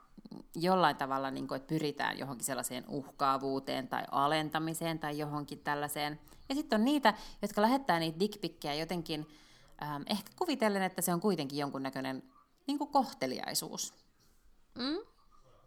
jollain 0.54 0.96
tavalla, 0.96 1.30
niin 1.30 1.48
kuin, 1.48 1.56
että 1.56 1.68
pyritään 1.68 2.18
johonkin 2.18 2.44
sellaiseen 2.44 2.84
uhkaavuuteen 2.88 3.88
tai 3.88 4.04
alentamiseen 4.10 4.98
tai 4.98 5.18
johonkin 5.18 5.58
tällaiseen. 5.58 6.20
Ja 6.48 6.54
sitten 6.54 6.80
on 6.80 6.84
niitä, 6.84 7.14
jotka 7.42 7.62
lähettää 7.62 7.98
niitä 7.98 8.20
dickpikkejä 8.20 8.74
jotenkin 8.74 9.26
ähm, 9.82 10.02
ehkä 10.06 10.32
kuvitellen, 10.36 10.82
että 10.82 11.02
se 11.02 11.14
on 11.14 11.20
kuitenkin 11.20 11.58
jonkunnäköinen 11.58 12.22
niin 12.66 12.78
kuin 12.78 12.90
kohteliaisuus. 12.90 13.94
Mm. 14.78 14.98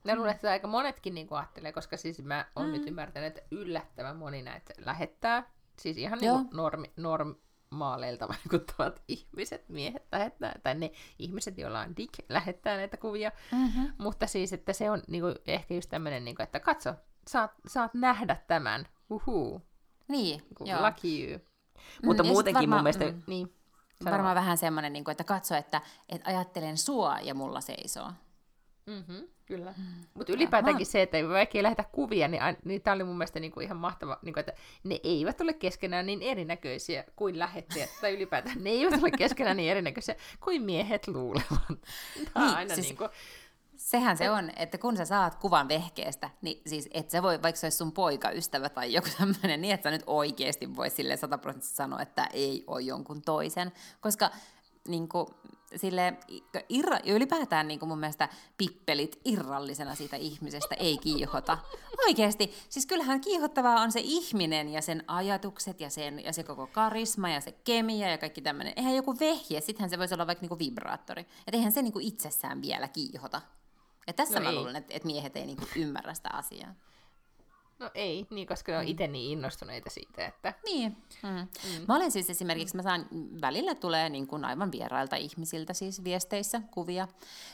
Mä 0.03 0.15
luulen, 0.15 0.31
että 0.31 0.51
aika 0.51 0.67
monetkin 0.67 1.13
niin 1.13 1.27
ajattelee, 1.31 1.71
koska 1.71 1.97
siis 1.97 2.23
mä 2.23 2.45
oon 2.55 2.65
mm. 2.65 2.71
nyt 2.71 2.88
ymmärtänyt, 2.88 3.27
että 3.27 3.41
yllättävän 3.51 4.15
moni 4.15 4.41
näitä 4.41 4.73
lähettää. 4.77 5.51
Siis 5.79 5.97
ihan 5.97 6.19
niin 6.19 6.49
normi, 6.53 6.91
norm, 6.97 7.35
maaleilta 7.73 8.27
vaikuttavat 8.33 9.01
ihmiset, 9.07 9.69
miehet 9.69 10.07
lähettää, 10.11 10.59
tai 10.63 10.75
ne 10.75 10.91
ihmiset, 11.19 11.57
joilla 11.57 11.79
on 11.79 11.97
dick, 11.97 12.13
lähettää 12.29 12.77
näitä 12.77 12.97
kuvia. 12.97 13.31
Mm-hmm. 13.51 13.93
Mutta 13.97 14.27
siis, 14.27 14.53
että 14.53 14.73
se 14.73 14.91
on 14.91 15.01
niinku, 15.07 15.27
ehkä 15.47 15.73
just 15.73 15.89
tämmöinen, 15.89 16.25
niinku, 16.25 16.43
että 16.43 16.59
katso, 16.59 16.93
saat, 17.27 17.51
saat 17.67 17.93
nähdä 17.93 18.35
tämän, 18.47 18.85
uhuu. 19.09 19.61
Niin, 20.07 20.41
niin 20.59 20.69
joo. 20.69 20.87
Lucky 20.87 21.07
you. 21.31 21.39
Mutta 22.05 22.23
Mm, 22.23 22.27
ja 22.27 22.29
sit 22.29 22.33
muutenkin 22.33 22.69
varmaan- 22.69 22.77
mun 22.77 22.83
mielestä... 22.83 23.05
mm. 23.05 23.23
Niin, 23.27 23.55
sano 24.03 24.11
Varmaan 24.11 24.35
vähän 24.35 24.57
semmoinen, 24.57 24.93
niin 24.93 25.03
kuin, 25.03 25.11
että 25.11 25.23
katso, 25.23 25.55
että, 25.55 25.81
että 26.09 26.29
ajattelen 26.29 26.77
sua 26.77 27.17
ja 27.21 27.33
mulla 27.33 27.61
seisoo. 27.61 28.11
Mm-hmm, 28.85 29.27
kyllä. 29.45 29.73
Mutta 30.14 30.34
ylipäätäänkin 30.34 30.85
se, 30.85 31.01
että 31.01 31.18
vaikka 31.30 31.57
ei 31.57 31.64
lähetä 31.64 31.84
kuvia, 31.91 32.27
niin, 32.27 32.41
niin 32.65 32.81
tämä 32.81 32.95
oli 32.95 33.03
mun 33.03 33.18
mielestä 33.18 33.39
niinku 33.39 33.60
ihan 33.60 33.77
mahtava, 33.77 34.19
niinku, 34.22 34.39
että 34.39 34.53
ne 34.84 34.99
eivät 35.03 35.41
ole 35.41 35.53
keskenään 35.53 36.05
niin 36.05 36.22
erinäköisiä 36.22 37.03
kuin 37.15 37.39
lähettäjät, 37.39 37.89
tai 38.01 38.15
ylipäätään 38.15 38.64
ne 38.64 38.69
eivät 38.69 39.01
ole 39.01 39.11
keskenään 39.11 39.57
niin 39.57 39.72
erinäköisiä 39.72 40.15
kuin 40.39 40.61
miehet 40.61 41.07
luulevat. 41.07 41.68
Tämä 42.34 42.45
Niin, 42.45 42.57
aina 42.57 42.76
siis- 42.76 42.88
niinku, 42.88 43.10
Sehän 43.76 44.18
se 44.18 44.31
on, 44.31 44.51
että 44.55 44.77
kun 44.77 44.97
sä 44.97 45.05
saat 45.05 45.35
kuvan 45.35 45.68
vehkeestä, 45.68 46.30
niin 46.41 46.61
siis 46.68 46.89
et 46.93 47.10
sä 47.10 47.23
voi, 47.23 47.41
vaikka 47.41 47.60
se 47.60 47.65
olisi 47.65 47.77
sun 47.77 47.91
poikaystävä 47.91 48.69
tai 48.69 48.93
joku 48.93 49.07
tämmöinen, 49.18 49.61
niin 49.61 49.73
että 49.73 49.84
sä 49.84 49.91
nyt 49.91 50.03
oikeasti 50.07 50.76
voi 50.76 50.89
sille 50.89 51.18
sataprosenttisesti 51.18 51.76
sanoa, 51.76 52.01
että 52.01 52.27
ei 52.34 52.64
ole 52.68 52.81
jonkun 52.81 53.22
toisen. 53.22 53.72
Koska 54.01 54.31
niin 54.88 55.07
kuin, 55.10 55.27
sille, 55.75 56.13
irra, 56.69 56.99
ylipäätään 57.05 57.67
niin 57.67 57.79
kuin 57.79 57.89
mun 57.89 57.99
mielestä 57.99 58.29
pippelit 58.57 59.19
irrallisena 59.25 59.95
siitä 59.95 60.15
ihmisestä 60.15 60.75
ei 60.75 60.97
kiihota. 60.97 61.57
Oikeasti, 62.07 62.53
siis 62.69 62.85
kyllähän 62.85 63.21
kiihottavaa 63.21 63.81
on 63.81 63.91
se 63.91 63.99
ihminen 64.03 64.69
ja 64.69 64.81
sen 64.81 65.03
ajatukset 65.07 65.81
ja, 65.81 65.89
sen, 65.89 66.23
ja 66.23 66.33
se 66.33 66.43
koko 66.43 66.67
karisma 66.67 67.29
ja 67.29 67.41
se 67.41 67.51
kemia 67.51 68.09
ja 68.09 68.17
kaikki 68.17 68.41
tämmöinen. 68.41 68.73
Eihän 68.75 68.95
joku 68.95 69.19
vehje, 69.19 69.61
sittenhän 69.61 69.89
se 69.89 69.99
voisi 69.99 70.13
olla 70.13 70.27
vaikka 70.27 70.41
niinku 70.41 70.59
vibraattori. 70.59 71.21
Että 71.21 71.57
eihän 71.57 71.71
se 71.71 71.81
niinku 71.81 71.99
itsessään 72.01 72.61
vielä 72.61 72.87
kiihota. 72.87 73.41
Ja 74.07 74.13
tässä 74.13 74.39
No 74.39 74.43
mä 74.43 74.49
ei. 74.49 74.55
luulen, 74.55 74.75
että, 74.75 74.93
että 74.93 75.05
miehet 75.05 75.35
ei 75.37 75.45
niinku 75.45 75.65
ymmärrä 75.75 76.13
sitä 76.13 76.29
asiaa. 76.33 76.73
No 77.79 77.91
ei, 77.93 78.27
niin, 78.29 78.47
koska 78.47 78.71
ne 78.71 78.77
on 78.77 78.83
itse 78.83 79.07
niin 79.07 79.31
innostuneita 79.31 79.89
siitä, 79.89 80.25
että 80.25 80.53
Niin. 80.65 80.97
Mm. 81.23 81.29
Mm. 81.29 81.85
Mä 81.87 81.95
olen 81.95 82.11
siis 82.11 82.29
esimerkiksi, 82.29 82.75
mä 82.75 82.81
saan, 82.81 83.07
välillä 83.41 83.75
tulee 83.75 84.09
niin 84.09 84.27
kuin 84.27 84.45
aivan 84.45 84.71
vierailta 84.71 85.15
ihmisiltä 85.15 85.73
siis 85.73 86.03
viesteissä 86.03 86.61
kuvia. 86.71 87.07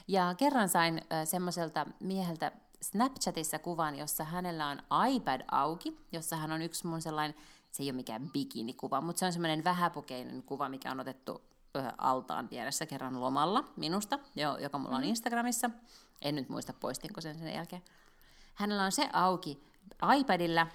Ja 0.07 0.35
kerran 0.37 0.69
sain 0.69 0.97
äh, 0.97 1.27
semmoiselta 1.27 1.85
mieheltä 1.99 2.51
Snapchatissa 2.81 3.59
kuvan, 3.59 3.95
jossa 3.95 4.23
hänellä 4.23 4.67
on 4.67 5.07
iPad 5.09 5.41
auki, 5.51 5.97
jossa 6.11 6.35
hän 6.35 6.51
on 6.51 6.61
yksi 6.61 6.87
mun 6.87 7.01
sellainen, 7.01 7.35
se 7.71 7.83
ei 7.83 7.89
ole 7.89 7.95
mikään 7.95 8.29
bikinikuva, 8.29 9.01
mutta 9.01 9.19
se 9.19 9.25
on 9.25 9.33
semmoinen 9.33 9.63
vähäpukeinen 9.63 10.43
kuva, 10.43 10.69
mikä 10.69 10.91
on 10.91 10.99
otettu 10.99 11.41
altaan 11.97 12.47
pienessä 12.47 12.85
kerran 12.85 13.21
lomalla 13.21 13.63
minusta, 13.75 14.19
jo, 14.35 14.57
joka 14.57 14.77
mulla 14.77 14.95
on 14.95 15.03
Instagramissa. 15.03 15.69
En 16.21 16.35
nyt 16.35 16.49
muista, 16.49 16.73
poistinko 16.73 17.21
sen 17.21 17.39
sen 17.39 17.53
jälkeen. 17.53 17.81
Hänellä 18.55 18.83
on 18.83 18.91
se 18.91 19.09
auki 19.13 19.68
iPadilla, 20.18 20.68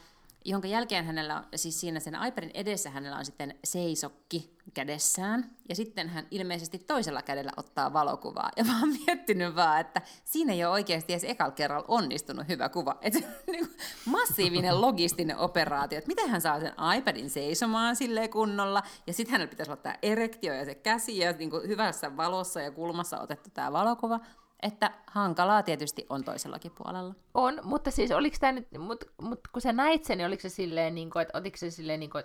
jonka 0.44 0.68
jälkeen 0.68 1.04
hänellä 1.04 1.36
on, 1.36 1.44
siis 1.54 1.80
siinä 1.80 2.00
sen 2.00 2.18
iPadin 2.28 2.50
edessä 2.54 2.90
hänellä 2.90 3.16
on 3.16 3.24
sitten 3.24 3.54
seisokki 3.64 4.56
kädessään, 4.74 5.50
ja 5.68 5.74
sitten 5.74 6.08
hän 6.08 6.26
ilmeisesti 6.30 6.78
toisella 6.78 7.22
kädellä 7.22 7.52
ottaa 7.56 7.92
valokuvaa. 7.92 8.50
Ja 8.56 8.64
mä 8.64 8.80
oon 8.80 8.96
miettinyt 9.06 9.56
vaan, 9.56 9.80
että 9.80 10.02
siinä 10.24 10.52
ei 10.52 10.64
ole 10.64 10.72
oikeasti 10.72 11.12
edes 11.12 11.24
ekalla 11.24 11.52
kerralla 11.52 11.84
onnistunut 11.88 12.48
hyvä 12.48 12.68
kuva. 12.68 12.98
Että 13.02 13.18
niin 13.52 13.76
massiivinen 14.04 14.80
logistinen 14.80 15.38
operaatio, 15.38 15.98
että 15.98 16.08
miten 16.08 16.28
hän 16.28 16.40
saa 16.40 16.60
sen 16.60 16.72
iPadin 16.98 17.30
seisomaan 17.30 17.96
silleen 17.96 18.30
kunnolla, 18.30 18.82
ja 19.06 19.12
sitten 19.12 19.32
hänellä 19.32 19.50
pitäisi 19.50 19.72
tämä 19.82 19.98
erektio 20.02 20.54
ja 20.54 20.64
se 20.64 20.74
käsi, 20.74 21.18
ja 21.18 21.32
niin 21.32 21.50
kuin 21.50 21.68
hyvässä 21.68 22.16
valossa 22.16 22.60
ja 22.60 22.70
kulmassa 22.70 23.20
otettu 23.20 23.50
tämä 23.54 23.72
valokuva, 23.72 24.20
että 24.64 24.90
hankalaa 25.06 25.62
tietysti 25.62 26.06
on 26.10 26.24
toisellakin 26.24 26.72
puolella. 26.78 27.14
on, 27.34 27.60
mutta 27.62 27.90
siis 27.90 28.10
oliko 28.10 28.36
tämä 28.40 28.52
nyt, 28.52 28.68
mutta 28.78 29.06
mut 29.22 29.40
kun 29.52 29.62
sä 29.62 29.72
näit 29.72 30.04
sen, 30.04 30.18
niin 30.18 30.26
oliko 30.26 30.40
se 30.40 30.48
silleen, 30.48 30.94
niin 30.94 31.10
kuin, 31.10 31.22
että 31.22 31.38
otiko 31.38 31.56
se 31.56 31.70
silleen, 31.70 32.00
niin 32.00 32.10
kuin, 32.10 32.24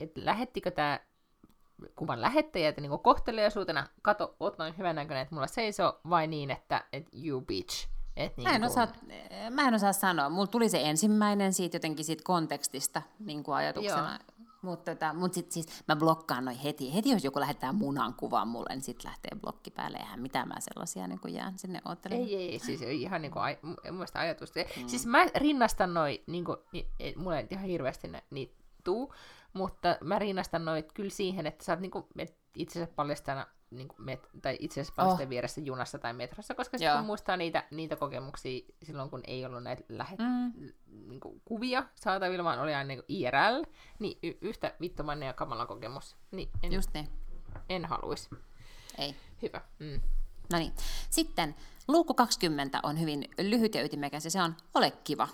että 0.00 0.20
lähettikö 0.24 0.70
tämä 0.70 1.00
kuvan 1.96 2.20
lähettäjä, 2.20 2.68
että 2.68 2.80
niin 2.80 2.98
kohteliaisuutena, 2.98 3.86
kato, 4.02 4.36
oot 4.40 4.58
noin 4.58 4.78
hyvän 4.78 4.96
näköinen, 4.96 5.22
että 5.22 5.34
mulla 5.34 5.46
seisoo, 5.46 6.00
vai 6.10 6.26
niin, 6.26 6.50
että, 6.50 6.84
että 6.92 7.10
you 7.24 7.40
bitch. 7.40 7.88
Et 8.16 8.36
niin 8.36 8.48
Mä 8.48 8.54
en, 8.54 8.60
kuin- 8.60 8.70
osaa, 8.70 8.88
mä 9.50 9.68
en 9.68 9.74
osaa 9.74 9.92
sanoa. 9.92 10.28
Mulla 10.28 10.46
tuli 10.46 10.68
se 10.68 10.80
ensimmäinen 10.82 11.52
siitä 11.52 11.76
jotenkin 11.76 12.04
siitä 12.04 12.22
kontekstista 12.26 13.02
niin 13.18 13.42
kuin 13.42 13.54
ajatuksena. 13.54 14.18
Mutta 14.62 14.94
tota, 14.94 15.14
mut 15.14 15.34
sit 15.34 15.52
siis 15.52 15.66
mä 15.88 15.96
blokkaan 15.96 16.44
noin 16.44 16.58
heti. 16.58 16.94
Heti 16.94 17.10
jos 17.10 17.24
joku 17.24 17.40
lähettää 17.40 17.72
munan 17.72 18.14
kuvan 18.14 18.48
mulle, 18.48 18.74
niin 18.74 18.82
sit 18.82 19.04
lähtee 19.04 19.30
blokki 19.40 19.70
päälle. 19.70 19.98
Eihän 19.98 20.20
mitään 20.20 20.48
mä 20.48 20.54
sellaisia 20.58 21.06
niin 21.06 21.20
kuin 21.20 21.34
jään 21.34 21.58
sinne 21.58 21.80
oottelemaan. 21.84 22.28
Ei, 22.28 22.36
ei, 22.36 22.58
siis 22.58 22.82
ihan 22.82 23.22
niinku, 23.22 23.38
ai, 23.38 23.58
mun 23.62 23.76
mielestä 23.90 24.18
ajatus. 24.18 24.52
Mm. 24.54 24.88
Siis 24.88 25.06
mä 25.06 25.26
rinnastan 25.34 25.94
noin, 25.94 26.18
niinku, 26.26 26.56
ni, 26.72 26.88
ei, 27.00 27.14
mulle 27.16 27.38
ei 27.38 27.46
ihan 27.50 27.64
hirveästi 27.64 28.08
niitä 28.30 28.62
tuu, 28.84 29.14
mutta 29.52 29.96
mä 30.04 30.18
rinnastan 30.18 30.64
noit 30.64 30.92
kyllä 30.92 31.10
siihen, 31.10 31.46
että 31.46 31.64
sä 31.64 31.72
oot 31.72 31.80
niinku, 31.80 32.08
et 32.18 32.36
itsensä 32.56 32.92
paljastana 32.96 33.46
niinku 33.76 33.94
met, 33.98 34.28
tai 34.42 34.56
itsensä 34.60 34.92
paljastajan 34.96 35.26
oh. 35.26 35.30
vieressä 35.30 35.60
junassa 35.60 35.98
tai 35.98 36.12
metrossa, 36.12 36.54
koska 36.54 36.78
sitten 36.78 36.96
kun 36.96 37.06
muistaa 37.06 37.36
niitä, 37.36 37.64
niitä 37.70 37.96
kokemuksia 37.96 38.60
silloin, 38.82 39.10
kun 39.10 39.20
ei 39.26 39.44
ollut 39.44 39.62
näitä 39.62 39.82
lähet, 39.88 40.18
Mm. 40.18 40.52
mm. 40.56 40.72
niinku, 41.08 41.40
kuvia 41.44 41.84
saatavilla, 41.94 42.44
vaan 42.44 42.58
oli 42.58 42.74
aina 42.74 42.88
niinku 42.88 43.04
IRL, 43.08 43.62
niin 43.98 44.18
y- 44.22 44.38
yhtä 44.40 44.74
vittomainen 44.80 45.26
ja 45.26 45.32
kamala 45.32 45.66
kokemus. 45.66 46.16
Niin 46.30 46.48
en, 46.62 46.72
Just 46.72 46.90
niin. 46.94 47.08
en 47.68 47.84
haluaisi. 47.84 48.30
Ei. 48.98 49.16
Hyvä. 49.42 49.60
Mm. 49.78 50.00
No 50.52 50.58
niin. 50.58 50.72
Sitten 51.10 51.54
luukku 51.88 52.14
20 52.14 52.80
on 52.82 53.00
hyvin 53.00 53.28
lyhyt 53.38 53.74
ja 53.74 53.84
ytimekäs 53.84 54.24
ja 54.24 54.30
se 54.30 54.42
on 54.42 54.54
ole 54.74 54.90
kiva. 54.90 55.28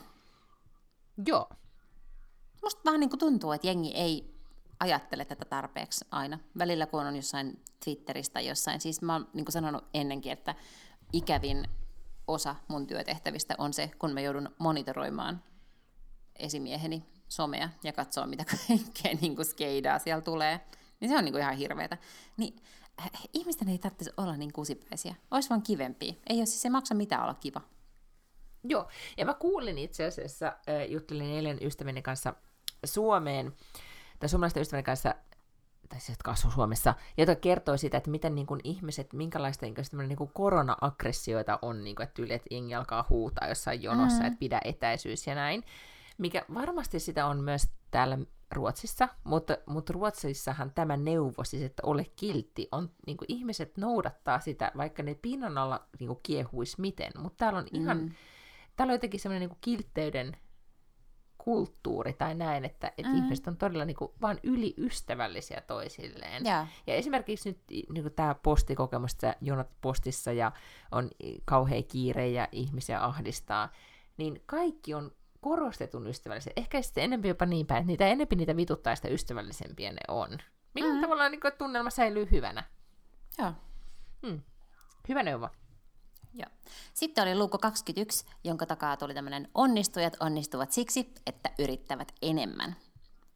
Joo. 1.26 1.48
Musta 2.62 2.80
vähän 2.84 3.00
niin 3.00 3.10
kuin 3.10 3.20
tuntuu, 3.20 3.52
että 3.52 3.66
jengi 3.66 3.92
ei 3.94 4.37
ajattele 4.80 5.24
tätä 5.24 5.44
tarpeeksi 5.44 6.04
aina. 6.10 6.38
Välillä 6.58 6.86
kun 6.86 7.06
on 7.06 7.16
jossain 7.16 7.62
Twitterissä 7.84 8.32
tai 8.32 8.46
jossain, 8.46 8.80
siis 8.80 9.02
mä 9.02 9.12
oon 9.12 9.28
niin 9.32 9.52
sanonut 9.52 9.84
ennenkin, 9.94 10.32
että 10.32 10.54
ikävin 11.12 11.68
osa 12.26 12.56
mun 12.68 12.86
työtehtävistä 12.86 13.54
on 13.58 13.72
se, 13.72 13.90
kun 13.98 14.12
mä 14.12 14.20
joudun 14.20 14.50
monitoroimaan 14.58 15.42
esimieheni 16.36 17.04
somea 17.28 17.68
ja 17.84 17.92
katsoa, 17.92 18.26
mitä 18.26 18.44
kaikkea 18.68 19.14
niin 19.20 19.36
kuin 19.36 19.46
skeidaa 19.46 19.98
siellä 19.98 20.22
tulee. 20.22 20.60
Niin 21.00 21.08
se 21.08 21.16
on 21.18 21.24
niin 21.24 21.32
kuin 21.32 21.42
ihan 21.42 21.56
hirveetä. 21.56 21.98
Niin 22.36 22.56
äh, 23.00 23.10
ihmisten 23.32 23.68
ei 23.68 23.78
tarvitsisi 23.78 24.10
olla 24.16 24.36
niin 24.36 24.52
kusipäisiä. 24.52 25.14
Olisi 25.30 25.50
vaan 25.50 25.62
kivempiä. 25.62 26.14
Ei 26.26 26.38
ole 26.38 26.46
siis 26.46 26.62
se 26.62 26.70
maksa 26.70 26.94
mitään 26.94 27.22
olla 27.22 27.34
kiva. 27.34 27.60
Joo, 28.64 28.88
ja 29.16 29.26
mä 29.26 29.34
kuulin 29.34 29.78
itse 29.78 30.04
asiassa, 30.04 30.46
äh, 30.46 30.90
juttelin 30.90 31.30
eilen 31.30 31.58
ystäväni 31.62 32.02
kanssa 32.02 32.34
Suomeen, 32.84 33.52
tai 34.18 34.28
suomalaisten 34.28 34.60
ystäväni 34.60 34.82
kanssa, 34.82 35.14
tai 35.88 36.00
siis 36.00 36.18
asuu 36.24 36.50
Suomessa, 36.50 36.94
jota 37.16 37.34
kertoi 37.34 37.78
sitä, 37.78 37.96
että 37.96 38.10
miten 38.10 38.34
niin 38.34 38.46
kuin 38.46 38.60
ihmiset, 38.64 39.12
minkälaista 39.12 39.66
niin 39.66 39.74
kuin, 39.74 40.08
niin 40.08 40.16
kuin 40.16 40.30
korona-aggressioita 40.34 41.58
on, 41.62 41.84
niin 41.84 41.96
kuin, 41.96 42.04
että 42.04 42.22
yli, 42.22 42.32
että 42.32 42.54
jengi 42.54 42.74
alkaa 42.74 43.06
huutaa 43.10 43.48
jossain 43.48 43.82
jonossa, 43.82 44.20
mm. 44.20 44.26
että 44.26 44.38
pidä 44.38 44.60
etäisyys 44.64 45.26
ja 45.26 45.34
näin, 45.34 45.64
mikä 46.18 46.44
varmasti 46.54 47.00
sitä 47.00 47.26
on 47.26 47.40
myös 47.40 47.68
täällä 47.90 48.18
Ruotsissa, 48.52 49.08
mutta, 49.24 49.58
mutta 49.66 49.92
Ruotsissahan 49.92 50.72
tämä 50.74 50.96
neuvo, 50.96 51.44
siis 51.44 51.62
että 51.62 51.82
ole 51.86 52.06
kiltti, 52.16 52.68
on, 52.72 52.90
niin 53.06 53.16
kuin 53.16 53.26
ihmiset 53.28 53.76
noudattaa 53.76 54.40
sitä, 54.40 54.72
vaikka 54.76 55.02
ne 55.02 55.14
pinnan 55.14 55.58
alla 55.58 55.86
niin 55.98 56.08
kuin 56.08 56.20
kiehuisi 56.22 56.80
miten, 56.80 57.12
mutta 57.18 57.36
täällä 57.36 57.58
on 57.58 57.66
ihan, 57.72 57.98
mm. 57.98 58.10
täällä 58.76 58.90
on 58.90 58.94
jotenkin 58.94 59.20
semmoinen 59.20 59.48
niin 59.48 59.58
kiltteyden 59.60 60.36
kulttuuri 61.38 62.12
tai 62.12 62.34
näin, 62.34 62.64
että, 62.64 62.92
että 62.98 63.12
mm. 63.12 63.16
ihmiset 63.16 63.48
on 63.48 63.56
todella 63.56 63.84
niin 63.84 63.96
kuin, 63.96 64.12
vaan 64.20 64.38
yliystävällisiä 64.42 65.60
toisilleen. 65.60 66.44
Jaa. 66.44 66.66
Ja 66.86 66.94
esimerkiksi 66.94 67.48
nyt 67.48 67.60
niin 67.68 68.02
kuin 68.02 68.14
tämä 68.14 68.34
postikokemus, 68.34 69.12
että 69.12 69.36
jonot 69.40 69.68
postissa 69.80 70.32
ja 70.32 70.52
on 70.92 71.10
kauhea 71.44 71.82
kiire 71.82 72.28
ja 72.28 72.48
ihmisiä 72.52 73.04
ahdistaa, 73.04 73.72
niin 74.16 74.42
kaikki 74.46 74.94
on 74.94 75.12
korostetun 75.40 76.06
ystävällisiä. 76.06 76.52
Ehkä 76.56 76.82
sitten 76.82 77.04
enemmän 77.04 77.28
jopa 77.28 77.46
niin 77.46 77.66
päin, 77.66 77.80
että 77.80 77.86
niitä 77.86 78.06
enemmän 78.06 78.38
niitä 78.38 78.56
vituttaa, 78.56 78.96
sitä 78.96 79.08
ystävällisempiä 79.08 79.92
ne 79.92 80.00
on. 80.08 80.38
Mikä 80.74 80.88
mm. 80.88 81.00
tavallaan 81.00 81.30
niin 81.30 81.40
kuin, 81.40 81.52
tunnelma 81.58 81.90
säilyy 81.90 82.28
hyvänä. 82.30 82.64
Joo. 83.38 83.52
Hmm. 84.26 84.40
Hyvä 85.08 85.22
neuvo. 85.22 85.48
Joo. 86.34 86.50
Sitten 86.94 87.22
oli 87.22 87.34
luukku 87.34 87.58
21, 87.58 88.24
jonka 88.44 88.66
takaa 88.66 88.96
tuli 88.96 89.14
tämmöinen 89.14 89.48
onnistujat 89.54 90.16
onnistuvat 90.20 90.72
siksi, 90.72 91.14
että 91.26 91.50
yrittävät 91.58 92.12
enemmän. 92.22 92.76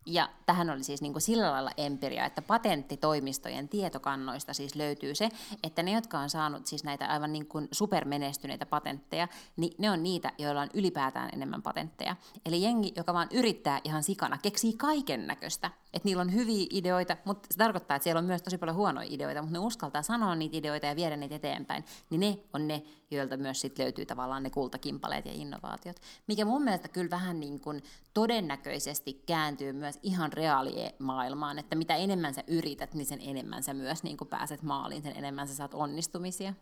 Ja 0.07 0.29
tähän 0.47 0.71
oli 0.71 0.85
siis 0.85 1.03
niin 1.03 1.13
kuin 1.13 1.23
sillä 1.23 1.51
lailla 1.51 1.71
empiria, 1.77 2.27
että 2.27 2.43
patenttitoimistojen 2.43 3.69
tietokannoista 3.69 4.55
siis 4.55 4.75
löytyy 4.75 5.15
se, 5.15 5.29
että 5.63 5.83
ne, 5.83 5.93
jotka 5.93 6.19
on 6.19 6.31
saanut 6.31 6.67
siis 6.67 6.85
näitä 6.85 7.07
aivan 7.07 7.33
niin 7.33 7.47
kuin 7.47 7.69
supermenestyneitä 7.73 8.67
patentteja, 8.67 9.29
niin 9.57 9.75
ne 9.79 9.91
on 9.91 10.03
niitä, 10.03 10.33
joilla 10.39 10.61
on 10.61 10.71
ylipäätään 10.75 11.31
enemmän 11.33 11.63
patentteja. 11.63 12.17
Eli 12.47 12.63
jengi, 12.63 12.93
joka 12.97 13.15
vaan 13.15 13.29
yrittää 13.33 13.81
ihan 13.85 14.03
sikana, 14.03 14.39
keksii 14.43 14.73
kaiken 14.73 15.27
näköistä, 15.27 15.71
Että 15.93 16.09
niillä 16.09 16.21
on 16.21 16.35
hyviä 16.35 16.67
ideoita, 16.71 17.17
mutta 17.25 17.49
se 17.51 17.59
tarkoittaa, 17.59 17.97
että 17.97 18.05
siellä 18.05 18.19
on 18.19 18.25
myös 18.25 18.43
tosi 18.43 18.59
paljon 18.59 18.77
huonoja 18.77 19.07
ideoita, 19.11 19.43
mutta 19.43 19.53
ne 19.53 19.59
uskaltaa 19.59 20.03
sanoa 20.03 20.35
niitä 20.35 20.57
ideoita 20.57 20.87
ja 20.87 20.97
viedä 20.97 21.17
niitä 21.17 21.35
eteenpäin. 21.35 21.85
Niin 22.11 22.21
ne 22.21 22.39
on 22.53 22.69
ne, 22.69 22.83
joilta 23.11 23.37
myös 23.37 23.61
sit 23.61 23.79
löytyy 23.79 24.07
tavallaan 24.07 24.43
ne 24.43 24.51
kultakimpaleet 24.51 25.27
ja 25.27 25.33
innovaatiot. 25.33 25.97
Mikä 26.27 26.45
mun 26.45 26.65
mielestä 26.65 26.89
kyllä 26.89 27.11
vähän 27.11 27.41
niin 27.41 27.61
kuin 27.61 27.83
todennäköisesti 28.15 29.23
kääntyy 29.27 29.73
myös 29.73 29.99
ihan 30.03 30.33
reaalimaailmaan, 30.33 31.59
että 31.59 31.77
mitä 31.77 31.97
enemmän 31.97 32.35
sä 32.35 32.45
yrität, 32.47 32.95
niin 32.95 33.07
sen 33.07 33.21
enemmän 33.23 33.63
sä 33.63 33.75
myös 33.75 34.03
niin 34.03 34.17
kuin 34.17 34.29
pääset 34.29 34.63
maaliin, 34.63 35.03
sen 35.03 35.17
enemmän 35.17 35.49
sä 35.49 35.55
saat 35.55 35.75
onnistumisia. 35.75 36.55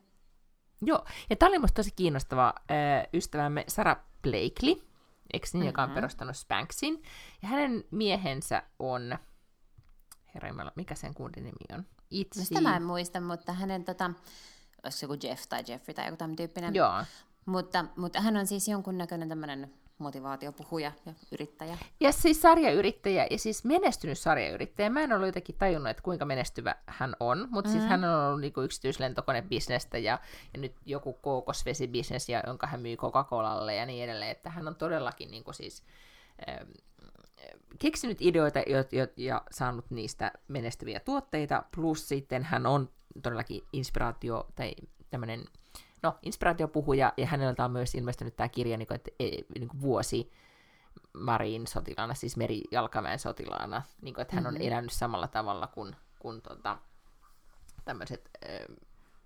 Joo, 0.82 1.05
ja 1.31 1.36
tämä 1.36 1.48
oli 1.48 1.59
musta 1.59 1.74
tosi 1.74 1.90
kiinnostava 1.97 2.55
ystävämme 3.15 3.65
Sara 3.69 3.97
Blakely, 4.23 4.89
niin, 5.32 5.62
mm-hmm. 5.62 5.66
joka 5.66 5.82
on 5.82 5.89
mm-hmm. 5.89 5.94
perustanut 5.94 6.36
Spanksin. 6.36 7.02
Ja 7.43 7.48
hänen 7.48 7.85
miehensä 7.90 8.62
on, 8.78 9.19
herra 10.35 10.73
mikä 10.77 10.94
sen 10.94 11.15
kundin 11.15 11.44
nimi 11.44 11.78
on? 11.78 11.86
Itse. 12.11 12.44
Sitä 12.44 12.61
mä 12.61 12.77
en 12.77 12.82
muista, 12.82 13.20
mutta 13.20 13.52
hänen, 13.52 13.85
tota, 13.85 14.11
olisiko 14.85 14.90
se 14.90 15.07
joku 15.07 15.27
Jeff 15.27 15.48
tai 15.48 15.65
Jeffrey 15.69 15.94
tai 15.94 16.07
joku 16.07 16.16
tämän 16.16 16.36
tyyppinen. 16.36 16.74
Joo. 16.74 17.05
Mutta, 17.47 17.85
mutta 17.97 18.20
hän 18.20 18.36
on 18.36 18.47
siis 18.47 18.69
jonkunnäköinen 18.69 19.28
tämmöinen 19.28 19.74
motivaatiopuhuja 20.01 20.93
ja 21.06 21.12
yrittäjä. 21.32 21.78
Ja 22.01 22.12
siis 22.12 22.43
sarjayrittäjä, 22.43 23.27
ja 23.31 23.39
siis 23.39 23.64
menestynyt 23.64 24.18
sarjayrittäjä. 24.18 24.90
Mä 24.90 25.01
en 25.01 25.12
ollut 25.12 25.28
jotenkin 25.28 25.56
tajunnut, 25.59 25.90
että 25.90 26.02
kuinka 26.02 26.24
menestyvä 26.24 26.77
hän 26.86 27.16
on, 27.20 27.48
mutta 27.51 27.68
mm-hmm. 27.68 27.81
siis 27.81 27.90
hän 27.90 28.05
on 28.05 28.24
ollut 28.24 28.40
niinku 28.40 28.60
yksityislentokonebisnestä 28.60 29.98
ja, 29.98 30.18
ja 30.55 30.60
nyt 30.60 30.77
joku 30.86 31.12
kookosvesibisnes, 31.12 32.28
ja, 32.28 32.43
jonka 32.47 32.66
hän 32.66 32.81
myy 32.81 32.97
Coca-Colalle 32.97 33.74
ja 33.74 33.86
niin 33.86 34.05
edelleen, 34.05 34.31
että 34.31 34.51
hän 34.51 34.68
on 34.68 34.77
todellakin 34.77 35.31
niinku 35.31 35.52
siis, 35.52 35.82
ähm, 36.48 36.70
keksinyt 37.78 38.22
ideoita 38.22 38.59
ja, 38.59 38.85
ja, 38.93 39.06
ja 39.16 39.43
saanut 39.51 39.90
niistä 39.90 40.32
menestyviä 40.48 41.01
tuotteita, 41.01 41.62
plus 41.74 42.09
sitten 42.09 42.44
hän 42.44 42.66
on 42.66 42.90
todellakin 43.22 43.62
inspiraatio 43.72 44.47
tai 44.55 44.72
tämmöinen 45.10 45.44
no, 46.02 46.18
inspiraatiopuhuja, 46.22 47.12
ja 47.16 47.27
häneltä 47.27 47.64
on 47.64 47.70
myös 47.70 47.94
ilmestynyt 47.94 48.36
tämä 48.36 48.48
kirja 48.48 48.77
niin 48.77 48.89
kuin, 48.89 48.97
että, 48.97 49.10
e, 49.18 49.24
niin 49.59 49.68
kuin 49.68 49.81
vuosi 49.81 50.32
Marin 51.12 51.66
sotilaana, 51.66 52.14
siis 52.14 52.36
Meri 52.36 52.62
Jalkamäen 52.70 53.18
sotilaana, 53.18 53.82
niin 54.02 54.14
kuin, 54.14 54.22
että 54.22 54.35
hän 54.35 54.47
on 54.47 54.55
mm-hmm. 54.55 54.68
elänyt 54.68 54.93
samalla 54.93 55.28
tavalla 55.28 55.66
kuin, 55.66 55.97
kuin 56.18 56.43
tota, 56.43 56.78
tämmöiset 57.85 58.31
äh, 58.44 58.77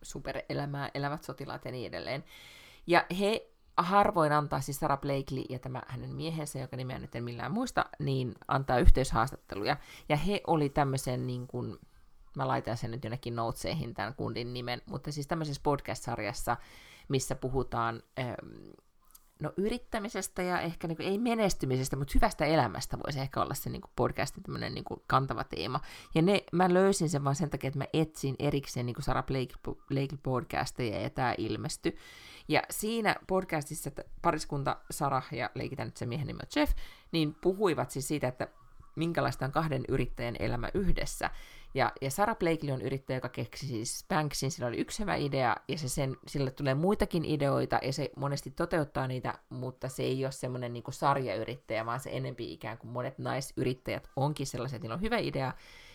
superelämää 0.02 0.90
elävät 0.94 1.24
sotilaat 1.24 1.64
ja 1.64 1.70
niin 1.70 1.88
edelleen. 1.88 2.24
Ja 2.86 3.06
he 3.20 3.50
harvoin 3.76 4.32
antaa, 4.32 4.60
siis 4.60 4.80
Sarah 4.80 5.00
Blakely 5.00 5.44
ja 5.48 5.58
tämä 5.58 5.82
hänen 5.86 6.14
miehensä, 6.14 6.58
joka 6.58 6.76
nimeä 6.76 6.98
nyt 6.98 7.14
en 7.14 7.24
millään 7.24 7.52
muista, 7.52 7.86
niin 7.98 8.34
antaa 8.48 8.78
yhteishaastatteluja. 8.78 9.76
Ja 10.08 10.16
he 10.16 10.40
oli 10.46 10.68
tämmöisen 10.68 11.26
niin 11.26 11.46
kuin, 11.46 11.78
Mä 12.34 12.48
laitan 12.48 12.76
sen 12.76 12.90
nyt 12.90 13.04
jonnekin 13.04 13.36
noteseihin 13.36 13.94
tämän 13.94 14.14
kundin 14.14 14.52
nimen, 14.52 14.82
mutta 14.86 15.12
siis 15.12 15.26
tämmöisessä 15.26 15.62
podcast-sarjassa, 15.62 16.56
missä 17.08 17.34
puhutaan 17.34 18.02
ähm, 18.18 18.70
no 19.40 19.52
yrittämisestä 19.56 20.42
ja 20.42 20.60
ehkä 20.60 20.88
niin 20.88 20.96
kuin, 20.96 21.08
ei 21.08 21.18
menestymisestä, 21.18 21.96
mutta 21.96 22.12
hyvästä 22.14 22.44
elämästä 22.44 22.98
voisi 22.98 23.20
ehkä 23.20 23.42
olla 23.42 23.54
se 23.54 23.70
niin 23.70 23.80
kuin 23.80 23.92
podcastin 23.96 24.42
tämmöinen 24.42 24.74
niin 24.74 24.84
kuin 24.84 25.02
kantava 25.06 25.44
teema. 25.44 25.80
Ja 26.14 26.22
ne, 26.22 26.44
mä 26.52 26.74
löysin 26.74 27.08
sen 27.08 27.24
vaan 27.24 27.36
sen 27.36 27.50
takia, 27.50 27.68
että 27.68 27.78
mä 27.78 27.86
etsin 27.92 28.36
erikseen 28.38 28.86
niin 28.86 28.94
kuin 28.94 29.04
Sarah 29.04 29.26
Blake, 29.26 29.54
Blake 29.88 30.16
podcasteja 30.22 31.00
ja 31.00 31.10
tämä 31.10 31.34
ilmestyi. 31.38 31.96
Ja 32.48 32.62
siinä 32.70 33.16
podcastissa 33.26 33.88
että 33.88 34.04
pariskunta 34.22 34.76
Sarah 34.90 35.26
ja 35.32 35.50
leikitään 35.54 35.88
nyt 35.88 35.96
se 35.96 36.06
miehen 36.06 36.26
nimi 36.26 36.38
on 36.42 36.60
Jeff, 36.60 36.72
niin 37.12 37.34
puhuivat 37.40 37.90
siis 37.90 38.08
siitä, 38.08 38.28
että 38.28 38.48
minkälaista 38.96 39.44
on 39.44 39.52
kahden 39.52 39.84
yrittäjän 39.88 40.36
elämä 40.38 40.68
yhdessä. 40.74 41.30
Ja, 41.74 41.92
ja 42.00 42.10
Sarah 42.10 42.36
Blakely 42.36 42.72
on 42.72 42.82
yrittäjä, 42.82 43.16
joka 43.16 43.28
keksi 43.28 43.66
siis 43.66 44.04
Banksin, 44.08 44.50
sillä 44.50 44.68
oli 44.68 44.76
yksi 44.76 44.98
hyvä 44.98 45.14
idea, 45.14 45.56
ja 45.68 45.78
se 45.78 45.88
sen, 45.88 46.16
sille 46.26 46.50
tulee 46.50 46.74
muitakin 46.74 47.24
ideoita, 47.24 47.78
ja 47.82 47.92
se 47.92 48.10
monesti 48.16 48.50
toteuttaa 48.50 49.06
niitä, 49.06 49.34
mutta 49.48 49.88
se 49.88 50.02
ei 50.02 50.24
ole 50.24 50.32
semmoinen 50.32 50.72
niin 50.72 50.82
kuin 50.82 50.94
sarjayrittäjä, 50.94 51.86
vaan 51.86 52.00
se 52.00 52.10
enempi 52.12 52.52
ikään 52.52 52.78
kuin 52.78 52.90
monet 52.90 53.18
naisyrittäjät 53.18 54.08
onkin 54.16 54.46
sellaisia, 54.46 54.76
että 54.76 54.84
niillä 54.84 54.94
on 54.94 55.00
hyvä 55.00 55.18
idea, 55.18 55.52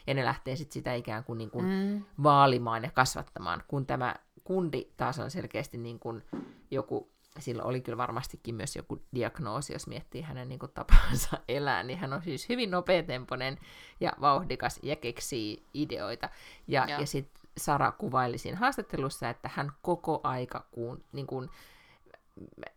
ja 0.07 0.13
ne 0.13 0.25
lähtee 0.25 0.55
sitten 0.55 0.73
sitä 0.73 0.93
ikään 0.93 1.23
kuin, 1.23 1.37
niin 1.37 1.49
kuin 1.49 1.65
mm. 1.65 2.03
vaalimaan 2.23 2.83
ja 2.83 2.91
kasvattamaan, 2.91 3.63
kun 3.67 3.85
tämä 3.85 4.15
kundi 4.43 4.85
taas 4.97 5.19
on 5.19 5.31
selkeästi 5.31 5.77
niin 5.77 5.99
kuin 5.99 6.23
joku 6.71 7.11
sillä 7.39 7.63
oli 7.63 7.81
kyllä 7.81 7.97
varmastikin 7.97 8.55
myös 8.55 8.75
joku 8.75 9.01
diagnoosi, 9.15 9.73
jos 9.73 9.87
miettii 9.87 10.21
hänen 10.21 10.49
niin 10.49 10.59
kuin, 10.59 10.71
tapansa 10.73 11.37
elää, 11.47 11.83
niin 11.83 11.99
hän 11.99 12.13
on 12.13 12.23
siis 12.23 12.49
hyvin 12.49 12.71
nopeatempoinen 12.71 13.57
ja 13.99 14.13
vauhdikas 14.21 14.79
ja 14.83 14.95
keksii 14.95 15.65
ideoita. 15.73 16.29
Ja, 16.67 16.85
ja. 16.87 16.99
ja 16.99 17.05
sitten 17.05 17.41
Sara 17.57 17.91
kuvaili 17.91 18.37
siinä 18.37 18.57
haastattelussa, 18.57 19.29
että 19.29 19.49
hän 19.53 19.71
koko 19.81 20.21
aika, 20.23 20.65
kun 20.71 21.03
niin 21.11 21.27
kuin, 21.27 21.49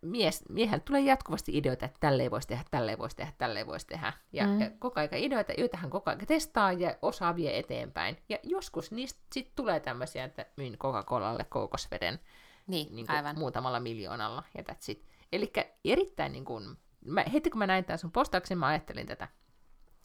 mies, 0.01 0.45
miehen 0.49 0.81
tulee 0.81 1.01
jatkuvasti 1.01 1.59
ideoita, 1.59 1.87
että 1.87 1.99
tälleen 2.01 2.31
voisi 2.31 2.49
tehdä, 2.49 2.65
tälleen 2.71 2.99
voisi 2.99 3.17
tehdä, 3.17 3.33
tälleen 3.39 3.67
voisi 3.67 3.87
tehdä. 3.87 4.13
Ja, 4.33 4.47
mm. 4.47 4.61
ja 4.61 4.71
koko 4.79 5.01
aika 5.01 5.17
ideoita, 5.17 5.53
joita 5.59 5.77
hän 5.77 5.91
koko 5.91 6.11
aika 6.11 6.27
testaa 6.27 6.73
ja 6.73 6.95
osaa 7.03 7.37
vie 7.37 7.59
eteenpäin. 7.59 8.17
Ja 8.29 8.39
joskus 8.43 8.93
niistä 8.93 9.21
sitten 9.33 9.57
tulee 9.57 9.81
tämmöisiä, 9.81 10.25
että 10.25 10.47
myyn 10.57 10.79
Coca-Colalle 10.79 11.45
kookosveden 11.49 12.21
niin, 12.67 12.97
niin 12.97 13.07
kuin 13.07 13.17
aivan. 13.17 13.39
muutamalla 13.39 13.81
miljoonalla, 13.81 14.43
ja 14.55 14.63
that's 14.63 14.85
it. 14.89 15.07
Eli 15.33 15.53
erittäin 15.85 16.33
niin 16.33 16.45
kuin, 16.45 16.79
mä, 17.05 17.25
heti 17.33 17.51
kun 17.51 17.59
mä 17.59 17.67
näin 17.67 17.85
tämän 17.85 17.99
sun 17.99 18.13
postauksen, 18.13 18.59
mä 18.59 18.67
ajattelin 18.67 19.07
tätä 19.07 19.29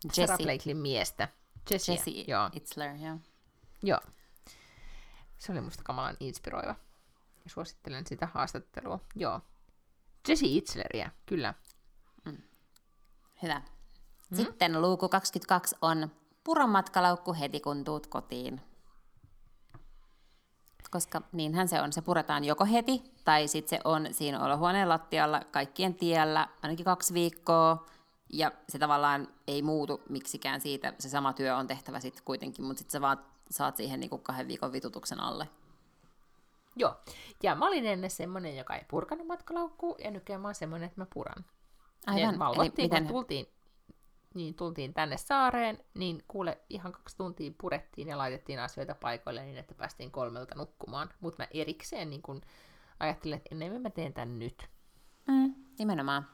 Jesse. 0.04 0.28
Sarah 0.28 0.38
Blakelyn 0.38 0.78
miestä. 0.78 1.30
Jesse, 1.70 1.92
Jesse 1.92 2.12
joo. 2.12 2.50
Itzler, 2.54 2.96
joo. 2.96 3.20
Joo. 3.84 4.00
Se 5.38 5.52
oli 5.52 5.62
musta 5.62 5.84
kamalan 5.84 6.18
inspiroiva. 6.20 6.76
Ja 7.44 7.50
suosittelen 7.50 8.08
sitä 8.08 8.28
haastattelua. 8.34 9.00
Joo. 9.16 9.42
Jesse 10.28 10.46
Itzleriä, 10.50 11.12
kyllä. 11.26 11.54
Mm. 12.26 12.38
Hyvä. 13.44 13.62
Mm. 14.30 14.38
Sitten 14.38 14.82
luuku 14.82 15.10
22 15.10 15.76
on 15.82 16.12
puromatkalaukku 16.44 17.34
heti 17.34 17.60
kun 17.60 17.84
tuut 17.84 18.08
kotiin 18.08 18.62
koska 20.92 21.22
niinhän 21.32 21.68
se 21.68 21.82
on. 21.82 21.94
Se 21.94 22.02
puretaan 22.02 22.44
joko 22.44 22.66
heti, 22.66 23.04
tai 23.26 23.48
sitten 23.48 23.70
se 23.70 23.82
on 23.84 24.08
siinä 24.12 24.44
olohuoneen 24.44 24.90
lattialla 24.90 25.42
kaikkien 25.52 25.96
tiellä 25.96 26.48
ainakin 26.64 26.86
kaksi 26.86 27.14
viikkoa, 27.14 27.86
ja 28.30 28.52
se 28.70 28.80
tavallaan 28.80 29.28
ei 29.48 29.62
muutu 29.62 30.02
miksikään 30.10 30.62
siitä. 30.62 30.94
Se 31.00 31.10
sama 31.10 31.34
työ 31.34 31.56
on 31.56 31.68
tehtävä 31.68 32.00
sitten 32.00 32.24
kuitenkin, 32.26 32.66
mutta 32.66 32.80
sitten 32.80 32.92
sä 32.92 33.02
vaan 33.02 33.20
saat 33.52 33.78
siihen 33.78 34.00
niinku 34.00 34.18
kahden 34.18 34.48
viikon 34.48 34.72
vitutuksen 34.72 35.20
alle. 35.20 35.50
Joo, 36.76 36.96
ja 37.44 37.56
mä 37.56 37.68
olin 37.68 37.86
ennen 37.86 38.10
semmoinen, 38.10 38.58
joka 38.58 38.76
ei 38.76 38.86
purkanut 38.88 39.28
matkalaukkuu, 39.28 39.96
ja 40.04 40.12
nykyään 40.12 40.42
mä 40.42 40.48
oon 40.48 40.56
semmoinen, 40.56 40.88
että 40.88 41.02
mä 41.02 41.08
puran. 41.14 41.46
Aivan. 42.08 42.34
Ja 42.34 42.40
valvottiin, 42.40 42.84
Eli 42.84 42.90
miten... 42.90 43.04
kun 43.04 43.14
tultiin 43.14 43.48
niin 44.38 44.56
tultiin 44.56 44.94
tänne 44.94 45.18
saareen, 45.18 45.80
niin 45.94 46.24
kuule, 46.28 46.58
ihan 46.70 46.92
kaksi 46.92 47.18
tuntia 47.18 47.52
purettiin 47.62 48.08
ja 48.08 48.18
laitettiin 48.18 48.60
asioita 48.60 48.96
paikoille 48.96 49.46
niin, 49.46 49.58
että 49.58 49.74
päästiin 49.76 50.12
kolmelta 50.12 50.56
nukkumaan. 50.56 51.10
Mutta 51.20 51.44
mä 51.44 51.48
erikseen 51.52 52.10
niin 52.10 52.22
kun 52.22 52.42
ajattelin, 53.00 53.38
että 53.38 53.50
ennen 53.52 53.82
mä 53.82 53.90
teen 53.90 54.14
tämän 54.14 54.40
nyt. 54.40 54.70
Mm, 55.28 55.56
nimenomaan. 55.80 56.28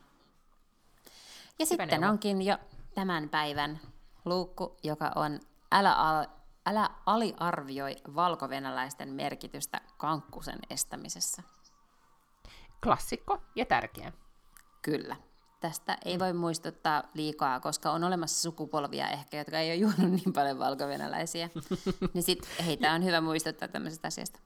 Ja 1.59 1.65
Hyvä 1.65 1.65
sitten 1.65 1.89
neuvo. 1.89 2.11
onkin 2.11 2.41
jo 2.41 2.57
tämän 2.95 3.29
päivän 3.29 3.79
luukku, 4.25 4.77
joka 4.83 5.11
on 5.15 5.39
älä, 5.71 5.93
al, 5.93 6.25
älä 6.65 6.89
aliarvioi 7.05 7.95
valkovenäläisten 8.15 9.09
merkitystä 9.09 9.81
kankkusen 9.97 10.59
estämisessä. 10.69 11.43
Klassikko 12.83 13.41
ja 13.55 13.65
tärkeä. 13.65 14.11
Kyllä 14.81 15.15
tästä 15.63 15.97
ei 16.05 16.19
voi 16.19 16.33
muistuttaa 16.33 17.03
liikaa, 17.13 17.59
koska 17.59 17.91
on 17.91 18.03
olemassa 18.03 18.41
sukupolvia 18.41 19.09
ehkä, 19.09 19.37
jotka 19.37 19.59
ei 19.59 19.69
ole 19.69 19.75
juonut 19.75 20.11
niin 20.11 20.33
paljon 20.33 20.59
valkovenäläisiä. 20.59 21.49
niin 22.13 22.23
sit 22.23 22.49
heitä 22.65 22.93
on 22.93 23.03
hyvä 23.03 23.21
muistuttaa 23.21 23.67
tämmöisestä 23.67 24.07
asiasta. 24.07 24.39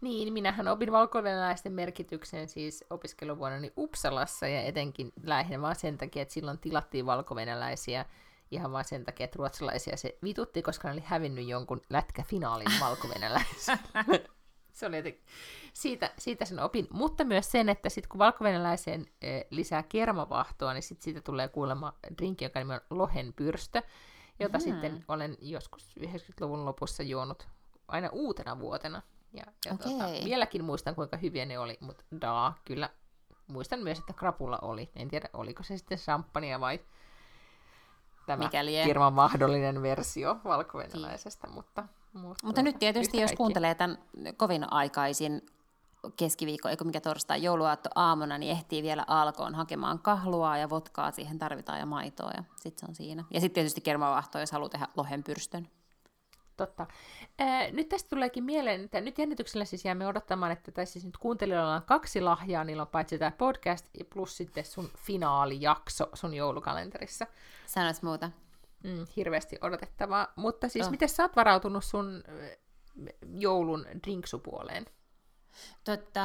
Niin, 0.00 0.32
minähän 0.32 0.68
opin 0.68 0.92
valkovenäläisten 0.92 1.72
merkityksen 1.72 2.48
siis 2.48 2.84
opiskeluvuonnani 2.90 3.72
Uppsalassa 3.76 4.48
ja 4.48 4.62
etenkin 4.62 5.12
lähinnä 5.22 5.60
vaan 5.60 5.76
sen 5.76 5.98
takia, 5.98 6.22
että 6.22 6.34
silloin 6.34 6.58
tilattiin 6.58 7.06
valkovenäläisiä 7.06 8.04
ihan 8.50 8.72
vaan 8.72 8.84
sen 8.84 9.04
takia, 9.04 9.24
että 9.24 9.36
ruotsalaisia 9.38 9.96
se 9.96 10.18
vitutti, 10.22 10.62
koska 10.62 10.88
ne 10.88 10.92
oli 10.92 11.02
hävinnyt 11.04 11.48
jonkun 11.48 11.80
lätkäfinaalin 11.90 12.80
valkovenäläisiä. 12.80 13.78
se 14.78 14.86
oli 14.86 14.96
jotenkin, 14.96 15.22
siitä, 15.72 16.10
siitä 16.18 16.44
sen 16.44 16.60
opin, 16.60 16.86
mutta 16.90 17.24
myös 17.24 17.50
sen, 17.50 17.68
että 17.68 17.88
sitten 17.88 18.08
kun 18.08 18.18
valkovenäläiseen 18.18 19.06
e, 19.22 19.40
lisää 19.50 19.82
kermavahtoa, 19.82 20.74
niin 20.74 20.82
sit 20.82 21.02
siitä 21.02 21.20
tulee 21.20 21.48
kuulemma 21.48 21.92
drinkki, 22.18 22.44
joka 22.44 22.58
nimi 22.58 22.74
on 22.74 22.80
lohenpyrstö, 22.90 23.82
jota 24.40 24.58
mm. 24.58 24.62
sitten 24.62 25.04
olen 25.08 25.36
joskus 25.40 25.94
90-luvun 26.00 26.64
lopussa 26.64 27.02
juonut 27.02 27.48
aina 27.88 28.08
uutena 28.12 28.58
vuotena. 28.58 29.02
Ja, 29.32 29.44
ja 29.66 29.72
okay. 29.72 29.92
tota, 29.92 30.04
vieläkin 30.24 30.64
muistan, 30.64 30.94
kuinka 30.94 31.16
hyviä 31.16 31.46
ne 31.46 31.58
oli, 31.58 31.78
mutta 31.80 32.04
daa, 32.20 32.58
kyllä 32.64 32.90
muistan 33.46 33.80
myös, 33.80 33.98
että 33.98 34.12
krapulla 34.12 34.58
oli. 34.62 34.90
En 34.96 35.08
tiedä, 35.08 35.28
oliko 35.32 35.62
se 35.62 35.78
sitten 35.78 35.98
champagnea 35.98 36.60
vai 36.60 36.80
tämä 38.26 38.44
Mikäli. 38.44 38.72
Kirman 38.84 39.12
mahdollinen 39.12 39.82
versio 39.82 40.36
valkovenäläisestä, 40.44 41.48
mutta... 41.48 41.84
Mutta, 42.18 42.46
Mutta 42.46 42.62
nyt 42.62 42.78
tietysti, 42.78 43.16
jos 43.16 43.28
kaikki. 43.28 43.36
kuuntelee 43.36 43.74
tämän 43.74 43.98
kovin 44.36 44.72
aikaisin 44.72 45.42
keskiviikko, 46.16 46.68
eikö 46.68 46.84
mikä 46.84 47.00
torstai, 47.00 47.42
jouluaatto 47.42 47.90
aamuna, 47.94 48.38
niin 48.38 48.52
ehtii 48.52 48.82
vielä 48.82 49.04
alkoon 49.06 49.54
hakemaan 49.54 49.98
kahlua 49.98 50.56
ja 50.56 50.70
votkaa, 50.70 51.10
siihen 51.10 51.38
tarvitaan 51.38 51.78
ja 51.78 51.86
maitoa 51.86 52.30
ja 52.36 52.44
sitten 52.56 52.80
se 52.80 52.86
on 52.88 52.94
siinä. 52.94 53.24
Ja 53.30 53.40
sitten 53.40 53.54
tietysti 53.54 53.80
kermavahtoa, 53.80 54.40
jos 54.40 54.52
haluaa 54.52 54.68
tehdä 54.68 54.86
lohenpyrstön. 54.96 55.68
Totta. 56.56 56.86
Ää, 57.38 57.70
nyt 57.70 57.88
tästä 57.88 58.08
tuleekin 58.08 58.44
mieleen, 58.44 58.84
että 58.84 59.00
nyt 59.00 59.18
jännityksellä 59.18 59.64
siis 59.64 59.84
jäämme 59.84 60.06
odottamaan, 60.06 60.52
että 60.52 60.72
tai 60.72 60.86
siis 60.86 61.04
nyt 61.04 61.16
kuuntelijoilla 61.16 61.74
on 61.74 61.82
kaksi 61.82 62.20
lahjaa, 62.20 62.64
niillä 62.64 62.82
on 62.82 62.88
paitsi 62.88 63.18
tämä 63.18 63.30
podcast 63.30 63.86
plus 64.14 64.36
sitten 64.36 64.64
sun 64.64 64.90
finaalijakso 64.96 66.06
sun 66.14 66.34
joulukalenterissa. 66.34 67.26
Sanois 67.66 68.02
muuta. 68.02 68.30
Mm, 68.84 69.06
hirveästi 69.16 69.58
odotettavaa. 69.60 70.32
Mutta 70.36 70.68
siis 70.68 70.86
Oh. 70.86 70.90
miten 70.90 71.08
sä 71.08 71.22
oot 71.22 71.36
varautunut 71.36 71.84
sun 71.84 72.22
ö, 72.28 72.56
joulun 73.38 73.86
drinksupuoleen? 74.06 74.86
Totta, 75.84 76.20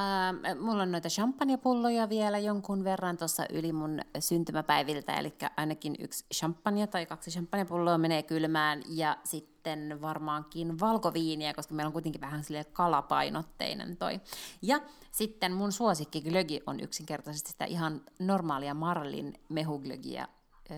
mulla 0.59 0.84
on 0.84 0.91
noita 0.91 1.09
champagnepulloja 1.09 2.09
vielä 2.09 2.38
jonkun 2.38 2.84
verran 2.84 3.17
tuossa 3.17 3.45
yli 3.51 3.73
mun 3.73 3.99
syntymäpäiviltä, 4.19 5.13
eli 5.13 5.34
ainakin 5.57 5.95
yksi 5.99 6.25
champagne 6.34 6.88
tai 6.88 7.05
kaksi 7.05 7.31
champagnepulloa 7.31 7.97
menee 7.97 8.23
kylmään, 8.23 8.81
ja 8.89 9.17
sitten 9.23 10.01
varmaankin 10.01 10.80
valkoviiniä, 10.80 11.53
koska 11.53 11.73
meillä 11.73 11.88
on 11.88 11.93
kuitenkin 11.93 12.21
vähän 12.21 12.43
sille 12.43 12.63
kalapainotteinen 12.63 13.97
toi. 13.97 14.21
Ja 14.61 14.80
sitten 15.11 15.53
mun 15.53 15.71
suosikki 15.71 16.21
glögi 16.21 16.61
on 16.67 16.80
yksinkertaisesti 16.80 17.51
sitä 17.51 17.65
ihan 17.65 18.01
normaalia 18.19 18.73
Marlin 18.73 19.34
mehuglögiä 19.49 20.27
ö, 20.71 20.73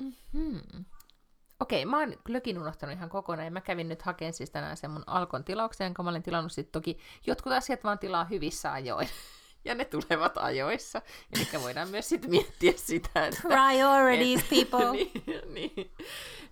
jaloviinalla. 0.00 0.84
Okei, 1.60 1.84
mä 1.84 1.98
oon 1.98 2.14
glögin 2.24 2.58
unohtanut 2.58 2.96
ihan 2.96 3.08
kokonaan, 3.08 3.44
ja 3.44 3.50
mä 3.50 3.60
kävin 3.60 3.88
nyt 3.88 4.02
hakemaan 4.02 4.32
siis 4.32 4.50
tänään 4.50 4.76
sen 4.76 4.90
mun 4.90 5.04
Alkon 5.06 5.44
tilauksen, 5.44 5.84
jonka 5.84 6.02
mä 6.02 6.10
olin 6.10 6.22
tilannut 6.22 6.52
sitten 6.52 6.72
toki, 6.72 6.98
jotkut 7.26 7.52
asiat 7.52 7.84
vaan 7.84 7.98
tilaa 7.98 8.24
hyvissä 8.24 8.72
ajoin, 8.72 9.08
ja 9.64 9.74
ne 9.74 9.84
tulevat 9.84 10.38
ajoissa, 10.38 11.02
eli 11.36 11.62
voidaan 11.62 11.88
myös 11.88 12.08
sitten 12.08 12.30
miettiä 12.30 12.72
sitä, 12.76 13.26
että... 13.26 13.40
Priorities, 13.42 14.44
people! 14.44 14.92
niin, 14.96 15.54
niin, 15.54 15.92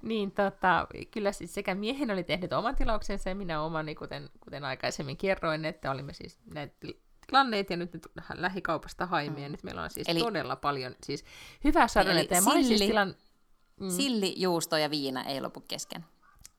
niin 0.02 0.30
tota, 0.30 0.86
kyllä 1.10 1.32
siis 1.32 1.54
sekä 1.54 1.74
miehen 1.74 2.10
oli 2.10 2.24
tehnyt 2.24 2.52
oman 2.52 2.76
tilauksensa 2.76 3.28
ja 3.28 3.34
minä 3.34 3.62
oman, 3.62 3.86
niin 3.86 3.96
kuten, 3.96 4.30
kuten 4.40 4.64
aikaisemmin 4.64 5.16
kerroin, 5.16 5.64
että 5.64 5.90
olimme 5.90 6.12
siis 6.12 6.38
näitä 6.54 6.74
til- 6.80 7.00
tilanneet 7.26 7.70
ja 7.70 7.76
nyt 7.76 7.92
ne 7.92 8.00
tu- 8.00 8.08
lähikaupasta 8.34 9.06
haimme, 9.06 9.40
ja 9.40 9.48
nyt 9.48 9.62
meillä 9.62 9.82
on 9.82 9.90
siis 9.90 10.08
Eli- 10.08 10.20
todella 10.20 10.56
paljon 10.56 10.94
siis 11.02 11.24
hyvää 11.64 11.86
Eli 12.10 12.28
ja 12.30 12.42
mä 12.42 12.50
olin 12.50 12.64
siis 12.64 12.80
tilan... 12.80 13.14
Mm. 13.80 13.90
Silli, 13.90 14.34
juusto 14.36 14.76
ja 14.76 14.90
viina 14.90 15.24
ei 15.24 15.40
lopu 15.40 15.60
kesken. 15.60 16.04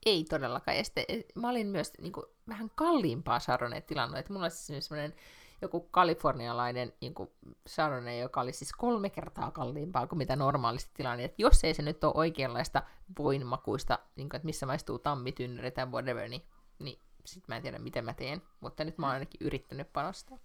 Ei 0.06 0.23
todellakaan. 0.23 0.77
Ja 0.77 0.84
sitten 0.84 1.06
eh, 1.07 1.26
mä 1.35 1.49
olin 1.49 1.68
myös 1.68 1.94
niin 2.02 2.14
kuin, 2.14 2.26
vähän 2.48 2.72
kalliimpaa 2.76 3.39
Chardonnay 3.39 3.81
tilannut. 3.81 4.19
Että 4.19 4.34
mulla 4.34 4.45
oli 4.45 4.52
siis 4.52 4.88
semmoinen 4.88 5.15
joku 5.61 5.80
kalifornialainen 5.80 6.94
niin 7.02 7.14
kuin 7.14 7.30
Chardonnay, 7.69 8.18
joka 8.18 8.41
oli 8.41 8.53
siis 8.53 8.73
kolme 8.73 9.10
kertaa 9.10 9.52
kalliimpaa 9.52 10.07
kuin 10.07 10.18
mitä 10.18 10.35
normaalisti 10.35 10.91
tilanne. 10.94 11.23
Että 11.23 11.41
jos 11.41 11.64
ei 11.64 11.73
se 11.73 11.81
nyt 11.81 12.03
ole 12.03 12.14
oikeanlaista 12.15 12.84
voinmakuista, 13.19 13.99
niin 14.15 14.30
kuin, 14.30 14.35
että 14.35 14.45
missä 14.45 14.65
maistuu 14.65 14.99
tammitynnyri 14.99 15.72
tai 15.72 15.85
whatever, 15.85 16.30
niin, 16.30 16.45
niin 16.80 16.99
sit 17.26 17.48
mä 17.48 17.56
en 17.56 17.61
tiedä, 17.61 17.80
miten 17.80 18.06
mä 18.06 18.14
teen. 18.14 18.41
Mutta 18.60 18.84
nyt 18.84 18.98
mä 18.98 19.06
oon 19.06 19.14
ainakin 19.14 19.48
yrittänyt 19.48 19.94
panostaa. 19.94 20.38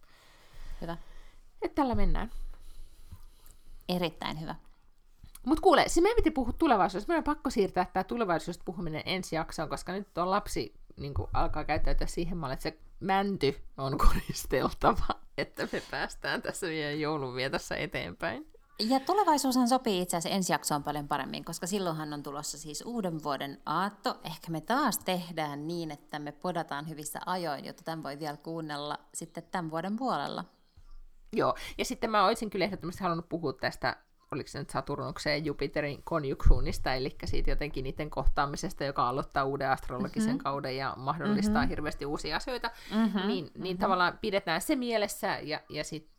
Hyvä. 0.80 0.96
Että 1.62 1.74
tällä 1.74 1.94
mennään. 1.94 2.30
Erittäin 3.88 4.40
hyvä. 4.40 4.54
Mutta 5.46 5.62
kuule, 5.62 5.84
se 5.86 6.00
meidän 6.00 6.16
piti 6.16 6.30
puhua 6.30 6.52
tulevaisuudesta. 6.52 7.10
Meidän 7.10 7.20
on 7.20 7.34
pakko 7.34 7.50
siirtää 7.50 7.86
tämä 7.92 8.04
tulevaisuudesta 8.04 8.64
puhuminen 8.64 9.02
ensi 9.06 9.36
jaksoon, 9.36 9.68
koska 9.68 9.92
nyt 9.92 10.18
on 10.18 10.30
lapsi 10.30 10.74
niin 10.96 11.14
alkaa 11.32 11.64
käyttäytyä 11.64 12.06
siihen 12.06 12.38
malliin, 12.38 12.54
että 12.54 12.62
se 12.62 12.78
mänty 13.00 13.56
on 13.76 13.98
koristeltava, 14.08 15.20
että 15.38 15.68
me 15.72 15.82
päästään 15.90 16.42
tässä 16.42 16.66
meidän 16.66 17.00
joulunvietossa 17.00 17.76
eteenpäin. 17.76 18.52
Ja 18.78 19.00
tulevaisuushan 19.00 19.68
sopii 19.68 20.02
itse 20.02 20.16
asiassa 20.16 20.36
ensi 20.36 20.52
jaksoon 20.52 20.82
paljon 20.82 21.08
paremmin, 21.08 21.44
koska 21.44 21.66
silloinhan 21.66 22.12
on 22.12 22.22
tulossa 22.22 22.58
siis 22.58 22.82
uuden 22.86 23.22
vuoden 23.22 23.60
aatto. 23.66 24.20
Ehkä 24.24 24.50
me 24.50 24.60
taas 24.60 24.98
tehdään 24.98 25.66
niin, 25.66 25.90
että 25.90 26.18
me 26.18 26.32
podataan 26.32 26.88
hyvissä 26.88 27.20
ajoin, 27.26 27.64
jotta 27.64 27.82
tämän 27.84 28.02
voi 28.02 28.18
vielä 28.18 28.36
kuunnella 28.36 28.98
sitten 29.14 29.44
tämän 29.50 29.70
vuoden 29.70 29.96
puolella. 29.96 30.44
Joo, 31.32 31.54
ja 31.78 31.84
sitten 31.84 32.10
mä 32.10 32.26
olisin 32.26 32.50
kyllä 32.50 32.64
ehdottomasti 32.64 33.02
halunnut 33.02 33.28
puhua 33.28 33.52
tästä, 33.52 33.96
oliko 34.32 34.48
se 34.48 34.58
nyt 34.58 34.70
Saturnuksen 34.70 35.32
ja 35.32 35.36
Jupiterin 35.36 36.02
konjunksuunista, 36.04 36.94
eli 36.94 37.16
siitä 37.24 37.50
jotenkin 37.50 37.84
niiden 37.84 38.10
kohtaamisesta, 38.10 38.84
joka 38.84 39.08
aloittaa 39.08 39.44
uuden 39.44 39.70
astrologisen 39.70 40.28
mm-hmm. 40.28 40.42
kauden 40.42 40.76
ja 40.76 40.94
mahdollistaa 40.96 41.54
mm-hmm. 41.54 41.68
hirveästi 41.68 42.06
uusia 42.06 42.36
asioita, 42.36 42.70
mm-hmm. 42.90 43.20
niin, 43.20 43.28
niin 43.28 43.52
mm-hmm. 43.54 43.78
tavallaan 43.78 44.18
pidetään 44.20 44.60
se 44.60 44.76
mielessä 44.76 45.38
ja, 45.42 45.60
ja 45.68 45.84
sitten 45.84 46.12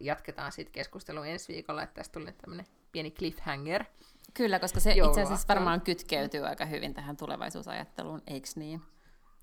jatketaan 0.00 0.52
sitten 0.52 0.72
keskustelua 0.72 1.26
ensi 1.26 1.52
viikolla, 1.52 1.82
että 1.82 1.94
tästä 1.94 2.12
tulee 2.12 2.32
tämmöinen 2.32 2.66
pieni 2.92 3.10
cliffhanger. 3.10 3.84
Kyllä, 4.34 4.58
koska 4.58 4.80
se 4.80 4.92
itse 4.92 5.22
asiassa 5.22 5.48
varmaan 5.48 5.80
kytkeytyy 5.80 6.46
aika 6.46 6.64
hyvin 6.64 6.94
tähän 6.94 7.16
tulevaisuusajatteluun, 7.16 8.22
eikö 8.26 8.48
niin? 8.56 8.82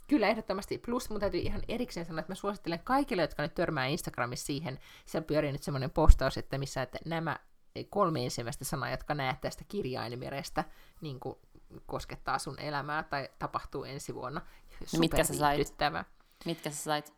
Kyllä, 0.08 0.28
ehdottomasti. 0.28 0.78
Plus 0.78 1.10
mun 1.10 1.20
täytyy 1.20 1.40
ihan 1.40 1.62
erikseen 1.68 2.06
sanoa, 2.06 2.20
että 2.20 2.32
mä 2.32 2.36
suosittelen 2.36 2.80
kaikille, 2.84 3.22
jotka 3.22 3.44
nyt 3.44 3.56
törmää 3.56 3.86
Instagramissa 3.86 4.46
siihen, 4.46 4.80
siellä 5.06 5.28
pyörii 5.28 5.52
nyt 5.52 5.64
semmoinen 5.64 5.92
postaus, 5.92 6.38
että 6.38 6.58
missä 6.58 6.82
että 6.82 7.00
nämä 7.06 7.40
kolme 7.84 8.24
ensimmäistä 8.24 8.66
sanaa, 8.66 8.90
jotka 8.90 9.14
näet 9.16 9.42
tästä 9.42 9.64
kirjainmerestä, 9.68 10.64
niin 11.02 11.20
kuin 11.20 11.36
koskettaa 11.86 12.40
sun 12.40 12.60
elämää 12.60 13.04
tai 13.04 13.30
tapahtuu 13.40 13.84
ensi 13.84 14.16
vuonna. 14.16 14.42
No 14.94 15.00
mitkä 15.00 15.24
sä 15.24 15.34
sait? 15.34 15.58
Mitkä 16.46 16.70
sä 16.70 16.84
sait? 16.84 17.14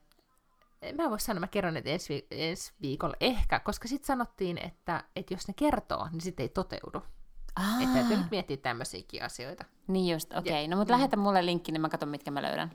Mä 0.95 1.03
en 1.03 1.09
voi 1.09 1.19
sanoa, 1.19 1.39
mä 1.39 1.47
kerron, 1.47 1.77
että 1.77 1.89
ensi, 1.89 2.13
vi- 2.13 2.27
ensi 2.31 2.73
viikolla 2.81 3.15
ehkä, 3.19 3.59
koska 3.59 3.87
sitten 3.87 4.07
sanottiin, 4.07 4.57
että, 4.57 5.03
että 5.15 5.33
jos 5.33 5.47
ne 5.47 5.53
kertoo, 5.57 6.07
niin 6.11 6.21
sitten 6.21 6.43
ei 6.43 6.49
toteudu. 6.49 7.01
Ah, 7.55 7.81
Että 7.81 7.93
täytyy 7.93 8.17
nyt 8.17 8.31
miettiä 8.31 8.57
tämmöisiäkin 8.57 9.23
asioita. 9.23 9.65
niin 9.87 10.13
just, 10.13 10.33
okei. 10.33 10.39
Okay. 10.53 10.61
Ja- 10.61 10.67
No 10.67 10.77
mutta 10.77 10.93
lähetä 10.93 11.17
mulle 11.17 11.45
linkki, 11.45 11.71
niin 11.71 11.81
mä 11.81 11.89
katson, 11.89 12.09
mitkä 12.09 12.31
mä 12.31 12.41
löydän. 12.41 12.71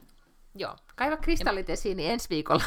Joo, 0.54 0.76
kaiva 0.96 1.16
kristallit 1.16 1.70
esiin, 1.70 1.96
niin 1.96 2.10
ensi 2.10 2.30
viikolla. 2.30 2.64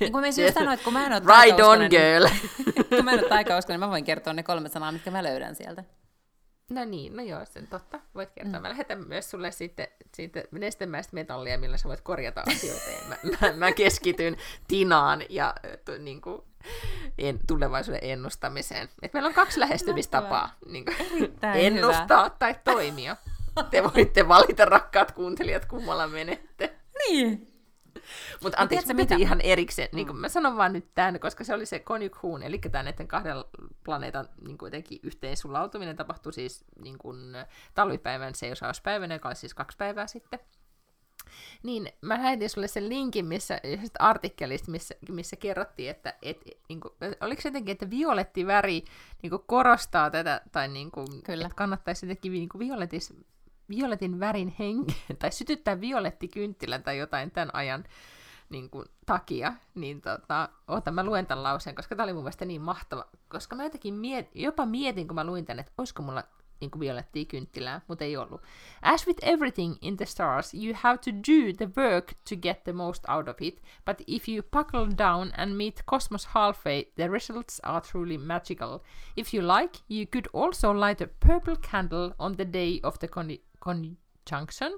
Niin 0.00 0.12
kuin 0.12 0.22
mä 0.22 0.26
just 0.26 0.54
sanoin, 0.54 0.74
että 0.74 0.84
kun 0.84 0.92
mä 0.92 1.06
en 1.06 1.12
ole 1.12 1.20
Ride 1.20 1.64
on, 1.64 1.78
girl! 1.78 2.24
Niin, 2.24 2.88
kun 2.96 3.04
mä 3.04 3.12
en 3.12 3.20
ole 3.20 3.28
taikauskonen, 3.28 3.80
niin 3.80 3.86
mä 3.86 3.90
voin 3.90 4.04
kertoa 4.04 4.32
ne 4.32 4.42
kolme 4.42 4.68
sanaa, 4.68 4.92
mitkä 4.92 5.10
mä 5.10 5.22
löydän 5.22 5.54
sieltä. 5.54 5.84
No 6.70 6.84
niin, 6.84 7.16
no 7.16 7.22
joo, 7.22 7.44
sen 7.44 7.66
totta. 7.66 8.00
Voit 8.14 8.30
kertoa. 8.30 8.58
Mm. 8.58 8.62
Mä 8.62 8.68
lähetän 8.68 9.08
myös 9.08 9.30
sulle 9.30 9.50
sitten 9.50 9.88
siitä 10.14 10.44
nestemäistä 10.50 11.14
metallia, 11.14 11.58
millä 11.58 11.76
sä 11.76 11.88
voit 11.88 12.00
korjata 12.00 12.42
asioita. 12.46 12.90
Mä, 13.08 13.16
mä, 13.40 13.52
mä, 13.52 13.72
keskityn 13.72 14.36
Tinaan 14.68 15.22
ja 15.28 15.54
to, 15.84 15.92
niin 15.98 16.20
kuin, 16.20 16.42
en, 17.18 17.38
tulevaisuuden 17.46 18.00
ennustamiseen. 18.02 18.88
Et 19.02 19.12
meillä 19.12 19.26
on 19.28 19.34
kaksi 19.34 19.60
lähestymistapaa. 19.60 20.54
Niin 20.66 20.84
kuin, 20.84 20.96
ennustaa 21.54 22.30
tai 22.30 22.54
toimia. 22.64 23.16
Te 23.70 23.82
voitte 23.82 24.28
valita, 24.28 24.64
rakkaat 24.64 25.12
kuuntelijat, 25.12 25.64
kummalla 25.64 26.06
menette. 26.06 26.81
Niin. 27.08 27.52
Mutta 28.42 28.58
anteeksi, 28.58 28.86
tiedätkö 28.86 28.94
mä 28.94 29.06
piti 29.06 29.14
mitä? 29.14 29.26
ihan 29.26 29.40
erikseen, 29.40 29.88
niin 29.92 30.06
kuin 30.06 30.16
mä 30.16 30.28
sanon 30.28 30.56
vaan 30.56 30.72
nyt 30.72 30.94
tämän, 30.94 31.20
koska 31.20 31.44
se 31.44 31.54
oli 31.54 31.66
se 31.66 31.78
konjunkhuun, 31.78 32.42
eli 32.42 32.58
tämä 32.58 32.82
näiden 32.82 33.08
kahden 33.08 33.36
planeetan 33.84 34.28
niin 34.46 34.58
kuin 34.58 34.66
jotenkin 34.66 35.00
yhteen 35.02 35.36
sulautuminen 35.36 35.96
tapahtui 35.96 36.32
siis 36.32 36.64
niin 36.82 36.98
kuin, 36.98 37.16
talvipäivän 37.74 38.34
seisauspäivänä, 38.34 39.14
joka 39.14 39.28
oli 39.28 39.36
siis 39.36 39.54
kaksi 39.54 39.76
päivää 39.76 40.06
sitten. 40.06 40.40
Niin 41.62 41.88
mä 42.00 42.14
lähetin 42.14 42.50
sulle 42.50 42.68
sen 42.68 42.88
linkin 42.88 43.26
missä, 43.26 43.60
artikkelista, 43.98 44.70
missä, 44.70 44.94
missä 45.08 45.36
kerrottiin, 45.36 45.90
että 45.90 46.14
et, 46.22 46.40
niin 46.68 46.80
kuin, 46.80 46.94
oliko 47.20 47.42
se 47.42 47.48
jotenkin, 47.48 47.72
että 47.72 47.90
violetti 47.90 48.46
väri 48.46 48.84
niin 49.22 49.30
kuin 49.30 49.42
korostaa 49.46 50.10
tätä, 50.10 50.40
tai 50.52 50.68
niin 50.68 50.90
kuin, 50.90 51.22
Kyllä. 51.24 51.44
että 51.46 51.56
kannattaisi 51.56 52.06
jotenkin 52.06 52.32
niin 52.32 52.48
kuin 52.48 52.60
violetis, 52.60 53.14
violetin 53.76 54.20
värin 54.20 54.54
hengen, 54.58 54.96
tai 55.18 55.32
sytyttää 55.32 55.80
violettikynttilän 55.80 56.82
tai 56.82 56.98
jotain 56.98 57.30
tämän 57.30 57.54
ajan 57.54 57.84
niin 58.48 58.70
kuin, 58.70 58.86
takia, 59.06 59.52
niin 59.74 60.00
tota, 60.00 60.48
oota, 60.68 60.90
mä 60.90 61.04
luen 61.04 61.26
tämän 61.26 61.42
lauseen, 61.42 61.76
koska 61.76 61.96
tämä 61.96 62.04
oli 62.04 62.12
mun 62.12 62.22
mielestä 62.22 62.44
niin 62.44 62.60
mahtava, 62.60 63.04
koska 63.28 63.56
mä 63.56 63.64
jotenkin 63.64 63.94
miet, 63.94 64.30
jopa 64.34 64.66
mietin, 64.66 65.06
kun 65.06 65.14
mä 65.14 65.24
luin 65.24 65.44
tän, 65.44 65.58
että 65.58 65.72
olisiko 65.78 66.02
mulla 66.02 66.22
niin 66.60 66.80
violettia 66.80 67.24
kynttilää, 67.24 67.80
mutta 67.88 68.04
ei 68.04 68.16
ollut. 68.16 68.42
As 68.82 69.06
with 69.06 69.28
everything 69.28 69.76
in 69.80 69.96
the 69.96 70.06
stars, 70.06 70.54
you 70.54 70.74
have 70.76 70.98
to 70.98 71.10
do 71.10 71.52
the 71.56 71.68
work 71.76 72.12
to 72.28 72.36
get 72.42 72.64
the 72.64 72.72
most 72.72 73.04
out 73.08 73.28
of 73.28 73.36
it, 73.40 73.62
but 73.86 74.02
if 74.06 74.28
you 74.28 74.42
buckle 74.42 74.86
down 74.98 75.32
and 75.36 75.56
meet 75.56 75.82
cosmos 75.90 76.26
halfway, 76.26 76.84
the 76.94 77.08
results 77.08 77.60
are 77.62 77.80
truly 77.80 78.18
magical. 78.18 78.78
If 79.16 79.34
you 79.34 79.42
like, 79.42 79.78
you 79.88 80.06
could 80.06 80.28
also 80.32 80.72
light 80.72 81.00
a 81.00 81.06
purple 81.06 81.56
candle 81.56 82.14
on 82.18 82.36
the 82.36 82.44
day 82.44 82.80
of 82.82 82.98
the 82.98 83.08
con- 83.08 83.38
conjunction. 83.64 84.72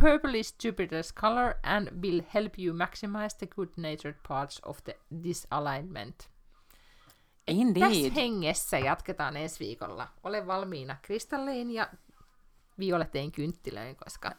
Purple 0.00 0.38
is 0.38 0.54
Jupiter's 0.64 1.12
color 1.20 1.54
and 1.62 1.88
will 2.02 2.22
help 2.34 2.58
you 2.58 2.74
maximize 2.74 3.36
the 3.38 3.46
good-natured 3.46 4.16
parts 4.28 4.60
of 4.64 4.78
the, 4.84 4.96
this 5.22 5.46
alignment. 5.50 6.28
Indeed. 7.46 7.82
Tässä 7.82 8.14
hengessä 8.14 8.78
jatketaan 8.78 9.36
ensi 9.36 9.64
viikolla. 9.64 10.08
Ole 10.22 10.46
valmiina 10.46 10.96
kristalliin 11.02 11.70
ja 11.70 11.88
violetein 12.78 13.32
kynttilöin, 13.32 13.96
koska 13.96 14.32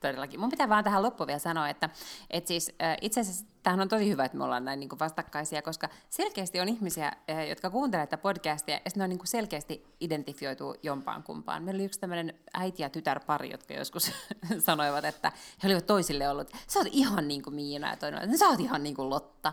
Todellakin. 0.00 0.40
Mun 0.40 0.50
pitää 0.50 0.68
vaan 0.68 0.84
tähän 0.84 1.02
loppuun 1.02 1.26
vielä 1.26 1.38
sanoa, 1.38 1.68
että, 1.68 1.90
että 2.30 2.48
siis, 2.48 2.72
äh, 2.82 2.96
itse 3.00 3.20
asiassa 3.20 3.46
tämähän 3.62 3.80
on 3.80 3.88
tosi 3.88 4.08
hyvä, 4.08 4.24
että 4.24 4.38
me 4.38 4.44
ollaan 4.44 4.64
näin 4.64 4.80
niin 4.80 4.98
vastakkaisia, 5.00 5.62
koska 5.62 5.88
selkeästi 6.10 6.60
on 6.60 6.68
ihmisiä, 6.68 7.12
äh, 7.30 7.48
jotka 7.48 7.70
kuuntelevat 7.70 8.10
tätä 8.10 8.22
podcastia, 8.22 8.74
ja 8.74 8.90
ne 8.96 9.04
on 9.04 9.10
niin 9.10 9.20
selkeästi 9.24 9.84
identifioitu 10.00 10.74
jompaan 10.82 11.22
kumpaan. 11.22 11.62
Meillä 11.62 11.78
oli 11.78 11.84
yksi 11.84 12.00
tämmöinen 12.00 12.34
äiti- 12.54 12.82
ja 12.82 12.90
tytärpari, 12.90 13.50
jotka 13.50 13.74
joskus 13.74 14.12
sanoivat, 14.66 15.04
että 15.04 15.32
he 15.62 15.68
olivat 15.68 15.86
toisille 15.86 16.28
ollut, 16.28 16.50
sä 16.66 16.78
oot 16.78 16.88
ihan 16.90 17.28
niin 17.28 17.42
kuin 17.42 17.54
Miina, 17.54 17.90
ja 17.90 17.96
toinen, 17.96 18.22
että 18.22 18.38
sä 18.38 18.48
oot 18.48 18.60
ihan 18.60 18.82
niin 18.82 18.94
kuin 18.94 19.10
Lotta. 19.10 19.52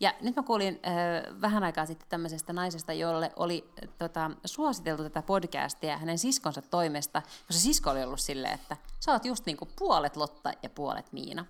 Ja 0.00 0.14
nyt 0.20 0.36
mä 0.36 0.42
kuulin 0.42 0.80
äh, 0.86 1.40
vähän 1.40 1.64
aikaa 1.64 1.86
sitten 1.86 2.08
tämmöisestä 2.08 2.52
naisesta, 2.52 2.92
jolle 2.92 3.32
oli 3.36 3.70
äh, 3.82 3.88
tota, 3.98 4.30
suositeltu 4.44 5.02
tätä 5.02 5.22
podcastia 5.22 5.98
hänen 5.98 6.18
siskonsa 6.18 6.62
toimesta, 6.62 7.22
koska 7.22 7.62
sisko 7.62 7.90
oli 7.90 8.02
ollut 8.02 8.20
silleen, 8.20 8.54
että 8.54 8.76
sä 9.00 9.12
oot 9.12 9.24
just 9.24 9.46
niin 9.46 9.56
kuin 9.56 9.70
puolet 9.78 10.16
Lotta 10.16 10.52
ja 10.62 10.70
puolet 10.70 11.12
Miina. 11.12 11.44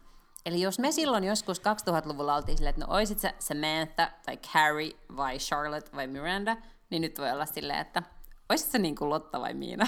Eli 0.46 0.60
jos 0.60 0.78
me 0.78 0.92
silloin 0.92 1.24
joskus 1.24 1.60
2000-luvulla 1.60 2.36
oltiin 2.36 2.58
silleen, 2.58 2.74
että 2.74 2.86
no 2.86 2.94
oisit 2.94 3.18
sä 3.18 3.32
Samantha 3.38 4.10
tai 4.26 4.36
Carrie 4.36 4.96
vai 5.16 5.38
Charlotte 5.38 5.96
vai 5.96 6.06
Miranda, 6.06 6.56
niin 6.90 7.02
nyt 7.02 7.18
voi 7.18 7.30
olla 7.30 7.46
silleen, 7.46 7.78
että 7.78 8.02
oisit 8.48 8.70
sä 8.70 8.78
niin 8.78 8.96
kuin 8.96 9.10
Lotta 9.10 9.40
vai 9.40 9.54
Miina. 9.54 9.86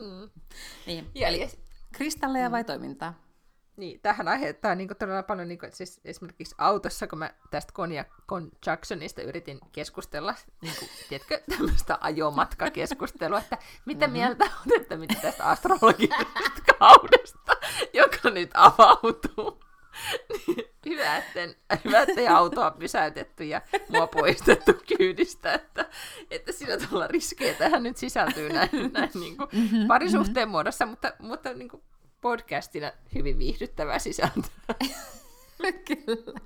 Mm. 0.00 0.30
niin. 0.86 1.10
Ja, 1.14 1.28
Eli 1.28 1.40
ja, 1.40 1.48
kristalleja 1.92 2.48
mm. 2.48 2.52
vai 2.52 2.64
toimintaa? 2.64 3.14
Niin, 3.80 4.00
tähän 4.00 4.28
aiheuttaa 4.28 4.74
niin 4.74 4.88
todella 4.98 5.22
paljon, 5.22 5.48
niin 5.48 5.58
kuin, 5.58 5.72
siis 5.72 6.00
esimerkiksi 6.04 6.54
autossa, 6.58 7.06
kun 7.06 7.18
mä 7.18 7.30
tästä 7.50 7.72
Konia 7.72 8.04
Con 8.28 8.50
Jacksonista 8.66 9.22
yritin 9.22 9.60
keskustella, 9.72 10.34
niin 10.62 10.74
kuin, 10.78 10.88
tiedätkö, 11.08 11.40
tämmöistä 11.56 11.98
ajomatkakeskustelua, 12.00 13.38
että 13.38 13.58
mitä 13.84 14.06
mm-hmm. 14.06 14.18
mieltä 14.18 14.44
on, 14.44 14.80
että 14.80 14.96
mitä 14.96 15.14
tästä 15.22 15.44
astrologisesta 15.44 16.24
kaudesta, 16.78 17.56
joka 17.92 18.30
nyt 18.30 18.50
avautuu. 18.54 19.60
Niin, 20.46 20.66
hyvä, 20.86 21.16
etten, 21.16 21.54
hyvä, 21.84 22.00
ettei 22.00 22.28
autoa 22.28 22.70
pysäytetty 22.70 23.44
ja 23.44 23.62
mua 23.88 24.06
poistettu 24.06 24.72
kyydistä, 24.98 25.54
että, 25.54 25.86
että 26.30 26.52
sillä 26.52 26.76
tavalla 26.76 27.06
riskejä 27.06 27.54
tähän 27.54 27.82
nyt 27.82 27.96
sisältyy 27.96 28.48
näin, 28.48 28.70
näin 28.92 29.10
niin 29.14 29.36
kuin 29.36 29.48
mm-hmm, 29.52 29.86
parisuhteen 29.86 30.34
mm-hmm. 30.34 30.50
muodossa, 30.50 30.86
mutta, 30.86 31.12
mutta 31.18 31.54
niin 31.54 31.68
kuin 31.68 31.82
podcastina 32.20 32.92
hyvin 33.14 33.38
viihdyttävää 33.38 33.98
sisältöä. 33.98 34.74
Kyllä. 35.88 36.40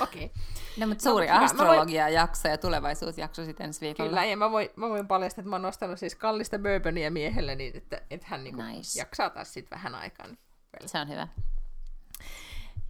Okei. 0.00 0.24
Okay. 0.24 0.42
No, 0.76 0.86
mutta 0.86 1.02
suuri 1.04 1.26
no, 1.26 1.44
astrologia-jakso 1.44 2.48
ja 2.48 2.58
tulevaisuusjakso 2.58 3.44
sitten 3.44 3.64
ensi 3.66 3.80
viikolla. 3.80 4.08
Kyllä, 4.08 4.24
ja 4.24 4.36
mä 4.36 4.50
voin, 4.50 4.70
mä 4.76 4.88
voin 4.88 5.08
paljastaa, 5.08 5.42
että 5.42 5.50
mä 5.50 5.56
oon 5.56 5.62
nostanut 5.62 5.98
siis 5.98 6.14
kallista 6.14 6.58
bourbonia 6.58 7.10
miehelle, 7.10 7.54
niin 7.54 7.76
että, 7.76 8.02
että 8.10 8.26
hän 8.30 8.44
niin 8.44 8.56
nice. 8.56 8.98
jaksaa 8.98 9.30
taas 9.30 9.52
sitten 9.52 9.76
vähän 9.76 9.94
aikaa. 9.94 10.26
Niin 10.26 10.38
Se 10.86 10.98
on 10.98 11.08
hyvä. 11.08 11.28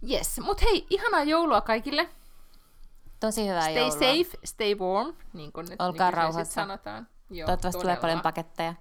Yes, 0.09 0.39
mutta 0.39 0.65
hei, 0.65 0.87
ihanaa 0.89 1.23
joulua 1.23 1.61
kaikille. 1.61 2.09
Tosi 3.19 3.47
hyvää 3.47 3.61
stay 3.61 3.75
joulua. 3.75 3.95
Stay 3.95 4.23
safe, 4.23 4.37
stay 4.45 4.75
warm, 4.75 5.15
niin 5.33 5.51
kuin 5.51 5.69
nyt 5.69 5.81
Olkaa 5.81 6.11
rauhassa. 6.11 6.53
sanotaan. 6.53 7.07
Joo, 7.29 7.45
Toivottavasti 7.45 7.79
todella. 7.79 7.95
tulee 7.95 8.01
paljon 8.01 8.21
paketteja. 8.21 8.73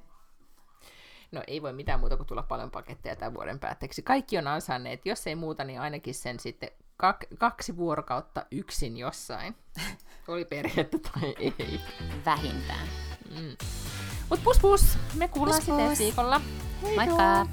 No 1.33 1.43
ei 1.47 1.63
voi 1.63 1.73
mitään 1.73 2.01
muuta 2.01 2.17
kuin 2.17 2.27
tulla 2.27 2.43
paljon 2.43 2.71
paketteja 2.71 3.17
tämän 3.17 3.35
vuoden 3.35 3.59
päätteeksi. 3.59 4.03
Kaikki 4.03 4.39
on 4.39 4.47
ansainneet, 4.47 5.07
jos 5.07 5.27
ei 5.27 5.35
muuta, 5.35 5.65
niin 5.65 5.81
ainakin 5.81 6.15
sen 6.15 6.41
sitten 6.41 6.71
kak- 7.03 7.37
kaksi 7.39 7.77
vuorokautta 7.77 8.47
yksin 8.51 8.97
jossain. 8.97 9.57
Oli 10.29 10.45
perhettä 10.45 10.99
tai 10.99 11.35
ei. 11.39 11.81
Vähintään. 12.25 12.89
Mm. 13.31 13.57
Mut 14.31 14.43
pus 14.45 14.59
pus, 14.59 14.99
me 15.15 15.29
kuullaan 15.29 15.63
sitten 15.63 15.99
viikolla. 15.99 16.41
Moikka! 16.83 17.47